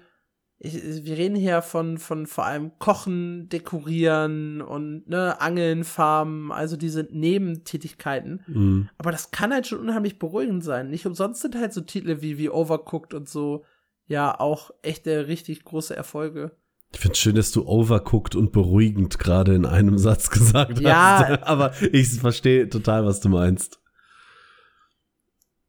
ich, 0.57 1.05
wir 1.05 1.15
reden 1.15 1.35
hier 1.35 1.61
von, 1.61 1.99
von 1.99 2.25
vor 2.25 2.45
allem 2.45 2.71
Kochen, 2.79 3.49
Dekorieren 3.49 4.61
und 4.61 5.07
ne, 5.07 5.39
Angeln, 5.39 5.83
Farmen, 5.83 6.51
also 6.51 6.75
diese 6.75 7.07
Nebentätigkeiten. 7.11 8.43
Mm. 8.47 8.89
Aber 8.97 9.11
das 9.11 9.29
kann 9.29 9.53
halt 9.53 9.67
schon 9.67 9.79
unheimlich 9.79 10.17
beruhigend 10.17 10.63
sein. 10.63 10.89
Nicht 10.89 11.05
umsonst 11.05 11.43
sind 11.43 11.55
halt 11.55 11.71
so 11.71 11.81
Titel 11.81 12.21
wie, 12.21 12.39
wie 12.39 12.49
Overcooked 12.49 13.13
und 13.13 13.29
so 13.29 13.63
ja 14.05 14.39
auch 14.39 14.71
echte, 14.81 15.27
richtig 15.27 15.63
große 15.63 15.95
Erfolge. 15.95 16.57
Ich 16.93 16.99
finde 16.99 17.17
schön, 17.17 17.35
dass 17.35 17.51
du 17.51 17.65
overcooked 17.65 18.35
und 18.35 18.51
beruhigend 18.51 19.17
gerade 19.19 19.55
in 19.55 19.65
einem 19.65 19.97
Satz 19.97 20.29
gesagt 20.29 20.79
ja. 20.79 21.27
hast. 21.27 21.43
Aber 21.43 21.73
ich 21.91 22.19
verstehe 22.19 22.69
total, 22.69 23.05
was 23.05 23.19
du 23.19 23.29
meinst. 23.29 23.79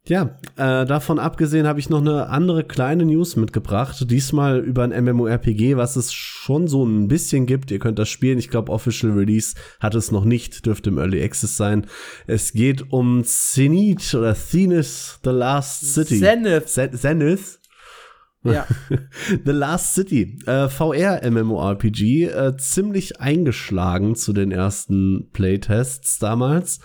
Ja, 0.07 0.37
äh, 0.57 0.85
davon 0.85 1.19
abgesehen 1.19 1.67
habe 1.67 1.81
ich 1.81 1.89
noch 1.89 2.03
eine 2.03 2.29
andere 2.29 2.63
kleine 2.63 3.07
News 3.07 3.37
mitgebracht. 3.37 4.11
Diesmal 4.11 4.59
über 4.61 4.85
ein 4.85 5.05
MMORPG, 5.05 5.79
was 5.79 5.97
es 5.97 6.13
schon 6.13 6.69
so 6.69 6.85
ein 6.85 7.09
bisschen 7.09 7.47
gibt. 7.47 7.71
Ihr 7.71 7.79
könnt 7.79 7.99
das 7.99 8.11
spielen. 8.11 8.39
Ich 8.39 8.51
glaube, 8.51 8.71
Official 8.71 9.13
Release 9.13 9.55
hat 9.81 9.95
es 9.95 10.11
noch 10.11 10.27
nicht, 10.27 10.67
dürfte 10.67 10.91
im 10.91 10.99
Early 10.99 11.25
Access 11.25 11.57
sein. 11.57 11.87
Es 12.27 12.53
geht 12.53 12.93
um 12.93 13.25
Zenith 13.25 14.15
oder 14.15 14.35
Zenith, 14.35 15.21
The 15.25 15.31
Last 15.31 15.95
City. 15.95 16.21
Zenith. 16.21 16.67
Zenith. 16.67 17.61
Ja. 18.45 18.67
The 19.45 19.53
Last 19.53 19.95
City, 19.95 20.39
äh, 20.47 20.69
VR-MMORPG, 20.69 22.27
äh, 22.27 22.57
ziemlich 22.57 23.21
eingeschlagen 23.21 24.15
zu 24.15 24.33
den 24.33 24.53
ersten 24.53 25.31
Playtests 25.33 26.19
damals. 26.19 26.81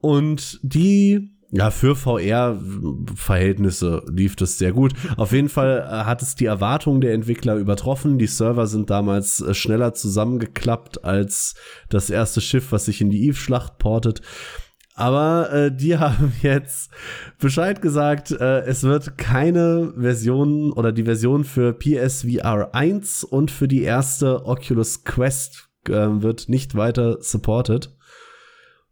Und 0.00 0.60
die, 0.62 1.30
ja, 1.50 1.70
für 1.70 1.96
VR-Verhältnisse 1.96 4.04
lief 4.08 4.36
das 4.36 4.58
sehr 4.58 4.72
gut. 4.72 4.92
Auf 5.16 5.32
jeden 5.32 5.48
Fall 5.48 5.86
äh, 5.86 6.04
hat 6.04 6.22
es 6.22 6.34
die 6.34 6.46
Erwartungen 6.46 7.00
der 7.00 7.14
Entwickler 7.14 7.56
übertroffen. 7.56 8.18
Die 8.18 8.26
Server 8.26 8.66
sind 8.66 8.90
damals 8.90 9.40
äh, 9.40 9.54
schneller 9.54 9.94
zusammengeklappt 9.94 11.04
als 11.04 11.54
das 11.88 12.10
erste 12.10 12.40
Schiff, 12.40 12.72
was 12.72 12.86
sich 12.86 13.00
in 13.00 13.10
die 13.10 13.26
Eve-Schlacht 13.26 13.78
portet. 13.78 14.20
Aber 14.98 15.52
äh, 15.52 15.70
die 15.70 15.96
haben 15.98 16.32
jetzt 16.42 16.90
Bescheid 17.38 17.80
gesagt, 17.80 18.32
äh, 18.32 18.62
es 18.62 18.82
wird 18.82 19.16
keine 19.16 19.94
Version 19.96 20.72
oder 20.72 20.90
die 20.90 21.04
Version 21.04 21.44
für 21.44 21.72
PSVR 21.72 22.74
1 22.74 23.22
und 23.22 23.52
für 23.52 23.68
die 23.68 23.82
erste 23.82 24.44
Oculus 24.44 25.04
Quest 25.04 25.68
äh, 25.86 25.92
wird 25.92 26.48
nicht 26.48 26.74
weiter 26.74 27.18
supported. 27.20 27.94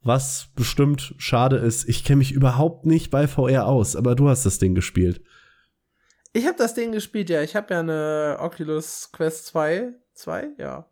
Was 0.03 0.51
bestimmt 0.55 1.15
schade 1.19 1.57
ist. 1.57 1.89
Ich 1.89 2.05
kenne 2.05 2.19
mich 2.19 2.31
überhaupt 2.31 2.87
nicht 2.87 3.11
bei 3.11 3.27
VR 3.27 3.67
aus, 3.67 3.97
aber 3.97 4.15
du 4.15 4.29
hast 4.29 4.47
das 4.47 4.61
Ding 4.61 4.77
gespielt. 4.77 5.21
Ich 6.33 6.47
habe 6.47 6.57
das 6.57 6.75
Ding 6.75 6.93
gespielt, 6.93 7.31
ja. 7.31 7.43
Ich 7.43 7.57
habe 7.57 7.75
ja 7.75 7.81
eine 7.81 8.37
Oculus 8.39 9.11
Quest 9.11 9.47
2. 9.47 9.93
2? 10.15 10.51
Ja. 10.59 10.87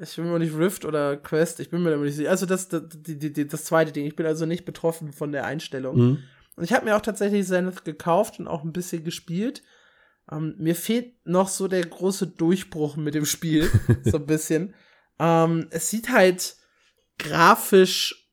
Ich 0.00 0.16
bin 0.16 0.30
mir 0.30 0.38
nicht 0.38 0.56
Rift 0.56 0.84
oder 0.84 1.16
Quest, 1.16 1.60
ich 1.60 1.70
bin 1.70 1.82
mir 1.82 1.96
nicht 1.96 2.16
sicher. 2.16 2.30
Also 2.30 2.46
das, 2.46 2.68
das, 2.68 2.82
die, 2.88 3.18
die, 3.18 3.46
das 3.46 3.64
zweite 3.64 3.92
Ding. 3.92 4.06
Ich 4.06 4.16
bin 4.16 4.26
also 4.26 4.46
nicht 4.46 4.64
betroffen 4.64 5.12
von 5.12 5.32
der 5.32 5.44
Einstellung. 5.44 5.96
Mhm. 5.96 6.18
Und 6.56 6.64
ich 6.64 6.72
habe 6.72 6.84
mir 6.84 6.96
auch 6.96 7.02
tatsächlich 7.02 7.46
Zenith 7.46 7.84
gekauft 7.84 8.38
und 8.38 8.48
auch 8.48 8.64
ein 8.64 8.72
bisschen 8.72 9.04
gespielt. 9.04 9.62
Ähm, 10.30 10.54
mir 10.58 10.74
fehlt 10.74 11.14
noch 11.26 11.48
so 11.48 11.68
der 11.68 11.84
große 11.84 12.28
Durchbruch 12.28 12.96
mit 12.96 13.14
dem 13.14 13.24
Spiel. 13.24 13.70
so 14.04 14.18
ein 14.18 14.26
bisschen. 14.26 14.74
Ähm, 15.18 15.66
es 15.70 15.90
sieht 15.90 16.10
halt 16.10 16.56
grafisch, 17.18 18.30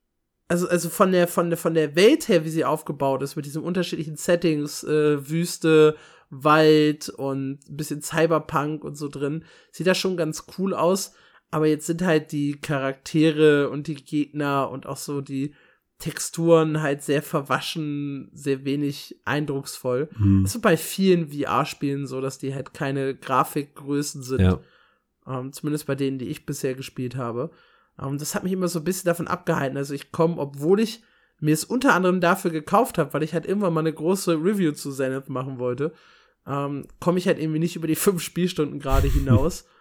also, 0.48 0.68
also 0.68 0.90
von 0.90 1.12
der, 1.12 1.28
von 1.28 1.50
der, 1.50 1.58
von 1.58 1.74
der 1.74 1.96
Welt 1.96 2.28
her, 2.28 2.46
wie 2.46 2.50
sie 2.50 2.66
aufgebaut 2.66 3.24
ist, 3.24 3.36
mit 3.36 3.46
diesen 3.46 3.64
unterschiedlichen 3.64 4.18
Settings, 4.18 4.84
äh, 4.84 5.28
Wüste, 5.30 5.96
Wald 6.30 7.10
und 7.10 7.68
ein 7.70 7.78
bisschen 7.78 8.02
Cyberpunk 8.02 8.84
und 8.84 8.96
so 8.96 9.08
drin, 9.08 9.46
sieht 9.72 9.88
das 9.88 9.98
schon 9.98 10.18
ganz 10.18 10.46
cool 10.58 10.74
aus 10.74 11.14
aber 11.56 11.68
jetzt 11.68 11.88
sind 11.88 12.02
halt 12.02 12.34
die 12.34 12.60
Charaktere 12.60 13.70
und 13.70 13.88
die 13.88 13.96
Gegner 13.96 14.70
und 14.70 14.86
auch 14.86 14.98
so 14.98 15.22
die, 15.22 15.54
Texturen 15.98 16.82
halt 16.82 17.04
sehr 17.04 17.22
verwaschen, 17.22 18.30
sehr 18.34 18.66
wenig 18.66 19.16
eindrucksvoll. 19.24 20.10
Hm. 20.18 20.44
Das 20.44 20.54
ist 20.54 20.62
bei 20.62 20.76
vielen 20.76 21.32
VR-Spielen 21.32 22.06
so, 22.06 22.20
dass 22.20 22.38
die 22.38 22.54
halt 22.54 22.74
keine 22.74 23.16
Grafikgrößen 23.16 24.22
sind. 24.22 24.42
Ja. 24.42 24.60
Ähm, 25.26 25.54
zumindest 25.54 25.88
bei 25.88 25.96
denen, 25.96 26.20
die 26.20 26.28
ich 26.28 26.46
bisher 26.46 26.76
gespielt 26.76 27.16
habe. 27.16 27.50
Ähm, 27.98 28.18
das 28.18 28.36
hat 28.36 28.44
mich 28.44 28.52
immer 28.52 28.68
so 28.68 28.80
ein 28.80 28.84
bisschen 28.84 29.08
davon 29.08 29.28
abgehalten. 29.28 29.78
Also 29.78 29.94
ich 29.94 30.12
komme, 30.12 30.38
obwohl 30.38 30.82
ich 30.82 31.02
mir 31.40 31.54
es 31.54 31.64
unter 31.64 31.94
anderem 31.94 32.20
dafür 32.20 32.52
gekauft 32.52 32.98
habe, 32.98 33.14
weil 33.14 33.24
ich 33.24 33.34
halt 33.34 33.46
irgendwann 33.46 33.74
mal 33.74 33.80
eine 33.80 33.94
große 33.94 34.34
Review 34.34 34.74
zu 34.74 34.92
Zenith 34.92 35.30
machen 35.30 35.60
wollte, 35.60 35.94
ähm, 36.46 36.88
komme 37.00 37.20
ich 37.20 37.28
halt 37.28 37.40
irgendwie 37.40 37.60
nicht 37.60 37.78
über 37.78 37.88
die 37.88 37.96
fünf 37.96 38.22
Spielstunden 38.22 38.80
gerade 38.80 39.08
hinaus. 39.08 39.66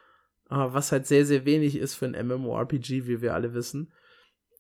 was 0.51 0.93
halt 0.93 1.07
sehr, 1.07 1.25
sehr 1.27 1.45
wenig 1.45 1.77
ist 1.77 1.95
für 1.95 2.07
ein 2.07 2.27
MMORPG, 2.27 3.07
wie 3.07 3.21
wir 3.21 3.35
alle 3.35 3.55
wissen. 3.55 3.93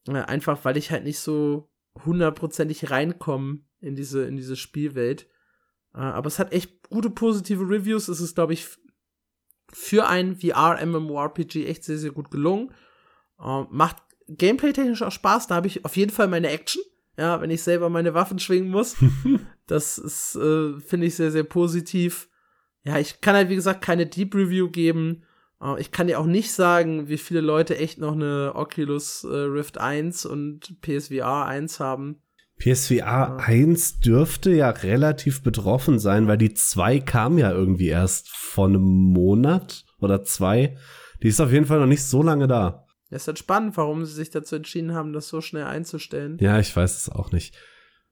Äh, 0.08 0.12
einfach 0.12 0.64
weil 0.64 0.76
ich 0.76 0.90
halt 0.90 1.04
nicht 1.04 1.18
so 1.18 1.70
hundertprozentig 2.04 2.90
reinkomme 2.90 3.60
in 3.80 3.94
diese, 3.94 4.24
in 4.24 4.36
diese 4.36 4.56
Spielwelt. 4.56 5.26
Äh, 5.94 5.98
aber 5.98 6.26
es 6.26 6.38
hat 6.38 6.52
echt 6.52 6.88
gute 6.88 7.10
positive 7.10 7.68
Reviews. 7.68 8.08
Es 8.08 8.20
ist, 8.20 8.34
glaube 8.34 8.52
ich, 8.52 8.66
für 9.72 10.06
ein 10.06 10.36
VR-MMORPG 10.36 11.66
echt 11.66 11.84
sehr, 11.84 11.98
sehr 11.98 12.12
gut 12.12 12.30
gelungen. 12.30 12.72
Äh, 13.40 13.64
macht 13.70 13.96
gameplay-technisch 14.28 15.02
auch 15.02 15.12
Spaß. 15.12 15.46
Da 15.46 15.56
habe 15.56 15.66
ich 15.66 15.84
auf 15.84 15.96
jeden 15.96 16.12
Fall 16.12 16.28
meine 16.28 16.48
Action. 16.48 16.82
Ja, 17.16 17.40
wenn 17.40 17.50
ich 17.50 17.62
selber 17.62 17.90
meine 17.90 18.14
Waffen 18.14 18.38
schwingen 18.38 18.70
muss. 18.70 18.96
das 19.66 19.98
ist, 19.98 20.34
äh, 20.36 20.80
finde 20.80 21.06
ich, 21.06 21.14
sehr, 21.14 21.30
sehr 21.30 21.44
positiv. 21.44 22.28
Ja, 22.82 22.98
ich 22.98 23.20
kann 23.20 23.36
halt, 23.36 23.48
wie 23.48 23.54
gesagt, 23.54 23.82
keine 23.82 24.06
Deep 24.06 24.34
Review 24.34 24.68
geben. 24.68 25.24
Uh, 25.64 25.76
ich 25.78 25.90
kann 25.90 26.08
dir 26.08 26.20
auch 26.20 26.26
nicht 26.26 26.52
sagen, 26.52 27.08
wie 27.08 27.16
viele 27.16 27.40
Leute 27.40 27.78
echt 27.78 27.98
noch 27.98 28.12
eine 28.12 28.52
Oculus 28.54 29.24
äh, 29.24 29.34
Rift 29.34 29.78
1 29.78 30.26
und 30.26 30.80
PSVR 30.82 31.46
1 31.46 31.80
haben. 31.80 32.20
PSVR 32.58 32.98
ja. 32.98 33.36
1 33.36 34.00
dürfte 34.00 34.50
ja 34.50 34.68
relativ 34.68 35.42
betroffen 35.42 35.98
sein, 35.98 36.28
weil 36.28 36.36
die 36.36 36.52
2 36.52 37.00
kam 37.00 37.38
ja 37.38 37.50
irgendwie 37.50 37.88
erst 37.88 38.28
vor 38.28 38.66
einem 38.66 38.82
Monat 38.82 39.86
oder 40.00 40.22
zwei. 40.22 40.76
Die 41.22 41.28
ist 41.28 41.40
auf 41.40 41.50
jeden 41.50 41.64
Fall 41.64 41.80
noch 41.80 41.86
nicht 41.86 42.04
so 42.04 42.22
lange 42.22 42.46
da. 42.46 42.84
Ja, 43.10 43.16
ist 43.16 43.26
halt 43.26 43.38
spannend, 43.38 43.76
warum 43.78 44.04
sie 44.04 44.12
sich 44.12 44.30
dazu 44.30 44.56
entschieden 44.56 44.92
haben, 44.92 45.14
das 45.14 45.28
so 45.28 45.40
schnell 45.40 45.64
einzustellen. 45.64 46.36
Ja, 46.40 46.58
ich 46.58 46.76
weiß 46.76 46.96
es 46.98 47.08
auch 47.08 47.32
nicht. 47.32 47.56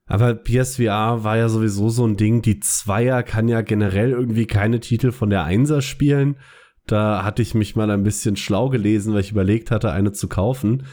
Aber 0.07 0.34
PSVR 0.34 1.22
war 1.22 1.36
ja 1.36 1.48
sowieso 1.48 1.90
so 1.90 2.07
ein 2.07 2.16
Ding. 2.16 2.40
Die 2.40 2.61
Zweier 2.61 3.22
kann 3.22 3.48
ja 3.48 3.61
generell 3.61 4.11
irgendwie 4.11 4.46
keine 4.46 4.80
Titel 4.80 5.12
von 5.12 5.30
der 5.30 5.44
Einser 5.44 5.82
spielen. 5.82 6.36
Da 6.87 7.24
hatte 7.24 7.43
ich 7.43 7.55
mich 7.55 7.76
mal 7.76 7.91
ein 7.91 8.03
bisschen 8.03 8.37
schlau 8.37 8.68
gelesen, 8.68 9.14
weil 9.14 9.20
ich 9.20 9.30
überlegt 9.30 9.70
hatte, 9.70 9.93
eine 9.93 10.12
zu 10.12 10.28
kaufen, 10.28 10.87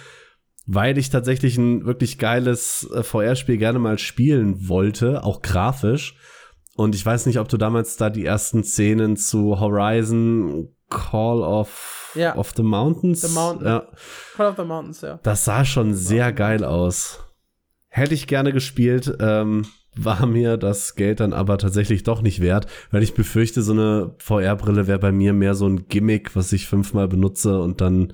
weil 0.65 0.97
ich 0.97 1.09
tatsächlich 1.09 1.57
ein 1.57 1.85
wirklich 1.85 2.17
geiles 2.19 2.89
äh, 2.93 3.03
VR-Spiel 3.03 3.57
gerne 3.57 3.79
mal 3.79 3.97
spielen 3.97 4.67
wollte, 4.67 5.23
auch 5.23 5.41
grafisch. 5.41 6.15
Und 6.75 6.95
ich 6.95 7.05
weiß 7.05 7.25
nicht, 7.25 7.39
ob 7.39 7.49
du 7.49 7.57
damals 7.57 7.97
da 7.97 8.09
die 8.09 8.25
ersten 8.25 8.63
Szenen 8.63 9.17
zu 9.17 9.59
Horizon 9.59 10.69
Call 10.89 11.41
of, 11.41 12.11
ja. 12.15 12.35
of 12.35 12.53
the 12.55 12.63
Mountains. 12.63 13.21
The 13.21 13.33
Mountain. 13.33 13.67
Ja. 13.67 13.87
Call 14.35 14.47
of 14.47 14.55
the 14.57 14.63
Mountains, 14.63 15.01
ja. 15.01 15.19
Das 15.23 15.45
sah 15.45 15.65
schon 15.65 15.93
sehr 15.93 16.31
geil 16.31 16.63
aus. 16.63 17.19
Hätte 17.89 18.13
ich 18.13 18.27
gerne 18.27 18.53
gespielt. 18.53 19.15
Ähm, 19.19 19.65
war 20.03 20.25
mir 20.25 20.57
das 20.57 20.95
Geld 20.95 21.19
dann 21.19 21.33
aber 21.33 21.57
tatsächlich 21.57 22.03
doch 22.03 22.21
nicht 22.21 22.41
wert, 22.41 22.67
weil 22.91 23.03
ich 23.03 23.13
befürchte, 23.13 23.61
so 23.61 23.73
eine 23.73 24.15
VR-Brille 24.19 24.87
wäre 24.87 24.99
bei 24.99 25.11
mir 25.11 25.33
mehr 25.33 25.55
so 25.55 25.67
ein 25.67 25.87
Gimmick, 25.87 26.35
was 26.35 26.51
ich 26.53 26.67
fünfmal 26.67 27.07
benutze 27.07 27.59
und 27.59 27.81
dann 27.81 28.13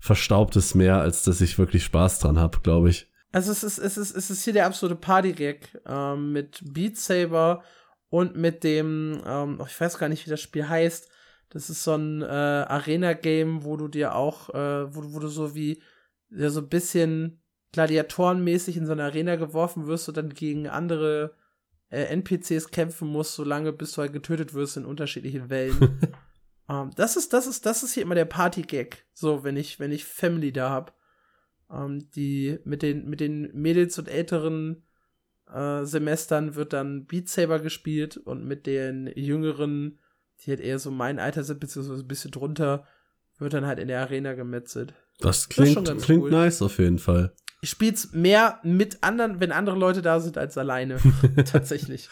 verstaubt 0.00 0.56
es 0.56 0.74
mehr, 0.74 1.00
als 1.00 1.22
dass 1.22 1.40
ich 1.40 1.58
wirklich 1.58 1.84
Spaß 1.84 2.20
dran 2.20 2.38
habe, 2.38 2.60
glaube 2.62 2.90
ich. 2.90 3.10
Also 3.32 3.52
es 3.52 3.64
ist, 3.64 3.78
es 3.78 3.98
ist, 3.98 4.16
es 4.16 4.30
ist 4.30 4.44
hier 4.44 4.52
der 4.52 4.66
absolute 4.66 4.98
Party-Gag 4.98 5.80
ähm, 5.86 6.32
mit 6.32 6.60
Beat 6.72 6.96
Saber 6.96 7.62
und 8.08 8.36
mit 8.36 8.64
dem, 8.64 9.20
ähm, 9.26 9.58
oh, 9.60 9.66
ich 9.66 9.78
weiß 9.78 9.98
gar 9.98 10.08
nicht, 10.08 10.26
wie 10.26 10.30
das 10.30 10.40
Spiel 10.40 10.68
heißt. 10.68 11.10
Das 11.50 11.70
ist 11.70 11.84
so 11.84 11.94
ein 11.94 12.22
äh, 12.22 12.24
Arena-Game, 12.24 13.64
wo 13.64 13.76
du 13.76 13.88
dir 13.88 14.14
auch, 14.14 14.50
äh, 14.50 14.94
wo, 14.94 15.14
wo 15.14 15.18
du 15.18 15.28
so 15.28 15.54
wie, 15.54 15.82
ja, 16.30 16.50
so 16.50 16.60
ein 16.60 16.68
bisschen 16.68 17.40
gladiatorenmäßig 17.76 18.78
in 18.78 18.86
so 18.86 18.92
eine 18.92 19.04
Arena 19.04 19.36
geworfen 19.36 19.86
wirst 19.86 20.08
und 20.08 20.16
dann 20.16 20.30
gegen 20.30 20.66
andere 20.66 21.34
äh, 21.90 22.04
NPCs 22.04 22.70
kämpfen 22.70 23.06
musst, 23.06 23.34
solange 23.34 23.70
bis 23.70 23.92
du 23.92 24.00
halt 24.00 24.14
getötet 24.14 24.54
wirst 24.54 24.78
in 24.78 24.86
unterschiedlichen 24.86 25.50
Wellen. 25.50 25.78
um, 25.78 25.98
ähm, 26.70 26.90
das 26.96 27.16
ist, 27.16 27.34
das 27.34 27.46
ist, 27.46 27.66
das 27.66 27.82
ist 27.82 27.92
hier 27.92 28.02
immer 28.02 28.14
der 28.14 28.24
Party-Gag. 28.24 29.04
So, 29.12 29.44
wenn 29.44 29.58
ich, 29.58 29.78
wenn 29.78 29.92
ich 29.92 30.06
Family 30.06 30.52
da 30.52 30.70
hab. 30.70 30.96
Um, 31.68 31.76
ähm, 31.76 32.10
die 32.12 32.60
mit 32.64 32.80
den, 32.80 33.10
mit 33.10 33.20
den 33.20 33.50
Mädels 33.52 33.98
und 33.98 34.08
älteren 34.08 34.84
äh, 35.52 35.84
Semestern 35.84 36.54
wird 36.54 36.72
dann 36.72 37.04
Beat 37.04 37.28
Saber 37.28 37.58
gespielt 37.58 38.16
und 38.16 38.46
mit 38.46 38.66
den 38.66 39.12
jüngeren, 39.16 39.98
die 40.40 40.50
halt 40.50 40.60
eher 40.60 40.78
so 40.78 40.90
mein 40.90 41.18
Alter 41.18 41.44
sind, 41.44 41.60
beziehungsweise 41.60 42.04
ein 42.04 42.08
bisschen 42.08 42.30
drunter, 42.30 42.86
wird 43.38 43.52
dann 43.52 43.66
halt 43.66 43.80
in 43.80 43.88
der 43.88 44.00
Arena 44.00 44.32
gemetzelt. 44.32 44.94
Das 45.18 45.50
klingt, 45.50 45.88
das 45.88 46.04
klingt 46.04 46.22
cool. 46.22 46.30
nice 46.30 46.62
auf 46.62 46.78
jeden 46.78 47.00
Fall 47.00 47.34
ich 47.60 47.70
spiel's 47.70 48.12
mehr 48.12 48.60
mit 48.62 49.02
anderen, 49.02 49.40
wenn 49.40 49.52
andere 49.52 49.76
Leute 49.76 50.02
da 50.02 50.20
sind, 50.20 50.38
als 50.38 50.58
alleine. 50.58 50.98
Tatsächlich. 51.50 52.08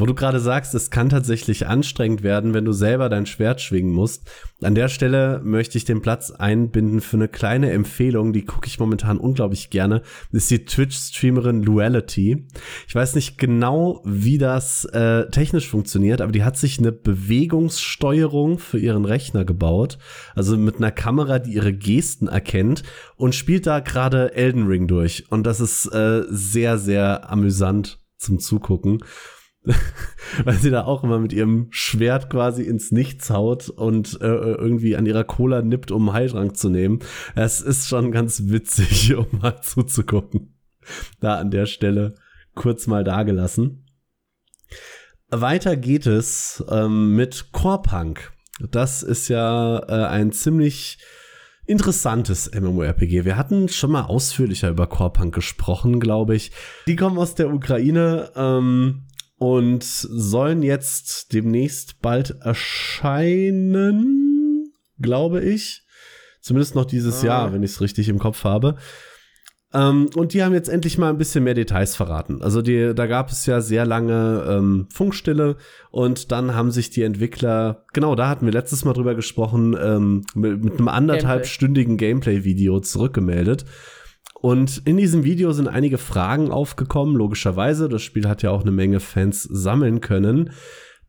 Wo 0.00 0.06
du 0.06 0.14
gerade 0.14 0.40
sagst, 0.40 0.74
es 0.74 0.88
kann 0.88 1.10
tatsächlich 1.10 1.66
anstrengend 1.66 2.22
werden, 2.22 2.54
wenn 2.54 2.64
du 2.64 2.72
selber 2.72 3.10
dein 3.10 3.26
Schwert 3.26 3.60
schwingen 3.60 3.92
musst. 3.92 4.26
An 4.62 4.74
der 4.74 4.88
Stelle 4.88 5.42
möchte 5.44 5.76
ich 5.76 5.84
den 5.84 6.00
Platz 6.00 6.30
einbinden 6.30 7.02
für 7.02 7.18
eine 7.18 7.28
kleine 7.28 7.70
Empfehlung, 7.70 8.32
die 8.32 8.46
gucke 8.46 8.66
ich 8.66 8.78
momentan 8.80 9.18
unglaublich 9.18 9.68
gerne. 9.68 10.00
Das 10.32 10.44
ist 10.44 10.50
die 10.52 10.64
Twitch-Streamerin 10.64 11.62
Luality. 11.62 12.46
Ich 12.88 12.94
weiß 12.94 13.14
nicht 13.14 13.36
genau, 13.36 14.00
wie 14.06 14.38
das 14.38 14.86
äh, 14.86 15.28
technisch 15.28 15.68
funktioniert, 15.68 16.22
aber 16.22 16.32
die 16.32 16.44
hat 16.44 16.56
sich 16.56 16.78
eine 16.78 16.92
Bewegungssteuerung 16.92 18.58
für 18.58 18.78
ihren 18.78 19.04
Rechner 19.04 19.44
gebaut. 19.44 19.98
Also 20.34 20.56
mit 20.56 20.76
einer 20.76 20.92
Kamera, 20.92 21.40
die 21.40 21.52
ihre 21.52 21.74
Gesten 21.74 22.26
erkennt 22.26 22.84
und 23.16 23.34
spielt 23.34 23.66
da 23.66 23.80
gerade 23.80 24.34
Elden 24.34 24.66
Ring 24.66 24.88
durch. 24.88 25.30
Und 25.30 25.46
das 25.46 25.60
ist 25.60 25.92
äh, 25.92 26.22
sehr, 26.30 26.78
sehr 26.78 27.30
amüsant 27.30 27.98
zum 28.16 28.38
Zugucken. 28.38 29.04
weil 30.44 30.56
sie 30.56 30.70
da 30.70 30.84
auch 30.84 31.04
immer 31.04 31.18
mit 31.18 31.32
ihrem 31.32 31.68
Schwert 31.70 32.30
quasi 32.30 32.62
ins 32.62 32.92
Nichts 32.92 33.30
haut 33.30 33.68
und 33.68 34.20
äh, 34.20 34.26
irgendwie 34.26 34.96
an 34.96 35.06
ihrer 35.06 35.24
Cola 35.24 35.62
nippt, 35.62 35.90
um 35.90 36.08
einen 36.08 36.16
Heiltrank 36.16 36.56
zu 36.56 36.70
nehmen. 36.70 37.00
Es 37.34 37.60
ist 37.60 37.88
schon 37.88 38.10
ganz 38.12 38.44
witzig, 38.46 39.14
um 39.16 39.26
mal 39.40 39.60
zuzugucken. 39.60 40.54
Da 41.20 41.36
an 41.36 41.50
der 41.50 41.66
Stelle 41.66 42.14
kurz 42.54 42.86
mal 42.86 43.04
dagelassen. 43.04 43.86
Weiter 45.30 45.76
geht 45.76 46.06
es 46.06 46.64
ähm, 46.68 47.14
mit 47.14 47.52
Core-Punk. 47.52 48.32
Das 48.70 49.02
ist 49.02 49.28
ja 49.28 49.78
äh, 49.78 50.06
ein 50.06 50.32
ziemlich 50.32 50.98
interessantes 51.66 52.50
MMORPG. 52.52 53.24
Wir 53.24 53.36
hatten 53.36 53.68
schon 53.68 53.92
mal 53.92 54.02
ausführlicher 54.02 54.70
über 54.70 54.88
Core-Punk 54.88 55.32
gesprochen, 55.32 56.00
glaube 56.00 56.34
ich. 56.34 56.50
Die 56.88 56.96
kommen 56.96 57.16
aus 57.16 57.36
der 57.36 57.52
Ukraine. 57.54 58.32
Ähm, 58.34 59.04
und 59.40 59.82
sollen 59.82 60.62
jetzt 60.62 61.32
demnächst 61.32 62.02
bald 62.02 62.36
erscheinen, 62.42 63.94
glaube 65.00 65.40
ich. 65.42 65.86
Zumindest 66.42 66.74
noch 66.74 66.84
dieses 66.84 67.22
ah. 67.22 67.26
Jahr, 67.26 67.50
wenn 67.54 67.62
ich 67.62 67.70
es 67.70 67.80
richtig 67.80 68.10
im 68.10 68.18
Kopf 68.18 68.44
habe. 68.44 68.76
Ähm, 69.72 70.10
und 70.14 70.34
die 70.34 70.42
haben 70.42 70.52
jetzt 70.52 70.68
endlich 70.68 70.98
mal 70.98 71.08
ein 71.08 71.16
bisschen 71.16 71.42
mehr 71.44 71.54
Details 71.54 71.96
verraten. 71.96 72.42
Also 72.42 72.60
die, 72.60 72.92
da 72.94 73.06
gab 73.06 73.30
es 73.30 73.46
ja 73.46 73.62
sehr 73.62 73.86
lange 73.86 74.44
ähm, 74.46 74.88
Funkstille 74.92 75.56
und 75.90 76.32
dann 76.32 76.54
haben 76.54 76.70
sich 76.70 76.90
die 76.90 77.02
Entwickler, 77.02 77.86
genau, 77.94 78.14
da 78.14 78.28
hatten 78.28 78.44
wir 78.44 78.52
letztes 78.52 78.84
Mal 78.84 78.92
drüber 78.92 79.14
gesprochen, 79.14 79.74
ähm, 79.82 80.26
mit, 80.34 80.62
mit 80.62 80.74
einem 80.74 80.88
anderthalbstündigen 80.88 81.96
Gameplay-Video 81.96 82.80
zurückgemeldet. 82.80 83.64
Und 84.40 84.82
in 84.86 84.96
diesem 84.96 85.24
Video 85.24 85.52
sind 85.52 85.68
einige 85.68 85.98
Fragen 85.98 86.50
aufgekommen, 86.50 87.14
logischerweise. 87.14 87.88
Das 87.88 88.02
Spiel 88.02 88.26
hat 88.26 88.42
ja 88.42 88.50
auch 88.50 88.62
eine 88.62 88.70
Menge 88.70 89.00
Fans 89.00 89.42
sammeln 89.42 90.00
können. 90.00 90.50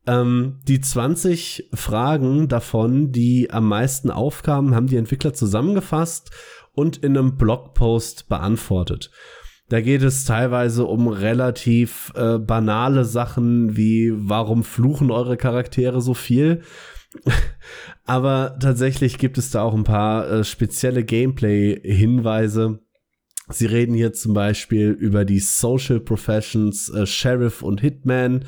Ähm, 0.05 0.59
die 0.67 0.81
20 0.81 1.69
Fragen 1.73 2.47
davon, 2.47 3.11
die 3.11 3.51
am 3.51 3.67
meisten 3.67 4.11
aufkamen, 4.11 4.75
haben 4.75 4.87
die 4.87 4.97
Entwickler 4.97 5.33
zusammengefasst 5.33 6.31
und 6.73 6.97
in 6.97 7.17
einem 7.17 7.37
Blogpost 7.37 8.27
beantwortet. 8.27 9.11
Da 9.69 9.79
geht 9.79 10.01
es 10.01 10.25
teilweise 10.25 10.85
um 10.85 11.07
relativ 11.07 12.11
äh, 12.15 12.37
banale 12.37 13.05
Sachen 13.05 13.77
wie, 13.77 14.11
warum 14.13 14.65
fluchen 14.65 15.11
eure 15.11 15.37
Charaktere 15.37 16.01
so 16.01 16.13
viel? 16.13 16.63
Aber 18.05 18.57
tatsächlich 18.59 19.17
gibt 19.17 19.37
es 19.37 19.51
da 19.51 19.61
auch 19.61 19.73
ein 19.73 19.85
paar 19.85 20.29
äh, 20.29 20.43
spezielle 20.43 21.05
Gameplay-Hinweise, 21.05 22.79
Sie 23.51 23.65
reden 23.65 23.93
hier 23.93 24.13
zum 24.13 24.33
Beispiel 24.33 24.89
über 24.89 25.25
die 25.25 25.39
Social 25.39 25.99
Professions 25.99 26.89
äh, 26.89 27.05
Sheriff 27.05 27.61
und 27.61 27.81
Hitman, 27.81 28.45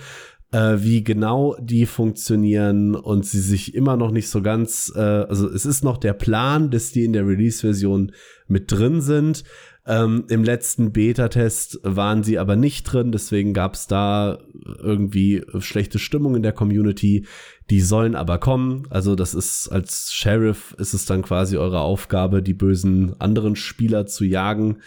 äh, 0.52 0.78
wie 0.78 1.04
genau 1.04 1.56
die 1.60 1.86
funktionieren 1.86 2.96
und 2.96 3.26
sie 3.26 3.42
sich 3.42 3.76
immer 3.76 3.98
noch 3.98 4.12
nicht 4.12 4.30
so 4.30 4.42
ganz, 4.42 4.92
äh, 4.96 5.00
also 5.00 5.50
es 5.50 5.66
ist 5.66 5.84
noch 5.84 5.98
der 5.98 6.14
Plan, 6.14 6.70
dass 6.70 6.92
die 6.92 7.04
in 7.04 7.14
der 7.14 7.28
Release-Version 7.28 8.12
mit 8.48 8.72
drin 8.72 9.02
sind. 9.02 9.44
Ähm, 9.86 10.26
Im 10.30 10.44
letzten 10.44 10.94
Beta-Test 10.94 11.80
waren 11.84 12.24
sie 12.24 12.40
aber 12.40 12.56
nicht 12.56 12.84
drin, 12.84 13.12
deswegen 13.12 13.54
gab 13.54 13.74
es 13.74 13.88
da 13.88 14.40
irgendwie 14.82 15.44
schlechte 15.60 16.00
Stimmung 16.00 16.36
in 16.36 16.44
der 16.44 16.54
Community. 16.54 17.26
Die 17.70 17.82
sollen 17.82 18.16
aber 18.16 18.38
kommen. 18.38 18.88
Also 18.90 19.16
das 19.16 19.34
ist 19.34 19.68
als 19.70 20.14
Sheriff 20.14 20.74
ist 20.78 20.94
es 20.94 21.06
dann 21.06 21.22
quasi 21.22 21.58
eure 21.58 21.82
Aufgabe, 21.82 22.42
die 22.42 22.54
bösen 22.54 23.20
anderen 23.20 23.58
Spieler 23.58 24.06
zu 24.06 24.24
jagen. 24.24 24.78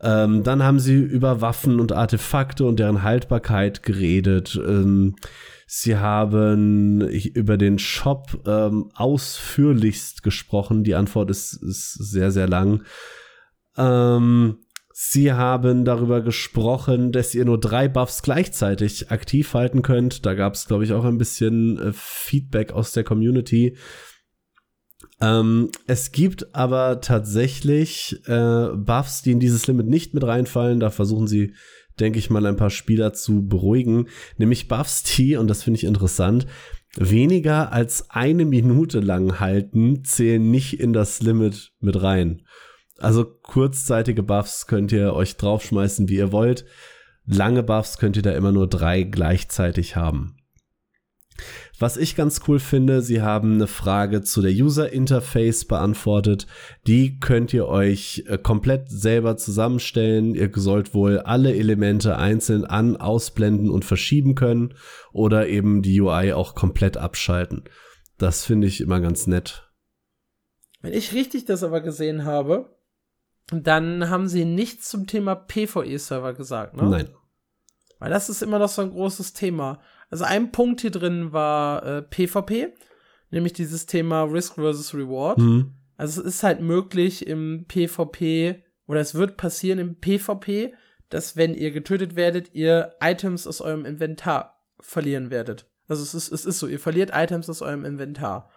Ähm, 0.00 0.42
dann 0.42 0.62
haben 0.62 0.78
sie 0.78 0.94
über 0.94 1.40
Waffen 1.40 1.80
und 1.80 1.92
Artefakte 1.92 2.64
und 2.64 2.78
deren 2.78 3.02
Haltbarkeit 3.02 3.82
geredet. 3.82 4.60
Ähm, 4.62 5.16
sie 5.66 5.96
haben 5.96 7.00
über 7.00 7.56
den 7.56 7.78
Shop 7.78 8.42
ähm, 8.46 8.90
ausführlichst 8.94 10.22
gesprochen. 10.22 10.84
Die 10.84 10.94
Antwort 10.94 11.30
ist, 11.30 11.54
ist 11.54 11.94
sehr, 11.94 12.30
sehr 12.30 12.46
lang. 12.46 12.82
Ähm, 13.78 14.58
sie 14.92 15.32
haben 15.32 15.84
darüber 15.84 16.20
gesprochen, 16.20 17.12
dass 17.12 17.34
ihr 17.34 17.44
nur 17.44 17.58
drei 17.58 17.88
Buffs 17.88 18.22
gleichzeitig 18.22 19.10
aktiv 19.10 19.54
halten 19.54 19.82
könnt. 19.82 20.26
Da 20.26 20.34
gab 20.34 20.54
es, 20.54 20.66
glaube 20.66 20.84
ich, 20.84 20.92
auch 20.92 21.04
ein 21.04 21.18
bisschen 21.18 21.78
äh, 21.78 21.92
Feedback 21.94 22.72
aus 22.72 22.92
der 22.92 23.04
Community. 23.04 23.76
Ähm, 25.20 25.70
es 25.86 26.12
gibt 26.12 26.54
aber 26.54 27.00
tatsächlich 27.00 28.20
äh, 28.26 28.68
Buffs, 28.74 29.22
die 29.22 29.32
in 29.32 29.40
dieses 29.40 29.66
Limit 29.66 29.86
nicht 29.86 30.14
mit 30.14 30.24
reinfallen. 30.24 30.80
Da 30.80 30.90
versuchen 30.90 31.26
sie, 31.26 31.54
denke 31.98 32.18
ich 32.18 32.30
mal, 32.30 32.44
ein 32.46 32.56
paar 32.56 32.70
Spieler 32.70 33.12
zu 33.12 33.46
beruhigen. 33.46 34.08
Nämlich 34.36 34.68
Buffs, 34.68 35.02
die, 35.04 35.36
und 35.36 35.48
das 35.48 35.62
finde 35.62 35.78
ich 35.78 35.84
interessant, 35.84 36.46
weniger 36.96 37.72
als 37.72 38.10
eine 38.10 38.44
Minute 38.44 39.00
lang 39.00 39.40
halten, 39.40 40.04
zählen 40.04 40.50
nicht 40.50 40.80
in 40.80 40.92
das 40.92 41.20
Limit 41.20 41.72
mit 41.80 42.02
rein. 42.02 42.42
Also 42.98 43.24
kurzzeitige 43.24 44.22
Buffs 44.22 44.66
könnt 44.66 44.92
ihr 44.92 45.14
euch 45.14 45.36
draufschmeißen, 45.36 46.08
wie 46.08 46.16
ihr 46.16 46.32
wollt. 46.32 46.64
Lange 47.24 47.62
Buffs 47.62 47.98
könnt 47.98 48.16
ihr 48.16 48.22
da 48.22 48.32
immer 48.32 48.52
nur 48.52 48.68
drei 48.68 49.02
gleichzeitig 49.02 49.96
haben. 49.96 50.36
Was 51.78 51.96
ich 51.96 52.16
ganz 52.16 52.40
cool 52.48 52.58
finde, 52.58 53.02
sie 53.02 53.22
haben 53.22 53.54
eine 53.54 53.68
Frage 53.68 54.22
zu 54.22 54.42
der 54.42 54.50
User 54.50 54.92
Interface 54.92 55.64
beantwortet. 55.64 56.48
Die 56.88 57.20
könnt 57.20 57.52
ihr 57.52 57.68
euch 57.68 58.24
äh, 58.26 58.38
komplett 58.38 58.90
selber 58.90 59.36
zusammenstellen. 59.36 60.34
Ihr 60.34 60.50
sollt 60.56 60.94
wohl 60.94 61.20
alle 61.20 61.54
Elemente 61.54 62.16
einzeln 62.16 62.64
an, 62.64 62.96
ausblenden 62.96 63.70
und 63.70 63.84
verschieben 63.84 64.34
können 64.34 64.74
oder 65.12 65.48
eben 65.48 65.82
die 65.82 66.00
UI 66.00 66.32
auch 66.32 66.56
komplett 66.56 66.96
abschalten. 66.96 67.62
Das 68.16 68.44
finde 68.44 68.66
ich 68.66 68.80
immer 68.80 69.00
ganz 69.00 69.28
nett. 69.28 69.70
Wenn 70.80 70.92
ich 70.92 71.14
richtig 71.14 71.44
das 71.44 71.62
aber 71.62 71.80
gesehen 71.80 72.24
habe, 72.24 72.77
dann 73.50 74.10
haben 74.10 74.28
sie 74.28 74.44
nichts 74.44 74.88
zum 74.88 75.06
Thema 75.06 75.34
PvE-Server 75.34 76.34
gesagt, 76.34 76.76
ne? 76.76 76.88
Nein. 76.88 77.08
Weil 77.98 78.10
das 78.10 78.28
ist 78.28 78.42
immer 78.42 78.58
noch 78.58 78.68
so 78.68 78.82
ein 78.82 78.90
großes 78.90 79.32
Thema. 79.32 79.80
Also 80.10 80.24
ein 80.24 80.52
Punkt 80.52 80.80
hier 80.80 80.90
drin 80.90 81.32
war 81.32 81.84
äh, 81.84 82.02
PvP, 82.02 82.74
nämlich 83.30 83.52
dieses 83.52 83.86
Thema 83.86 84.22
Risk 84.22 84.54
versus 84.54 84.94
Reward. 84.94 85.38
Mhm. 85.38 85.74
Also 85.96 86.20
es 86.20 86.26
ist 86.36 86.42
halt 86.42 86.60
möglich 86.60 87.26
im 87.26 87.66
PvP 87.66 88.62
oder 88.86 89.00
es 89.00 89.14
wird 89.14 89.36
passieren 89.36 89.78
im 89.78 89.96
PvP, 89.96 90.74
dass 91.08 91.36
wenn 91.36 91.54
ihr 91.54 91.72
getötet 91.72 92.14
werdet, 92.16 92.54
ihr 92.54 92.94
Items 93.00 93.46
aus 93.46 93.60
eurem 93.60 93.84
Inventar 93.84 94.62
verlieren 94.78 95.30
werdet. 95.30 95.66
Also 95.88 96.02
es 96.02 96.14
ist, 96.14 96.30
es 96.30 96.44
ist 96.44 96.58
so, 96.58 96.66
ihr 96.66 96.78
verliert 96.78 97.10
Items 97.12 97.50
aus 97.50 97.62
eurem 97.62 97.84
Inventar. 97.84 98.50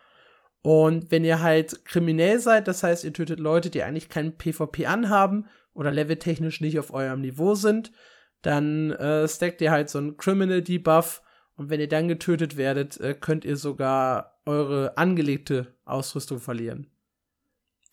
Und 0.62 1.10
wenn 1.10 1.24
ihr 1.24 1.42
halt 1.42 1.86
kriminell 1.86 2.40
seid, 2.40 2.68
das 2.68 2.84
heißt, 2.84 3.04
ihr 3.04 3.14
tötet 3.14 3.40
Leute, 3.40 3.70
die 3.70 3.84
eigentlich 3.84 4.10
kein 4.10 4.38
PvP 4.38 4.86
anhaben 4.86 5.48
oder 5.74 5.92
leveltechnisch 5.92 6.62
nicht 6.62 6.78
auf 6.78 6.94
eurem 6.94 7.22
Niveau 7.22 7.56
sind, 7.56 7.92
dann 8.42 8.92
äh, 8.92 9.28
stackt 9.28 9.62
ihr 9.62 9.72
halt 9.72 9.90
so 9.90 9.98
einen 9.98 10.18
Criminal 10.18 10.62
Debuff 10.62 11.22
und 11.56 11.70
wenn 11.70 11.80
ihr 11.80 11.88
dann 11.88 12.08
getötet 12.08 12.58
werdet, 12.58 13.00
äh, 13.00 13.16
könnt 13.20 13.46
ihr 13.46 13.58
sogar 13.58 14.40
eure 14.46 14.98
angelegte 14.98 15.76
Ausrüstung 15.86 16.40
verlieren, 16.40 16.88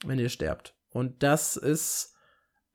wenn 0.05 0.19
ihr 0.19 0.31
sterbt. 0.31 0.75
Und 0.91 1.23
das 1.23 1.57
ist 1.57 2.15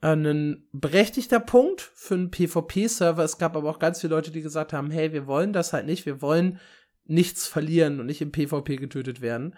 ein 0.01 0.67
berechtigter 0.73 1.39
Punkt 1.39 1.81
für 1.81 2.15
einen 2.15 2.29
PvP-Server. 2.29 3.23
Es 3.23 3.37
gab 3.37 3.55
aber 3.55 3.69
auch 3.69 3.79
ganz 3.79 4.01
viele 4.01 4.15
Leute, 4.15 4.31
die 4.31 4.41
gesagt 4.41 4.73
haben, 4.73 4.91
hey, 4.91 5.13
wir 5.13 5.27
wollen 5.27 5.53
das 5.53 5.71
halt 5.71 5.85
nicht, 5.85 6.05
wir 6.05 6.21
wollen 6.21 6.59
nichts 7.05 7.47
verlieren 7.47 7.99
und 7.99 8.07
nicht 8.07 8.21
im 8.21 8.31
PvP 8.31 8.75
getötet 8.75 9.21
werden. 9.21 9.55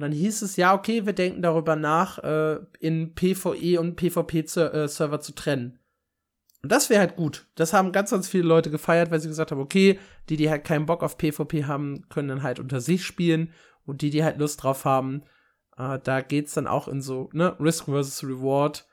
Und 0.00 0.04
dann 0.04 0.12
hieß 0.12 0.40
es, 0.40 0.56
ja, 0.56 0.72
okay, 0.72 1.04
wir 1.04 1.12
denken 1.12 1.42
darüber 1.42 1.76
nach, 1.76 2.16
äh, 2.20 2.58
in 2.78 3.14
PvE 3.14 3.78
und 3.78 3.96
PvP-Server 3.96 5.16
äh, 5.16 5.20
zu 5.20 5.34
trennen. 5.34 5.78
Und 6.62 6.72
das 6.72 6.88
wäre 6.88 7.00
halt 7.00 7.16
gut. 7.16 7.48
Das 7.54 7.74
haben 7.74 7.92
ganz, 7.92 8.10
ganz 8.10 8.26
viele 8.26 8.44
Leute 8.44 8.70
gefeiert, 8.70 9.10
weil 9.10 9.20
sie 9.20 9.28
gesagt 9.28 9.50
haben, 9.50 9.60
okay, 9.60 9.98
die, 10.30 10.38
die 10.38 10.48
halt 10.48 10.64
keinen 10.64 10.86
Bock 10.86 11.02
auf 11.02 11.18
PvP 11.18 11.66
haben, 11.66 12.08
können 12.08 12.28
dann 12.28 12.42
halt 12.42 12.60
unter 12.60 12.80
sich 12.80 13.04
spielen. 13.04 13.52
Und 13.84 14.00
die, 14.00 14.08
die 14.08 14.24
halt 14.24 14.38
Lust 14.38 14.62
drauf 14.62 14.86
haben, 14.86 15.24
äh, 15.76 15.98
da 16.02 16.22
geht's 16.22 16.54
dann 16.54 16.66
auch 16.66 16.88
in 16.88 17.02
so, 17.02 17.28
ne, 17.34 17.54
Risk 17.60 17.84
versus 17.84 18.24
Reward. 18.24 18.88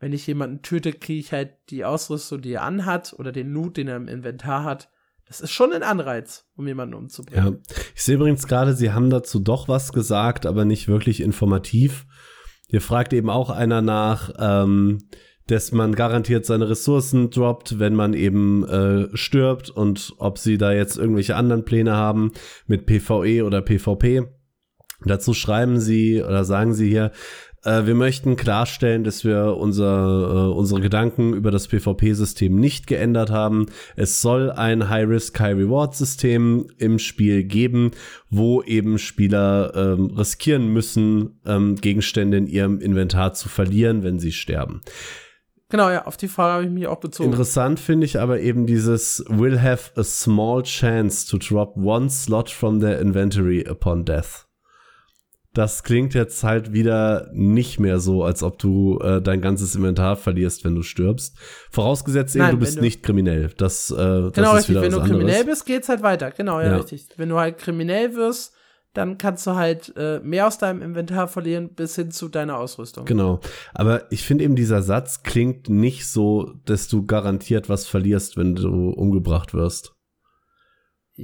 Wenn 0.00 0.12
ich 0.12 0.26
jemanden 0.26 0.62
töte, 0.62 0.92
kriege 0.92 1.20
ich 1.20 1.30
halt 1.30 1.54
die 1.70 1.84
Ausrüstung, 1.84 2.42
die 2.42 2.54
er 2.54 2.62
anhat, 2.62 3.14
oder 3.16 3.30
den 3.30 3.52
Loot, 3.52 3.76
den 3.76 3.86
er 3.86 3.96
im 3.96 4.08
Inventar 4.08 4.64
hat. 4.64 4.90
Das 5.32 5.40
ist 5.40 5.52
schon 5.52 5.72
ein 5.72 5.82
Anreiz, 5.82 6.44
um 6.56 6.66
jemanden 6.66 6.92
umzubringen. 6.92 7.58
Ja. 7.66 7.74
Ich 7.94 8.02
sehe 8.02 8.16
übrigens 8.16 8.46
gerade, 8.46 8.74
Sie 8.74 8.92
haben 8.92 9.08
dazu 9.08 9.38
doch 9.38 9.66
was 9.66 9.94
gesagt, 9.94 10.44
aber 10.44 10.66
nicht 10.66 10.88
wirklich 10.88 11.22
informativ. 11.22 12.04
Hier 12.68 12.82
fragt 12.82 13.14
eben 13.14 13.30
auch 13.30 13.48
einer 13.48 13.80
nach, 13.80 14.30
ähm, 14.38 15.08
dass 15.46 15.72
man 15.72 15.94
garantiert 15.94 16.44
seine 16.44 16.68
Ressourcen 16.68 17.30
droppt, 17.30 17.78
wenn 17.78 17.94
man 17.94 18.12
eben 18.12 18.62
äh, 18.68 19.08
stirbt 19.16 19.70
und 19.70 20.12
ob 20.18 20.36
sie 20.36 20.58
da 20.58 20.70
jetzt 20.70 20.98
irgendwelche 20.98 21.34
anderen 21.34 21.64
Pläne 21.64 21.96
haben 21.96 22.32
mit 22.66 22.84
PvE 22.84 23.46
oder 23.46 23.62
PvP. 23.62 24.24
Dazu 25.06 25.32
schreiben 25.32 25.80
sie 25.80 26.22
oder 26.22 26.44
sagen 26.44 26.74
sie 26.74 26.90
hier, 26.90 27.10
äh, 27.64 27.86
wir 27.86 27.94
möchten 27.94 28.36
klarstellen, 28.36 29.04
dass 29.04 29.24
wir 29.24 29.56
unser, 29.56 30.50
äh, 30.50 30.52
unsere 30.52 30.80
Gedanken 30.80 31.34
über 31.34 31.50
das 31.50 31.68
PvP-System 31.68 32.56
nicht 32.56 32.86
geändert 32.86 33.30
haben. 33.30 33.66
Es 33.96 34.20
soll 34.20 34.50
ein 34.50 34.88
High-Risk, 34.88 35.38
High-Reward-System 35.38 36.66
im 36.78 36.98
Spiel 36.98 37.44
geben, 37.44 37.92
wo 38.30 38.62
eben 38.62 38.98
Spieler 38.98 39.72
ähm, 39.74 40.06
riskieren 40.16 40.72
müssen, 40.72 41.40
ähm, 41.46 41.76
Gegenstände 41.76 42.36
in 42.36 42.46
ihrem 42.46 42.80
Inventar 42.80 43.34
zu 43.34 43.48
verlieren, 43.48 44.02
wenn 44.02 44.18
sie 44.18 44.32
sterben. 44.32 44.80
Genau, 45.68 45.88
ja, 45.88 46.04
auf 46.04 46.18
die 46.18 46.28
Frage 46.28 46.52
habe 46.52 46.64
ich 46.64 46.70
mich 46.70 46.86
auch 46.86 47.00
bezogen. 47.00 47.30
Interessant 47.30 47.80
finde 47.80 48.04
ich 48.04 48.20
aber 48.20 48.40
eben 48.40 48.66
dieses 48.66 49.24
will 49.28 49.62
have 49.62 49.92
a 49.98 50.04
small 50.04 50.62
chance 50.62 51.26
to 51.26 51.38
drop 51.38 51.76
one 51.78 52.10
slot 52.10 52.50
from 52.50 52.80
their 52.80 53.00
inventory 53.00 53.66
upon 53.66 54.04
death 54.04 54.46
das 55.54 55.82
klingt 55.82 56.14
jetzt 56.14 56.44
halt 56.44 56.72
wieder 56.72 57.28
nicht 57.32 57.78
mehr 57.78 58.00
so, 58.00 58.24
als 58.24 58.42
ob 58.42 58.58
du 58.58 58.98
äh, 59.00 59.20
dein 59.20 59.42
ganzes 59.42 59.74
Inventar 59.74 60.16
verlierst, 60.16 60.64
wenn 60.64 60.74
du 60.74 60.82
stirbst. 60.82 61.36
Vorausgesetzt 61.70 62.34
eben, 62.34 62.44
Nein, 62.44 62.54
du 62.54 62.60
bist 62.60 62.78
du 62.78 62.80
nicht 62.80 63.02
kriminell. 63.02 63.50
Das, 63.58 63.90
äh, 63.90 63.94
genau, 63.94 64.32
das 64.32 64.54
richtig. 64.54 64.76
wenn 64.76 64.92
du 64.92 65.00
anderes. 65.00 65.08
kriminell 65.08 65.44
bist, 65.44 65.66
geht's 65.66 65.88
halt 65.90 66.02
weiter. 66.02 66.30
Genau, 66.30 66.60
ja, 66.60 66.68
ja, 66.68 66.76
richtig. 66.76 67.08
Wenn 67.16 67.28
du 67.28 67.38
halt 67.38 67.58
kriminell 67.58 68.14
wirst, 68.14 68.54
dann 68.94 69.18
kannst 69.18 69.46
du 69.46 69.54
halt 69.54 69.92
äh, 69.96 70.20
mehr 70.20 70.46
aus 70.46 70.58
deinem 70.58 70.82
Inventar 70.82 71.28
verlieren 71.28 71.74
bis 71.74 71.96
hin 71.96 72.10
zu 72.10 72.28
deiner 72.28 72.58
Ausrüstung. 72.58 73.04
Genau. 73.04 73.40
Aber 73.74 74.10
ich 74.10 74.22
finde 74.22 74.44
eben, 74.44 74.56
dieser 74.56 74.82
Satz 74.82 75.22
klingt 75.22 75.68
nicht 75.68 76.08
so, 76.08 76.54
dass 76.64 76.88
du 76.88 77.04
garantiert 77.04 77.68
was 77.68 77.86
verlierst, 77.86 78.36
wenn 78.36 78.54
du 78.54 78.90
umgebracht 78.90 79.54
wirst. 79.54 79.94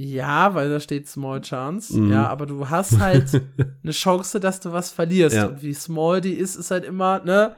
Ja, 0.01 0.55
weil 0.55 0.69
da 0.69 0.79
steht 0.79 1.09
Small 1.09 1.41
Chance. 1.41 1.99
Mhm. 1.99 2.13
Ja, 2.13 2.27
aber 2.27 2.45
du 2.45 2.69
hast 2.69 2.99
halt 2.99 3.41
eine 3.83 3.91
Chance, 3.91 4.39
dass 4.39 4.61
du 4.61 4.71
was 4.71 4.91
verlierst. 4.91 5.35
Ja. 5.35 5.47
Und 5.47 5.61
wie 5.61 5.73
small 5.73 6.21
die 6.21 6.35
ist, 6.35 6.55
ist 6.55 6.71
halt 6.71 6.85
immer, 6.85 7.21
ne, 7.25 7.57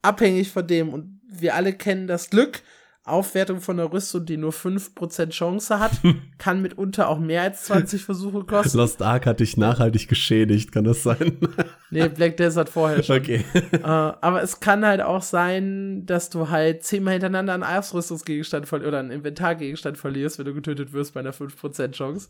abhängig 0.00 0.52
von 0.52 0.64
dem. 0.64 0.90
Und 0.90 1.20
wir 1.28 1.56
alle 1.56 1.72
kennen 1.72 2.06
das 2.06 2.30
Glück. 2.30 2.62
Aufwertung 3.10 3.60
von 3.60 3.76
der 3.76 3.92
Rüstung, 3.92 4.24
die 4.24 4.36
nur 4.36 4.52
5% 4.52 5.30
Chance 5.30 5.78
hat, 5.78 5.92
kann 6.38 6.62
mitunter 6.62 7.08
auch 7.08 7.18
mehr 7.18 7.42
als 7.42 7.64
20 7.64 8.02
Versuche 8.04 8.44
kosten. 8.44 8.78
Lost 8.78 9.02
Ark 9.02 9.26
hat 9.26 9.40
dich 9.40 9.56
nachhaltig 9.56 10.08
geschädigt, 10.08 10.72
kann 10.72 10.84
das 10.84 11.02
sein? 11.02 11.38
nee, 11.90 12.08
Black 12.08 12.36
Desert 12.36 12.68
vorher 12.68 13.02
schon. 13.02 13.18
Okay. 13.18 13.44
Äh, 13.80 13.86
aber 13.86 14.42
es 14.42 14.60
kann 14.60 14.84
halt 14.84 15.00
auch 15.00 15.22
sein, 15.22 16.04
dass 16.04 16.28
du 16.28 16.50
halt 16.50 16.82
zehnmal 16.84 17.14
hintereinander 17.14 17.54
einen 17.54 17.62
Ausrüstungsgegenstand 17.62 18.70
oder 18.72 18.98
einen 18.98 19.10
Inventargegenstand 19.10 19.96
verlierst, 19.96 20.38
wenn 20.38 20.44
du 20.44 20.54
getötet 20.54 20.92
wirst 20.92 21.14
bei 21.14 21.20
einer 21.20 21.32
5% 21.32 21.92
Chance. 21.92 22.28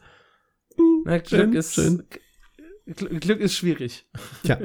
Hm, 0.77 1.02
Na, 1.05 1.19
Glück 1.19 1.28
schön, 1.28 1.52
ist 1.55 1.74
schön. 1.74 2.05
Glück 2.96 3.40
ist 3.40 3.54
schwierig. 3.54 4.06
Tja, 4.42 4.58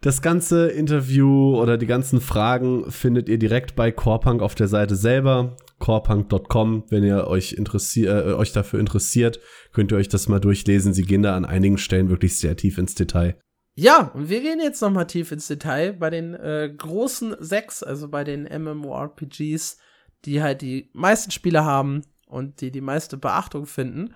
das 0.00 0.22
ganze 0.22 0.68
Interview 0.68 1.56
oder 1.56 1.78
die 1.78 1.86
ganzen 1.86 2.20
Fragen 2.20 2.90
findet 2.90 3.28
ihr 3.28 3.38
direkt 3.38 3.76
bei 3.76 3.92
Corepunk 3.92 4.42
auf 4.42 4.54
der 4.54 4.68
Seite 4.68 4.96
selber, 4.96 5.56
corepunk.com. 5.78 6.84
Wenn 6.88 7.04
ihr 7.04 7.26
euch, 7.26 7.52
interessiert, 7.52 8.26
äh, 8.26 8.32
euch 8.32 8.52
dafür 8.52 8.80
interessiert, 8.80 9.40
könnt 9.72 9.92
ihr 9.92 9.98
euch 9.98 10.08
das 10.08 10.28
mal 10.28 10.40
durchlesen. 10.40 10.94
Sie 10.94 11.04
gehen 11.04 11.22
da 11.22 11.36
an 11.36 11.44
einigen 11.44 11.78
Stellen 11.78 12.08
wirklich 12.08 12.38
sehr 12.38 12.56
tief 12.56 12.78
ins 12.78 12.94
Detail. 12.94 13.38
Ja, 13.74 14.10
und 14.14 14.28
wir 14.28 14.40
gehen 14.40 14.60
jetzt 14.60 14.82
noch 14.82 14.90
mal 14.90 15.04
tief 15.04 15.32
ins 15.32 15.46
Detail 15.46 15.92
bei 15.92 16.10
den 16.10 16.34
äh, 16.34 16.72
großen 16.76 17.36
sechs, 17.38 17.82
also 17.82 18.08
bei 18.08 18.24
den 18.24 18.44
MMORPGs, 18.44 19.78
die 20.24 20.42
halt 20.42 20.60
die 20.60 20.90
meisten 20.92 21.30
Spiele 21.30 21.64
haben 21.64 22.02
und 22.26 22.60
die 22.60 22.70
die 22.70 22.80
meiste 22.80 23.16
Beachtung 23.16 23.66
finden. 23.66 24.14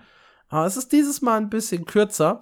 Aber 0.49 0.65
es 0.65 0.77
ist 0.77 0.91
dieses 0.91 1.21
Mal 1.21 1.37
ein 1.37 1.49
bisschen 1.49 1.85
kürzer. 1.85 2.41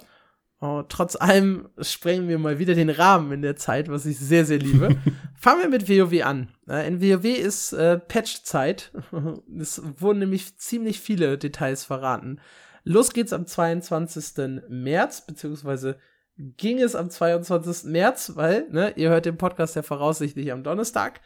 Uh, 0.64 0.84
trotz 0.88 1.18
allem 1.18 1.68
sprengen 1.82 2.30
wir 2.30 2.40
mal 2.40 2.58
wieder 2.58 2.74
den 2.74 2.90
Rahmen 2.90 3.34
in 3.34 3.42
der 3.42 3.58
Zeit, 3.58 3.90
was 3.90 4.06
ich 4.06 4.18
sehr, 4.18 4.46
sehr 4.46 4.60
liebe. 4.60 4.96
Fangen 5.36 5.62
wir 5.62 5.68
mit 5.68 5.90
WoW 5.90 6.24
an. 6.24 6.48
Uh, 6.70 6.76
in 6.76 7.02
WoW 7.02 7.26
ist 7.26 7.74
äh, 7.74 8.00
Patch-Zeit. 8.00 8.94
es 9.60 9.82
wurden 10.00 10.20
nämlich 10.20 10.58
ziemlich 10.58 11.02
viele 11.02 11.38
Details 11.38 11.84
verraten. 11.84 12.40
Los 12.86 13.12
geht's 13.12 13.34
am 13.34 13.46
22. 13.46 14.62
März, 14.70 15.26
beziehungsweise 15.26 15.98
ging 16.38 16.80
es 16.80 16.96
am 16.96 17.10
22. 17.10 17.92
März, 17.92 18.32
weil, 18.36 18.70
ne, 18.70 18.94
ihr 18.96 19.10
hört 19.10 19.26
den 19.26 19.38
Podcast 19.38 19.76
ja 19.76 19.82
voraussichtlich 19.82 20.50
am 20.54 20.64
Donnerstag. 20.64 21.20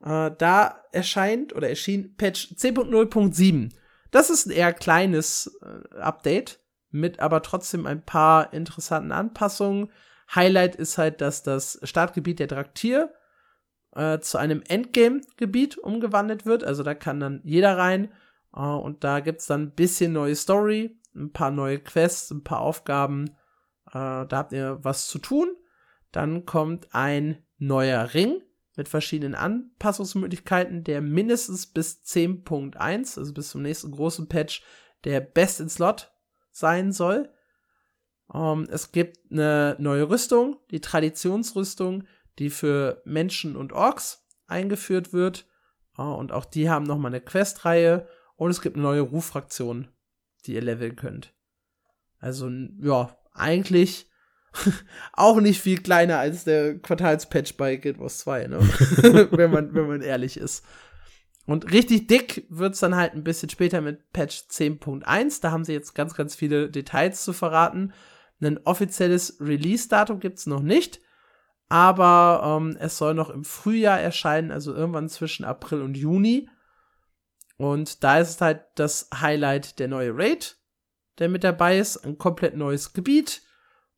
Uh, 0.00 0.30
da 0.30 0.82
erscheint 0.92 1.54
oder 1.54 1.68
erschien 1.68 2.16
Patch 2.16 2.54
10.0.7. 2.54 3.68
Das 4.10 4.30
ist 4.30 4.46
ein 4.46 4.52
eher 4.52 4.72
kleines 4.72 5.58
äh, 5.60 5.98
Update 5.98 6.60
mit 6.90 7.20
aber 7.20 7.42
trotzdem 7.42 7.86
ein 7.86 8.02
paar 8.02 8.52
interessanten 8.52 9.12
Anpassungen. 9.12 9.90
Highlight 10.34 10.76
ist 10.76 10.98
halt, 10.98 11.20
dass 11.20 11.42
das 11.42 11.80
Startgebiet 11.82 12.38
der 12.38 12.46
Draktier 12.46 13.12
äh, 13.94 14.18
zu 14.20 14.38
einem 14.38 14.62
Endgame-Gebiet 14.66 15.78
umgewandelt 15.78 16.46
wird. 16.46 16.64
Also 16.64 16.82
da 16.82 16.94
kann 16.94 17.20
dann 17.20 17.40
jeder 17.44 17.76
rein. 17.76 18.12
Äh, 18.54 18.60
und 18.60 19.04
da 19.04 19.20
gibt's 19.20 19.46
dann 19.46 19.62
ein 19.62 19.74
bisschen 19.74 20.12
neue 20.12 20.36
Story, 20.36 20.98
ein 21.14 21.32
paar 21.32 21.50
neue 21.50 21.78
Quests, 21.78 22.30
ein 22.30 22.44
paar 22.44 22.60
Aufgaben. 22.60 23.30
Äh, 23.86 24.26
da 24.26 24.28
habt 24.32 24.52
ihr 24.52 24.78
was 24.82 25.08
zu 25.08 25.18
tun. 25.18 25.48
Dann 26.12 26.46
kommt 26.46 26.94
ein 26.94 27.42
neuer 27.58 28.14
Ring 28.14 28.42
mit 28.76 28.88
verschiedenen 28.88 29.34
Anpassungsmöglichkeiten, 29.34 30.84
der 30.84 31.00
mindestens 31.00 31.66
bis 31.66 32.02
10.1, 32.04 33.18
also 33.18 33.34
bis 33.34 33.50
zum 33.50 33.62
nächsten 33.62 33.90
großen 33.90 34.28
Patch, 34.28 34.62
der 35.04 35.20
Best 35.20 35.60
in 35.60 35.68
Slot 35.68 36.12
sein 36.58 36.92
soll. 36.92 37.30
Um, 38.26 38.64
ähm, 38.64 38.68
es 38.70 38.92
gibt 38.92 39.32
eine 39.32 39.76
neue 39.78 40.10
Rüstung, 40.10 40.58
die 40.70 40.80
Traditionsrüstung, 40.80 42.04
die 42.38 42.50
für 42.50 43.00
Menschen 43.04 43.56
und 43.56 43.72
Orks 43.72 44.26
eingeführt 44.46 45.12
wird. 45.12 45.46
Uh, 45.96 46.14
und 46.14 46.30
auch 46.30 46.44
die 46.44 46.68
haben 46.68 46.84
nochmal 46.84 47.10
eine 47.10 47.20
Questreihe. 47.20 48.06
Und 48.36 48.50
es 48.50 48.60
gibt 48.60 48.76
eine 48.76 48.84
neue 48.84 49.00
Ruffraktion, 49.00 49.88
die 50.44 50.54
ihr 50.54 50.62
leveln 50.62 50.94
könnt. 50.94 51.34
Also, 52.20 52.50
ja, 52.80 53.16
eigentlich 53.32 54.10
auch 55.12 55.40
nicht 55.40 55.60
viel 55.60 55.80
kleiner 55.80 56.18
als 56.18 56.44
der 56.44 56.78
Quartalspatch 56.78 57.56
bei 57.56 57.76
Guild 57.76 57.98
Wars 57.98 58.18
2, 58.18 58.46
ne? 58.48 58.58
wenn, 59.32 59.50
man, 59.50 59.74
wenn 59.74 59.88
man 59.88 60.02
ehrlich 60.02 60.36
ist. 60.36 60.64
Und 61.48 61.72
richtig 61.72 62.08
dick 62.08 62.46
wird's 62.50 62.80
dann 62.80 62.94
halt 62.94 63.14
ein 63.14 63.24
bisschen 63.24 63.48
später 63.48 63.80
mit 63.80 64.12
Patch 64.12 64.42
10.1. 64.50 65.40
Da 65.40 65.50
haben 65.50 65.64
sie 65.64 65.72
jetzt 65.72 65.94
ganz, 65.94 66.12
ganz 66.12 66.34
viele 66.34 66.68
Details 66.68 67.24
zu 67.24 67.32
verraten. 67.32 67.94
Ein 68.38 68.60
offizielles 68.66 69.38
Release-Datum 69.40 70.20
gibt's 70.20 70.44
noch 70.44 70.60
nicht. 70.60 71.00
Aber 71.70 72.58
ähm, 72.60 72.76
es 72.78 72.98
soll 72.98 73.14
noch 73.14 73.30
im 73.30 73.44
Frühjahr 73.44 73.98
erscheinen, 73.98 74.50
also 74.50 74.74
irgendwann 74.74 75.08
zwischen 75.08 75.46
April 75.46 75.80
und 75.80 75.96
Juni. 75.96 76.50
Und 77.56 78.04
da 78.04 78.18
ist 78.18 78.42
halt 78.42 78.66
das 78.74 79.08
Highlight 79.18 79.78
der 79.78 79.88
neue 79.88 80.14
Raid, 80.14 80.58
der 81.18 81.30
mit 81.30 81.44
dabei 81.44 81.78
ist. 81.78 81.96
Ein 82.04 82.18
komplett 82.18 82.58
neues 82.58 82.92
Gebiet. 82.92 83.40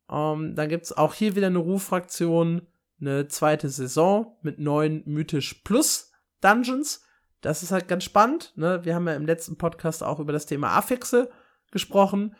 Ähm, 0.09 0.55
dann 0.55 0.69
gibt's 0.69 0.93
auch 0.93 1.15
hier 1.15 1.35
wieder 1.35 1.47
eine 1.47 1.59
Ruffraktion, 1.59 2.65
eine 3.01 3.27
zweite 3.27 3.67
Saison 3.67 4.37
mit 4.41 4.57
neun 4.57 5.03
Mythisch 5.05 5.55
Plus 5.65 6.13
Dungeons 6.39 7.03
das 7.41 7.63
ist 7.63 7.71
halt 7.71 7.87
ganz 7.87 8.03
spannend. 8.03 8.53
Ne? 8.55 8.85
Wir 8.85 8.95
haben 8.95 9.07
ja 9.07 9.15
im 9.15 9.25
letzten 9.25 9.57
Podcast 9.57 10.03
auch 10.03 10.19
über 10.19 10.31
das 10.31 10.45
Thema 10.45 10.77
Affixe 10.77 11.29
gesprochen. 11.71 12.35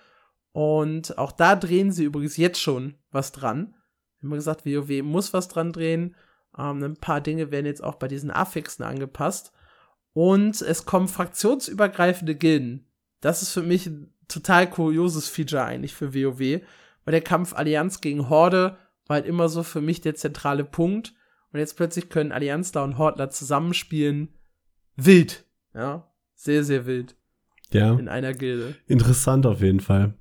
Und 0.51 1.17
auch 1.17 1.31
da 1.31 1.55
drehen 1.55 1.91
sie 1.91 2.03
übrigens 2.03 2.37
jetzt 2.37 2.61
schon 2.61 2.95
was 3.11 3.31
dran. 3.31 3.75
Wir 4.19 4.29
haben 4.29 4.35
gesagt, 4.35 4.65
WoW 4.65 5.01
muss 5.03 5.33
was 5.33 5.47
dran 5.47 5.73
drehen. 5.73 6.15
Ähm, 6.57 6.83
ein 6.83 6.97
paar 6.97 7.21
Dinge 7.21 7.51
werden 7.51 7.65
jetzt 7.65 7.83
auch 7.83 7.95
bei 7.95 8.07
diesen 8.07 8.31
Affixen 8.31 8.83
angepasst. 8.83 9.51
Und 10.13 10.61
es 10.61 10.85
kommen 10.85 11.07
fraktionsübergreifende 11.07 12.35
Gilden. 12.35 12.85
Das 13.21 13.41
ist 13.41 13.53
für 13.53 13.63
mich 13.63 13.87
ein 13.87 14.13
total 14.27 14.69
kurioses 14.69 15.27
Feature 15.29 15.63
eigentlich 15.63 15.93
für 15.93 16.13
WoW, 16.13 16.61
weil 17.05 17.11
der 17.11 17.21
Kampf 17.21 17.53
Allianz 17.53 18.01
gegen 18.01 18.29
Horde 18.29 18.77
war 19.07 19.15
halt 19.15 19.25
immer 19.25 19.49
so 19.49 19.63
für 19.63 19.81
mich 19.81 20.01
der 20.01 20.15
zentrale 20.15 20.65
Punkt. 20.65 21.13
Und 21.51 21.59
jetzt 21.59 21.75
plötzlich 21.75 22.09
können 22.09 22.31
Allianzler 22.31 22.83
und 22.83 22.97
Hordler 22.97 23.29
zusammenspielen 23.29 24.33
wild. 24.95 25.45
Ja, 25.73 26.11
sehr, 26.35 26.63
sehr 26.63 26.85
wild. 26.85 27.15
Ja. 27.71 27.93
In 27.93 28.09
einer 28.09 28.33
Gilde. 28.33 28.75
Interessant 28.87 29.45
auf 29.45 29.61
jeden 29.61 29.79
Fall. 29.79 30.13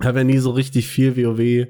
Ich 0.00 0.06
habe 0.06 0.18
ja 0.18 0.24
nie 0.24 0.38
so 0.38 0.50
richtig 0.50 0.88
viel 0.88 1.16
WoW 1.16 1.68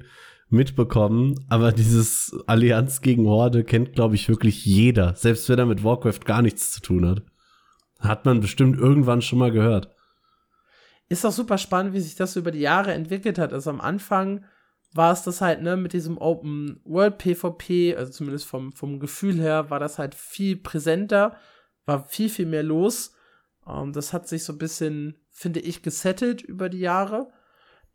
mitbekommen, 0.48 1.34
aber 1.48 1.72
dieses 1.72 2.36
Allianz 2.46 3.00
gegen 3.00 3.26
Horde 3.26 3.64
kennt, 3.64 3.92
glaube 3.94 4.14
ich, 4.14 4.28
wirklich 4.28 4.64
jeder, 4.64 5.14
selbst 5.14 5.48
wenn 5.48 5.58
er 5.58 5.66
mit 5.66 5.84
Warcraft 5.84 6.20
gar 6.24 6.42
nichts 6.42 6.70
zu 6.72 6.80
tun 6.80 7.06
hat. 7.08 7.22
Hat 8.00 8.24
man 8.24 8.40
bestimmt 8.40 8.78
irgendwann 8.78 9.22
schon 9.22 9.38
mal 9.38 9.52
gehört. 9.52 9.94
Ist 11.08 11.26
auch 11.26 11.32
super 11.32 11.58
spannend, 11.58 11.92
wie 11.92 12.00
sich 12.00 12.14
das 12.14 12.36
über 12.36 12.50
die 12.50 12.60
Jahre 12.60 12.94
entwickelt 12.94 13.38
hat. 13.38 13.52
Also 13.52 13.70
am 13.70 13.80
Anfang 13.80 14.44
war 14.94 15.12
es 15.12 15.22
das 15.22 15.40
halt, 15.40 15.62
ne, 15.62 15.76
mit 15.76 15.92
diesem 15.92 16.18
Open 16.18 16.80
World 16.84 17.18
PvP, 17.18 17.94
also 17.96 18.10
zumindest 18.10 18.46
vom, 18.46 18.72
vom 18.72 18.98
Gefühl 18.98 19.40
her, 19.40 19.70
war 19.70 19.78
das 19.78 19.98
halt 19.98 20.14
viel 20.14 20.56
präsenter 20.56 21.36
war 21.90 22.06
viel, 22.06 22.30
viel 22.30 22.46
mehr 22.46 22.62
los. 22.62 23.12
Ähm, 23.66 23.92
das 23.92 24.12
hat 24.12 24.28
sich 24.28 24.44
so 24.44 24.52
ein 24.52 24.58
bisschen, 24.58 25.16
finde 25.30 25.60
ich, 25.60 25.82
gesettelt 25.82 26.40
über 26.40 26.68
die 26.68 26.78
Jahre. 26.78 27.28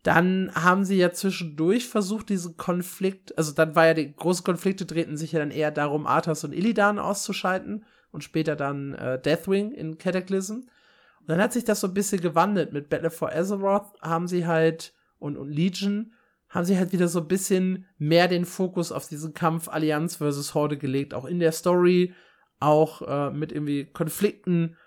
Dann 0.04 0.52
haben 0.54 0.86
sie 0.86 0.98
ja 0.98 1.12
zwischendurch 1.12 1.88
versucht, 1.88 2.30
diesen 2.30 2.58
Konflikt, 2.58 3.36
also 3.40 3.54
dann 3.54 3.76
war 3.76 3.88
ja 3.88 3.94
die 3.96 4.14
großen 4.14 4.44
Konflikte 4.44 4.86
drehten 4.86 5.18
sich 5.18 5.32
ja 5.32 5.40
dann 5.40 5.50
eher 5.50 5.72
darum, 5.72 6.06
Arthas 6.06 6.44
und 6.44 6.54
Illidan 6.54 7.00
auszuschalten 7.00 7.86
und 8.12 8.24
später 8.24 8.56
dann 8.56 8.94
äh, 8.94 9.20
Deathwing 9.20 9.72
in 9.72 9.98
Cataclysm. 9.98 10.54
Und 10.54 11.30
dann 11.30 11.42
hat 11.42 11.54
sich 11.54 11.64
das 11.64 11.80
so 11.80 11.88
ein 11.88 11.96
bisschen 11.96 12.22
gewandelt. 12.22 12.72
Mit 12.72 12.90
Battle 12.90 13.10
for 13.10 13.32
Azeroth 13.32 14.00
haben 14.02 14.28
sie 14.28 14.46
halt 14.46 14.94
und, 15.18 15.38
und 15.38 15.50
Legion 15.50 16.14
haben 16.50 16.66
sie 16.66 16.78
halt 16.78 16.92
wieder 16.92 17.08
so 17.08 17.20
ein 17.20 17.28
bisschen 17.28 17.86
mehr 17.98 18.28
den 18.28 18.46
Fokus 18.46 18.92
auf 18.92 19.08
diesen 19.08 19.34
Kampf 19.34 19.68
Allianz 19.68 20.18
versus 20.18 20.54
Horde 20.54 20.78
gelegt, 20.78 21.14
auch 21.14 21.26
in 21.26 21.40
der 21.40 21.52
Story, 21.52 22.14
auch 22.60 23.02
äh, 23.02 23.32
mit 23.32 23.52
irgendwie 23.52 23.86
Konflikten, 23.86 24.78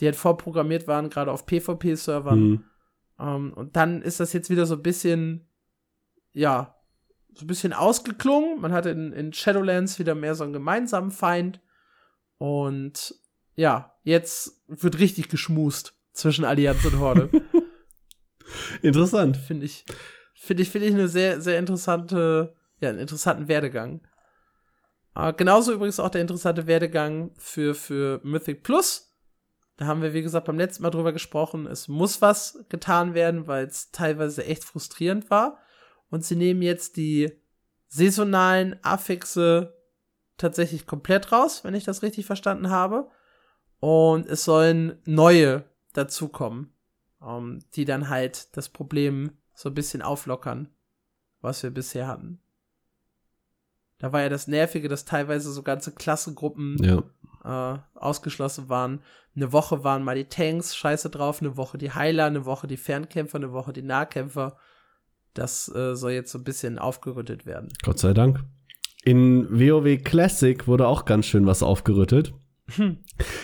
die 0.00 0.06
halt 0.06 0.16
vorprogrammiert 0.16 0.86
waren, 0.86 1.10
gerade 1.10 1.32
auf 1.32 1.46
PvP-Servern. 1.46 2.40
Mhm. 2.40 2.64
Ähm, 3.18 3.52
und 3.54 3.76
dann 3.76 4.02
ist 4.02 4.20
das 4.20 4.32
jetzt 4.32 4.50
wieder 4.50 4.66
so 4.66 4.74
ein 4.74 4.82
bisschen, 4.82 5.48
ja, 6.32 6.76
so 7.34 7.44
ein 7.44 7.48
bisschen 7.48 7.72
ausgeklungen. 7.72 8.60
Man 8.60 8.72
hatte 8.72 8.90
in, 8.90 9.12
in 9.12 9.32
Shadowlands 9.32 9.98
wieder 9.98 10.14
mehr 10.14 10.34
so 10.34 10.44
einen 10.44 10.52
gemeinsamen 10.52 11.10
Feind. 11.10 11.60
Und 12.38 13.14
ja, 13.56 13.96
jetzt 14.02 14.62
wird 14.66 14.98
richtig 14.98 15.28
geschmust 15.28 15.94
zwischen 16.12 16.44
Allianz 16.44 16.84
und 16.84 16.98
Horde. 16.98 17.30
Interessant. 18.82 19.36
Finde 19.36 19.66
ich, 19.66 19.84
finde 20.34 20.62
ich, 20.62 20.70
finde 20.70 20.88
ich 20.88 20.94
eine 20.94 21.08
sehr, 21.08 21.40
sehr 21.40 21.58
interessante, 21.58 22.54
ja, 22.80 22.90
einen 22.90 22.98
interessanten 22.98 23.48
Werdegang. 23.48 24.00
Äh, 25.14 25.32
genauso 25.32 25.72
übrigens 25.72 26.00
auch 26.00 26.08
der 26.08 26.20
interessante 26.20 26.66
Werdegang 26.66 27.32
für, 27.36 27.74
für 27.74 28.20
Mythic 28.24 28.62
Plus. 28.62 29.12
Da 29.76 29.86
haben 29.86 30.02
wir, 30.02 30.14
wie 30.14 30.22
gesagt, 30.22 30.46
beim 30.46 30.58
letzten 30.58 30.82
Mal 30.82 30.90
drüber 30.90 31.12
gesprochen. 31.12 31.66
Es 31.66 31.88
muss 31.88 32.22
was 32.22 32.64
getan 32.68 33.14
werden, 33.14 33.46
weil 33.46 33.66
es 33.66 33.90
teilweise 33.90 34.44
echt 34.44 34.64
frustrierend 34.64 35.30
war. 35.30 35.58
Und 36.10 36.24
sie 36.24 36.36
nehmen 36.36 36.62
jetzt 36.62 36.96
die 36.96 37.32
saisonalen 37.88 38.76
Affixe 38.84 39.76
tatsächlich 40.36 40.86
komplett 40.86 41.32
raus, 41.32 41.64
wenn 41.64 41.74
ich 41.74 41.84
das 41.84 42.02
richtig 42.02 42.26
verstanden 42.26 42.70
habe. 42.70 43.08
Und 43.80 44.26
es 44.26 44.44
sollen 44.44 45.00
neue 45.04 45.64
dazukommen, 45.92 46.72
um, 47.20 47.28
ähm, 47.28 47.64
die 47.74 47.84
dann 47.84 48.08
halt 48.08 48.56
das 48.56 48.68
Problem 48.68 49.32
so 49.54 49.68
ein 49.68 49.74
bisschen 49.74 50.02
auflockern, 50.02 50.68
was 51.40 51.62
wir 51.62 51.70
bisher 51.70 52.06
hatten. 52.06 52.40
Da 53.98 54.12
war 54.12 54.22
ja 54.22 54.28
das 54.28 54.48
Nervige, 54.48 54.88
dass 54.88 55.04
teilweise 55.04 55.52
so 55.52 55.62
ganze 55.62 55.92
Klassengruppen 55.92 56.76
ja. 56.82 57.74
äh, 57.74 57.78
ausgeschlossen 57.94 58.68
waren. 58.68 59.00
Eine 59.36 59.52
Woche 59.52 59.82
waren 59.82 60.04
mal 60.04 60.16
die 60.16 60.28
Tanks 60.28 60.76
scheiße 60.76 61.10
drauf, 61.10 61.40
eine 61.40 61.56
Woche 61.56 61.78
die 61.78 61.92
Heiler, 61.92 62.26
eine 62.26 62.44
Woche 62.44 62.66
die 62.66 62.76
Fernkämpfer, 62.76 63.36
eine 63.38 63.52
Woche 63.52 63.72
die 63.72 63.82
Nahkämpfer. 63.82 64.56
Das 65.32 65.74
äh, 65.74 65.96
soll 65.96 66.12
jetzt 66.12 66.30
so 66.30 66.38
ein 66.38 66.44
bisschen 66.44 66.78
aufgerüttet 66.78 67.44
werden. 67.46 67.72
Gott 67.82 67.98
sei 67.98 68.14
Dank. 68.14 68.44
In 69.04 69.48
WoW 69.50 70.02
Classic 70.02 70.66
wurde 70.66 70.86
auch 70.86 71.04
ganz 71.04 71.26
schön 71.26 71.46
was 71.46 71.62
aufgerüttet. 71.62 72.32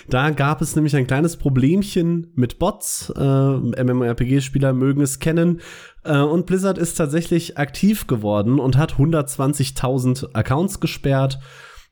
Da 0.09 0.31
gab 0.31 0.63
es 0.63 0.75
nämlich 0.75 0.97
ein 0.97 1.07
kleines 1.07 1.37
Problemchen 1.37 2.33
mit 2.35 2.59
Bots. 2.59 3.13
Äh, 3.17 3.21
MMORPG-Spieler 3.21 4.73
mögen 4.73 5.03
es 5.03 5.19
kennen. 5.19 5.61
Äh, 6.05 6.19
und 6.19 6.47
Blizzard 6.47 6.79
ist 6.79 6.95
tatsächlich 6.95 7.59
aktiv 7.59 8.07
geworden 8.07 8.59
und 8.59 8.77
hat 8.77 8.95
120.000 8.95 10.35
Accounts 10.35 10.81
gesperrt. 10.81 11.39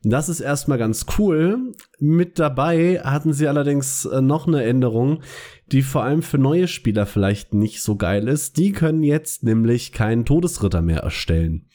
Das 0.01 0.29
ist 0.29 0.39
erstmal 0.39 0.77
ganz 0.77 1.05
cool. 1.17 1.73
Mit 1.99 2.39
dabei 2.39 3.01
hatten 3.03 3.33
sie 3.33 3.47
allerdings 3.47 4.05
äh, 4.05 4.21
noch 4.21 4.47
eine 4.47 4.63
Änderung, 4.63 5.21
die 5.67 5.81
vor 5.81 6.03
allem 6.03 6.21
für 6.21 6.37
neue 6.37 6.69
Spieler 6.69 7.05
vielleicht 7.05 7.53
nicht 7.53 7.81
so 7.81 7.97
geil 7.97 8.27
ist. 8.29 8.57
Die 8.57 8.71
können 8.71 9.03
jetzt 9.03 9.43
nämlich 9.43 9.91
keinen 9.91 10.25
Todesritter 10.25 10.81
mehr 10.81 11.01
erstellen. 11.01 11.67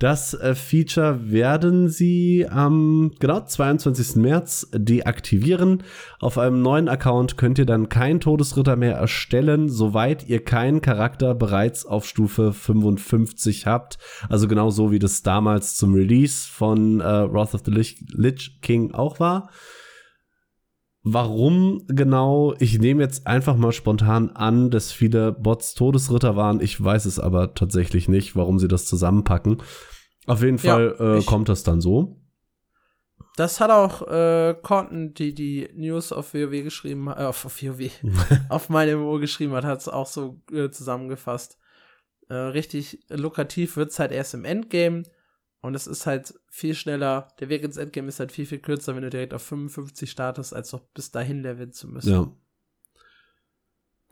Das 0.00 0.32
äh, 0.32 0.54
Feature 0.54 1.30
werden 1.30 1.90
sie 1.90 2.46
am 2.48 3.12
genau 3.20 3.40
22. 3.40 4.16
März 4.16 4.66
deaktivieren. 4.72 5.82
Auf 6.20 6.38
einem 6.38 6.62
neuen 6.62 6.88
Account 6.88 7.36
könnt 7.36 7.58
ihr 7.58 7.66
dann 7.66 7.90
keinen 7.90 8.18
Todesritter 8.18 8.76
mehr 8.76 8.94
erstellen, 8.96 9.68
soweit 9.68 10.26
ihr 10.26 10.42
keinen 10.42 10.80
Charakter 10.80 11.34
bereits 11.34 11.84
auf 11.84 12.06
Stufe 12.06 12.54
55 12.54 13.66
habt. 13.66 13.98
Also 14.30 14.48
genau 14.48 14.70
so 14.70 14.90
wie 14.90 14.98
das 14.98 15.22
damals 15.22 15.76
zum 15.76 15.92
Release 15.92 16.48
von 16.50 17.02
äh, 17.02 17.04
Wrath 17.04 17.52
of 17.52 17.60
the 17.66 17.70
Lich, 17.70 18.02
Lich 18.08 18.62
King 18.62 18.94
auch 18.94 19.20
war. 19.20 19.50
Warum 21.02 21.84
genau? 21.88 22.54
Ich 22.58 22.78
nehme 22.78 23.02
jetzt 23.02 23.26
einfach 23.26 23.56
mal 23.56 23.72
spontan 23.72 24.30
an, 24.30 24.70
dass 24.70 24.92
viele 24.92 25.32
Bots 25.32 25.74
Todesritter 25.74 26.36
waren. 26.36 26.60
Ich 26.60 26.82
weiß 26.82 27.06
es 27.06 27.18
aber 27.18 27.54
tatsächlich 27.54 28.08
nicht, 28.08 28.36
warum 28.36 28.58
sie 28.58 28.68
das 28.68 28.84
zusammenpacken. 28.84 29.62
Auf 30.26 30.42
jeden 30.42 30.58
Fall 30.58 30.96
ja, 30.98 31.16
äh, 31.16 31.22
kommt 31.22 31.48
das 31.48 31.62
dann 31.62 31.80
so. 31.80 32.20
Das 33.36 33.60
hat 33.60 33.70
auch 33.70 34.06
äh, 34.08 34.54
Conten, 34.60 35.14
die 35.14 35.34
die 35.34 35.68
News 35.74 36.12
auf 36.12 36.34
WoW 36.34 36.62
geschrieben, 36.62 37.08
äh, 37.08 37.24
auf, 37.24 37.44
WoW, 37.44 37.90
auf 38.48 38.68
meine 38.68 38.96
MMO 38.96 39.18
geschrieben 39.18 39.52
hat, 39.52 39.64
hat 39.64 39.80
es 39.80 39.88
auch 39.88 40.06
so 40.06 40.40
äh, 40.52 40.70
zusammengefasst. 40.70 41.58
Äh, 42.28 42.34
richtig 42.34 43.00
lukrativ 43.08 43.76
wird 43.76 43.90
es 43.90 43.98
halt 43.98 44.12
erst 44.12 44.34
im 44.34 44.44
Endgame 44.44 45.04
und 45.62 45.74
es 45.74 45.86
ist 45.86 46.06
halt 46.06 46.34
viel 46.48 46.74
schneller. 46.74 47.28
Der 47.40 47.48
Weg 47.48 47.62
ins 47.62 47.76
Endgame 47.76 48.08
ist 48.08 48.20
halt 48.20 48.32
viel, 48.32 48.46
viel 48.46 48.58
kürzer, 48.58 48.94
wenn 48.94 49.02
du 49.02 49.10
direkt 49.10 49.34
auf 49.34 49.42
55 49.42 50.10
startest, 50.10 50.54
als 50.54 50.72
noch 50.72 50.80
bis 50.94 51.10
dahin 51.10 51.42
leveln 51.42 51.72
zu 51.72 51.88
müssen. 51.88 52.12
Ja. 52.12 52.32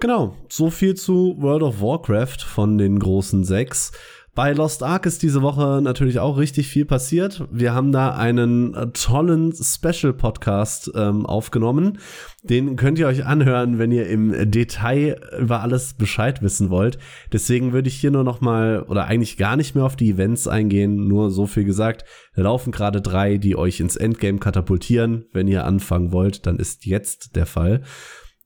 Genau, 0.01 0.37
so 0.49 0.71
viel 0.71 0.95
zu 0.95 1.35
World 1.39 1.63
of 1.63 1.81
Warcraft 1.81 2.43
von 2.47 2.79
den 2.79 2.99
großen 2.99 3.45
sechs. 3.45 3.93
Bei 4.39 4.53
Lost 4.53 4.85
Ark 4.85 5.05
ist 5.05 5.25
diese 5.25 5.43
Woche 5.43 5.81
natürlich 5.83 6.21
auch 6.21 6.39
richtig 6.39 6.69
viel 6.69 6.85
passiert. 6.85 7.49
Wir 7.51 7.75
haben 7.75 7.91
da 7.91 8.15
einen 8.15 8.93
tollen 8.93 9.53
Special-Podcast 9.53 10.93
ähm, 10.95 11.27
aufgenommen. 11.27 11.99
Den 12.45 12.77
könnt 12.77 13.01
ihr 13.01 13.09
euch 13.09 13.27
anhören, 13.27 13.81
wenn 13.81 13.91
ihr 13.91 14.07
im 14.07 14.49
Detail 14.49 15.21
über 15.41 15.61
alles 15.63 15.95
Bescheid 15.95 16.41
wissen 16.41 16.71
wollt. 16.71 16.99
Deswegen 17.33 17.73
würde 17.73 17.89
ich 17.89 17.97
hier 17.97 18.13
nur 18.13 18.23
noch 18.23 18.41
mal 18.41 18.83
oder 18.83 19.07
eigentlich 19.07 19.39
gar 19.39 19.57
nicht 19.57 19.75
mehr 19.75 19.85
auf 19.85 19.97
die 19.97 20.11
Events 20.11 20.47
eingehen. 20.47 21.09
Nur 21.09 21.33
so 21.33 21.49
viel 21.49 21.65
gesagt. 21.65 22.05
Da 22.37 22.43
laufen 22.43 22.71
gerade 22.71 23.01
drei, 23.01 23.39
die 23.39 23.57
euch 23.57 23.81
ins 23.81 23.97
Endgame 23.97 24.39
katapultieren. 24.39 25.25
Wenn 25.33 25.49
ihr 25.49 25.67
anfangen 25.67 26.13
wollt, 26.13 26.47
dann 26.47 26.61
ist 26.61 26.87
jetzt 26.87 27.35
der 27.35 27.47
Fall. 27.47 27.83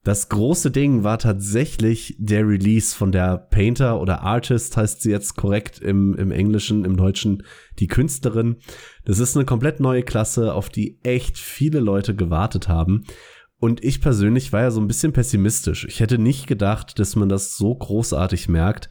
Das 0.03 0.27
große 0.27 0.69
Ding 0.69 1.03
war 1.03 1.17
tatsächlich 1.17 2.15
der 2.19 2.45
Release 2.45 2.93
von 2.93 3.13
der 3.13 3.37
Painter 3.37 4.01
oder 4.01 4.21
Artist 4.21 4.75
heißt 4.75 5.01
sie 5.01 5.11
jetzt 5.11 5.37
korrekt 5.37 5.79
im, 5.79 6.13
im 6.15 6.31
Englischen, 6.31 6.83
im 6.83 6.97
Deutschen, 6.97 7.43
die 7.79 7.87
Künstlerin. 7.87 8.57
Das 9.05 9.19
ist 9.19 9.37
eine 9.37 9.45
komplett 9.45 9.79
neue 9.79 10.03
Klasse, 10.03 10.53
auf 10.53 10.67
die 10.67 10.99
echt 11.03 11.37
viele 11.37 11.79
Leute 11.79 12.15
gewartet 12.15 12.67
haben. 12.67 13.05
Und 13.59 13.81
ich 13.81 14.01
persönlich 14.01 14.51
war 14.51 14.63
ja 14.63 14.71
so 14.71 14.81
ein 14.81 14.87
bisschen 14.87 15.13
pessimistisch. 15.13 15.85
Ich 15.85 16.01
hätte 16.01 16.17
nicht 16.17 16.47
gedacht, 16.47 16.99
dass 16.99 17.15
man 17.15 17.29
das 17.29 17.55
so 17.55 17.73
großartig 17.73 18.49
merkt. 18.49 18.89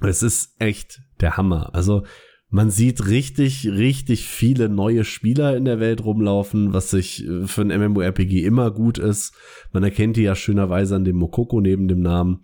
Es 0.00 0.22
ist 0.22 0.54
echt 0.60 1.00
der 1.20 1.36
Hammer. 1.36 1.74
Also 1.74 2.04
man 2.48 2.70
sieht 2.70 3.06
richtig, 3.08 3.66
richtig 3.66 4.26
viele 4.26 4.68
neue 4.68 5.04
Spieler 5.04 5.56
in 5.56 5.64
der 5.64 5.80
Welt 5.80 6.04
rumlaufen, 6.04 6.72
was 6.72 6.90
sich 6.90 7.26
äh, 7.26 7.46
für 7.46 7.62
ein 7.62 7.92
MMORPG 7.92 8.44
immer 8.44 8.70
gut 8.70 8.98
ist. 8.98 9.34
Man 9.72 9.82
erkennt 9.82 10.16
die 10.16 10.22
ja 10.22 10.34
schönerweise 10.34 10.96
an 10.96 11.04
dem 11.04 11.16
Mokoko 11.16 11.60
neben 11.60 11.88
dem 11.88 12.00
Namen. 12.00 12.42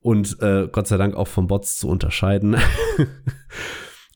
Und 0.00 0.40
äh, 0.40 0.68
Gott 0.70 0.86
sei 0.86 0.98
Dank 0.98 1.16
auch 1.16 1.26
von 1.26 1.46
Bots 1.46 1.78
zu 1.78 1.88
unterscheiden. 1.88 2.56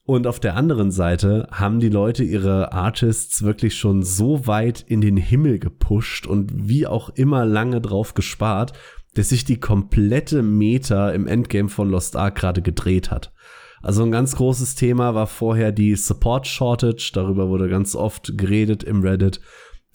Und 0.05 0.27
auf 0.27 0.41
der 0.41 0.57
anderen 0.57 0.91
Seite 0.91 1.47
haben 1.53 1.79
die 1.79 1.89
Leute 1.89 2.25
ihre 2.25 2.73
Artists 2.73 3.43
wirklich 3.45 3.77
schon 3.77 4.03
so 4.03 4.47
weit 4.47 4.85
in 4.89 5.01
den 5.01 5.17
Himmel 5.17 5.61
gepusht 5.61 6.27
und 6.27 6.51
wie 6.69 6.89
auch 6.89 7.11
immer 7.11 7.45
lange 7.45 7.81
drauf 7.81 8.15
gespart, 8.15 8.73
dass 9.15 9.29
sich 9.29 9.45
die 9.45 9.61
komplette 9.61 10.43
Meta 10.43 11.11
im 11.11 11.29
Endgame 11.29 11.69
von 11.69 11.89
Lost 11.89 12.17
Ark 12.17 12.35
gerade 12.35 12.61
gedreht 12.61 13.13
hat. 13.13 13.33
Also 13.83 14.03
ein 14.03 14.11
ganz 14.11 14.37
großes 14.37 14.75
Thema 14.75 15.15
war 15.15 15.27
vorher 15.27 15.73
die 15.73 15.97
Support 15.97 16.47
Shortage. 16.47 17.13
Darüber 17.15 17.49
wurde 17.49 17.69
ganz 17.69 17.95
oft 17.95 18.37
geredet 18.37 18.83
im 18.85 19.03
Reddit. 19.03 19.41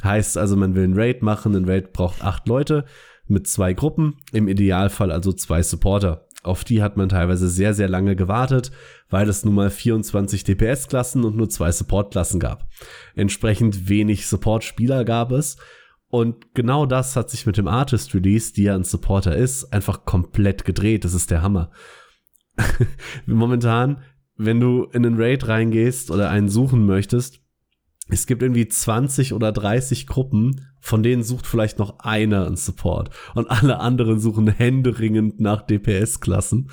Heißt 0.04 0.38
also, 0.38 0.56
man 0.56 0.76
will 0.76 0.84
ein 0.84 0.94
Raid 0.94 1.22
machen. 1.22 1.56
Ein 1.56 1.66
Raid 1.66 1.94
braucht 1.94 2.24
acht 2.24 2.48
Leute 2.48 2.86
mit 3.28 3.48
zwei 3.48 3.74
Gruppen. 3.74 4.18
Im 4.32 4.48
Idealfall 4.48 5.12
also 5.12 5.34
zwei 5.34 5.62
Supporter. 5.62 6.28
Auf 6.44 6.64
die 6.64 6.84
hat 6.84 6.96
man 6.96 7.10
teilweise 7.10 7.48
sehr, 7.48 7.74
sehr 7.74 7.90
lange 7.90 8.16
gewartet, 8.16 8.72
weil 9.10 9.28
es 9.28 9.44
nun 9.44 9.56
mal 9.56 9.72
24 9.72 10.44
DPS-Klassen 10.44 11.24
und 11.24 11.36
nur 11.36 11.50
zwei 11.50 11.72
Support-Klassen 11.72 12.40
gab. 12.40 12.68
Entsprechend 13.16 13.90
wenig 13.90 14.28
Support-Spieler 14.28 15.06
gab 15.06 15.32
es. 15.32 15.58
Und 16.08 16.54
genau 16.54 16.86
das 16.86 17.16
hat 17.16 17.32
sich 17.32 17.48
mit 17.48 17.58
dem 17.58 17.68
Artist 17.68 18.14
Release, 18.14 18.54
die 18.54 18.64
ja 18.64 18.76
ein 18.76 18.84
Supporter 18.84 19.36
ist, 19.36 19.74
einfach 19.74 20.06
komplett 20.06 20.66
gedreht. 20.66 21.04
Das 21.04 21.16
ist 21.16 21.32
der 21.32 21.42
Hammer. 21.42 21.72
momentan, 23.26 24.02
wenn 24.38 24.60
du 24.60 24.84
in 24.92 25.06
einen 25.06 25.22
Raid 25.22 25.48
reingehst 25.48 26.12
oder 26.12 26.30
einen 26.30 26.50
suchen 26.50 26.86
möchtest, 26.86 27.42
es 28.08 28.28
gibt 28.28 28.44
irgendwie 28.44 28.68
20 28.68 29.34
oder 29.34 29.52
30 29.52 30.06
Gruppen, 30.06 30.62
von 30.80 31.02
denen 31.02 31.24
sucht 31.24 31.48
vielleicht 31.48 31.80
noch 31.80 31.98
einer 32.00 32.46
einen 32.46 32.56
Support 32.56 33.10
und 33.34 33.50
alle 33.50 33.80
anderen 33.80 34.20
suchen 34.20 34.48
händeringend 34.48 35.40
nach 35.40 35.64
DPS-Klassen 35.64 36.70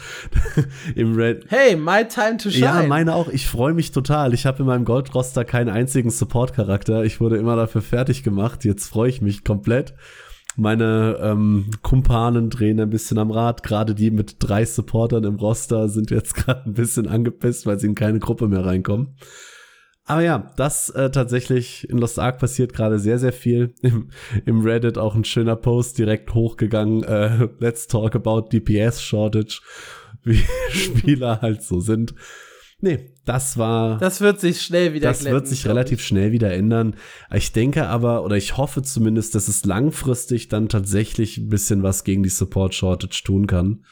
im 0.95 1.15
Red. 1.15 1.47
Hey, 1.49 1.75
my 1.75 2.07
time 2.07 2.37
to 2.37 2.51
shine. 2.51 2.65
Ja, 2.65 2.83
meine 2.83 3.15
auch. 3.15 3.29
Ich 3.29 3.47
freue 3.47 3.73
mich 3.73 3.93
total. 3.93 4.35
Ich 4.35 4.45
habe 4.45 4.59
in 4.59 4.67
meinem 4.67 4.85
Gold-Roster 4.85 5.47
keinen 5.47 5.71
einzigen 5.71 6.11
Support-Charakter. 6.11 7.05
Ich 7.05 7.19
wurde 7.23 7.39
immer 7.39 7.57
dafür 7.57 7.81
fertig 7.81 8.23
gemacht. 8.23 8.67
Jetzt 8.67 8.89
freue 8.89 9.09
ich 9.09 9.23
mich 9.23 9.43
komplett. 9.43 9.95
Meine 10.57 11.19
ähm, 11.21 11.71
Kumpanen 11.83 12.51
drehen 12.51 12.81
ein 12.81 12.91
bisschen 12.91 13.19
am 13.19 13.31
Rad. 13.31 13.63
Gerade 13.63 13.95
die 13.95 14.11
mit 14.11 14.37
drei 14.39 14.65
Supportern 14.65 15.25
im 15.25 15.37
Roster 15.37 15.89
sind 15.89 16.11
jetzt 16.11 16.35
gerade 16.37 16.69
ein 16.69 16.75
bisschen 16.75 17.09
angepisst, 17.09 17.67
weil 17.67 17.79
sie 17.79 17.87
in 17.87 17.95
keine 17.95 18.19
Gruppe 18.19 18.49
mehr 18.49 18.65
reinkommen. 18.65 19.17
Aber 20.05 20.23
ja, 20.23 20.51
das 20.57 20.91
äh, 20.91 21.11
tatsächlich 21.11 21.89
in 21.89 21.99
Lost 21.99 22.19
Ark 22.19 22.39
passiert 22.39 22.73
gerade 22.73 22.99
sehr, 22.99 23.19
sehr 23.19 23.33
viel. 23.33 23.75
Im, 23.83 24.11
Im 24.45 24.63
Reddit 24.63 24.99
auch 24.99 25.15
ein 25.15 25.25
schöner 25.25 25.57
Post 25.57 25.99
direkt 25.99 26.35
hochgegangen. 26.35 27.05
Äh, 27.05 27.49
let's 27.61 27.87
talk 27.87 28.15
about 28.15 28.49
DPS 28.53 29.03
Shortage, 29.03 29.61
wie 30.25 30.43
Spieler 30.71 31.41
halt 31.41 31.63
so 31.63 31.81
sind. 31.81 32.15
Nee, 32.81 33.12
das 33.25 33.57
war. 33.57 33.99
Das 33.99 34.21
wird 34.21 34.41
sich 34.41 34.63
schnell 34.63 34.95
wieder 34.95 35.09
Das 35.09 35.21
glätten, 35.21 35.35
wird 35.35 35.49
sich 35.49 35.67
relativ 35.67 36.01
ich. 36.01 36.07
schnell 36.07 36.33
wieder 36.33 36.53
ändern. 36.53 36.97
Ich 37.33 37.53
denke 37.53 37.87
aber, 37.87 38.25
oder 38.25 38.37
ich 38.37 38.57
hoffe 38.57 38.83
zumindest, 38.83 39.35
dass 39.35 39.49
es 39.49 39.65
langfristig 39.65 40.49
dann 40.49 40.69
tatsächlich 40.69 41.39
ein 41.39 41.49
bisschen 41.49 41.83
was 41.83 42.05
gegen 42.05 42.23
die 42.23 42.29
Support 42.29 42.75
Shortage 42.75 43.23
tun 43.25 43.47
kann. 43.47 43.85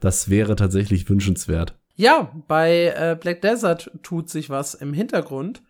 Das 0.00 0.28
wäre 0.28 0.56
tatsächlich 0.56 1.08
wünschenswert. 1.08 1.78
Ja, 1.96 2.32
bei 2.48 2.94
äh, 2.96 3.16
Black 3.18 3.42
Desert 3.42 3.90
tut 4.02 4.28
sich 4.28 4.50
was 4.50 4.74
im 4.74 4.92
Hintergrund. 4.92 5.62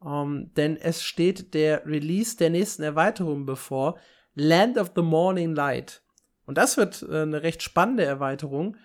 Um, 0.00 0.10
ähm, 0.10 0.50
denn 0.56 0.76
es 0.78 1.02
steht 1.02 1.52
der 1.52 1.84
Release 1.84 2.34
der 2.36 2.48
nächsten 2.48 2.82
Erweiterung 2.82 3.44
bevor. 3.44 3.98
Land 4.34 4.78
of 4.78 4.92
the 4.96 5.02
Morning 5.02 5.54
Light. 5.54 6.02
Und 6.46 6.56
das 6.56 6.78
wird 6.78 7.02
äh, 7.02 7.22
eine 7.22 7.42
recht 7.42 7.62
spannende 7.62 8.04
Erweiterung 8.04 8.76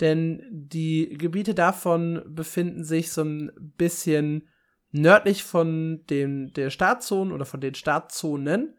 denn 0.00 0.42
die 0.50 1.16
Gebiete 1.16 1.54
davon 1.54 2.22
befinden 2.26 2.84
sich 2.84 3.12
so 3.12 3.22
ein 3.22 3.52
bisschen 3.76 4.48
nördlich 4.90 5.44
von 5.44 6.04
den, 6.10 6.52
der 6.52 6.70
Startzonen 6.70 7.32
oder 7.32 7.44
von 7.44 7.60
den 7.60 7.74
Startzonen, 7.74 8.76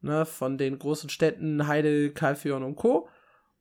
ne, 0.00 0.26
von 0.26 0.58
den 0.58 0.78
großen 0.78 1.10
Städten 1.10 1.66
Heide, 1.66 2.10
Kalfion 2.10 2.62
und 2.62 2.76
Co. 2.76 3.08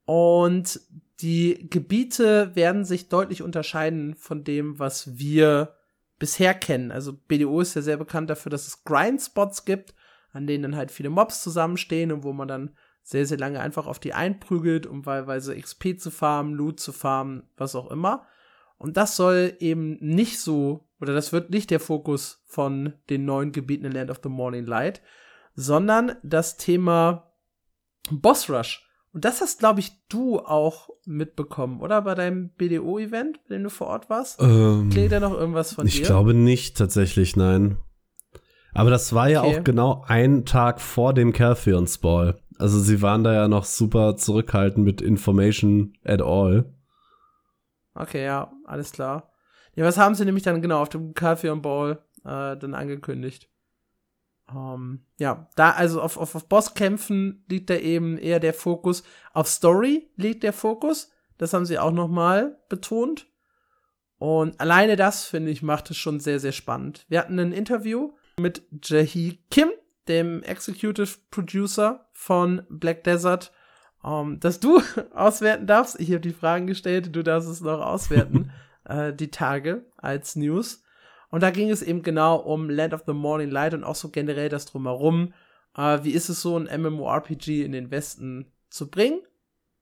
Und 0.05 0.81
die 1.21 1.69
Gebiete 1.69 2.55
werden 2.55 2.83
sich 2.83 3.09
deutlich 3.09 3.41
unterscheiden 3.41 4.15
von 4.15 4.43
dem, 4.43 4.79
was 4.79 5.17
wir 5.17 5.75
bisher 6.19 6.53
kennen. 6.53 6.91
Also 6.91 7.13
BDO 7.13 7.61
ist 7.61 7.75
ja 7.75 7.81
sehr 7.81 7.97
bekannt 7.97 8.29
dafür, 8.29 8.49
dass 8.49 8.67
es 8.67 8.83
Grind-Spots 8.83 9.65
gibt, 9.65 9.93
an 10.31 10.47
denen 10.47 10.63
dann 10.63 10.75
halt 10.75 10.91
viele 10.91 11.09
Mobs 11.09 11.41
zusammenstehen 11.41 12.11
und 12.11 12.23
wo 12.23 12.33
man 12.33 12.47
dann 12.47 12.75
sehr, 13.03 13.25
sehr 13.25 13.37
lange 13.37 13.59
einfach 13.59 13.85
auf 13.85 13.99
die 13.99 14.13
einprügelt, 14.13 14.87
um 14.87 15.05
wahlweise 15.05 15.55
XP 15.55 15.99
zu 15.99 16.09
farmen, 16.09 16.53
Loot 16.53 16.79
zu 16.79 16.91
farmen, 16.91 17.43
was 17.57 17.75
auch 17.75 17.91
immer. 17.91 18.25
Und 18.77 18.97
das 18.97 19.15
soll 19.15 19.55
eben 19.59 19.97
nicht 19.99 20.39
so 20.39 20.87
oder 21.03 21.13
das 21.13 21.33
wird 21.33 21.49
nicht 21.49 21.69
der 21.69 21.81
Fokus 21.81 22.43
von 22.47 22.93
den 23.09 23.25
neuen 23.25 23.51
Gebieten 23.51 23.85
in 23.85 23.91
Land 23.91 24.09
of 24.09 24.21
the 24.23 24.29
Morning 24.29 24.65
Light, 24.65 25.01
sondern 25.53 26.13
das 26.23 26.55
Thema 26.55 27.33
Boss 28.09 28.49
Rush. 28.49 28.87
Und 29.11 29.25
das 29.25 29.41
hast, 29.41 29.59
glaube 29.59 29.81
ich, 29.81 29.91
du 30.07 30.39
auch 30.39 30.89
mitbekommen, 31.05 31.81
oder? 31.81 32.01
Bei 32.01 32.15
deinem 32.15 32.49
BDO-Event, 32.57 33.41
bei 33.47 33.55
dem 33.55 33.63
du 33.63 33.69
vor 33.69 33.87
Ort 33.87 34.09
warst? 34.09 34.41
Ähm, 34.41 34.89
Klingt 34.91 35.11
da 35.11 35.19
noch 35.19 35.33
irgendwas 35.33 35.73
von 35.73 35.85
ich 35.85 35.95
dir? 35.97 36.01
Ich 36.01 36.07
glaube 36.07 36.33
nicht, 36.33 36.77
tatsächlich, 36.77 37.35
nein. 37.35 37.77
Aber 38.73 38.89
das 38.89 39.13
war 39.13 39.29
ja 39.29 39.43
Okay. 39.43 39.59
auch 39.59 39.63
genau 39.63 40.03
ein 40.07 40.45
Tag 40.45 40.81
vor 40.81 41.13
dem 41.13 41.31
Calpheons 41.31 41.99
Ball. 41.99 42.39
Also 42.57 42.79
sie 42.79 43.01
waren 43.01 43.23
da 43.23 43.33
ja 43.33 43.47
noch 43.47 43.65
super 43.65 44.15
zurückhaltend 44.15 44.85
mit 44.85 45.01
Information 45.01 45.97
at 46.03 46.21
all. 46.21 46.73
Okay, 47.95 48.23
ja, 48.25 48.51
alles 48.65 48.91
klar. 48.91 49.31
Ja, 49.75 49.85
was 49.85 49.97
haben 49.97 50.15
sie 50.15 50.25
nämlich 50.25 50.43
dann 50.43 50.61
genau 50.61 50.81
auf 50.81 50.89
dem 50.89 51.13
Calpheon 51.13 51.61
Ball 51.61 52.03
äh, 52.23 52.57
dann 52.57 52.73
angekündigt? 52.73 53.49
Ähm, 54.49 55.05
ja, 55.17 55.47
da, 55.55 55.71
also 55.71 56.01
auf, 56.01 56.17
auf, 56.17 56.35
auf 56.35 56.47
Bosskämpfen 56.47 57.43
liegt 57.47 57.69
da 57.69 57.75
eben 57.75 58.17
eher 58.17 58.39
der 58.39 58.53
Fokus. 58.53 59.03
Auf 59.33 59.47
Story 59.47 60.09
liegt 60.15 60.43
der 60.43 60.53
Fokus. 60.53 61.11
Das 61.37 61.53
haben 61.53 61.65
sie 61.65 61.79
auch 61.79 61.91
nochmal 61.91 62.59
betont. 62.69 63.27
Und 64.17 64.59
alleine 64.59 64.95
das, 64.95 65.25
finde 65.25 65.51
ich, 65.51 65.63
macht 65.63 65.91
es 65.91 65.97
schon 65.97 66.19
sehr, 66.19 66.39
sehr 66.39 66.51
spannend. 66.51 67.05
Wir 67.09 67.19
hatten 67.19 67.39
ein 67.39 67.51
Interview 67.51 68.13
mit 68.39 68.63
Jahi 68.83 69.39
Kim, 69.49 69.69
dem 70.07 70.43
Executive 70.43 71.17
Producer 71.31 72.07
von 72.11 72.63
Black 72.69 73.03
Desert, 73.03 73.51
ähm, 74.03 74.39
dass 74.39 74.59
du 74.59 74.81
auswerten 75.13 75.67
darfst. 75.67 75.99
Ich 75.99 76.09
habe 76.09 76.21
die 76.21 76.33
Fragen 76.33 76.67
gestellt, 76.67 77.15
du 77.15 77.23
darfst 77.23 77.49
es 77.49 77.61
noch 77.61 77.81
auswerten, 77.81 78.51
äh, 78.85 79.13
die 79.13 79.31
Tage 79.31 79.85
als 79.97 80.35
News. 80.35 80.83
Und 81.29 81.41
da 81.41 81.49
ging 81.49 81.69
es 81.69 81.81
eben 81.81 82.03
genau 82.03 82.37
um 82.37 82.69
Land 82.69 82.93
of 82.93 83.03
the 83.07 83.13
Morning 83.13 83.49
Light 83.49 83.73
und 83.73 83.83
auch 83.83 83.95
so 83.95 84.09
generell 84.09 84.49
das 84.49 84.65
drumherum. 84.65 85.33
Äh, 85.75 85.99
wie 86.03 86.11
ist 86.11 86.29
es 86.29 86.41
so, 86.41 86.57
ein 86.57 86.81
MMORPG 86.81 87.63
in 87.63 87.71
den 87.71 87.89
Westen 87.91 88.51
zu 88.69 88.89
bringen? 88.89 89.21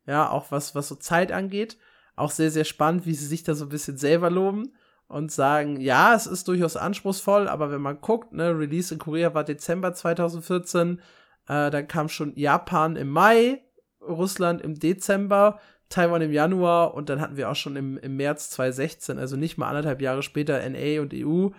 Ja, 0.07 0.29
auch 0.29 0.51
was, 0.51 0.75
was 0.75 0.87
so 0.87 0.95
Zeit 0.95 1.31
angeht. 1.31 1.77
Auch 2.15 2.31
sehr, 2.31 2.51
sehr 2.51 2.65
spannend, 2.65 3.05
wie 3.05 3.13
sie 3.13 3.25
sich 3.25 3.43
da 3.43 3.53
so 3.53 3.65
ein 3.65 3.69
bisschen 3.69 3.97
selber 3.97 4.29
loben 4.29 4.73
und 5.11 5.31
sagen, 5.31 5.79
ja, 5.81 6.15
es 6.15 6.25
ist 6.27 6.47
durchaus 6.47 6.75
anspruchsvoll, 6.77 7.47
aber 7.47 7.71
wenn 7.71 7.81
man 7.81 7.99
guckt, 8.01 8.33
ne, 8.33 8.57
Release 8.57 8.93
in 8.93 8.99
Korea 8.99 9.33
war 9.33 9.43
Dezember 9.43 9.93
2014, 9.93 10.99
äh, 11.47 11.69
dann 11.69 11.87
kam 11.87 12.09
schon 12.09 12.33
Japan 12.35 12.95
im 12.95 13.09
Mai, 13.09 13.61
Russland 14.01 14.61
im 14.61 14.79
Dezember, 14.79 15.59
Taiwan 15.89 16.21
im 16.21 16.31
Januar 16.31 16.93
und 16.93 17.09
dann 17.09 17.19
hatten 17.19 17.35
wir 17.37 17.49
auch 17.51 17.55
schon 17.55 17.75
im, 17.75 17.97
im 17.97 18.15
März 18.15 18.49
2016, 18.51 19.19
also 19.19 19.35
nicht 19.35 19.57
mal 19.57 19.67
anderthalb 19.67 20.01
Jahre 20.01 20.23
später 20.23 20.57
NA 20.69 21.01
und 21.01 21.13
EU. 21.13 21.49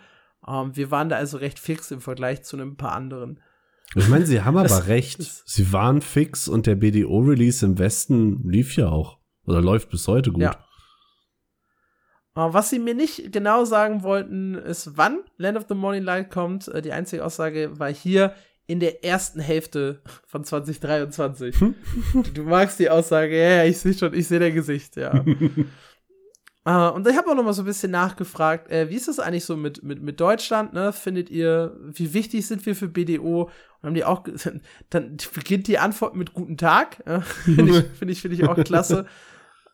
Ähm, 0.48 0.74
wir 0.76 0.90
waren 0.90 1.08
da 1.08 1.16
also 1.16 1.36
recht 1.36 1.58
fix 1.58 1.90
im 1.90 2.00
Vergleich 2.00 2.42
zu 2.42 2.56
ein 2.56 2.76
paar 2.76 2.92
anderen. 2.92 3.40
Ich 3.94 4.08
meine, 4.08 4.24
sie 4.26 4.40
haben 4.42 4.56
aber 4.56 4.68
Das- 4.68 4.86
recht. 4.88 5.18
das- 5.20 5.42
Sie 5.44 5.72
waren 5.72 6.00
fix 6.00 6.48
und 6.48 6.66
der 6.66 6.76
BDO-Release 6.76 7.64
im 7.66 7.78
Westen 7.78 8.48
lief 8.48 8.76
ja 8.76 8.88
auch. 8.88 9.18
Oder 9.46 9.60
läuft 9.60 9.90
bis 9.90 10.08
heute 10.08 10.32
gut. 10.32 10.42
Ja. 10.42 10.56
Was 12.34 12.70
sie 12.70 12.78
mir 12.78 12.94
nicht 12.94 13.30
genau 13.32 13.64
sagen 13.64 14.02
wollten, 14.02 14.54
ist, 14.54 14.96
wann 14.96 15.18
Land 15.36 15.58
of 15.58 15.66
the 15.68 15.74
Morning 15.74 16.02
Light 16.02 16.30
kommt. 16.30 16.68
Äh, 16.68 16.80
die 16.80 16.92
einzige 16.92 17.24
Aussage 17.24 17.78
war 17.78 17.92
hier 17.92 18.34
in 18.66 18.80
der 18.80 19.04
ersten 19.04 19.40
Hälfte 19.40 20.00
von 20.26 20.44
2023. 20.44 21.60
Hm? 21.60 21.74
du 22.32 22.42
magst 22.44 22.78
die 22.78 22.88
Aussage, 22.88 23.36
ja, 23.36 23.56
ja, 23.56 23.64
ich 23.64 23.78
sehe 23.78 23.92
schon, 23.92 24.14
ich 24.14 24.28
sehe 24.28 24.40
dein 24.40 24.54
Gesicht, 24.54 24.96
ja. 24.96 25.12
Äh, 26.64 26.90
und 26.94 27.06
ich 27.06 27.16
habe 27.16 27.30
auch 27.30 27.34
noch 27.34 27.44
mal 27.44 27.52
so 27.52 27.62
ein 27.62 27.66
bisschen 27.66 27.90
nachgefragt, 27.90 28.70
äh, 28.70 28.88
wie 28.88 28.94
ist 28.94 29.08
es 29.08 29.18
eigentlich 29.18 29.44
so 29.44 29.56
mit, 29.56 29.82
mit, 29.82 30.00
mit 30.00 30.20
Deutschland, 30.20 30.72
ne? 30.72 30.92
Findet 30.92 31.28
ihr, 31.28 31.76
wie 31.82 32.14
wichtig 32.14 32.46
sind 32.46 32.64
wir 32.64 32.74
für 32.74 32.88
BDO? 32.88 33.50
Und 33.82 33.86
haben 33.86 33.94
die 33.94 34.04
auch, 34.04 34.24
dann 34.90 35.16
beginnt 35.34 35.66
die 35.66 35.78
Antwort 35.78 36.14
mit 36.14 36.32
Guten 36.32 36.56
Tag. 36.56 37.02
Ja? 37.04 37.20
Finde 37.44 37.78
ich, 37.78 37.98
finde 37.98 38.12
ich, 38.12 38.22
finde 38.22 38.36
ich 38.36 38.48
auch 38.48 38.56
klasse. 38.64 39.06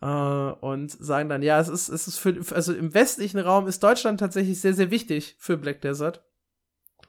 Äh, 0.00 0.06
und 0.06 0.90
sagen 0.90 1.28
dann, 1.28 1.42
ja, 1.42 1.58
es 1.60 1.68
ist, 1.68 1.88
es 1.88 2.08
ist 2.08 2.18
für, 2.18 2.36
also 2.54 2.72
im 2.72 2.94
westlichen 2.94 3.38
Raum 3.38 3.66
ist 3.66 3.82
Deutschland 3.82 4.20
tatsächlich 4.20 4.60
sehr, 4.60 4.74
sehr 4.74 4.90
wichtig 4.90 5.36
für 5.38 5.56
Black 5.56 5.80
Desert. 5.80 6.24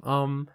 Ähm, 0.06 0.50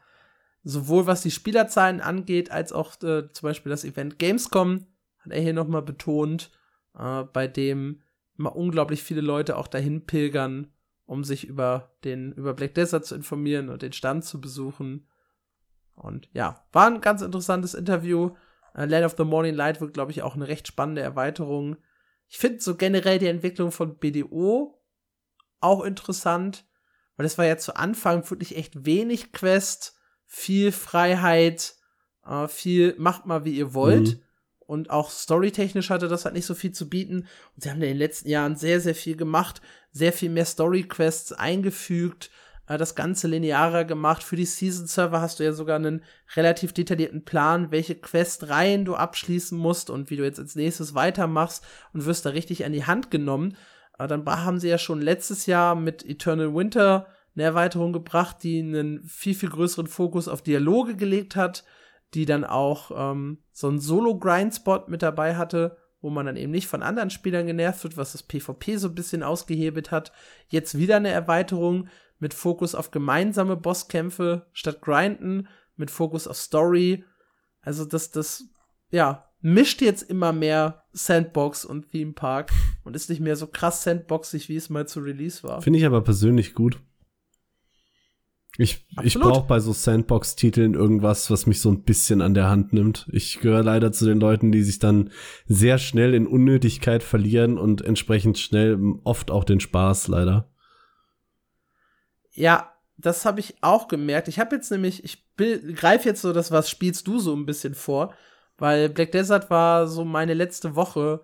sowohl 0.63 1.07
was 1.07 1.23
die 1.23 1.31
Spielerzahlen 1.31 2.01
angeht, 2.01 2.51
als 2.51 2.73
auch 2.73 2.95
äh, 3.03 3.31
zum 3.31 3.49
Beispiel 3.49 3.71
das 3.71 3.85
Event 3.85 4.19
Gamescom, 4.19 4.87
hat 5.21 5.33
er 5.33 5.41
hier 5.41 5.53
nochmal 5.53 5.83
betont, 5.83 6.51
äh, 6.99 7.23
bei 7.25 7.47
dem 7.47 8.03
immer 8.37 8.57
unglaublich 8.57 9.03
viele 9.03 9.21
Leute 9.21 9.57
auch 9.57 9.69
dahin 9.69 10.07
pilgern, 10.07 10.73
um 11.07 11.23
sich 11.23 11.47
über 11.47 11.95
den, 12.05 12.33
über 12.33 12.55
Black 12.55 12.75
Desert 12.75 13.05
zu 13.05 13.15
informieren 13.15 13.69
und 13.69 13.83
den 13.83 13.93
Stand 13.93 14.25
zu 14.25 14.41
besuchen. 14.41 15.07
Und 15.95 16.29
ja, 16.33 16.65
war 16.73 16.87
ein 16.87 17.01
ganz 17.01 17.23
interessantes 17.23 17.75
Interview. 17.75 18.35
Äh, 18.75 18.87
Land 18.87 19.05
of 19.05 19.15
the 19.17 19.25
Morning 19.25 19.55
Light 19.55 19.81
wird, 19.81 19.95
glaube 19.95 20.11
ich, 20.11 20.23
auch 20.23 20.35
eine 20.35 20.49
recht 20.49 20.67
spannende 20.67 21.03
Erweiterung. 21.03 21.77
Ich 22.35 22.41
finde 22.41 22.61
so 22.61 22.75
generell 22.75 23.21
die 23.21 23.29
Entwicklung 23.29 23.71
von 23.71 23.97
BDO 23.97 24.77
auch 25.61 25.85
interessant, 25.85 26.67
weil 27.17 27.27
es 27.27 27.39
war 27.39 27.47
ja 27.47 27.59
zu 27.59 27.77
Anfang 27.77 28.29
wirklich 28.29 28.57
echt 28.57 28.85
wenig 28.85 29.31
Quest, 29.31 29.95
viel 30.27 30.73
Freiheit, 30.73 31.77
äh, 32.27 32.49
viel 32.49 32.97
macht 32.99 33.25
mal, 33.25 33.45
wie 33.45 33.57
ihr 33.57 33.73
wollt. 33.73 34.17
Mhm. 34.17 34.23
Und 34.59 34.91
auch 34.91 35.11
storytechnisch 35.13 35.91
hatte 35.91 36.09
das 36.09 36.25
halt 36.25 36.35
nicht 36.35 36.47
so 36.47 36.57
viel 36.57 36.73
zu 36.73 36.89
bieten. 36.89 37.29
Und 37.55 37.63
sie 37.63 37.71
haben 37.71 37.77
in 37.77 37.91
den 37.91 37.99
letzten 37.99 38.29
Jahren 38.29 38.57
sehr, 38.57 38.81
sehr 38.81 38.97
viel 38.97 39.15
gemacht, 39.15 39.63
sehr 39.93 40.13
viel 40.13 40.31
mehr 40.31 40.45
Story-Quests 40.45 41.35
eingefügt, 41.35 42.33
äh, 42.69 42.79
das 42.79 42.95
Ganze 42.95 43.29
linearer 43.29 43.85
gemacht. 43.85 44.23
Für 44.23 44.37
die 44.37 44.45
Season-Server 44.45 45.21
hast 45.21 45.41
du 45.41 45.45
ja 45.45 45.53
sogar 45.53 45.77
einen 45.77 46.03
relativ 46.37 46.73
detaillierten 46.73 47.25
Plan, 47.25 47.71
welche 47.71 47.95
Questreihen 47.95 48.85
du 48.85 48.95
abschließen 48.95 49.57
musst 49.57 49.91
und 49.91 50.11
wie 50.11 50.17
du 50.17 50.25
jetzt 50.25 50.39
als 50.39 50.55
nächstes 50.55 50.95
weitermachst 50.95 51.65
und 51.93 52.07
wirst 52.07 52.27
da 52.27 52.31
richtig 52.31 52.65
an 52.65 52.73
die 52.73 52.87
Hand 52.87 53.11
genommen. 53.11 53.57
Äh, 53.99 54.07
dann 54.09 54.25
haben 54.27 54.59
sie 54.59 54.69
ja 54.69 54.79
schon 54.79 55.01
letztes 55.01 55.47
Jahr 55.47 55.75
mit 55.75 56.05
Eternal 56.05 56.55
Winter 56.55 57.07
eine 57.37 57.45
Erweiterung 57.45 57.93
gebracht, 57.93 58.39
die 58.43 58.61
einen 58.61 59.03
viel, 59.05 59.35
viel 59.35 59.51
größeren 59.51 59.87
Fokus 59.87 60.29
auf 60.29 60.43
Dialoge 60.43 60.97
gelegt 60.97 61.37
hat, 61.37 61.65
die 62.15 62.27
dann 62.27 62.45
auch 62.45 62.93
ähm, 62.95 63.39
so 63.53 63.69
einen 63.69 63.81
Solo-Grind-Spot 63.81 64.85
mit 64.87 65.03
dabei 65.03 65.35
hatte, 65.35 65.77
wo 66.01 66.11
man 66.11 66.27
dann 66.27 66.37
eben 66.37 66.53
nicht 66.53 66.69
von 66.69 66.83
anderen 66.83 67.11
Spielern 67.11 67.47
genervt 67.47 67.83
wird, 67.83 67.97
was 67.97 68.13
das 68.13 68.23
PvP 68.23 68.77
so 68.77 68.89
ein 68.89 68.95
bisschen 68.95 69.23
ausgehebelt 69.23 69.91
hat. 69.91 70.13
Jetzt 70.49 70.79
wieder 70.79 70.97
eine 70.97 71.09
Erweiterung 71.09 71.89
mit 72.19 72.35
Fokus 72.35 72.75
auf 72.75 72.91
gemeinsame 72.91 73.57
Bosskämpfe 73.57 74.47
statt 74.53 74.81
Grinden, 74.81 75.49
mit 75.77 75.91
Fokus 75.91 76.27
auf 76.27 76.37
Story. 76.37 77.05
Also 77.61 77.85
das, 77.85 78.11
das, 78.11 78.45
ja, 78.91 79.29
mischt 79.41 79.83
jetzt 79.83 80.03
immer 80.03 80.33
mehr 80.33 80.85
Sandbox 80.93 81.65
und 81.65 81.91
Theme 81.91 82.13
Park 82.13 82.51
und 82.85 82.97
ist 82.97 83.11
nicht 83.11 83.21
mehr 83.21 83.37
so 83.37 83.47
krass 83.47 83.83
sandboxig, 83.83 84.49
wie 84.49 84.57
es 84.57 84.71
mal 84.71 84.89
zu 84.89 85.01
Release 85.01 85.43
war. 85.43 85.61
Finde 85.61 85.79
ich 85.79 85.85
aber 85.85 86.01
persönlich 86.03 86.55
gut. 86.55 86.81
Ich, 88.57 88.87
ich 89.03 89.19
brauche 89.19 89.49
bei 89.49 89.59
so 89.59 89.73
Sandbox-Titeln 89.73 90.75
irgendwas, 90.75 91.29
was 91.29 91.47
mich 91.47 91.61
so 91.61 91.71
ein 91.71 91.83
bisschen 91.83 92.23
an 92.23 92.35
der 92.35 92.49
Hand 92.49 92.73
nimmt. 92.73 93.09
Ich 93.13 93.41
gehöre 93.41 93.65
leider 93.65 93.91
zu 93.91 94.07
den 94.07 94.21
Leuten, 94.21 94.53
die 94.53 94.63
sich 94.63 94.79
dann 94.79 95.11
sehr 95.47 95.79
schnell 95.79 96.15
in 96.15 96.29
Unnötigkeit 96.29 97.03
verlieren 97.03 97.59
und 97.59 97.83
entsprechend 97.83 98.39
schnell 98.39 98.79
oft 99.03 99.33
auch 99.33 99.43
den 99.43 99.59
Spaß 99.59 100.07
leider. 100.07 100.54
Ja, 102.35 102.73
das 102.97 103.25
habe 103.25 103.41
ich 103.41 103.57
auch 103.61 103.89
gemerkt. 103.89 104.29
Ich 104.29 104.39
habe 104.39 104.55
jetzt 104.55 104.71
nämlich, 104.71 105.05
ich 105.05 105.25
greife 105.37 106.09
jetzt 106.09 106.23
so 106.23 106.33
das, 106.33 106.51
was 106.51 106.71
spielst 106.71 107.07
du 107.07 107.19
so 107.19 107.35
ein 107.35 107.47
bisschen 107.47 107.75
vor, 107.75 108.15
weil 108.59 108.89
Black 108.89 109.13
Desert 109.13 109.51
war 109.51 109.89
so 109.89 110.05
meine 110.05 110.35
letzte 110.35 110.77
Woche 110.77 111.23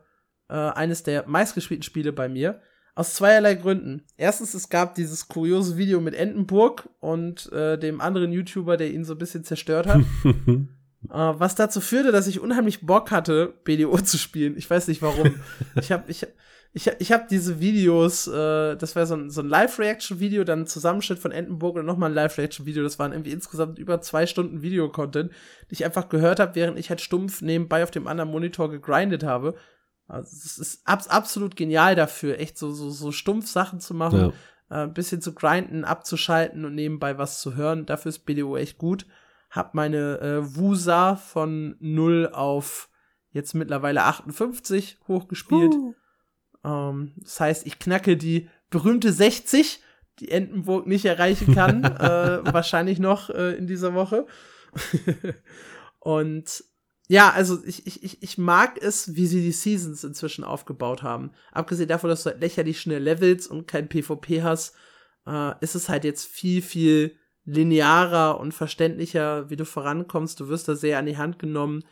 äh, 0.49 0.55
eines 0.55 1.03
der 1.03 1.29
meistgespielten 1.29 1.85
Spiele 1.85 2.13
bei 2.13 2.29
mir. 2.29 2.61
Aus 2.97 3.15
zweierlei 3.15 3.55
Gründen. 3.55 4.05
Erstens, 4.17 4.53
es 4.53 4.69
gab 4.69 4.95
dieses 4.97 5.29
kuriose 5.29 5.77
Video 5.77 6.01
mit 6.01 6.15
Entenburg 6.15 6.89
und 6.99 7.51
äh, 7.53 7.79
dem 7.79 8.01
anderen 8.01 8.33
YouTuber, 8.33 8.77
der 8.77 8.91
ihn 8.91 9.05
so 9.05 9.15
ein 9.15 9.19
bisschen 9.19 9.45
zerstört 9.45 9.87
hat. 9.87 10.01
äh, 10.25 10.65
was 11.09 11.55
dazu 11.55 11.81
führte, 11.81 12.11
dass 12.11 12.27
ich 12.27 12.41
unheimlich 12.41 12.85
Bock 12.85 13.13
hatte, 13.13 13.55
BDO 13.65 13.97
zu 14.03 14.19
spielen. 14.19 14.57
Ich 14.57 14.69
weiß 14.69 14.89
nicht 14.89 15.03
warum. 15.03 15.37
ich 15.77 15.93
habe 15.93 16.11
ich, 16.11 16.27
ich, 16.73 16.87
ich 16.99 17.11
hab 17.13 17.27
diese 17.29 17.59
Videos, 17.61 18.29
äh, 18.29 18.77
das 18.77 18.95
war 18.95 19.05
so 19.07 19.15
ein, 19.15 19.31
so 19.31 19.41
ein 19.41 19.49
Live-Reaction-Video, 19.49 20.45
dann 20.45 20.61
ein 20.61 20.67
Zusammenschnitt 20.67 21.19
von 21.19 21.33
Entenburg 21.33 21.77
und 21.77 21.85
nochmal 21.87 22.11
ein 22.11 22.15
Live-Reaction-Video. 22.15 22.83
Das 22.85 22.99
waren 22.99 23.13
irgendwie 23.13 23.33
insgesamt 23.33 23.79
über 23.79 24.01
zwei 24.01 24.27
Stunden 24.27 24.63
Video-Content, 24.63 25.33
die 25.69 25.75
ich 25.75 25.85
einfach 25.85 26.09
gehört 26.09 26.39
habe, 26.39 26.55
während 26.55 26.79
ich 26.79 26.89
halt 26.89 27.01
stumpf 27.01 27.43
nebenbei 27.43 27.83
auf 27.83 27.91
dem 27.91 28.07
anderen 28.07 28.31
Monitor 28.31 28.71
gegrindet 28.71 29.25
habe. 29.25 29.55
Also 30.07 30.29
es 30.45 30.59
ist 30.59 30.83
abs 30.87 31.09
absolut 31.09 31.57
genial 31.57 31.95
dafür, 31.95 32.39
echt 32.39 32.59
so, 32.59 32.73
so, 32.73 32.91
so 32.91 33.13
stumpf 33.13 33.47
Sachen 33.49 33.81
zu 33.81 33.95
machen, 33.95 34.33
Ja. 34.71 34.83
äh, 34.83 34.83
ein 34.85 34.95
bisschen 34.95 35.21
zu 35.21 35.35
grinden, 35.35 35.85
abzuschalten 35.85 36.65
und 36.65 36.75
nebenbei 36.75 37.19
was 37.19 37.41
zu 37.41 37.57
hören. 37.57 37.87
Dafür 37.87 38.11
ist 38.11 38.21
BDO 38.27 38.57
echt 38.57 38.79
gut. 38.79 39.07
Hab 39.51 39.75
meine 39.75 40.21
äh, 40.21 40.57
Wusa 40.57 41.17
von 41.17 41.75
0 41.81 42.31
auf 42.33 42.89
jetzt 43.33 43.55
mittlerweile 43.55 44.03
58 44.05 44.99
hochgespielt. 45.09 45.75
Ähm, 46.65 47.13
das 47.17 47.41
heißt, 47.41 47.67
ich 47.67 47.79
knacke 47.79 48.17
die 48.17 48.49
berühmte 48.71 49.13
60, 49.13 49.83
die 50.21 50.31
Entenburg 50.31 50.87
nicht 50.87 51.05
erreichen 51.05 51.55
kann. 51.55 51.85
äh, 51.85 52.53
wahrscheinlich 52.53 52.99
noch 52.99 53.31
äh, 53.31 53.57
in 53.57 53.67
dieser 53.67 53.95
Woche. 53.95 54.27
und 55.99 56.65
ja, 57.09 57.31
also 57.33 57.59
ich, 57.65 57.87
ich, 57.87 58.23
ich 58.23 58.39
mag 58.39 58.81
es, 58.81 59.17
wie 59.17 59.27
sie 59.27 59.43
die 59.43 59.51
Seasons 59.51 60.05
inzwischen 60.05 60.45
aufgebaut 60.45 61.03
haben. 61.03 61.33
Abgesehen 61.51 61.89
davon, 61.89 62.09
dass 62.09 62.23
du 62.23 62.31
halt 62.31 62.41
lächerlich 62.41 62.81
schnell 62.81 63.03
levelst 63.03 63.51
und 63.51 63.67
kein 63.67 63.89
PvP 63.89 64.45
hast, 64.45 64.77
äh, 65.27 65.53
ist 65.61 65.75
es 65.75 65.89
halt 65.89 66.05
jetzt 66.05 66.27
viel, 66.27 66.63
viel 66.63 67.17
linearer 67.45 68.39
und 68.39 68.55
verständlicher, 68.55 69.51
wie 69.51 69.57
du 69.57 69.65
vorankommst. 69.65 70.39
Du 70.39 70.49
wirst 70.49 70.69
da 70.69 70.77
sehr 70.77 70.99
an 70.99 71.07
die 71.07 71.19
Hand 71.19 71.41
genommen. 71.41 71.83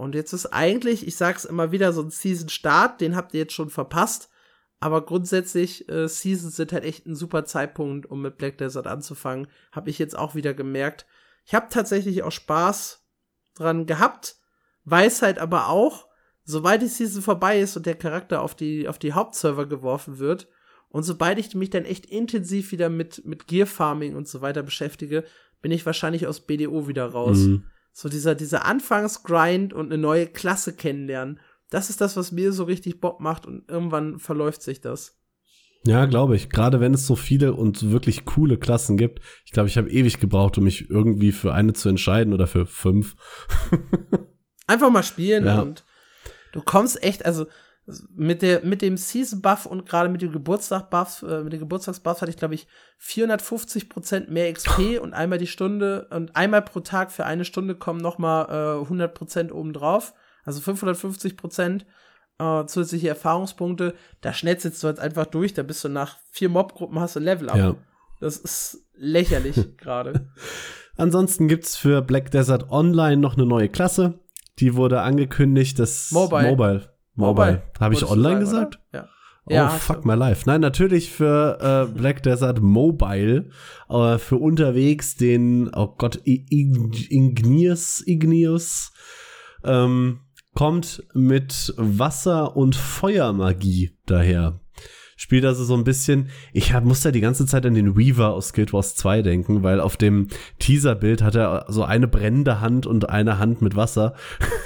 Und 0.00 0.14
jetzt 0.14 0.32
ist 0.32 0.46
eigentlich, 0.46 1.06
ich 1.06 1.16
sag's 1.16 1.44
immer 1.44 1.72
wieder, 1.72 1.92
so 1.92 2.02
ein 2.02 2.10
Season-Start, 2.10 3.00
den 3.00 3.16
habt 3.16 3.34
ihr 3.34 3.40
jetzt 3.40 3.52
schon 3.52 3.70
verpasst. 3.70 4.30
Aber 4.80 5.04
grundsätzlich, 5.04 5.88
äh, 5.88 6.08
Seasons 6.08 6.56
sind 6.56 6.72
halt 6.72 6.84
echt 6.84 7.06
ein 7.06 7.14
super 7.14 7.44
Zeitpunkt, 7.44 8.06
um 8.06 8.22
mit 8.22 8.38
Black 8.38 8.58
Desert 8.58 8.86
anzufangen. 8.86 9.46
Hab 9.72 9.88
ich 9.88 9.98
jetzt 9.98 10.18
auch 10.18 10.34
wieder 10.34 10.54
gemerkt. 10.54 11.06
Ich 11.44 11.54
habe 11.54 11.66
tatsächlich 11.70 12.22
auch 12.22 12.32
Spaß 12.32 13.06
dran 13.54 13.86
gehabt 13.86 14.40
weiß 14.84 15.22
halt 15.22 15.38
aber 15.38 15.68
auch, 15.68 16.06
sobald 16.44 16.82
die 16.82 16.86
Season 16.86 17.22
vorbei 17.22 17.60
ist 17.60 17.76
und 17.76 17.86
der 17.86 17.94
Charakter 17.94 18.42
auf 18.42 18.54
die, 18.54 18.88
auf 18.88 18.98
die 18.98 19.12
Hauptserver 19.12 19.66
geworfen 19.66 20.18
wird 20.18 20.48
und 20.88 21.02
sobald 21.02 21.38
ich 21.38 21.54
mich 21.54 21.70
dann 21.70 21.84
echt 21.84 22.06
intensiv 22.06 22.72
wieder 22.72 22.88
mit, 22.88 23.24
mit 23.24 23.46
Gear 23.46 23.66
Farming 23.66 24.16
und 24.16 24.28
so 24.28 24.40
weiter 24.40 24.62
beschäftige, 24.62 25.24
bin 25.62 25.72
ich 25.72 25.86
wahrscheinlich 25.86 26.26
aus 26.26 26.40
BDO 26.40 26.88
wieder 26.88 27.06
raus. 27.06 27.38
Mhm. 27.38 27.64
So 27.92 28.08
dieser, 28.08 28.34
dieser 28.34 28.64
Anfangsgrind 28.64 29.72
und 29.72 29.86
eine 29.86 30.00
neue 30.00 30.26
Klasse 30.26 30.74
kennenlernen, 30.74 31.40
das 31.70 31.90
ist 31.90 32.00
das, 32.00 32.16
was 32.16 32.32
mir 32.32 32.52
so 32.52 32.64
richtig 32.64 33.00
Bock 33.00 33.20
macht 33.20 33.46
und 33.46 33.68
irgendwann 33.68 34.18
verläuft 34.18 34.62
sich 34.62 34.80
das. 34.80 35.20
Ja, 35.86 36.04
glaube 36.04 36.36
ich. 36.36 36.50
Gerade 36.50 36.80
wenn 36.80 36.92
es 36.92 37.06
so 37.06 37.16
viele 37.16 37.54
und 37.54 37.90
wirklich 37.90 38.24
coole 38.24 38.58
Klassen 38.58 38.96
gibt. 38.96 39.20
Ich 39.44 39.52
glaube, 39.52 39.68
ich 39.68 39.78
habe 39.78 39.90
ewig 39.90 40.20
gebraucht, 40.20 40.58
um 40.58 40.64
mich 40.64 40.90
irgendwie 40.90 41.32
für 41.32 41.54
eine 41.54 41.72
zu 41.72 41.88
entscheiden 41.88 42.34
oder 42.34 42.46
für 42.46 42.66
fünf. 42.66 43.16
Einfach 44.66 44.90
mal 44.90 45.02
spielen 45.02 45.46
ja. 45.46 45.60
und 45.60 45.84
du 46.52 46.60
kommst 46.60 47.02
echt, 47.02 47.24
also 47.24 47.46
mit 48.14 48.42
der 48.42 48.64
mit 48.64 48.82
dem 48.82 48.96
Season 48.96 49.40
Buff 49.40 49.66
und 49.66 49.86
gerade 49.86 50.08
mit 50.08 50.22
dem 50.22 50.32
Geburtstag 50.32 50.90
Buff, 50.90 51.22
äh, 51.22 51.42
mit 51.42 51.52
dem 51.52 51.60
Geburtstagsbuff 51.60 52.20
hatte 52.20 52.30
ich 52.30 52.36
glaube 52.36 52.54
ich 52.54 52.66
450 52.98 53.88
Prozent 53.88 54.30
mehr 54.30 54.52
XP 54.52 54.98
und 55.00 55.14
einmal 55.14 55.38
die 55.38 55.46
Stunde 55.46 56.08
und 56.10 56.36
einmal 56.36 56.62
pro 56.62 56.80
Tag 56.80 57.12
für 57.12 57.24
eine 57.26 57.44
Stunde 57.44 57.74
kommen 57.74 58.00
noch 58.00 58.18
mal 58.18 58.78
äh, 58.78 58.82
100 58.82 59.14
Prozent 59.14 59.52
obendrauf, 59.52 60.14
also 60.44 60.60
550 60.60 61.36
Prozent 61.36 61.86
äh, 62.38 62.64
zusätzliche 62.66 63.08
Erfahrungspunkte. 63.08 63.94
Da 64.20 64.32
schnetzelst 64.32 64.82
du 64.82 64.88
jetzt 64.88 65.00
einfach 65.00 65.26
durch, 65.26 65.54
da 65.54 65.62
bist 65.62 65.84
du 65.84 65.88
nach 65.88 66.18
vier 66.30 66.48
Mobgruppen 66.48 66.98
hast 66.98 67.16
du 67.16 67.20
Level 67.20 67.50
up. 67.50 67.56
Ja. 67.56 67.76
Das 68.20 68.36
ist 68.36 68.86
lächerlich 68.94 69.56
gerade. 69.76 70.30
Ansonsten 70.96 71.48
gibt's 71.48 71.76
für 71.76 72.02
Black 72.02 72.30
Desert 72.30 72.70
Online 72.70 73.16
noch 73.16 73.36
eine 73.36 73.46
neue 73.46 73.68
Klasse. 73.68 74.20
Die 74.58 74.76
wurde 74.76 75.00
angekündigt, 75.00 75.78
das 75.78 76.10
Mobile. 76.10 76.50
Mobile. 76.50 76.99
Mobile. 77.14 77.62
Habe 77.78 77.94
ich 77.94 78.04
online 78.04 78.22
sagen, 78.22 78.40
gesagt? 78.40 78.80
Oder? 78.92 79.02
Ja. 79.02 79.08
Oh, 79.46 79.54
ja, 79.54 79.68
fuck 79.68 80.04
my 80.04 80.14
life. 80.14 80.42
Nein, 80.46 80.60
natürlich 80.60 81.10
für 81.10 81.88
äh, 81.90 81.98
Black 81.98 82.22
Desert 82.22 82.60
Mobile, 82.60 83.50
äh, 83.88 84.18
für 84.18 84.36
unterwegs 84.36 85.16
den, 85.16 85.70
oh 85.74 85.94
Gott, 85.96 86.20
Igneous, 86.24 88.06
Igneous, 88.06 88.92
ähm, 89.64 90.20
kommt 90.54 91.04
mit 91.14 91.74
Wasser- 91.76 92.56
und 92.56 92.76
Feuermagie 92.76 93.96
daher 94.06 94.60
spielt 95.20 95.44
also 95.44 95.64
so 95.64 95.74
ein 95.74 95.84
bisschen, 95.84 96.30
ich 96.54 96.72
hab, 96.72 96.82
muss 96.84 97.02
da 97.02 97.10
die 97.10 97.20
ganze 97.20 97.44
Zeit 97.44 97.66
an 97.66 97.74
den 97.74 97.94
Weaver 97.94 98.32
aus 98.32 98.54
Guild 98.54 98.72
Wars 98.72 98.94
2 98.94 99.20
denken, 99.20 99.62
weil 99.62 99.78
auf 99.78 99.98
dem 99.98 100.28
Teaserbild 100.58 101.20
hat 101.20 101.34
er 101.34 101.66
so 101.68 101.84
eine 101.84 102.08
brennende 102.08 102.62
Hand 102.62 102.86
und 102.86 103.10
eine 103.10 103.38
Hand 103.38 103.60
mit 103.60 103.76
Wasser. 103.76 104.14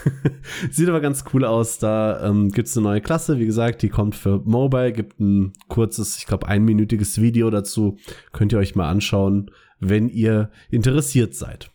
Sieht 0.71 0.89
aber 0.89 1.01
ganz 1.01 1.25
cool 1.33 1.45
aus. 1.45 1.81
Da 1.81 2.25
ähm, 2.25 2.53
gibt 2.53 2.69
es 2.69 2.77
eine 2.77 2.85
neue 2.85 3.01
Klasse, 3.01 3.41
wie 3.41 3.47
gesagt, 3.47 3.83
die 3.83 3.89
kommt 3.89 4.15
für 4.15 4.43
Mobile, 4.45 4.93
gibt 4.93 5.19
ein 5.19 5.55
kurzes, 5.67 6.19
ich 6.19 6.27
glaube, 6.27 6.47
einminütiges 6.47 7.21
Video 7.21 7.51
dazu. 7.51 7.99
Könnt 8.33 8.53
ihr 8.53 8.59
euch 8.61 8.77
mal 8.77 8.89
anschauen, 8.89 9.51
wenn 9.81 10.09
ihr 10.09 10.53
interessiert 10.71 11.35
seid. 11.35 11.73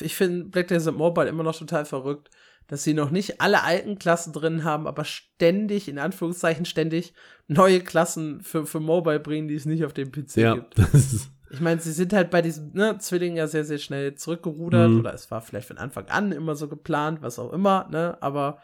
Ich 0.00 0.16
finde 0.16 0.46
Black 0.46 0.68
Desert 0.68 0.96
Mobile 0.96 1.28
immer 1.28 1.42
noch 1.42 1.58
total 1.58 1.84
verrückt 1.84 2.30
dass 2.66 2.82
sie 2.82 2.94
noch 2.94 3.10
nicht 3.10 3.40
alle 3.40 3.62
alten 3.64 3.98
Klassen 3.98 4.32
drin 4.32 4.64
haben, 4.64 4.86
aber 4.86 5.04
ständig, 5.04 5.88
in 5.88 5.98
Anführungszeichen 5.98 6.64
ständig, 6.64 7.12
neue 7.48 7.80
Klassen 7.80 8.40
für, 8.42 8.66
für 8.66 8.80
Mobile 8.80 9.20
bringen, 9.20 9.48
die 9.48 9.54
es 9.54 9.66
nicht 9.66 9.84
auf 9.84 9.92
dem 9.92 10.10
PC 10.10 10.36
ja, 10.36 10.54
gibt. 10.54 10.78
ich 11.50 11.60
meine, 11.60 11.80
sie 11.80 11.92
sind 11.92 12.12
halt 12.12 12.30
bei 12.30 12.42
diesen 12.42 12.72
ne, 12.72 12.98
Zwillingen 12.98 13.36
ja 13.36 13.46
sehr, 13.46 13.64
sehr 13.64 13.78
schnell 13.78 14.14
zurückgerudert 14.14 14.90
mhm. 14.90 15.00
oder 15.00 15.12
es 15.12 15.30
war 15.30 15.42
vielleicht 15.42 15.68
von 15.68 15.78
Anfang 15.78 16.06
an 16.08 16.32
immer 16.32 16.54
so 16.54 16.68
geplant, 16.68 17.22
was 17.22 17.38
auch 17.38 17.52
immer, 17.52 17.88
ne, 17.90 18.16
aber 18.20 18.58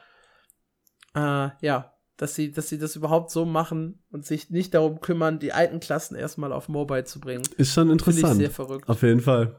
äh, 1.14 1.50
ja, 1.60 1.92
dass 2.16 2.34
sie, 2.34 2.50
dass 2.50 2.68
sie 2.68 2.78
das 2.78 2.96
überhaupt 2.96 3.30
so 3.30 3.44
machen 3.44 4.02
und 4.10 4.26
sich 4.26 4.50
nicht 4.50 4.74
darum 4.74 5.00
kümmern, 5.00 5.38
die 5.38 5.52
alten 5.52 5.80
Klassen 5.80 6.16
erstmal 6.16 6.52
auf 6.52 6.68
Mobile 6.68 7.04
zu 7.04 7.20
bringen. 7.20 7.44
Ist 7.56 7.72
schon 7.72 7.90
interessant. 7.90 8.36
sehr 8.36 8.50
verrückt. 8.50 8.88
Auf 8.88 9.02
jeden 9.02 9.20
Fall. 9.20 9.54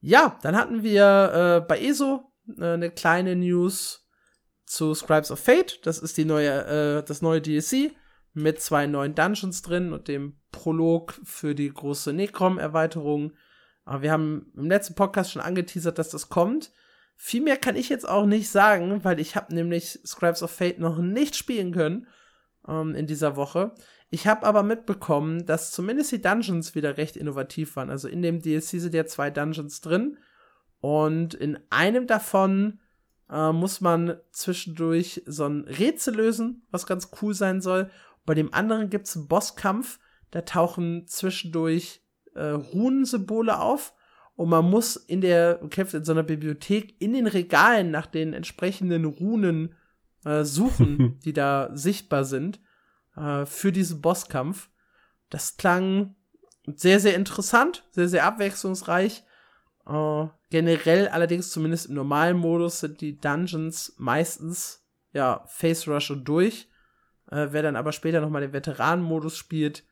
Ja, 0.00 0.38
dann 0.42 0.56
hatten 0.56 0.82
wir 0.82 1.62
äh, 1.62 1.66
bei 1.66 1.80
ESO 1.80 2.32
äh, 2.58 2.64
eine 2.64 2.90
kleine 2.90 3.36
News 3.36 4.06
zu 4.64 4.94
Scribes 4.94 5.30
of 5.30 5.40
Fate. 5.40 5.84
Das 5.86 5.98
ist 5.98 6.16
die 6.16 6.24
neue, 6.24 6.98
äh, 6.98 7.02
das 7.04 7.22
neue 7.22 7.40
DLC 7.40 7.92
mit 8.32 8.60
zwei 8.60 8.86
neuen 8.86 9.14
Dungeons 9.14 9.62
drin 9.62 9.92
und 9.92 10.08
dem 10.08 10.38
Prolog 10.52 11.18
für 11.24 11.54
die 11.54 11.72
große 11.72 12.12
Necrom-Erweiterung. 12.12 13.32
Aber 13.84 14.02
wir 14.02 14.12
haben 14.12 14.52
im 14.54 14.68
letzten 14.68 14.94
Podcast 14.94 15.32
schon 15.32 15.42
angeteasert, 15.42 15.98
dass 15.98 16.10
das 16.10 16.28
kommt. 16.28 16.70
Viel 17.16 17.40
mehr 17.40 17.56
kann 17.56 17.76
ich 17.76 17.88
jetzt 17.88 18.06
auch 18.06 18.26
nicht 18.26 18.50
sagen, 18.50 19.04
weil 19.04 19.20
ich 19.20 19.36
habe 19.36 19.54
nämlich 19.54 20.00
Scribes 20.04 20.42
of 20.42 20.50
Fate 20.50 20.78
noch 20.78 20.98
nicht 20.98 21.34
spielen 21.34 21.72
können 21.72 22.06
ähm, 22.68 22.94
in 22.94 23.06
dieser 23.06 23.36
Woche. 23.36 23.74
Ich 24.10 24.26
habe 24.26 24.46
aber 24.46 24.62
mitbekommen, 24.62 25.46
dass 25.46 25.72
zumindest 25.72 26.12
die 26.12 26.22
Dungeons 26.22 26.74
wieder 26.74 26.96
recht 26.96 27.16
innovativ 27.16 27.74
waren. 27.76 27.90
Also 27.90 28.08
in 28.08 28.22
dem 28.22 28.40
DLC 28.40 28.80
sind 28.80 28.94
ja 28.94 29.04
zwei 29.06 29.30
Dungeons 29.30 29.80
drin. 29.80 30.18
Und 30.80 31.34
in 31.34 31.58
einem 31.70 32.06
davon 32.06 32.80
äh, 33.28 33.52
muss 33.52 33.80
man 33.80 34.16
zwischendurch 34.30 35.22
so 35.26 35.46
ein 35.46 35.62
Rätsel 35.62 36.14
lösen, 36.14 36.66
was 36.70 36.86
ganz 36.86 37.10
cool 37.20 37.34
sein 37.34 37.60
soll. 37.60 37.90
Bei 38.24 38.34
dem 38.34 38.54
anderen 38.54 38.90
gibt 38.90 39.06
es 39.06 39.16
einen 39.16 39.26
Bosskampf. 39.26 39.98
Da 40.30 40.42
tauchen 40.42 41.06
zwischendurch 41.08 42.02
äh, 42.34 42.44
Runensymbole 42.44 43.58
auf. 43.58 43.92
Und 44.36 44.50
man 44.50 44.68
muss 44.70 44.96
in 44.96 45.20
der, 45.20 45.60
kämpft 45.70 45.94
in 45.94 46.04
so 46.04 46.12
einer 46.12 46.22
Bibliothek 46.22 46.94
in 47.00 47.14
den 47.14 47.26
Regalen 47.26 47.90
nach 47.90 48.06
den 48.06 48.34
entsprechenden 48.34 49.04
Runen 49.04 49.74
äh, 50.24 50.44
suchen, 50.44 51.18
die 51.24 51.32
da 51.32 51.70
sichtbar 51.72 52.24
sind 52.24 52.60
äh, 53.16 53.46
für 53.46 53.72
diesen 53.72 54.00
Bosskampf. 54.00 54.70
Das 55.30 55.56
klang 55.56 56.14
sehr, 56.66 57.00
sehr 57.00 57.14
interessant, 57.14 57.84
sehr, 57.90 58.08
sehr 58.08 58.24
abwechslungsreich. 58.24 59.24
Äh, 59.86 60.26
generell 60.50 61.08
allerdings, 61.08 61.50
zumindest 61.50 61.86
im 61.86 61.94
normalen 61.94 62.36
Modus, 62.36 62.80
sind 62.80 63.00
die 63.00 63.18
Dungeons 63.18 63.94
meistens 63.98 64.84
ja 65.12 65.44
Face 65.46 65.88
Rush 65.88 66.10
und 66.10 66.24
durch. 66.24 66.68
Äh, 67.30 67.48
wer 67.50 67.62
dann 67.62 67.76
aber 67.76 67.92
später 67.92 68.20
nochmal 68.20 68.42
den 68.42 68.52
Veteranen-Modus 68.52 69.36
spielt, 69.36 69.84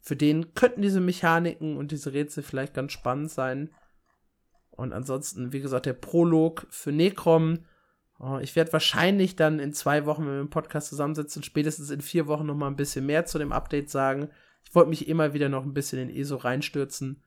für 0.00 0.16
den 0.16 0.54
könnten 0.54 0.82
diese 0.82 1.00
Mechaniken 1.00 1.76
und 1.76 1.90
diese 1.90 2.12
Rätsel 2.12 2.42
vielleicht 2.42 2.74
ganz 2.74 2.92
spannend 2.92 3.30
sein. 3.30 3.70
Und 4.70 4.92
ansonsten, 4.92 5.52
wie 5.52 5.60
gesagt, 5.60 5.86
der 5.86 5.94
Prolog 5.94 6.66
für 6.68 6.92
Necrom 6.92 7.64
ich 8.40 8.56
werde 8.56 8.72
wahrscheinlich 8.72 9.36
dann 9.36 9.58
in 9.58 9.72
zwei 9.72 10.06
Wochen, 10.06 10.26
wenn 10.26 10.34
wir 10.34 10.40
im 10.40 10.50
Podcast 10.50 10.88
zusammensitzen, 10.88 11.42
spätestens 11.42 11.90
in 11.90 12.00
vier 12.00 12.26
Wochen 12.26 12.46
noch 12.46 12.54
mal 12.54 12.68
ein 12.68 12.76
bisschen 12.76 13.06
mehr 13.06 13.26
zu 13.26 13.38
dem 13.38 13.52
Update 13.52 13.90
sagen. 13.90 14.28
Ich 14.64 14.74
wollte 14.74 14.90
mich 14.90 15.08
immer 15.08 15.34
wieder 15.34 15.48
noch 15.48 15.64
ein 15.64 15.74
bisschen 15.74 15.98
in 15.98 16.14
ESO 16.14 16.36
reinstürzen, 16.36 17.22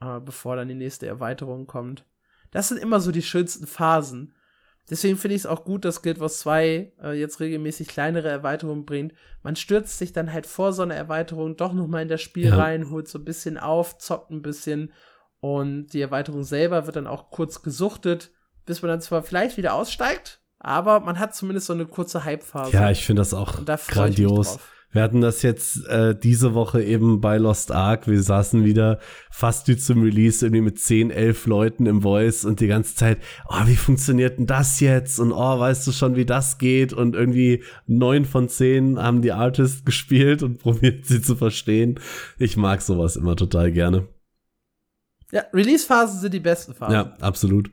äh, 0.00 0.20
bevor 0.20 0.56
dann 0.56 0.68
die 0.68 0.74
nächste 0.74 1.06
Erweiterung 1.06 1.66
kommt. 1.66 2.06
Das 2.50 2.68
sind 2.68 2.78
immer 2.78 3.00
so 3.00 3.12
die 3.12 3.22
schönsten 3.22 3.66
Phasen. 3.66 4.34
Deswegen 4.90 5.16
finde 5.16 5.36
ich 5.36 5.42
es 5.42 5.46
auch 5.46 5.64
gut, 5.64 5.84
dass 5.84 6.02
Guild 6.02 6.18
Wars 6.18 6.40
2 6.40 6.92
äh, 7.02 7.12
jetzt 7.12 7.40
regelmäßig 7.40 7.88
kleinere 7.88 8.28
Erweiterungen 8.28 8.84
bringt. 8.84 9.14
Man 9.42 9.56
stürzt 9.56 9.98
sich 9.98 10.12
dann 10.12 10.32
halt 10.32 10.46
vor 10.46 10.72
so 10.72 10.82
einer 10.82 10.94
Erweiterung 10.94 11.56
doch 11.56 11.72
noch 11.72 11.86
mal 11.86 12.02
in 12.02 12.08
das 12.08 12.20
Spiel 12.20 12.48
ja. 12.48 12.56
rein, 12.56 12.90
holt 12.90 13.08
so 13.08 13.18
ein 13.18 13.24
bisschen 13.24 13.58
auf, 13.58 13.98
zockt 13.98 14.30
ein 14.30 14.42
bisschen 14.42 14.92
und 15.40 15.88
die 15.88 16.00
Erweiterung 16.00 16.44
selber 16.44 16.86
wird 16.86 16.96
dann 16.96 17.06
auch 17.06 17.30
kurz 17.30 17.62
gesuchtet 17.62 18.32
bis 18.64 18.82
man 18.82 18.90
dann 18.90 19.00
zwar 19.00 19.22
vielleicht 19.22 19.56
wieder 19.56 19.74
aussteigt, 19.74 20.40
aber 20.58 21.00
man 21.00 21.18
hat 21.18 21.34
zumindest 21.34 21.66
so 21.66 21.72
eine 21.72 21.86
kurze 21.86 22.24
Hype-Phase. 22.24 22.72
Ja, 22.72 22.90
ich 22.90 23.04
finde 23.04 23.20
das 23.20 23.34
auch 23.34 23.64
grandios. 23.88 24.58
Wir 24.92 25.02
hatten 25.02 25.22
das 25.22 25.40
jetzt 25.40 25.86
äh, 25.86 26.14
diese 26.14 26.52
Woche 26.52 26.82
eben 26.82 27.22
bei 27.22 27.38
Lost 27.38 27.72
Ark. 27.72 28.06
Wir 28.06 28.22
saßen 28.22 28.62
wieder 28.64 29.00
fast 29.30 29.66
wie 29.68 29.76
zum 29.78 30.02
Release 30.02 30.44
irgendwie 30.44 30.60
mit 30.60 30.78
10, 30.78 31.10
11 31.10 31.46
Leuten 31.46 31.86
im 31.86 32.02
Voice 32.02 32.44
und 32.44 32.60
die 32.60 32.66
ganze 32.66 32.94
Zeit, 32.94 33.18
oh, 33.48 33.62
wie 33.64 33.76
funktioniert 33.76 34.38
denn 34.38 34.46
das 34.46 34.80
jetzt? 34.80 35.18
Und 35.18 35.32
oh, 35.32 35.58
weißt 35.58 35.86
du 35.86 35.92
schon, 35.92 36.14
wie 36.14 36.26
das 36.26 36.58
geht? 36.58 36.92
Und 36.92 37.16
irgendwie 37.16 37.64
neun 37.86 38.26
von 38.26 38.50
zehn 38.50 38.98
haben 38.98 39.22
die 39.22 39.32
Artist 39.32 39.86
gespielt 39.86 40.42
und 40.42 40.58
probiert 40.62 41.06
sie 41.06 41.22
zu 41.22 41.36
verstehen. 41.36 41.98
Ich 42.38 42.58
mag 42.58 42.82
sowas 42.82 43.16
immer 43.16 43.34
total 43.34 43.72
gerne. 43.72 44.08
Ja, 45.30 45.44
Release-Phasen 45.54 46.20
sind 46.20 46.34
die 46.34 46.40
besten 46.40 46.74
Phasen. 46.74 46.94
Ja, 46.94 47.16
absolut. 47.20 47.70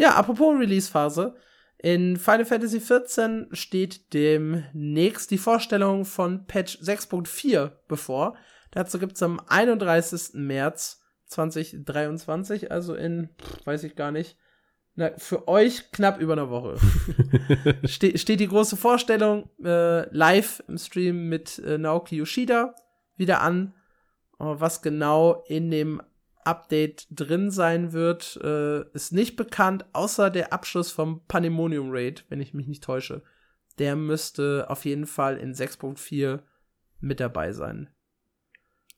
Ja, 0.00 0.14
apropos 0.14 0.58
Release-Phase. 0.58 1.34
In 1.76 2.16
Final 2.16 2.46
Fantasy 2.46 2.80
XIV 2.80 3.48
steht 3.52 4.14
demnächst 4.14 5.30
die 5.30 5.36
Vorstellung 5.36 6.06
von 6.06 6.46
Patch 6.46 6.78
6.4 6.78 7.70
bevor. 7.86 8.34
Dazu 8.70 8.98
gibt 8.98 9.16
es 9.16 9.22
am 9.22 9.42
31. 9.46 10.30
März 10.32 11.02
2023, 11.26 12.72
also 12.72 12.94
in, 12.94 13.28
weiß 13.66 13.84
ich 13.84 13.94
gar 13.94 14.10
nicht, 14.10 14.38
na, 14.94 15.10
für 15.18 15.48
euch 15.48 15.92
knapp 15.92 16.18
über 16.18 16.32
eine 16.32 16.48
Woche. 16.48 16.78
Ste 17.84 18.16
steht 18.16 18.40
die 18.40 18.48
große 18.48 18.78
Vorstellung 18.78 19.50
äh, 19.62 20.08
live 20.16 20.64
im 20.66 20.78
Stream 20.78 21.28
mit 21.28 21.58
äh, 21.58 21.76
Naoki 21.76 22.16
Yoshida 22.16 22.74
wieder 23.16 23.42
an. 23.42 23.74
Was 24.38 24.80
genau 24.80 25.44
in 25.48 25.70
dem 25.70 26.00
Update 26.44 27.06
drin 27.10 27.50
sein 27.50 27.92
wird, 27.92 28.38
äh, 28.42 28.82
ist 28.92 29.12
nicht 29.12 29.36
bekannt, 29.36 29.84
außer 29.92 30.30
der 30.30 30.52
Abschluss 30.52 30.90
vom 30.90 31.24
Pandemonium 31.26 31.88
Raid, 31.90 32.24
wenn 32.28 32.40
ich 32.40 32.54
mich 32.54 32.66
nicht 32.66 32.84
täusche. 32.84 33.22
Der 33.78 33.96
müsste 33.96 34.66
auf 34.68 34.84
jeden 34.84 35.06
Fall 35.06 35.36
in 35.36 35.54
6.4 35.54 36.40
mit 37.00 37.20
dabei 37.20 37.52
sein. 37.52 37.88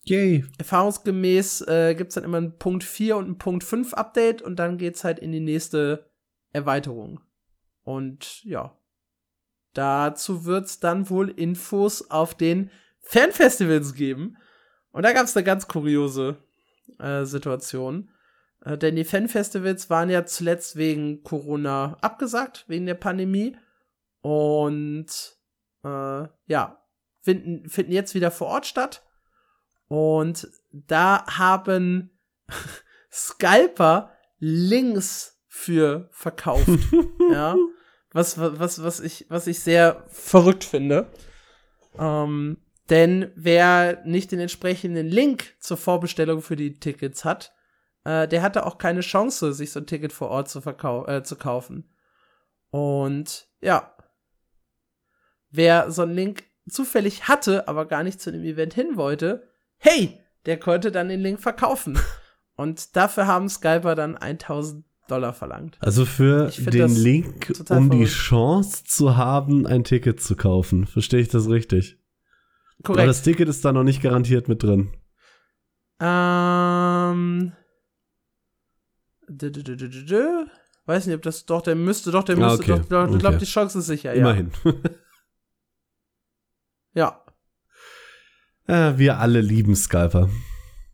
Yay. 0.04 0.44
Erfahrungsgemäß 0.58 1.62
äh, 1.68 1.94
gibt 1.94 2.08
es 2.08 2.14
dann 2.16 2.24
immer 2.24 2.38
ein 2.38 2.58
Punkt 2.58 2.82
4 2.82 3.16
und 3.16 3.28
ein 3.28 3.38
Punkt 3.38 3.62
5 3.62 3.94
Update 3.94 4.42
und 4.42 4.56
dann 4.56 4.78
geht's 4.78 5.04
halt 5.04 5.20
in 5.20 5.30
die 5.30 5.40
nächste 5.40 6.10
Erweiterung. 6.52 7.20
Und 7.84 8.44
ja, 8.44 8.76
dazu 9.74 10.44
wird's 10.44 10.80
dann 10.80 11.08
wohl 11.08 11.30
Infos 11.30 12.10
auf 12.10 12.34
den 12.34 12.70
Fanfestivals 13.00 13.94
geben. 13.94 14.36
Und 14.90 15.04
da 15.04 15.12
gab's 15.12 15.36
eine 15.36 15.44
ganz 15.44 15.68
kuriose 15.68 16.42
äh, 16.98 17.24
Situation. 17.24 18.10
Äh, 18.64 18.78
denn 18.78 18.96
die 18.96 19.04
Fanfestivals 19.04 19.90
waren 19.90 20.10
ja 20.10 20.24
zuletzt 20.24 20.76
wegen 20.76 21.22
Corona 21.22 21.96
abgesagt, 22.00 22.64
wegen 22.68 22.86
der 22.86 22.94
Pandemie. 22.94 23.56
Und 24.20 25.06
äh, 25.84 26.28
ja, 26.46 26.82
finden, 27.20 27.68
finden 27.68 27.92
jetzt 27.92 28.14
wieder 28.14 28.30
vor 28.30 28.48
Ort 28.48 28.66
statt. 28.66 29.02
Und 29.88 30.48
da 30.70 31.24
haben 31.26 32.10
Scalper 33.10 34.10
Links 34.38 35.40
für 35.48 36.08
verkauft. 36.12 36.66
ja. 37.30 37.56
Was, 38.12 38.38
was, 38.38 38.82
was, 38.82 39.00
ich, 39.00 39.26
was 39.28 39.46
ich 39.46 39.60
sehr 39.60 40.04
verrückt 40.08 40.64
finde. 40.64 41.10
Ähm, 41.98 42.61
denn 42.90 43.30
wer 43.34 44.02
nicht 44.04 44.32
den 44.32 44.40
entsprechenden 44.40 45.06
Link 45.06 45.54
zur 45.60 45.76
Vorbestellung 45.76 46.42
für 46.42 46.56
die 46.56 46.78
Tickets 46.78 47.24
hat, 47.24 47.52
äh, 48.04 48.26
der 48.26 48.42
hatte 48.42 48.66
auch 48.66 48.78
keine 48.78 49.00
Chance, 49.00 49.52
sich 49.52 49.72
so 49.72 49.80
ein 49.80 49.86
Ticket 49.86 50.12
vor 50.12 50.28
Ort 50.28 50.48
zu, 50.48 50.60
äh, 50.60 51.22
zu 51.22 51.36
kaufen. 51.36 51.88
Und 52.70 53.46
ja, 53.60 53.94
wer 55.50 55.90
so 55.90 56.02
einen 56.02 56.14
Link 56.14 56.44
zufällig 56.68 57.28
hatte, 57.28 57.68
aber 57.68 57.86
gar 57.86 58.02
nicht 58.02 58.20
zu 58.20 58.32
dem 58.32 58.44
Event 58.44 58.74
hin 58.74 58.96
wollte, 58.96 59.48
hey, 59.78 60.18
der 60.46 60.58
konnte 60.58 60.90
dann 60.90 61.08
den 61.08 61.20
Link 61.20 61.40
verkaufen. 61.40 61.98
Und 62.56 62.96
dafür 62.96 63.26
haben 63.26 63.48
Skyper 63.48 63.94
dann 63.94 64.16
1000 64.16 64.84
Dollar 65.08 65.32
verlangt. 65.32 65.78
Also 65.80 66.04
für 66.04 66.48
den 66.48 66.94
Link, 66.94 67.52
um 67.58 67.64
verrückt. 67.64 67.94
die 67.94 68.04
Chance 68.04 68.84
zu 68.84 69.16
haben, 69.16 69.66
ein 69.66 69.84
Ticket 69.84 70.20
zu 70.20 70.36
kaufen. 70.36 70.86
Verstehe 70.86 71.20
ich 71.20 71.28
das 71.28 71.48
richtig? 71.48 71.98
Korrekt. 72.82 73.00
Aber 73.00 73.06
das 73.06 73.22
Ticket 73.22 73.48
ist 73.48 73.64
da 73.64 73.72
noch 73.72 73.84
nicht 73.84 74.02
garantiert 74.02 74.48
mit 74.48 74.62
drin. 74.62 74.92
Ähm. 76.00 77.52
Weiß 80.84 81.06
nicht, 81.06 81.14
ob 81.14 81.22
das 81.22 81.46
doch, 81.46 81.62
der 81.62 81.76
müsste 81.76 82.10
doch, 82.10 82.24
der 82.24 82.36
ah, 82.36 82.50
müsste 82.50 82.72
ah, 82.72 82.76
okay. 82.76 82.84
doch, 82.88 83.10
ich 83.12 83.18
glaube, 83.18 83.38
die 83.38 83.44
Chance 83.44 83.78
ist 83.78 83.86
sicher, 83.86 84.12
Immerhin. 84.12 84.50
ja. 86.92 87.24
ja. 88.66 88.98
Wir 88.98 89.18
alle 89.18 89.40
lieben 89.40 89.76
Scalper. 89.76 90.28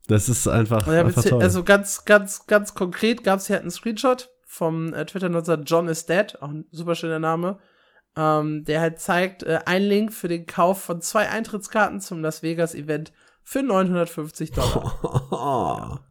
Das 0.07 0.29
ist 0.29 0.47
einfach, 0.47 0.87
ja, 0.87 1.01
einfach 1.01 1.25
toll. 1.25 1.43
Also 1.43 1.65
ganz, 1.65 2.05
ganz, 2.05 2.47
ganz 2.47 2.75
konkret 2.75 3.25
gab 3.25 3.39
es 3.39 3.47
hier 3.47 3.57
halt 3.57 3.63
einen 3.63 3.71
Screenshot 3.71 4.31
vom 4.47 4.93
äh, 4.93 5.05
Twitter-Nutzer 5.05 5.63
John 5.65 5.89
is 5.89 6.07
Dead, 6.07 6.37
auch 6.41 6.49
ein 6.49 6.67
super 6.71 6.95
schöner 6.95 7.19
Name 7.19 7.59
ähm, 8.19 8.65
der 8.65 8.81
halt 8.81 8.99
zeigt, 8.99 9.45
äh, 9.45 9.61
ein 9.65 9.83
Link 9.83 10.13
für 10.13 10.27
den 10.27 10.45
Kauf 10.45 10.83
von 10.83 11.01
zwei 11.01 11.29
Eintrittskarten 11.29 12.01
zum 12.01 12.21
Las 12.21 12.43
Vegas 12.43 12.75
Event 12.75 13.13
für 13.45 13.63
950 13.63 14.51
Dollar. 14.51 15.29
ja. 15.31 16.05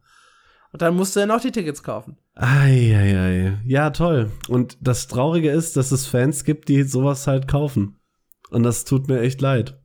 Und 0.70 0.82
dann 0.82 0.96
musste 0.96 1.20
er 1.20 1.26
noch 1.26 1.40
die 1.40 1.50
Tickets 1.50 1.82
kaufen. 1.82 2.18
Eieiei. 2.34 3.58
Ja, 3.64 3.90
toll. 3.90 4.30
Und 4.48 4.76
das 4.82 5.08
Traurige 5.08 5.50
ist, 5.50 5.76
dass 5.76 5.92
es 5.92 6.06
Fans 6.06 6.44
gibt, 6.44 6.68
die 6.68 6.82
sowas 6.82 7.26
halt 7.26 7.48
kaufen. 7.48 7.98
Und 8.50 8.64
das 8.64 8.84
tut 8.84 9.08
mir 9.08 9.20
echt 9.20 9.40
leid. 9.40 9.80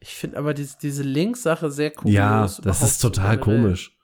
Ich 0.00 0.14
finde 0.14 0.38
aber 0.38 0.54
die, 0.54 0.68
diese 0.82 1.04
Link-Sache 1.04 1.70
sehr 1.70 1.92
cool. 2.02 2.10
Ja, 2.10 2.48
das 2.62 2.82
ist 2.82 2.98
total 2.98 3.38
komisch. 3.38 3.96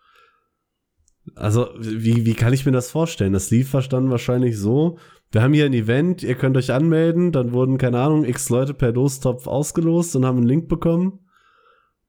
Also, 1.34 1.70
wie, 1.78 2.24
wie 2.24 2.34
kann 2.34 2.52
ich 2.52 2.64
mir 2.64 2.72
das 2.72 2.90
vorstellen? 2.90 3.32
Das 3.32 3.50
lief 3.50 3.68
verstanden 3.68 4.10
wahrscheinlich 4.10 4.56
so, 4.56 4.98
wir 5.30 5.42
haben 5.42 5.52
hier 5.52 5.66
ein 5.66 5.74
Event, 5.74 6.22
ihr 6.22 6.34
könnt 6.34 6.56
euch 6.56 6.72
anmelden, 6.72 7.32
dann 7.32 7.52
wurden, 7.52 7.76
keine 7.76 8.00
Ahnung, 8.00 8.24
x 8.24 8.48
Leute 8.48 8.72
per 8.72 8.92
Dostopf 8.92 9.46
ausgelost 9.46 10.16
und 10.16 10.24
haben 10.24 10.38
einen 10.38 10.46
Link 10.46 10.68
bekommen. 10.68 11.20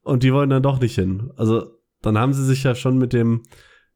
Und 0.01 0.23
die 0.23 0.33
wollen 0.33 0.49
dann 0.49 0.63
doch 0.63 0.79
nicht 0.79 0.95
hin. 0.95 1.31
Also, 1.35 1.75
dann 2.01 2.17
haben 2.17 2.33
sie 2.33 2.45
sich 2.45 2.63
ja 2.63 2.75
schon 2.75 2.97
mit 2.97 3.11
dem, 3.11 3.43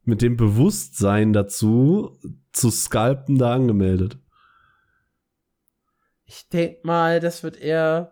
mit 0.03 0.21
dem 0.21 0.35
Bewusstsein 0.35 1.31
dazu, 1.31 2.19
zu 2.51 2.69
scalpen, 2.69 3.37
da 3.37 3.53
angemeldet. 3.53 4.19
Ich 6.25 6.49
denk 6.49 6.83
mal, 6.83 7.19
das 7.19 7.43
wird 7.43 7.59
eher. 7.59 8.11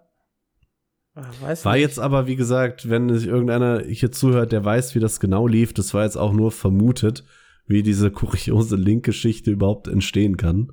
Ach, 1.13 1.41
war 1.41 1.73
nicht. 1.73 1.81
jetzt 1.81 1.99
aber, 1.99 2.27
wie 2.27 2.38
gesagt, 2.38 2.89
wenn 2.89 3.13
sich 3.13 3.27
irgendeiner 3.27 3.81
hier 3.81 4.13
zuhört, 4.13 4.53
der 4.53 4.63
weiß, 4.63 4.95
wie 4.95 4.99
das 4.99 5.19
genau 5.19 5.45
lief, 5.45 5.73
das 5.73 5.93
war 5.93 6.03
jetzt 6.03 6.17
auch 6.17 6.31
nur 6.31 6.51
vermutet, 6.51 7.25
wie 7.65 7.83
diese 7.83 8.11
kuriose 8.11 8.77
Link-Geschichte 8.77 9.51
überhaupt 9.51 9.89
entstehen 9.89 10.38
kann. 10.38 10.71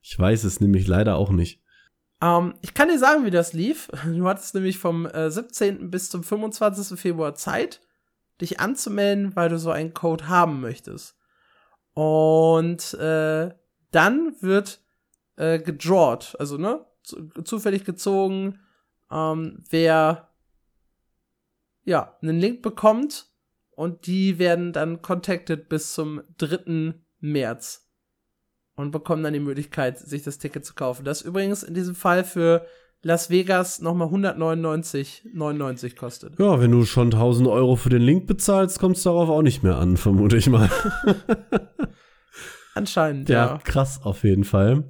Ich 0.00 0.18
weiß 0.18 0.44
es 0.44 0.60
nämlich 0.60 0.86
leider 0.86 1.16
auch 1.16 1.30
nicht. 1.30 1.62
Um, 2.20 2.28
ähm, 2.28 2.54
ich 2.62 2.74
kann 2.74 2.88
dir 2.88 2.98
sagen, 2.98 3.24
wie 3.24 3.30
das 3.30 3.52
lief. 3.52 3.88
Du 4.04 4.26
hattest 4.26 4.54
nämlich 4.54 4.78
vom 4.78 5.06
äh, 5.06 5.30
17. 5.30 5.90
bis 5.90 6.10
zum 6.10 6.24
25. 6.24 6.98
Februar 6.98 7.34
Zeit, 7.34 7.80
dich 8.40 8.60
anzumelden, 8.60 9.36
weil 9.36 9.48
du 9.48 9.58
so 9.58 9.70
einen 9.70 9.94
Code 9.94 10.28
haben 10.28 10.60
möchtest. 10.60 11.16
Und 11.94 12.94
äh, 12.94 13.50
dann 13.90 14.36
wird 14.40 14.80
äh, 15.36 15.58
gedrawt, 15.58 16.36
also 16.38 16.56
ne, 16.56 16.84
zufällig 17.44 17.84
gezogen, 17.84 18.60
ähm, 19.10 19.64
wer 19.70 20.28
ja 21.84 22.16
einen 22.20 22.38
Link 22.38 22.62
bekommt 22.62 23.30
und 23.70 24.06
die 24.06 24.38
werden 24.38 24.72
dann 24.72 25.02
contacted 25.02 25.68
bis 25.68 25.94
zum 25.94 26.22
3. 26.38 26.94
März 27.20 27.87
und 28.78 28.92
bekommen 28.92 29.24
dann 29.24 29.32
die 29.32 29.40
Möglichkeit, 29.40 29.98
sich 29.98 30.22
das 30.22 30.38
Ticket 30.38 30.64
zu 30.64 30.74
kaufen. 30.74 31.04
Das 31.04 31.20
übrigens 31.20 31.64
in 31.64 31.74
diesem 31.74 31.96
Fall 31.96 32.22
für 32.22 32.64
Las 33.02 33.28
Vegas 33.28 33.80
nochmal 33.80 34.08
199,99 34.08 35.96
kostet. 35.96 36.38
Ja, 36.38 36.60
wenn 36.60 36.70
du 36.70 36.84
schon 36.84 37.08
1000 37.08 37.48
Euro 37.48 37.76
für 37.76 37.90
den 37.90 38.02
Link 38.02 38.26
bezahlst, 38.26 38.78
kommt 38.78 38.96
es 38.96 39.02
darauf 39.02 39.28
auch 39.28 39.42
nicht 39.42 39.64
mehr 39.64 39.78
an, 39.78 39.96
vermute 39.96 40.36
ich 40.36 40.48
mal. 40.48 40.70
Anscheinend, 42.74 43.28
ja, 43.28 43.46
ja. 43.46 43.60
Krass 43.64 44.00
auf 44.02 44.22
jeden 44.22 44.44
Fall. 44.44 44.84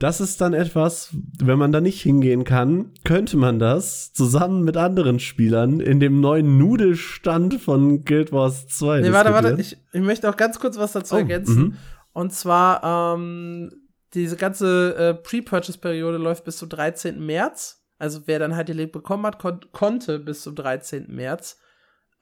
Das 0.00 0.20
ist 0.20 0.40
dann 0.40 0.54
etwas, 0.54 1.14
wenn 1.38 1.58
man 1.58 1.72
da 1.72 1.80
nicht 1.80 2.00
hingehen 2.00 2.44
kann, 2.44 2.92
könnte 3.04 3.36
man 3.36 3.58
das 3.58 4.12
zusammen 4.12 4.64
mit 4.64 4.76
anderen 4.76 5.20
Spielern 5.20 5.78
in 5.78 6.00
dem 6.00 6.20
neuen 6.20 6.58
Nudelstand 6.58 7.60
von 7.60 8.04
Guild 8.04 8.32
Wars 8.32 8.66
2 8.66 9.02
Nee, 9.02 9.12
warte, 9.12 9.32
warte, 9.32 9.56
ich, 9.60 9.76
ich 9.92 10.00
möchte 10.00 10.28
auch 10.28 10.36
ganz 10.36 10.58
kurz 10.58 10.78
was 10.78 10.92
dazu 10.92 11.14
oh, 11.16 11.18
ergänzen. 11.18 11.76
Und 12.12 12.32
zwar, 12.32 13.14
ähm, 13.14 13.70
diese 14.14 14.36
ganze 14.36 14.96
äh, 14.96 15.14
Pre-Purchase-Periode 15.14 16.18
läuft 16.18 16.44
bis 16.44 16.58
zum 16.58 16.68
13. 16.68 17.24
März. 17.24 17.84
Also 17.98 18.22
wer 18.26 18.38
dann 18.38 18.56
halt 18.56 18.68
den 18.68 18.76
Link 18.76 18.92
bekommen 18.92 19.26
hat, 19.26 19.38
kon 19.38 19.60
konnte 19.72 20.18
bis 20.18 20.42
zum 20.42 20.54
13. 20.54 21.06
März 21.08 21.58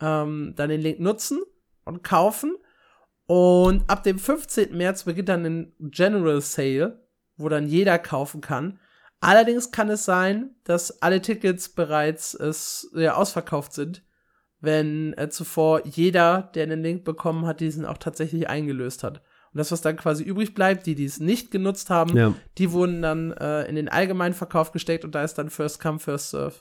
ähm, 0.01 0.55
dann 0.57 0.69
den 0.69 0.81
Link 0.81 1.01
nutzen 1.01 1.41
und 1.85 2.03
kaufen. 2.03 2.57
Und 3.27 3.89
ab 3.89 4.03
dem 4.03 4.19
15. 4.19 4.77
März 4.77 5.05
beginnt 5.05 5.29
dann 5.29 5.45
ein 5.45 5.75
General 5.79 6.41
Sale, 6.41 7.07
wo 7.37 7.49
dann 7.49 7.67
jeder 7.67 7.99
kaufen 7.99 8.41
kann. 8.41 8.81
Allerdings 9.21 9.71
kann 9.71 9.89
es 9.91 10.05
sein, 10.05 10.55
dass 10.65 11.03
alle 11.03 11.21
Tickets 11.21 11.69
bereits 11.69 12.35
es, 12.35 12.91
ja, 12.95 13.15
ausverkauft 13.15 13.73
sind, 13.73 14.05
wenn 14.61 15.13
äh, 15.15 15.29
zuvor 15.29 15.87
jeder, 15.87 16.51
der 16.55 16.65
einen 16.65 16.83
Link 16.83 17.05
bekommen 17.05 17.47
hat, 17.47 17.61
diesen 17.61 17.85
auch 17.85 17.99
tatsächlich 17.99 18.49
eingelöst 18.49 19.03
hat. 19.03 19.23
Und 19.53 19.59
das, 19.59 19.73
was 19.73 19.81
dann 19.81 19.97
quasi 19.97 20.25
übrig 20.25 20.55
bleibt, 20.55 20.87
die, 20.87 20.95
die 20.95 21.05
es 21.07 21.21
nicht 21.21 21.51
genutzt 21.51 21.91
haben, 21.91 22.17
Ja. 22.17 22.35
die 22.59 22.73
wurden 22.73 23.03
dann 23.03 23.33
äh, 23.33 23.65
in 23.65 23.77
den 23.77 23.89
allgemeinen 23.89 24.35
Verkauf 24.35 24.73
gesteckt 24.73 25.05
und 25.05 25.15
da 25.15 25.25
ist 25.25 25.35
dann 25.35 25.51
First 25.51 25.81
Come, 25.81 25.99
First 25.99 26.31
Serve. 26.31 26.55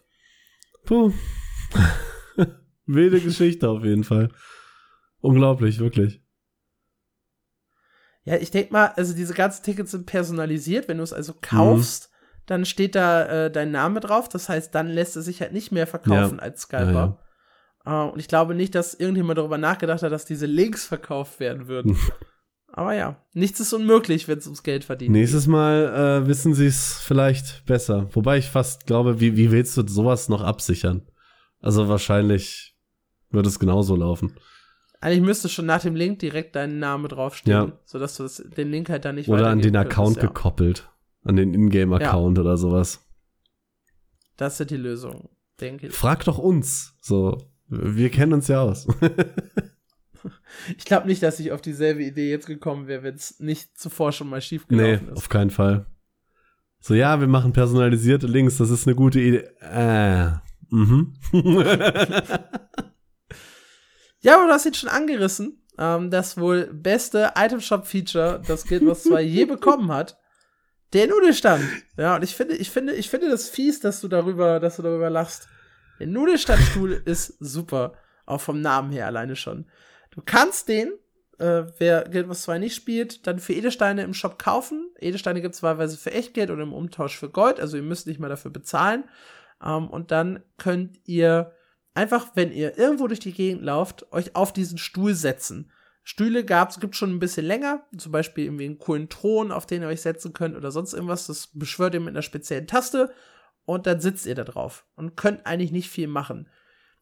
Puh. 0.85 1.11
Wilde 2.85 3.19
Geschichte 3.19 3.67
auf 3.69 3.83
jeden 3.83 4.03
Fall. 4.05 4.29
Unglaublich, 5.19 5.79
wirklich. 5.79 6.21
Ja, 8.23 8.35
ich 8.35 8.51
denk 8.51 8.71
mal, 8.71 8.87
also 8.95 9.13
diese 9.13 9.33
ganzen 9.33 9.63
Tickets 9.63 9.91
sind 9.91 10.05
personalisiert. 10.05 10.87
Wenn 10.87 10.97
du 10.97 11.03
es 11.03 11.13
also 11.13 11.33
kaufst, 11.41 12.09
dann 12.45 12.65
steht 12.65 12.95
da 12.95 13.45
äh, 13.45 13.51
dein 13.51 13.71
Name 13.71 13.99
drauf. 13.99 14.29
Das 14.29 14.49
heißt, 14.49 14.73
dann 14.75 14.87
lässt 14.87 15.15
es 15.17 15.25
sich 15.25 15.41
halt 15.41 15.53
nicht 15.53 15.71
mehr 15.71 15.87
verkaufen 15.87 16.39
als 16.39 16.61
Scalper. 16.61 17.19
Äh, 17.85 17.91
und 17.91 18.19
ich 18.19 18.27
glaube 18.27 18.53
nicht, 18.55 18.75
dass 18.75 18.93
irgendjemand 18.93 19.37
darüber 19.37 19.57
nachgedacht 19.57 20.01
hat, 20.03 20.11
dass 20.11 20.25
diese 20.25 20.45
Links 20.45 20.85
verkauft 20.85 21.39
werden 21.39 21.67
würden. 21.67 21.97
Aber 22.77 22.93
ja, 22.93 23.19
nichts 23.33 23.59
ist 23.59 23.73
unmöglich, 23.73 24.27
wenn 24.27 24.37
es 24.37 24.45
ums 24.45 24.61
Geld 24.61 24.83
verdienen 24.83 25.13
Nächstes 25.13 25.47
Mal 25.47 26.21
äh, 26.23 26.27
wissen 26.27 26.53
sie 26.53 26.67
es 26.67 26.99
vielleicht 26.99 27.65
besser. 27.65 28.07
Wobei 28.13 28.37
ich 28.37 28.51
fast 28.51 28.85
glaube, 28.85 29.19
wie, 29.19 29.35
wie 29.35 29.49
willst 29.49 29.75
du 29.77 29.87
sowas 29.87 30.29
noch 30.29 30.43
absichern? 30.43 31.01
Also 31.59 31.89
wahrscheinlich 31.89 32.77
wird 33.31 33.47
es 33.47 33.57
genauso 33.57 33.95
laufen. 33.95 34.35
Eigentlich 35.01 35.21
müsste 35.25 35.49
schon 35.49 35.65
nach 35.65 35.81
dem 35.81 35.95
Link 35.95 36.19
direkt 36.19 36.55
dein 36.55 36.77
Name 36.77 37.07
draufstehen, 37.07 37.69
Ja. 37.69 37.79
sodass 37.83 38.15
du 38.15 38.21
das, 38.23 38.43
den 38.55 38.69
Link 38.69 38.89
halt 38.91 39.05
dann 39.05 39.15
nicht 39.15 39.27
Oder 39.27 39.47
an 39.47 39.57
den 39.57 39.73
weitergeben 39.73 39.91
Account 39.91 40.07
könntest, 40.19 40.21
ja. 40.23 40.27
gekoppelt. 40.27 40.89
An 41.23 41.35
den 41.35 41.53
Ingame-Account 41.55 42.37
oder 42.37 42.57
sowas. 42.57 43.03
Das 44.37 44.57
sind 44.57 44.69
die 44.69 44.77
Lösungen, 44.77 45.29
denke 45.59 45.87
ich. 45.87 45.93
Frag 45.93 46.25
doch 46.25 46.37
uns. 46.37 46.93
So, 47.01 47.39
wir 47.69 48.11
kennen 48.11 48.33
uns 48.33 48.47
ja 48.47 48.61
aus. 48.61 48.85
Ich 50.77 50.85
glaube 50.85 51.07
nicht, 51.07 51.23
dass 51.23 51.39
ich 51.39 51.51
auf 51.51 51.61
dieselbe 51.61 52.03
Idee 52.03 52.29
jetzt 52.29 52.47
gekommen 52.47 52.87
wäre, 52.87 53.03
wenn 53.03 53.15
es 53.15 53.39
nicht 53.39 53.77
zuvor 53.77 54.11
schon 54.11 54.29
mal 54.29 54.41
schief 54.41 54.65
nee, 54.69 54.77
gelaufen 54.77 55.09
ist. 55.09 55.17
auf 55.17 55.29
keinen 55.29 55.49
Fall. 55.49 55.85
So, 56.79 56.93
ja, 56.93 57.19
wir 57.19 57.27
machen 57.27 57.53
personalisierte 57.53 58.27
Links, 58.27 58.57
das 58.57 58.69
ist 58.69 58.87
eine 58.87 58.95
gute 58.95 59.19
Idee. 59.19 59.49
Äh, 59.61 60.31
mhm. 60.69 61.13
Ja, 64.21 64.35
aber 64.35 64.47
du 64.47 64.53
hast 64.53 64.65
ihn 64.65 64.73
schon 64.73 64.89
angerissen. 64.89 65.63
Ähm, 65.77 66.09
das 66.09 66.37
wohl 66.37 66.65
beste 66.73 67.33
Item-Shop-Feature, 67.37 68.41
das 68.45 68.65
Guild 68.65 68.85
Wars 68.85 69.03
2 69.03 69.21
je 69.21 69.45
bekommen 69.45 69.91
hat. 69.91 70.17
Der 70.93 71.07
Nudelstand. 71.07 71.63
Ja, 71.97 72.15
und 72.15 72.23
ich 72.23 72.35
finde, 72.35 72.55
ich 72.55 72.71
finde, 72.71 72.93
ich 72.93 73.09
finde 73.09 73.29
das 73.29 73.49
fies, 73.49 73.79
dass 73.79 74.01
du 74.01 74.07
darüber, 74.07 74.59
dass 74.59 74.77
du 74.77 74.81
darüber 74.81 75.09
lachst. 75.09 75.47
Der 75.99 76.07
Nudelstandstuhl 76.07 76.91
ist 77.05 77.37
super. 77.39 77.93
Auch 78.25 78.41
vom 78.41 78.59
Namen 78.61 78.91
her 78.91 79.05
alleine 79.05 79.35
schon. 79.35 79.69
Du 80.17 80.23
kannst 80.25 80.67
den, 80.67 80.93
äh, 81.37 81.65
wer 81.77 82.09
Guild 82.09 82.27
Wars 82.27 82.41
2 82.41 82.57
nicht 82.57 82.73
spielt, 82.73 83.27
dann 83.27 83.37
für 83.37 83.53
Edelsteine 83.53 84.01
im 84.01 84.15
Shop 84.15 84.39
kaufen. 84.39 84.89
Edelsteine 84.99 85.43
gibt 85.43 85.53
es 85.53 85.61
wahlweise 85.61 85.95
für 85.95 86.11
Echtgeld 86.11 86.49
oder 86.49 86.63
im 86.63 86.73
Umtausch 86.73 87.15
für 87.15 87.29
Gold. 87.29 87.59
Also 87.59 87.77
ihr 87.77 87.83
müsst 87.83 88.07
nicht 88.07 88.19
mal 88.19 88.27
dafür 88.27 88.49
bezahlen. 88.49 89.03
Ähm, 89.63 89.87
und 89.87 90.09
dann 90.09 90.41
könnt 90.57 90.97
ihr 91.05 91.53
einfach, 91.93 92.31
wenn 92.33 92.51
ihr 92.51 92.79
irgendwo 92.79 93.05
durch 93.05 93.19
die 93.19 93.31
Gegend 93.31 93.61
lauft, 93.61 94.11
euch 94.11 94.35
auf 94.35 94.51
diesen 94.51 94.79
Stuhl 94.79 95.13
setzen. 95.13 95.71
Stühle 96.01 96.43
gab's, 96.43 96.79
gibt 96.79 96.95
schon 96.95 97.11
ein 97.11 97.19
bisschen 97.19 97.45
länger, 97.45 97.85
zum 97.95 98.11
Beispiel 98.11 98.45
irgendwie 98.45 98.65
einen 98.65 98.79
coolen 98.79 99.09
Thron, 99.09 99.51
auf 99.51 99.67
den 99.67 99.83
ihr 99.83 99.87
euch 99.87 100.01
setzen 100.01 100.33
könnt 100.33 100.55
oder 100.55 100.71
sonst 100.71 100.93
irgendwas. 100.93 101.27
Das 101.27 101.51
beschwört 101.53 101.93
ihr 101.93 101.99
mit 101.99 102.09
einer 102.09 102.23
speziellen 102.23 102.65
Taste 102.65 103.13
und 103.65 103.85
dann 103.85 104.01
sitzt 104.01 104.25
ihr 104.25 104.33
da 104.33 104.45
drauf 104.45 104.87
und 104.95 105.15
könnt 105.15 105.45
eigentlich 105.45 105.71
nicht 105.71 105.91
viel 105.91 106.07
machen. 106.07 106.49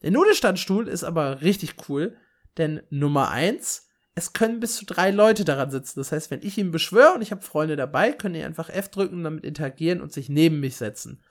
Der 0.01 0.11
Nudelstandstuhl 0.11 0.89
ist 0.89 1.05
aber 1.05 1.41
richtig 1.41 1.75
cool, 1.87 2.17
denn 2.57 2.81
Nummer 2.89 3.29
eins, 3.29 3.85
es 4.15 4.31
können 4.31 4.61
bis 4.61 4.77
zu 4.77 4.85
drei 4.85 5.11
Leute 5.11 5.43
daran 5.43 5.71
sitzen. 5.71 5.99
Das 5.99 6.11
heißt, 6.11 6.31
wenn 6.31 6.41
ich 6.41 6.57
ihn 6.57 6.71
beschwöre 6.71 7.13
und 7.13 7.21
ich 7.21 7.31
habe 7.31 7.41
Freunde 7.41 7.75
dabei, 7.75 8.13
können 8.13 8.35
die 8.35 8.43
einfach 8.43 8.69
F 8.69 8.89
drücken, 8.89 9.23
damit 9.23 9.43
interagieren 9.43 10.01
und 10.01 10.13
sich 10.13 10.29
neben 10.29 10.61
mich 10.61 10.77
setzen. 10.77 11.21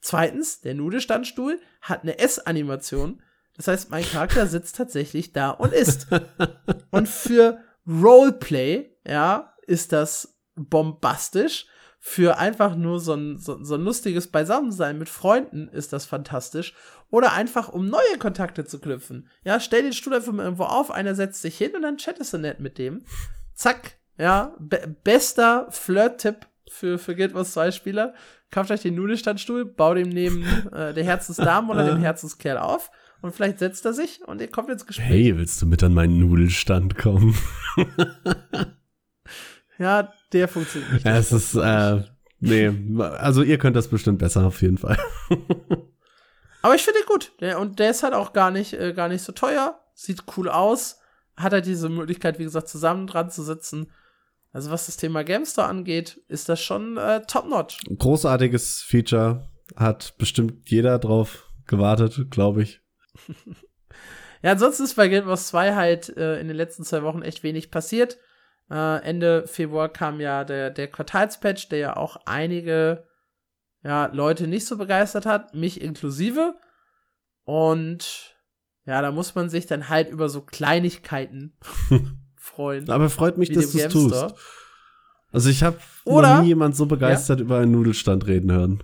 Zweitens, 0.00 0.60
der 0.60 0.74
Nudelstandstuhl 0.74 1.60
hat 1.80 2.02
eine 2.02 2.18
S-Animation. 2.18 3.22
Das 3.56 3.68
heißt, 3.68 3.90
mein 3.90 4.04
Charakter 4.04 4.48
sitzt 4.48 4.76
tatsächlich 4.76 5.32
da 5.32 5.50
und 5.50 5.72
isst. 5.72 6.08
Und 6.90 7.08
für 7.08 7.58
Roleplay, 7.86 8.96
ja, 9.06 9.54
ist 9.66 9.92
das 9.92 10.36
bombastisch. 10.56 11.66
Für 12.00 12.38
einfach 12.38 12.74
nur 12.74 12.98
so 12.98 13.14
ein, 13.14 13.38
so, 13.38 13.62
so 13.62 13.76
ein 13.76 13.82
lustiges 13.82 14.26
Beisammensein 14.26 14.98
mit 14.98 15.08
Freunden 15.08 15.68
ist 15.68 15.92
das 15.92 16.04
fantastisch. 16.04 16.74
Oder 17.12 17.34
einfach, 17.34 17.68
um 17.68 17.86
neue 17.86 18.18
Kontakte 18.18 18.64
zu 18.64 18.80
knüpfen. 18.80 19.28
Ja, 19.44 19.60
stell 19.60 19.82
den 19.82 19.92
Stuhl 19.92 20.14
einfach 20.14 20.32
mal 20.32 20.44
irgendwo 20.44 20.64
auf, 20.64 20.90
einer 20.90 21.14
setzt 21.14 21.42
sich 21.42 21.58
hin 21.58 21.76
und 21.76 21.82
dann 21.82 21.98
chattest 21.98 22.32
du 22.32 22.38
nett 22.38 22.58
mit 22.58 22.78
dem. 22.78 23.02
Zack, 23.54 23.98
ja, 24.16 24.56
be 24.58 24.96
bester 25.04 25.68
Flirt-Tipp 25.70 26.46
für, 26.70 26.98
für 26.98 27.14
Guild 27.14 27.34
Wars 27.34 27.52
2 27.52 27.70
Spieler. 27.70 28.14
Kauft 28.50 28.70
euch 28.70 28.80
den 28.80 28.94
Nudelstandstuhl, 28.94 29.66
baut 29.66 29.98
ihm 29.98 30.08
neben 30.08 30.42
äh, 30.72 30.94
der 30.94 31.04
Herzensdame 31.04 31.70
oder 31.70 31.84
dem 31.84 31.98
Herzenskerl 31.98 32.56
auf 32.56 32.90
und 33.20 33.34
vielleicht 33.34 33.58
setzt 33.58 33.84
er 33.84 33.92
sich 33.92 34.26
und 34.26 34.40
ihr 34.40 34.50
kommt 34.50 34.70
ins 34.70 34.86
Gespräch. 34.86 35.06
Hey, 35.06 35.36
willst 35.36 35.60
du 35.60 35.66
mit 35.66 35.82
an 35.82 35.92
meinen 35.92 36.18
Nudelstand 36.18 36.96
kommen? 36.96 37.36
Ja, 39.78 40.12
der 40.32 40.46
funktioniert 40.46 40.92
nicht. 40.92 41.06
Ja, 41.06 41.16
es 41.16 41.32
ist, 41.32 41.56
äh, 41.56 42.04
nee, 42.38 42.70
also 43.00 43.42
ihr 43.42 43.58
könnt 43.58 43.74
das 43.74 43.88
bestimmt 43.88 44.18
besser 44.18 44.46
auf 44.46 44.62
jeden 44.62 44.78
Fall. 44.78 44.96
Aber 46.62 46.74
ich 46.74 46.82
finde 46.82 47.00
ihn 47.00 47.06
gut. 47.06 47.32
Der, 47.40 47.60
und 47.60 47.78
der 47.78 47.90
ist 47.90 48.02
halt 48.02 48.14
auch 48.14 48.32
gar 48.32 48.50
nicht, 48.50 48.72
äh, 48.72 48.92
gar 48.92 49.08
nicht 49.08 49.22
so 49.22 49.32
teuer. 49.32 49.80
Sieht 49.94 50.22
cool 50.36 50.48
aus. 50.48 50.98
Hat 51.36 51.52
halt 51.52 51.66
diese 51.66 51.88
Möglichkeit, 51.88 52.38
wie 52.38 52.44
gesagt, 52.44 52.68
zusammen 52.68 53.06
dran 53.06 53.30
zu 53.30 53.42
sitzen. 53.42 53.90
Also 54.52 54.70
was 54.70 54.86
das 54.86 54.96
Thema 54.96 55.24
Gamestore 55.24 55.66
angeht, 55.66 56.20
ist 56.28 56.48
das 56.48 56.60
schon 56.62 56.96
äh, 56.96 57.22
top-notch. 57.26 57.78
Großartiges 57.98 58.82
Feature, 58.82 59.48
hat 59.76 60.16
bestimmt 60.18 60.68
jeder 60.68 60.98
drauf 60.98 61.48
gewartet, 61.66 62.30
glaube 62.30 62.62
ich. 62.62 62.80
Ja, 64.42 64.50
ansonsten 64.50 64.82
ist 64.82 64.96
bei 64.96 65.08
Guild 65.08 65.26
Wars 65.26 65.46
2 65.48 65.74
halt 65.74 66.16
äh, 66.16 66.40
in 66.40 66.48
den 66.48 66.56
letzten 66.56 66.82
zwei 66.82 67.02
Wochen 67.02 67.22
echt 67.22 67.44
wenig 67.44 67.70
passiert. 67.70 68.18
Äh, 68.70 69.00
Ende 69.04 69.46
Februar 69.46 69.88
kam 69.88 70.20
ja 70.20 70.42
der, 70.44 70.70
der 70.70 70.88
Quartalspatch, 70.88 71.68
der 71.68 71.78
ja 71.78 71.96
auch 71.96 72.16
einige 72.26 73.06
ja, 73.82 74.06
Leute 74.06 74.46
nicht 74.46 74.66
so 74.66 74.76
begeistert 74.76 75.26
hat, 75.26 75.54
mich 75.54 75.80
inklusive. 75.80 76.54
Und 77.44 78.36
ja, 78.84 79.02
da 79.02 79.10
muss 79.10 79.34
man 79.34 79.48
sich 79.48 79.66
dann 79.66 79.88
halt 79.88 80.10
über 80.10 80.28
so 80.28 80.40
Kleinigkeiten 80.42 81.56
freuen. 82.36 82.88
Aber 82.90 83.10
freut 83.10 83.38
mich, 83.38 83.50
dass 83.50 83.72
du 83.72 83.78
es 83.78 83.92
tust. 83.92 84.34
Also 85.32 85.48
ich 85.48 85.62
habe 85.62 85.78
noch 86.04 86.42
nie 86.42 86.48
jemand 86.48 86.76
so 86.76 86.86
begeistert 86.86 87.40
über 87.40 87.58
einen 87.58 87.72
Nudelstand 87.72 88.26
reden 88.26 88.52
hören. 88.52 88.82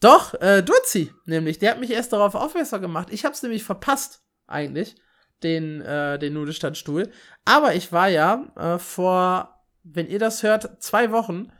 Doch, 0.00 0.34
äh, 0.34 0.62
Durzi, 0.62 1.12
nämlich, 1.24 1.58
der 1.58 1.70
hat 1.70 1.80
mich 1.80 1.90
erst 1.90 2.12
darauf 2.12 2.34
aufmerksam 2.34 2.82
gemacht. 2.82 3.08
Ich 3.10 3.24
hab's 3.24 3.42
nämlich 3.42 3.64
verpasst, 3.64 4.22
eigentlich, 4.46 4.96
den, 5.42 5.80
äh, 5.80 6.18
den 6.18 6.34
Nudelstandstuhl. 6.34 7.10
Aber 7.46 7.74
ich 7.74 7.90
war 7.90 8.08
ja 8.08 8.44
äh, 8.56 8.78
vor, 8.78 9.64
wenn 9.82 10.06
ihr 10.06 10.18
das 10.18 10.42
hört, 10.42 10.82
zwei 10.82 11.10
Wochen 11.10 11.50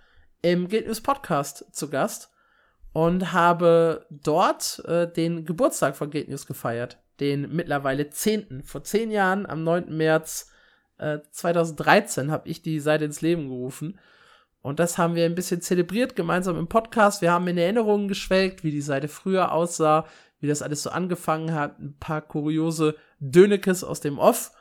im 0.42 0.68
Guild 0.68 0.86
News 0.86 1.00
Podcast 1.00 1.64
zu 1.72 1.88
Gast 1.88 2.33
und 2.94 3.32
habe 3.32 4.06
dort 4.08 4.80
äh, 4.86 5.12
den 5.12 5.44
Geburtstag 5.44 5.96
von 5.96 6.10
Guild 6.10 6.28
News 6.28 6.46
gefeiert. 6.46 6.98
Den 7.18 7.54
mittlerweile 7.54 8.08
10. 8.08 8.62
Vor 8.62 8.84
zehn 8.84 9.10
Jahren, 9.10 9.46
am 9.46 9.64
9. 9.64 9.94
März 9.96 10.48
äh, 10.98 11.18
2013, 11.32 12.30
habe 12.30 12.48
ich 12.48 12.62
die 12.62 12.78
Seite 12.78 13.04
ins 13.04 13.20
Leben 13.20 13.48
gerufen. 13.48 13.98
Und 14.62 14.78
das 14.78 14.96
haben 14.96 15.16
wir 15.16 15.24
ein 15.24 15.34
bisschen 15.34 15.60
zelebriert, 15.60 16.14
gemeinsam 16.14 16.56
im 16.56 16.68
Podcast. 16.68 17.20
Wir 17.20 17.32
haben 17.32 17.48
in 17.48 17.58
Erinnerungen 17.58 18.06
geschwelgt, 18.06 18.62
wie 18.62 18.70
die 18.70 18.80
Seite 18.80 19.08
früher 19.08 19.50
aussah, 19.50 20.06
wie 20.38 20.46
das 20.46 20.62
alles 20.62 20.84
so 20.84 20.90
angefangen 20.90 21.52
hat. 21.52 21.80
Ein 21.80 21.96
paar 21.98 22.22
kuriose 22.22 22.94
Dönekes 23.18 23.82
aus 23.82 24.00
dem 24.00 24.20
Off. 24.20 24.52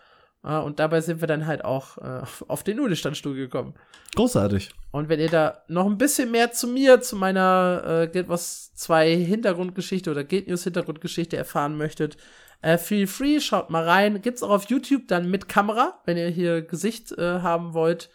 Äh, 0.44 0.58
Und 0.58 0.80
dabei 0.80 1.02
sind 1.02 1.22
wir 1.22 1.28
dann 1.28 1.46
halt 1.46 1.64
auch 1.64 1.98
äh, 1.98 2.22
auf 2.48 2.64
den 2.64 2.78
Nudelstandstuhl 2.78 3.36
gekommen. 3.36 3.74
Großartig. 4.16 4.72
Und 4.92 5.10
wenn 5.10 5.20
ihr 5.20 5.30
da 5.30 5.64
noch 5.68 5.86
ein 5.86 5.98
bisschen 5.98 6.32
mehr 6.32 6.52
zu 6.52 6.68
mir, 6.68 7.02
zu 7.02 7.16
meiner 7.16 7.84
äh, 8.04 8.08
Guild 8.08 8.30
Wars 8.30 8.74
2 8.76 9.16
Hintergrundgeschichte 9.16 10.12
oder 10.12 10.24
Guild 10.24 10.48
News 10.48 10.64
Hintergrundgeschichte 10.64 11.38
erfahren 11.38 11.78
möchtet, 11.78 12.18
äh, 12.62 12.78
feel 12.78 13.08
free, 13.08 13.40
schaut 13.40 13.70
mal 13.70 13.84
rein. 13.84 14.22
Gibt's 14.22 14.44
auch 14.44 14.50
auf 14.50 14.70
YouTube 14.70 15.08
dann 15.08 15.30
mit 15.30 15.50
Kamera, 15.50 16.02
wenn 16.06 16.18
ihr 16.18 16.30
hier 16.30 16.62
Gesicht 16.62 17.12
äh, 17.14 17.40
haben 17.42 17.74
wollt. 17.74 18.10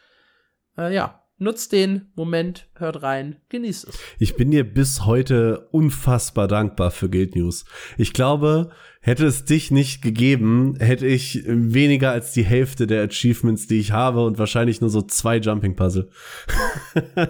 Äh, 0.77 0.95
ja, 0.95 1.23
nutzt 1.39 1.73
den 1.73 2.11
Moment, 2.15 2.69
hört 2.75 3.03
rein, 3.03 3.37
genießt 3.49 3.89
es. 3.89 3.99
Ich 4.19 4.37
bin 4.37 4.51
dir 4.51 4.65
bis 4.65 5.07
heute 5.07 5.69
unfassbar 5.71 6.49
dankbar 6.49 6.91
für 6.91 7.09
Guild 7.09 7.37
News. 7.37 7.65
Ich 7.97 8.13
glaube, 8.13 8.71
Hätte 9.01 9.27
es 9.27 9.45
dich 9.45 9.71
nicht 9.71 10.03
gegeben, 10.03 10.77
hätte 10.81 11.07
ich 11.07 11.45
weniger 11.47 12.11
als 12.11 12.33
die 12.33 12.43
Hälfte 12.43 12.89
der 12.89 13.05
Achievements, 13.05 13.69
die 13.69 13.79
ich 13.79 13.93
habe 13.93 14.25
und 14.25 14.39
wahrscheinlich 14.39 14.81
nur 14.81 14.91
so 14.91 15.03
zwei 15.03 15.39
Jumping 15.39 15.77
Puzzle. 15.77 16.11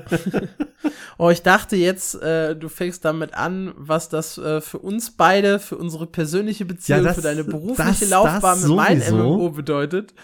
oh, 1.19 1.29
ich 1.29 1.43
dachte 1.43 1.77
jetzt, 1.77 2.21
äh, 2.23 2.57
du 2.57 2.71
fängst 2.71 3.05
damit 3.05 3.35
an, 3.35 3.75
was 3.77 4.09
das 4.09 4.39
äh, 4.39 4.63
für 4.63 4.79
uns 4.79 5.11
beide, 5.11 5.59
für 5.59 5.77
unsere 5.77 6.07
persönliche 6.07 6.65
Beziehung, 6.65 7.01
ja, 7.01 7.05
das, 7.05 7.17
für 7.17 7.23
deine 7.23 7.45
berufliche 7.45 8.01
das, 8.01 8.11
Laufbahn 8.11 8.61
das 8.61 8.67
mit 8.67 8.77
meinem 8.77 9.17
MMO 9.17 9.51
bedeutet. 9.51 10.15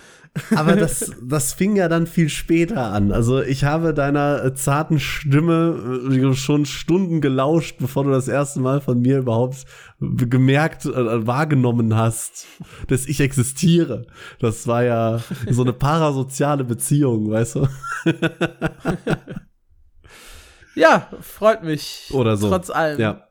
Aber 0.55 0.75
das, 0.77 1.13
das 1.23 1.53
fing 1.53 1.77
ja 1.77 1.89
dann 1.89 2.07
viel 2.07 2.29
später 2.29 2.93
an. 2.93 3.13
Also 3.13 3.41
ich 3.41 3.65
habe 3.65 3.95
deiner 3.95 4.45
äh, 4.45 4.55
zarten 4.55 4.99
Stimme 4.99 6.09
äh, 6.11 6.35
schon 6.35 6.67
Stunden 6.67 7.21
gelauscht, 7.21 7.77
bevor 7.79 8.05
du 8.05 8.11
das 8.11 8.29
erste 8.29 8.61
Mal 8.61 8.81
von 8.81 9.01
mir 9.01 9.19
überhaupt 9.19 9.65
gemerkt, 10.01 10.87
äh, 10.87 11.27
wahrgenommen 11.27 11.95
hast, 11.95 12.47
dass 12.89 13.07
ich 13.07 13.21
existiere. 13.21 14.07
Das 14.41 14.67
war 14.67 14.83
ja 14.83 15.21
so 15.51 15.63
eine 15.63 15.73
parasoziale 15.73 16.65
Beziehung, 16.65 17.31
weißt 17.31 17.55
du? 17.57 17.69
ja, 20.75 21.09
freut 21.21 21.63
mich. 21.63 22.11
Oder 22.13 22.37
so. 22.37 22.49
Trotz 22.49 22.71
allem. 22.71 23.01
Ja. 23.01 23.29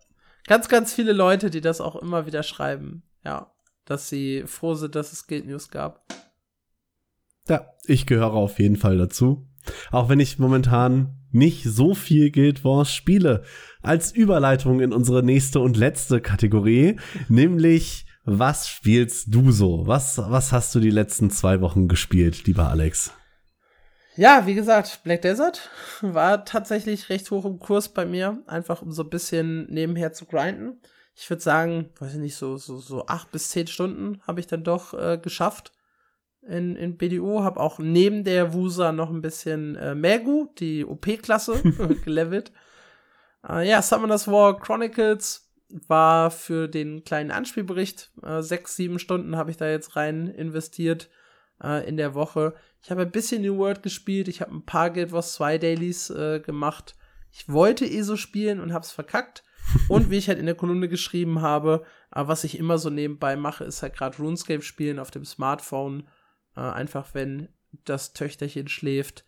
Ganz, 0.47 0.67
ganz 0.67 0.93
viele 0.93 1.13
Leute, 1.13 1.49
die 1.49 1.61
das 1.61 1.81
auch 1.81 1.95
immer 1.95 2.25
wieder 2.25 2.43
schreiben. 2.43 3.03
Ja, 3.25 3.51
dass 3.85 4.09
sie 4.09 4.43
froh 4.45 4.73
sind, 4.73 4.95
dass 4.95 5.13
es 5.13 5.27
Guild 5.27 5.45
News 5.45 5.69
gab. 5.69 6.05
Ja, 7.47 7.67
ich 7.85 8.05
gehöre 8.05 8.33
auf 8.33 8.59
jeden 8.59 8.77
Fall 8.77 8.97
dazu. 8.97 9.47
Auch 9.91 10.09
wenn 10.09 10.19
ich 10.19 10.39
momentan 10.39 11.19
nicht 11.31 11.63
so 11.63 11.95
viel 11.95 12.31
Guild 12.31 12.63
Wars 12.63 12.93
spiele. 12.93 13.43
Als 13.81 14.11
Überleitung 14.11 14.79
in 14.79 14.93
unsere 14.93 15.23
nächste 15.23 15.59
und 15.59 15.75
letzte 15.75 16.21
Kategorie, 16.21 16.97
nämlich 17.27 18.05
was 18.23 18.69
spielst 18.69 19.33
du 19.33 19.51
so? 19.51 19.85
Was, 19.85 20.17
was 20.17 20.53
hast 20.53 20.73
du 20.75 20.79
die 20.79 20.91
letzten 20.91 21.29
zwei 21.29 21.59
Wochen 21.59 21.87
gespielt, 21.87 22.45
lieber 22.45 22.69
Alex? 22.69 23.11
Ja, 24.15 24.45
wie 24.45 24.53
gesagt, 24.53 25.01
Black 25.03 25.23
Desert 25.23 25.69
war 26.01 26.45
tatsächlich 26.45 27.09
recht 27.09 27.29
hoch 27.31 27.45
im 27.45 27.59
Kurs 27.59 27.89
bei 27.89 28.05
mir, 28.05 28.43
einfach 28.45 28.81
um 28.81 28.91
so 28.91 29.03
ein 29.03 29.09
bisschen 29.09 29.65
nebenher 29.71 30.13
zu 30.13 30.25
grinden. 30.25 30.79
Ich 31.15 31.29
würde 31.29 31.41
sagen, 31.41 31.89
weiß 31.99 32.13
ich 32.13 32.19
nicht, 32.19 32.35
so, 32.35 32.57
so, 32.57 32.77
so 32.77 33.07
acht 33.07 33.31
bis 33.31 33.49
zehn 33.49 33.67
Stunden 33.67 34.21
habe 34.25 34.39
ich 34.39 34.47
dann 34.47 34.63
doch 34.63 34.93
äh, 34.93 35.17
geschafft 35.17 35.73
in, 36.47 36.75
in 36.75 36.97
BDU, 36.97 37.41
habe 37.41 37.59
auch 37.59 37.79
neben 37.79 38.23
der 38.23 38.53
Wusa 38.53 38.91
noch 38.91 39.09
ein 39.09 39.21
bisschen 39.21 39.75
äh, 39.75 39.95
Megu, 39.95 40.47
die 40.59 40.85
OP-Klasse, 40.85 41.61
gelevelt. 42.05 42.51
Äh, 43.47 43.67
ja, 43.67 43.81
Summoners 43.81 44.27
War 44.27 44.59
Chronicles 44.59 45.49
war 45.87 46.29
für 46.31 46.67
den 46.67 47.03
kleinen 47.03 47.31
Anspielbericht. 47.31 48.11
Äh, 48.21 48.41
sechs, 48.41 48.75
sieben 48.75 48.99
Stunden 48.99 49.35
habe 49.35 49.51
ich 49.51 49.57
da 49.57 49.69
jetzt 49.69 49.95
rein 49.95 50.27
investiert 50.27 51.09
äh, 51.63 51.87
in 51.87 51.97
der 51.97 52.13
Woche. 52.13 52.53
Ich 52.81 52.91
habe 52.91 53.03
ein 53.03 53.11
bisschen 53.11 53.41
New 53.41 53.57
World 53.57 53.81
gespielt, 53.81 54.27
ich 54.27 54.41
habe 54.41 54.53
ein 54.53 54.65
paar 54.65 54.89
Guild 54.89 55.11
Wars 55.11 55.33
2 55.33 55.57
Dailies 55.57 56.09
äh, 56.09 56.41
gemacht. 56.41 56.95
Ich 57.31 57.49
wollte 57.49 57.85
eh 57.85 58.01
so 58.01 58.17
spielen 58.17 58.59
und 58.59 58.73
habe 58.73 58.83
es 58.83 58.91
verkackt. 58.91 59.43
und 59.87 60.09
wie 60.09 60.17
ich 60.17 60.27
halt 60.27 60.39
in 60.39 60.45
der 60.45 60.55
Kolumne 60.55 60.89
geschrieben 60.89 61.41
habe, 61.41 61.83
äh, 62.13 62.23
was 62.25 62.43
ich 62.43 62.59
immer 62.59 62.77
so 62.77 62.89
nebenbei 62.89 63.35
mache, 63.37 63.63
ist 63.63 63.81
halt 63.81 63.95
gerade 63.95 64.17
RuneScape 64.17 64.61
spielen 64.61 64.99
auf 64.99 65.09
dem 65.09 65.25
Smartphone 65.25 66.03
äh, 66.55 66.61
einfach 66.61 67.13
wenn 67.13 67.49
das 67.85 68.13
Töchterchen 68.13 68.67
schläft. 68.67 69.25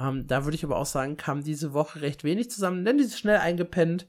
Ähm, 0.00 0.26
da 0.26 0.44
würde 0.44 0.56
ich 0.56 0.64
aber 0.64 0.76
auch 0.76 0.86
sagen, 0.86 1.16
kam 1.16 1.42
diese 1.42 1.72
Woche 1.72 2.02
recht 2.02 2.24
wenig 2.24 2.50
zusammen, 2.50 2.84
denn 2.84 2.98
die 2.98 3.04
ist 3.04 3.18
schnell 3.18 3.38
eingepennt 3.38 4.06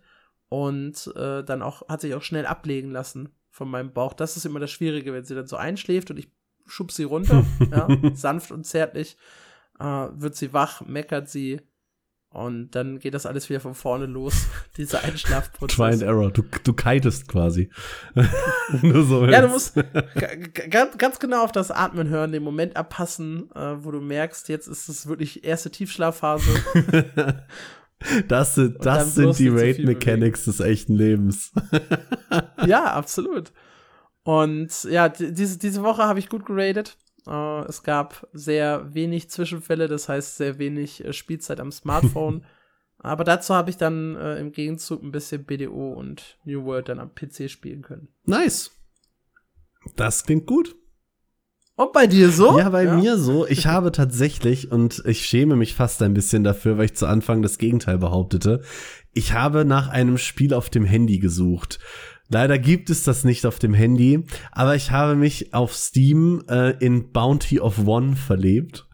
und 0.49 1.11
äh, 1.15 1.44
dann 1.44 1.61
auch 1.61 1.88
hat 1.88 2.02
sich 2.02 2.14
auch 2.14 2.22
schnell 2.22 2.45
ablegen 2.45 2.91
lassen 2.91 3.30
von 3.49 3.69
meinem 3.69 3.94
Bauch. 3.94 4.14
Das 4.14 4.38
ist 4.38 4.45
immer 4.45 4.60
das 4.60 4.72
Schwierige, 4.72 5.14
wenn 5.14 5.23
sie 5.23 5.35
dann 5.35 5.48
so 5.48 5.56
einschläft 5.56 6.11
und 6.11 6.18
ich 6.18 6.30
schub 6.65 6.91
sie 6.91 7.03
runter, 7.03 7.45
ja, 7.72 7.88
sanft 8.14 8.52
und 8.52 8.65
zärtlich, 8.65 9.18
äh, 9.80 9.84
wird 9.84 10.35
sie 10.35 10.53
wach, 10.53 10.81
meckert 10.81 11.30
sie 11.30 11.61
und 12.38 12.69
dann 12.76 12.99
geht 12.99 13.15
das 13.15 13.26
alles 13.26 13.49
wieder 13.49 13.59
von 13.59 13.73
vorne 13.73 14.05
los, 14.05 14.45
dieser 14.77 15.03
Einschlafprozess. 15.03 15.76
Try 15.76 15.91
and 15.91 16.03
Error, 16.03 16.31
du, 16.31 16.43
du 16.64 16.73
kitest 16.73 17.27
quasi. 17.27 17.69
So 18.84 19.26
ja, 19.26 19.41
du 19.41 19.47
musst 19.47 19.76
ganz, 20.69 20.97
ganz 20.97 21.19
genau 21.19 21.43
auf 21.43 21.51
das 21.51 21.72
Atmen 21.72 22.09
hören, 22.09 22.34
den 22.34 22.43
Moment 22.43 22.76
abpassen, 22.76 23.49
äh, 23.55 23.84
wo 23.84 23.91
du 23.91 24.01
merkst, 24.01 24.49
jetzt 24.49 24.68
ist 24.68 24.88
es 24.88 25.07
wirklich 25.07 25.45
erste 25.45 25.72
Tiefschlafphase. 25.72 26.49
das 28.27 28.55
sind, 28.55 28.85
das 28.85 29.15
sind 29.15 29.39
die 29.39 29.47
Raid 29.47 29.80
Mechanics 29.80 30.45
des 30.45 30.59
echten 30.59 30.93
Lebens. 30.93 31.53
ja, 32.65 32.85
absolut. 32.93 33.51
Und 34.23 34.84
ja, 34.84 35.09
diese, 35.09 35.57
diese 35.57 35.81
Woche 35.81 36.03
habe 36.03 36.19
ich 36.19 36.30
gut 36.30 36.45
geradet. 36.45 36.97
Uh, 37.27 37.65
es 37.67 37.83
gab 37.83 38.25
sehr 38.31 38.93
wenig 38.93 39.29
Zwischenfälle, 39.29 39.89
das 39.89 40.07
heißt 40.07 40.37
sehr 40.37 40.59
wenig 40.59 41.03
äh, 41.03 41.11
Spielzeit 41.11 41.59
am 41.59 41.73
Smartphone. 41.73 42.45
Aber 42.99 43.23
dazu 43.23 43.53
habe 43.53 43.69
ich 43.69 43.77
dann 43.77 44.15
äh, 44.15 44.39
im 44.39 44.53
Gegenzug 44.53 45.03
ein 45.03 45.11
bisschen 45.11 45.43
BDO 45.43 45.93
und 45.93 46.37
New 46.45 46.63
World 46.63 46.89
dann 46.89 46.99
am 46.99 47.13
PC 47.13 47.49
spielen 47.49 47.81
können. 47.81 48.07
Nice. 48.25 48.71
Das 49.95 50.23
klingt 50.23 50.45
gut. 50.45 50.75
Und 51.75 51.93
bei 51.93 52.07
dir 52.07 52.31
so? 52.31 52.57
Ja, 52.57 52.69
bei 52.69 52.85
ja. 52.85 52.95
mir 52.95 53.17
so. 53.17 53.45
Ich 53.45 53.67
habe 53.67 53.91
tatsächlich, 53.91 54.71
und 54.71 55.03
ich 55.05 55.25
schäme 55.25 55.55
mich 55.55 55.75
fast 55.75 56.01
ein 56.01 56.13
bisschen 56.13 56.43
dafür, 56.43 56.77
weil 56.77 56.85
ich 56.85 56.95
zu 56.95 57.05
Anfang 57.05 57.41
das 57.41 57.57
Gegenteil 57.59 57.99
behauptete, 57.99 58.63
ich 59.13 59.33
habe 59.33 59.63
nach 59.63 59.89
einem 59.89 60.17
Spiel 60.17 60.53
auf 60.53 60.69
dem 60.69 60.85
Handy 60.85 61.19
gesucht. 61.19 61.79
Leider 62.29 62.59
gibt 62.59 62.89
es 62.89 63.03
das 63.03 63.23
nicht 63.23 63.45
auf 63.45 63.59
dem 63.59 63.73
Handy, 63.73 64.25
aber 64.51 64.75
ich 64.75 64.91
habe 64.91 65.15
mich 65.15 65.53
auf 65.53 65.73
Steam 65.75 66.43
äh, 66.49 66.71
in 66.83 67.11
Bounty 67.11 67.59
of 67.59 67.85
One 67.85 68.15
verlebt. 68.15 68.87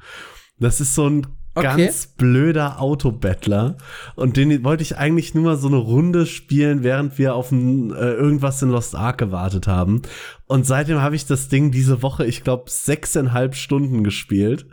Das 0.59 0.79
ist 0.79 0.93
so 0.93 1.09
ein 1.09 1.27
okay. 1.55 1.85
ganz 1.85 2.07
blöder 2.07 2.79
Autobattler 2.79 3.77
und 4.15 4.37
den 4.37 4.63
wollte 4.63 4.83
ich 4.83 4.97
eigentlich 4.97 5.33
nur 5.33 5.45
mal 5.45 5.57
so 5.57 5.67
eine 5.67 5.77
Runde 5.77 6.25
spielen, 6.25 6.83
während 6.83 7.17
wir 7.17 7.35
auf 7.35 7.51
ein, 7.51 7.91
äh, 7.91 8.13
irgendwas 8.13 8.61
in 8.61 8.69
Lost 8.69 8.95
Ark 8.95 9.17
gewartet 9.17 9.67
haben. 9.67 10.03
Und 10.45 10.65
seitdem 10.65 11.01
habe 11.01 11.15
ich 11.15 11.25
das 11.25 11.49
Ding 11.49 11.71
diese 11.71 12.01
Woche, 12.01 12.25
ich 12.25 12.43
glaube, 12.43 12.65
sechseinhalb 12.67 13.55
Stunden 13.55 14.03
gespielt. 14.03 14.67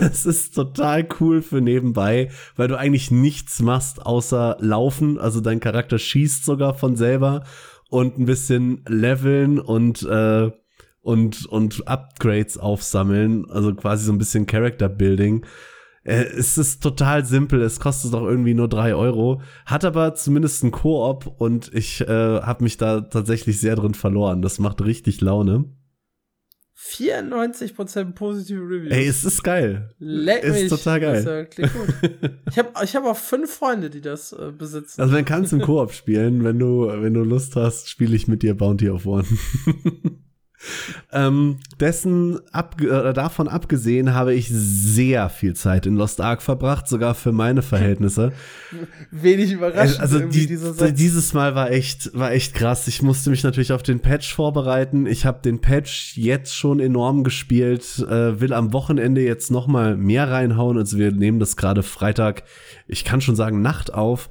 Es 0.00 0.26
ist 0.26 0.54
total 0.54 1.08
cool 1.20 1.42
für 1.42 1.60
nebenbei, 1.60 2.30
weil 2.56 2.68
du 2.68 2.78
eigentlich 2.78 3.10
nichts 3.10 3.60
machst 3.60 4.04
außer 4.04 4.58
laufen. 4.60 5.18
Also 5.18 5.40
dein 5.40 5.60
Charakter 5.60 5.98
schießt 5.98 6.44
sogar 6.44 6.74
von 6.74 6.96
selber 6.96 7.44
und 7.88 8.18
ein 8.18 8.26
bisschen 8.26 8.82
leveln 8.88 9.58
und 9.58 10.02
äh, 10.02 10.50
und 11.00 11.46
und 11.46 11.86
Upgrades 11.88 12.58
aufsammeln. 12.58 13.50
Also 13.50 13.74
quasi 13.74 14.04
so 14.04 14.12
ein 14.12 14.18
bisschen 14.18 14.46
Character 14.46 14.88
Building. 14.88 15.44
Äh, 16.02 16.24
es 16.24 16.58
ist 16.58 16.82
total 16.82 17.24
simpel. 17.24 17.62
Es 17.62 17.80
kostet 17.80 18.14
auch 18.14 18.24
irgendwie 18.24 18.54
nur 18.54 18.68
drei 18.68 18.94
Euro. 18.94 19.40
Hat 19.66 19.84
aber 19.84 20.14
zumindest 20.14 20.62
ein 20.64 20.70
Koop 20.70 21.26
und 21.38 21.72
ich 21.74 22.00
äh, 22.02 22.40
habe 22.40 22.64
mich 22.64 22.76
da 22.76 23.00
tatsächlich 23.00 23.60
sehr 23.60 23.76
drin 23.76 23.94
verloren. 23.94 24.42
Das 24.42 24.58
macht 24.58 24.82
richtig 24.82 25.20
Laune. 25.20 25.66
94% 26.84 28.12
positive 28.12 28.60
Reviews. 28.60 28.92
Ey, 28.92 29.06
es 29.06 29.24
ist 29.24 29.42
geil. 29.42 29.90
Leck 29.98 30.44
ist 30.44 30.62
mich. 30.62 30.68
total 30.68 31.00
geil. 31.00 31.24
Das, 31.24 31.50
klingt 31.50 31.72
gut. 31.72 32.10
ich 32.50 32.58
habe 32.58 32.68
ich 32.84 32.96
hab 32.96 33.04
auch 33.04 33.16
fünf 33.16 33.54
Freunde, 33.54 33.88
die 33.88 34.00
das 34.00 34.32
äh, 34.32 34.52
besitzen. 34.56 35.00
Also, 35.00 35.14
dann 35.14 35.24
kannst 35.24 35.52
du 35.52 35.56
im 35.56 35.62
Koop 35.62 35.92
spielen. 35.92 36.44
Wenn 36.44 36.58
du, 36.58 36.86
wenn 36.86 37.14
du 37.14 37.22
Lust 37.22 37.56
hast, 37.56 37.88
spiele 37.88 38.14
ich 38.14 38.28
mit 38.28 38.42
dir 38.42 38.54
Bounty 38.54 38.90
of 38.90 39.06
One. 39.06 39.24
Ähm, 41.12 41.58
dessen 41.80 42.40
ab, 42.52 42.80
äh, 42.80 43.12
davon 43.12 43.48
abgesehen 43.48 44.14
habe 44.14 44.34
ich 44.34 44.48
sehr 44.50 45.28
viel 45.28 45.54
Zeit 45.54 45.86
in 45.86 45.96
Lost 45.96 46.20
Ark 46.20 46.42
verbracht, 46.42 46.88
sogar 46.88 47.14
für 47.14 47.32
meine 47.32 47.62
Verhältnisse. 47.62 48.32
Wenig 49.10 49.52
überraschend. 49.52 50.00
Also 50.00 50.20
die, 50.20 50.46
dieses 50.94 51.34
Mal 51.34 51.54
war 51.54 51.70
echt, 51.70 52.10
war 52.14 52.32
echt 52.32 52.54
krass. 52.54 52.88
Ich 52.88 53.02
musste 53.02 53.30
mich 53.30 53.42
natürlich 53.42 53.72
auf 53.72 53.82
den 53.82 54.00
Patch 54.00 54.34
vorbereiten. 54.34 55.06
Ich 55.06 55.26
habe 55.26 55.40
den 55.42 55.60
Patch 55.60 56.16
jetzt 56.16 56.54
schon 56.54 56.80
enorm 56.80 57.24
gespielt, 57.24 57.98
äh, 58.08 58.40
will 58.40 58.52
am 58.52 58.72
Wochenende 58.72 59.20
jetzt 59.20 59.50
noch 59.50 59.66
mal 59.66 59.96
mehr 59.96 60.30
reinhauen. 60.30 60.78
Also 60.78 60.98
wir 60.98 61.12
nehmen 61.12 61.38
das 61.38 61.56
gerade 61.56 61.82
Freitag, 61.82 62.42
ich 62.86 63.04
kann 63.04 63.20
schon 63.20 63.36
sagen 63.36 63.62
Nacht 63.62 63.92
auf. 63.92 64.28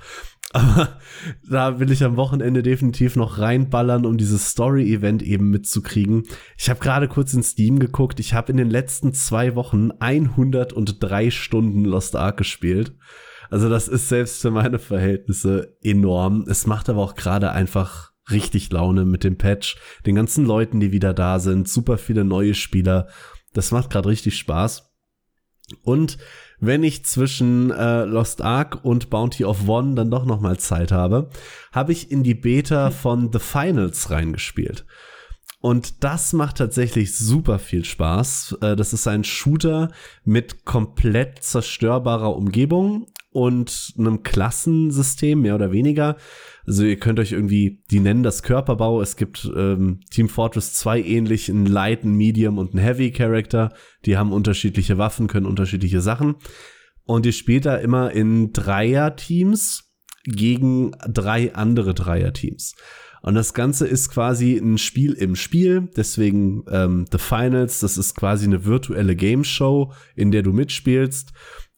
Aber 0.54 1.00
da 1.50 1.80
will 1.80 1.92
ich 1.92 2.04
am 2.04 2.16
Wochenende 2.16 2.64
definitiv 2.64 3.16
noch 3.16 3.40
reinballern, 3.40 4.06
um 4.06 4.18
dieses 4.18 4.52
Story-Event 4.52 5.24
eben 5.24 5.50
mitzukriegen. 5.50 6.24
Ich 6.58 6.70
habe 6.70 6.80
gerade 6.80 7.08
kurz 7.08 7.34
in 7.34 7.44
Steam 7.44 7.80
geguckt. 7.80 8.20
Ich 8.20 8.34
habe 8.34 8.52
in 8.52 8.58
den 8.58 8.70
letzten 8.70 9.14
zwei 9.14 9.56
Wochen 9.56 9.92
103 10.00 11.32
Stunden 11.32 11.84
Lost 11.84 12.16
Ark 12.16 12.38
gespielt. 12.38 12.96
Also 13.50 13.68
das 13.68 13.88
ist 13.88 14.10
selbst 14.10 14.42
für 14.42 14.52
meine 14.52 14.80
Verhältnisse 14.80 15.76
enorm. 15.82 16.46
Es 16.48 16.66
macht 16.68 16.88
aber 16.88 17.02
auch 17.02 17.16
gerade 17.16 17.52
einfach 17.52 18.12
richtig 18.32 18.72
Laune 18.72 19.06
mit 19.06 19.24
dem 19.24 19.38
Patch, 19.38 19.78
den 20.06 20.16
ganzen 20.16 20.46
Leuten, 20.46 20.80
die 20.80 20.92
wieder 20.92 21.14
da 21.14 21.40
sind, 21.40 21.68
super 21.68 21.98
viele 21.98 22.24
neue 22.24 22.54
Spieler. 22.54 23.10
Das 23.54 23.72
macht 23.72 23.90
gerade 23.90 24.10
richtig 24.10 24.38
Spaß. 24.38 24.92
Und 25.84 26.18
wenn 26.65 26.84
ich 26.84 27.06
zwischen 27.06 27.72
äh, 27.72 28.06
Lost 28.06 28.41
Ark 28.41 28.80
und 28.84 29.10
Bounty 29.10 29.45
of 29.45 29.68
One 29.68 29.95
dann 29.95 30.10
doch 30.10 30.26
noch 30.26 30.40
mal 30.40 30.57
Zeit 30.57 30.91
habe, 30.91 31.30
habe 31.72 31.91
ich 31.91 32.10
in 32.11 32.23
die 32.23 32.35
Beta 32.35 32.90
von 32.90 33.31
The 33.31 33.40
Finals 33.40 34.10
reingespielt. 34.10 34.85
Und 35.60 36.03
das 36.03 36.34
macht 36.34 36.57
tatsächlich 36.57 37.18
super 37.18 37.60
viel 37.60 37.85
Spaß. 37.85 38.57
Äh, 38.61 38.76
das 38.76 38.94
ist 38.94 39.07
ein 39.07 39.23
Shooter 39.23 39.91
mit 40.23 40.65
komplett 40.65 41.44
zerstörbarer 41.44 42.35
Umgebung 42.35 43.07
und 43.31 43.94
einem 43.98 44.23
Klassensystem, 44.23 45.41
mehr 45.41 45.56
oder 45.56 45.72
weniger. 45.72 46.18
Also 46.65 46.85
ihr 46.85 46.98
könnt 46.98 47.19
euch 47.19 47.34
irgendwie, 47.34 47.84
die 47.91 47.99
nennen 47.99 48.23
das 48.23 48.44
Körperbau. 48.44 49.02
Es 49.02 49.18
gibt 49.18 49.49
ähm, 49.56 49.99
Team 50.10 50.30
Fortress 50.30 50.73
2 50.76 51.02
ähnlich, 51.02 51.49
einen 51.49 51.65
Light, 51.65 52.03
einen 52.03 52.15
Medium 52.15 52.57
und 52.57 52.72
einen 52.72 52.84
Heavy 52.84 53.11
Character. 53.11 53.73
Die 54.06 54.18
haben 54.18 54.31
unterschiedliche 54.31 54.98
Waffen, 54.98 55.27
können 55.27 55.45
unterschiedliche 55.45 56.02
Sachen. 56.02 56.35
Und 57.06 57.26
ihr 57.26 57.34
spielt 57.34 57.65
da 57.65 57.76
immer 57.76 58.11
in 58.11 58.53
Dreier-Teams 58.53 59.91
gegen 60.26 60.91
drei 61.07 61.53
andere 61.53 61.94
Dreier-Teams. 61.94 62.76
Und 63.22 63.35
das 63.35 63.53
Ganze 63.53 63.88
ist 63.88 64.10
quasi 64.10 64.57
ein 64.57 64.77
Spiel 64.77 65.14
im 65.14 65.38
Spiel, 65.38 65.90
deswegen 65.95 66.65
ähm, 66.69 67.06
The 67.10 67.18
Finals, 67.18 67.80
das 67.80 67.98
ist 67.98 68.15
quasi 68.15 68.45
eine 68.45 68.65
virtuelle 68.65 69.15
Game 69.15 69.45
Show, 69.45 69.94
in 70.15 70.31
der 70.31 70.44
du 70.44 70.52
mitspielst. 70.52 71.31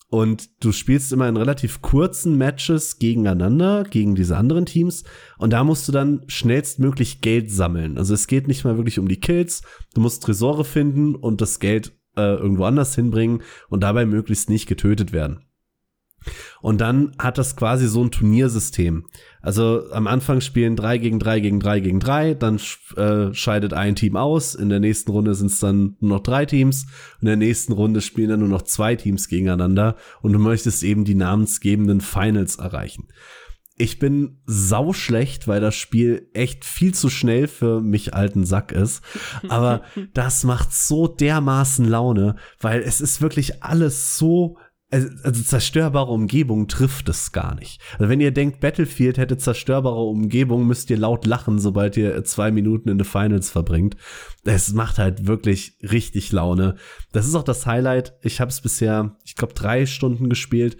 Und 0.07 0.63
du 0.63 0.71
spielst 0.71 1.11
immer 1.11 1.27
in 1.27 1.37
relativ 1.37 1.81
kurzen 1.81 2.37
Matches 2.37 2.99
gegeneinander, 2.99 3.83
gegen 3.83 4.15
diese 4.15 4.37
anderen 4.37 4.65
Teams. 4.65 5.03
Und 5.37 5.51
da 5.51 5.63
musst 5.63 5.87
du 5.87 5.91
dann 5.91 6.23
schnellstmöglich 6.27 7.21
Geld 7.21 7.51
sammeln. 7.51 7.97
Also 7.97 8.13
es 8.13 8.27
geht 8.27 8.47
nicht 8.47 8.63
mal 8.63 8.77
wirklich 8.77 8.99
um 8.99 9.07
die 9.07 9.19
Kills. 9.19 9.63
Du 9.93 10.01
musst 10.01 10.23
Tresore 10.23 10.63
finden 10.63 11.15
und 11.15 11.41
das 11.41 11.59
Geld 11.59 11.97
äh, 12.15 12.35
irgendwo 12.35 12.65
anders 12.65 12.95
hinbringen 12.95 13.41
und 13.69 13.81
dabei 13.81 14.05
möglichst 14.05 14.49
nicht 14.49 14.67
getötet 14.67 15.11
werden. 15.11 15.45
Und 16.61 16.81
dann 16.81 17.11
hat 17.19 17.37
das 17.37 17.55
quasi 17.55 17.87
so 17.87 18.03
ein 18.03 18.11
Turniersystem. 18.11 19.05
Also 19.41 19.83
am 19.91 20.07
Anfang 20.07 20.41
spielen 20.41 20.75
drei 20.75 20.97
gegen 20.97 21.19
drei 21.19 21.39
gegen 21.39 21.59
drei 21.59 21.79
gegen 21.79 21.99
drei, 21.99 22.33
dann 22.33 22.59
äh, 22.97 23.31
scheidet 23.33 23.73
ein 23.73 23.95
Team 23.95 24.15
aus. 24.15 24.55
In 24.55 24.69
der 24.69 24.79
nächsten 24.79 25.11
Runde 25.11 25.35
sind 25.35 25.51
es 25.51 25.59
dann 25.59 25.95
nur 25.99 26.17
noch 26.17 26.23
drei 26.23 26.47
Teams. 26.47 26.87
In 27.21 27.27
der 27.27 27.35
nächsten 27.35 27.73
Runde 27.73 28.01
spielen 28.01 28.29
dann 28.29 28.39
nur 28.39 28.49
noch 28.49 28.63
zwei 28.63 28.95
Teams 28.95 29.27
gegeneinander. 29.27 29.97
Und 30.21 30.33
du 30.33 30.39
möchtest 30.39 30.81
eben 30.81 31.05
die 31.05 31.13
namensgebenden 31.13 32.01
Finals 32.01 32.55
erreichen. 32.55 33.07
Ich 33.77 33.99
bin 33.99 34.37
sau 34.45 34.93
schlecht, 34.93 35.49
weil 35.49 35.59
das 35.59 35.75
Spiel 35.75 36.29
echt 36.33 36.63
viel 36.63 36.93
zu 36.93 37.09
schnell 37.09 37.47
für 37.47 37.81
mich 37.81 38.13
alten 38.13 38.45
Sack 38.45 38.71
ist. 38.71 39.03
Aber 39.49 39.81
das 40.13 40.45
macht 40.45 40.73
so 40.73 41.07
dermaßen 41.07 41.85
Laune, 41.85 42.37
weil 42.61 42.81
es 42.81 43.01
ist 43.01 43.21
wirklich 43.21 43.63
alles 43.63 44.17
so 44.17 44.57
also, 44.91 45.09
also 45.23 45.43
zerstörbare 45.43 46.11
Umgebung 46.11 46.67
trifft 46.67 47.09
es 47.09 47.31
gar 47.31 47.55
nicht. 47.55 47.81
Also 47.93 48.07
wenn 48.07 48.21
ihr 48.21 48.31
denkt, 48.31 48.59
Battlefield 48.59 49.17
hätte 49.17 49.37
zerstörbare 49.37 50.03
Umgebung, 50.03 50.67
müsst 50.67 50.89
ihr 50.89 50.97
laut 50.97 51.25
lachen, 51.25 51.59
sobald 51.59 51.97
ihr 51.97 52.23
zwei 52.23 52.51
Minuten 52.51 52.89
in 52.89 52.99
the 52.99 53.05
Finals 53.05 53.49
verbringt. 53.49 53.97
Es 54.43 54.73
macht 54.73 54.99
halt 54.99 55.25
wirklich 55.25 55.77
richtig 55.81 56.31
Laune. 56.31 56.75
Das 57.11 57.27
ist 57.27 57.35
auch 57.35 57.43
das 57.43 57.65
Highlight. 57.65 58.13
Ich 58.21 58.39
habe 58.39 58.49
es 58.49 58.61
bisher, 58.61 59.17
ich 59.25 59.35
glaube, 59.35 59.53
drei 59.53 59.85
Stunden 59.85 60.29
gespielt. 60.29 60.77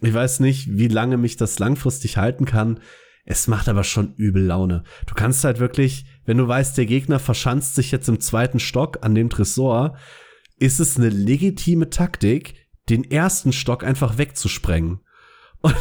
Ich 0.00 0.12
weiß 0.12 0.40
nicht, 0.40 0.68
wie 0.76 0.88
lange 0.88 1.16
mich 1.16 1.36
das 1.36 1.58
langfristig 1.58 2.16
halten 2.16 2.44
kann. 2.44 2.80
Es 3.24 3.48
macht 3.48 3.68
aber 3.68 3.84
schon 3.84 4.14
übel 4.16 4.42
Laune. 4.42 4.84
Du 5.06 5.14
kannst 5.14 5.44
halt 5.44 5.58
wirklich, 5.58 6.04
wenn 6.24 6.38
du 6.38 6.46
weißt, 6.46 6.76
der 6.76 6.86
Gegner 6.86 7.18
verschanzt 7.18 7.74
sich 7.74 7.90
jetzt 7.90 8.08
im 8.08 8.20
zweiten 8.20 8.60
Stock 8.60 8.98
an 9.02 9.14
dem 9.14 9.30
Tresor, 9.30 9.96
ist 10.58 10.80
es 10.80 10.96
eine 10.96 11.08
legitime 11.08 11.90
Taktik, 11.90 12.65
den 12.88 13.10
ersten 13.10 13.52
Stock 13.52 13.84
einfach 13.84 14.18
wegzusprengen. 14.18 15.00
Und 15.60 15.74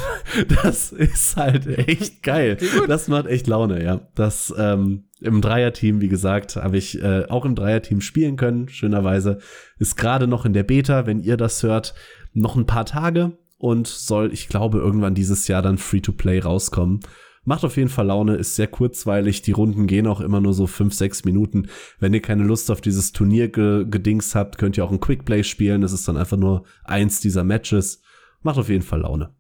das 0.64 0.92
ist 0.92 1.38
halt 1.38 1.68
echt 1.68 2.24
geil. 2.24 2.58
Das 2.88 3.08
macht 3.08 3.28
echt 3.28 3.48
Laune, 3.48 3.84
ja. 3.84 4.02
Das 4.16 4.54
ähm, 4.58 5.06
im 5.22 5.42
Dreierteam, 5.42 6.02
wie 6.02 6.08
gesagt, 6.08 6.56
habe 6.56 6.78
ich 6.78 7.02
äh, 7.02 7.26
auch 7.30 7.46
im 7.46 7.56
Dreierteam 7.56 8.02
spielen 8.02 8.36
können. 8.36 8.70
Schönerweise 8.70 9.40
ist 9.80 9.96
gerade 9.96 10.28
noch 10.28 10.46
in 10.46 10.54
der 10.54 10.64
Beta, 10.64 11.06
wenn 11.06 11.20
ihr 11.20 11.38
das 11.38 11.62
hört, 11.64 11.94
noch 12.34 12.56
ein 12.56 12.66
paar 12.66 12.86
Tage 12.86 13.38
und 13.58 13.88
soll, 13.88 14.34
ich 14.34 14.50
glaube, 14.50 14.80
irgendwann 14.80 15.16
dieses 15.16 15.48
Jahr 15.48 15.62
dann 15.62 15.78
Free-to-Play 15.78 16.40
rauskommen. 16.40 17.00
Macht 17.46 17.64
auf 17.64 17.78
jeden 17.78 17.90
Fall 17.90 18.08
Laune, 18.08 18.36
ist 18.36 18.56
sehr 18.56 18.68
kurzweilig. 18.68 19.44
Die 19.44 19.52
Runden 19.52 19.86
gehen 19.88 20.08
auch 20.08 20.20
immer 20.20 20.42
nur 20.42 20.54
so 20.54 20.68
fünf, 20.68 20.94
sechs 20.94 21.24
Minuten. 21.26 21.68
Wenn 22.00 22.14
ihr 22.14 22.22
keine 22.22 22.44
Lust 22.44 22.72
auf 22.72 22.82
dieses 22.82 23.12
Turnier-Gedings 23.12 24.36
habt, 24.36 24.58
könnt 24.58 24.78
ihr 24.78 24.84
auch 24.84 24.92
ein 24.92 25.00
Quickplay 25.00 25.44
spielen. 25.44 25.82
Das 25.82 25.94
ist 25.94 26.08
dann 26.08 26.18
einfach 26.18 26.38
nur 26.38 26.66
eins 26.84 27.20
dieser 27.20 27.44
Matches. 27.44 28.02
Macht 28.42 28.58
auf 28.58 28.70
jeden 28.70 28.84
Fall 28.84 29.02
Laune. 29.02 29.36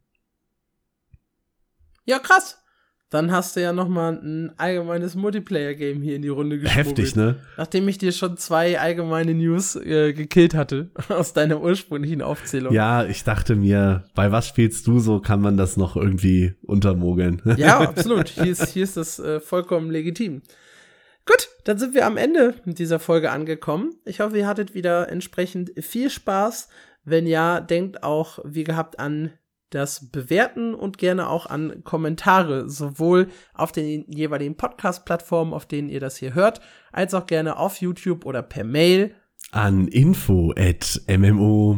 Ja, 2.06 2.19
krass. 2.19 2.60
Dann 3.11 3.32
hast 3.32 3.56
du 3.56 3.61
ja 3.61 3.72
noch 3.72 3.88
mal 3.88 4.14
ein 4.14 4.53
allgemeines 4.57 5.14
Multiplayer-Game 5.14 6.02
hier 6.02 6.15
in 6.15 6.23
die 6.23 6.30
Runde 6.30 6.57
gespielt. 6.57 6.88
Heftig, 6.88 7.15
ne? 7.15 7.36
Nachdem 7.56 7.88
ich 7.88 7.99
dir 7.99 8.11
schon 8.11 8.36
zwei 8.38 8.80
allgemeine 8.80 9.36
News 9.36 9.76
äh, 9.76 10.14
gekillt 10.14 10.56
hatte 10.56 10.90
aus 11.10 11.34
deiner 11.34 11.61
ursprünglichen 11.61 12.23
Aufzählung. 12.23 12.73
Ja, 12.73 13.06
ich 13.06 13.23
dachte 13.23 13.56
mir, 13.56 14.06
bei 14.15 14.32
was 14.32 14.48
spielst 14.48 14.88
du 14.88 14.99
so, 14.99 15.19
kann 15.19 15.40
man 15.40 15.56
das 15.56 15.77
noch 15.77 15.95
irgendwie 15.95 16.56
untermogeln. 16.64 17.41
ja, 17.57 17.80
absolut. 17.80 18.30
Hier 18.30 18.52
ist, 18.52 18.69
hier 18.69 18.84
ist 18.84 18.98
das 18.98 19.19
äh, 19.19 19.40
vollkommen 19.40 19.91
legitim. 19.91 20.41
Gut, 21.27 21.49
dann 21.64 21.77
sind 21.77 21.94
wir 21.94 22.07
am 22.07 22.18
Ende 22.18 22.56
dieser 22.65 22.99
Folge 22.99 23.32
angekommen. 23.32 23.91
Ich 24.06 24.19
hoffe, 24.19 24.38
ihr 24.38 24.48
hattet 24.48 24.73
wieder 24.73 25.10
entsprechend 25.10 25.72
viel 25.80 26.10
Spaß. 26.10 26.69
Wenn 27.03 27.27
ja, 27.27 27.61
denkt 27.61 28.03
auch 28.03 28.40
wie 28.44 28.64
gehabt 28.64 28.99
an 28.99 29.32
das 29.76 30.10
Bewerten 30.10 30.73
und 30.73 30.97
gerne 30.97 31.30
auch 31.30 31.45
an 31.45 31.84
Kommentare, 31.84 32.69
sowohl 32.69 33.27
auf 33.53 33.72
den 33.73 34.10
jeweiligen 34.10 34.56
Podcast-Plattformen, 34.56 35.53
auf 35.53 35.65
denen 35.65 35.89
ihr 35.89 35.99
das 35.99 36.15
hier 36.18 36.34
hört, 36.34 36.61
als 36.91 37.14
auch 37.14 37.27
gerne 37.27 37.57
auf 37.57 37.81
YouTube 37.81 38.26
oder 38.26 38.41
per 38.41 38.64
Mail. 38.64 39.14
An 39.52 39.88
info 39.89 40.53
at 40.57 41.02
mmo-news.audio. 41.07 41.76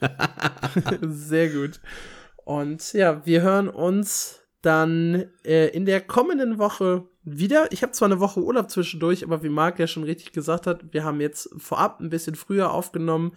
Sehr 1.00 1.48
gut. 1.48 1.80
Und 2.44 2.92
ja, 2.92 3.24
wir 3.24 3.40
hören 3.42 3.68
uns 3.68 4.42
dann 4.60 5.24
äh, 5.44 5.68
in 5.68 5.86
der 5.86 6.00
kommenden 6.00 6.58
Woche 6.58 7.08
wieder. 7.22 7.72
Ich 7.72 7.82
habe 7.82 7.92
zwar 7.92 8.08
eine 8.08 8.20
Woche 8.20 8.42
Urlaub 8.42 8.70
zwischendurch, 8.70 9.24
aber 9.24 9.42
wie 9.42 9.48
Marc 9.48 9.78
ja 9.78 9.86
schon 9.86 10.04
richtig 10.04 10.32
gesagt 10.32 10.66
hat, 10.66 10.92
wir 10.92 11.04
haben 11.04 11.20
jetzt 11.20 11.48
vorab 11.56 12.00
ein 12.00 12.10
bisschen 12.10 12.34
früher 12.34 12.70
aufgenommen 12.70 13.32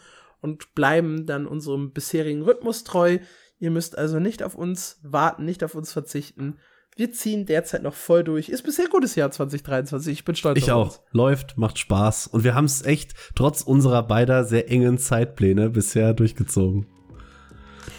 und 0.48 0.74
bleiben 0.76 1.26
dann 1.26 1.45
unserem 1.45 1.91
bisherigen 1.91 2.41
Rhythmus 2.41 2.84
treu. 2.84 3.19
Ihr 3.60 3.72
müsst 3.72 3.98
also 3.98 4.19
nicht 4.19 4.44
auf 4.44 4.56
uns 4.56 4.99
warten, 5.03 5.45
nicht 5.45 5.64
auf 5.64 5.76
uns 5.76 5.91
verzichten. 5.91 6.57
Wir 6.95 7.11
ziehen 7.11 7.45
derzeit 7.45 7.84
noch 7.84 7.94
voll 7.94 8.24
durch. 8.24 8.49
Ist 8.49 8.64
bisher 8.64 8.88
gutes 8.88 9.15
Jahr 9.15 9.30
2023. 9.30 10.14
Ich 10.14 10.26
bin 10.26 10.36
stolz 10.36 10.57
ich 10.57 10.72
auf 10.72 10.86
uns. 10.88 10.95
Ich 10.95 10.99
auch. 10.99 11.14
Läuft, 11.14 11.57
macht 11.57 11.78
Spaß. 11.78 12.28
Und 12.28 12.44
wir 12.44 12.56
haben 12.56 12.65
es 12.65 12.84
echt 12.84 13.14
trotz 13.36 13.61
unserer 13.61 14.02
beider 14.03 14.45
sehr 14.45 14.72
engen 14.72 14.98
Zeitpläne 14.98 15.69
bisher 15.69 16.14
durchgezogen. 16.14 16.88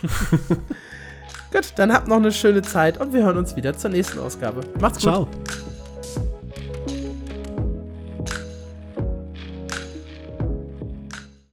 Gut, 1.53 1.73
dann 1.77 1.93
habt 1.93 2.09
noch 2.09 2.16
eine 2.16 2.33
schöne 2.33 2.62
Zeit 2.62 3.01
und 3.01 3.12
wir 3.12 3.23
hören 3.23 3.39
uns 3.39 3.57
wieder 3.57 3.77
zur 3.77 3.91
nächsten 3.91 4.19
Ausgabe. 4.19 4.61
Macht's 4.81 4.99
gut. 4.99 5.03
Ciao. 5.05 5.29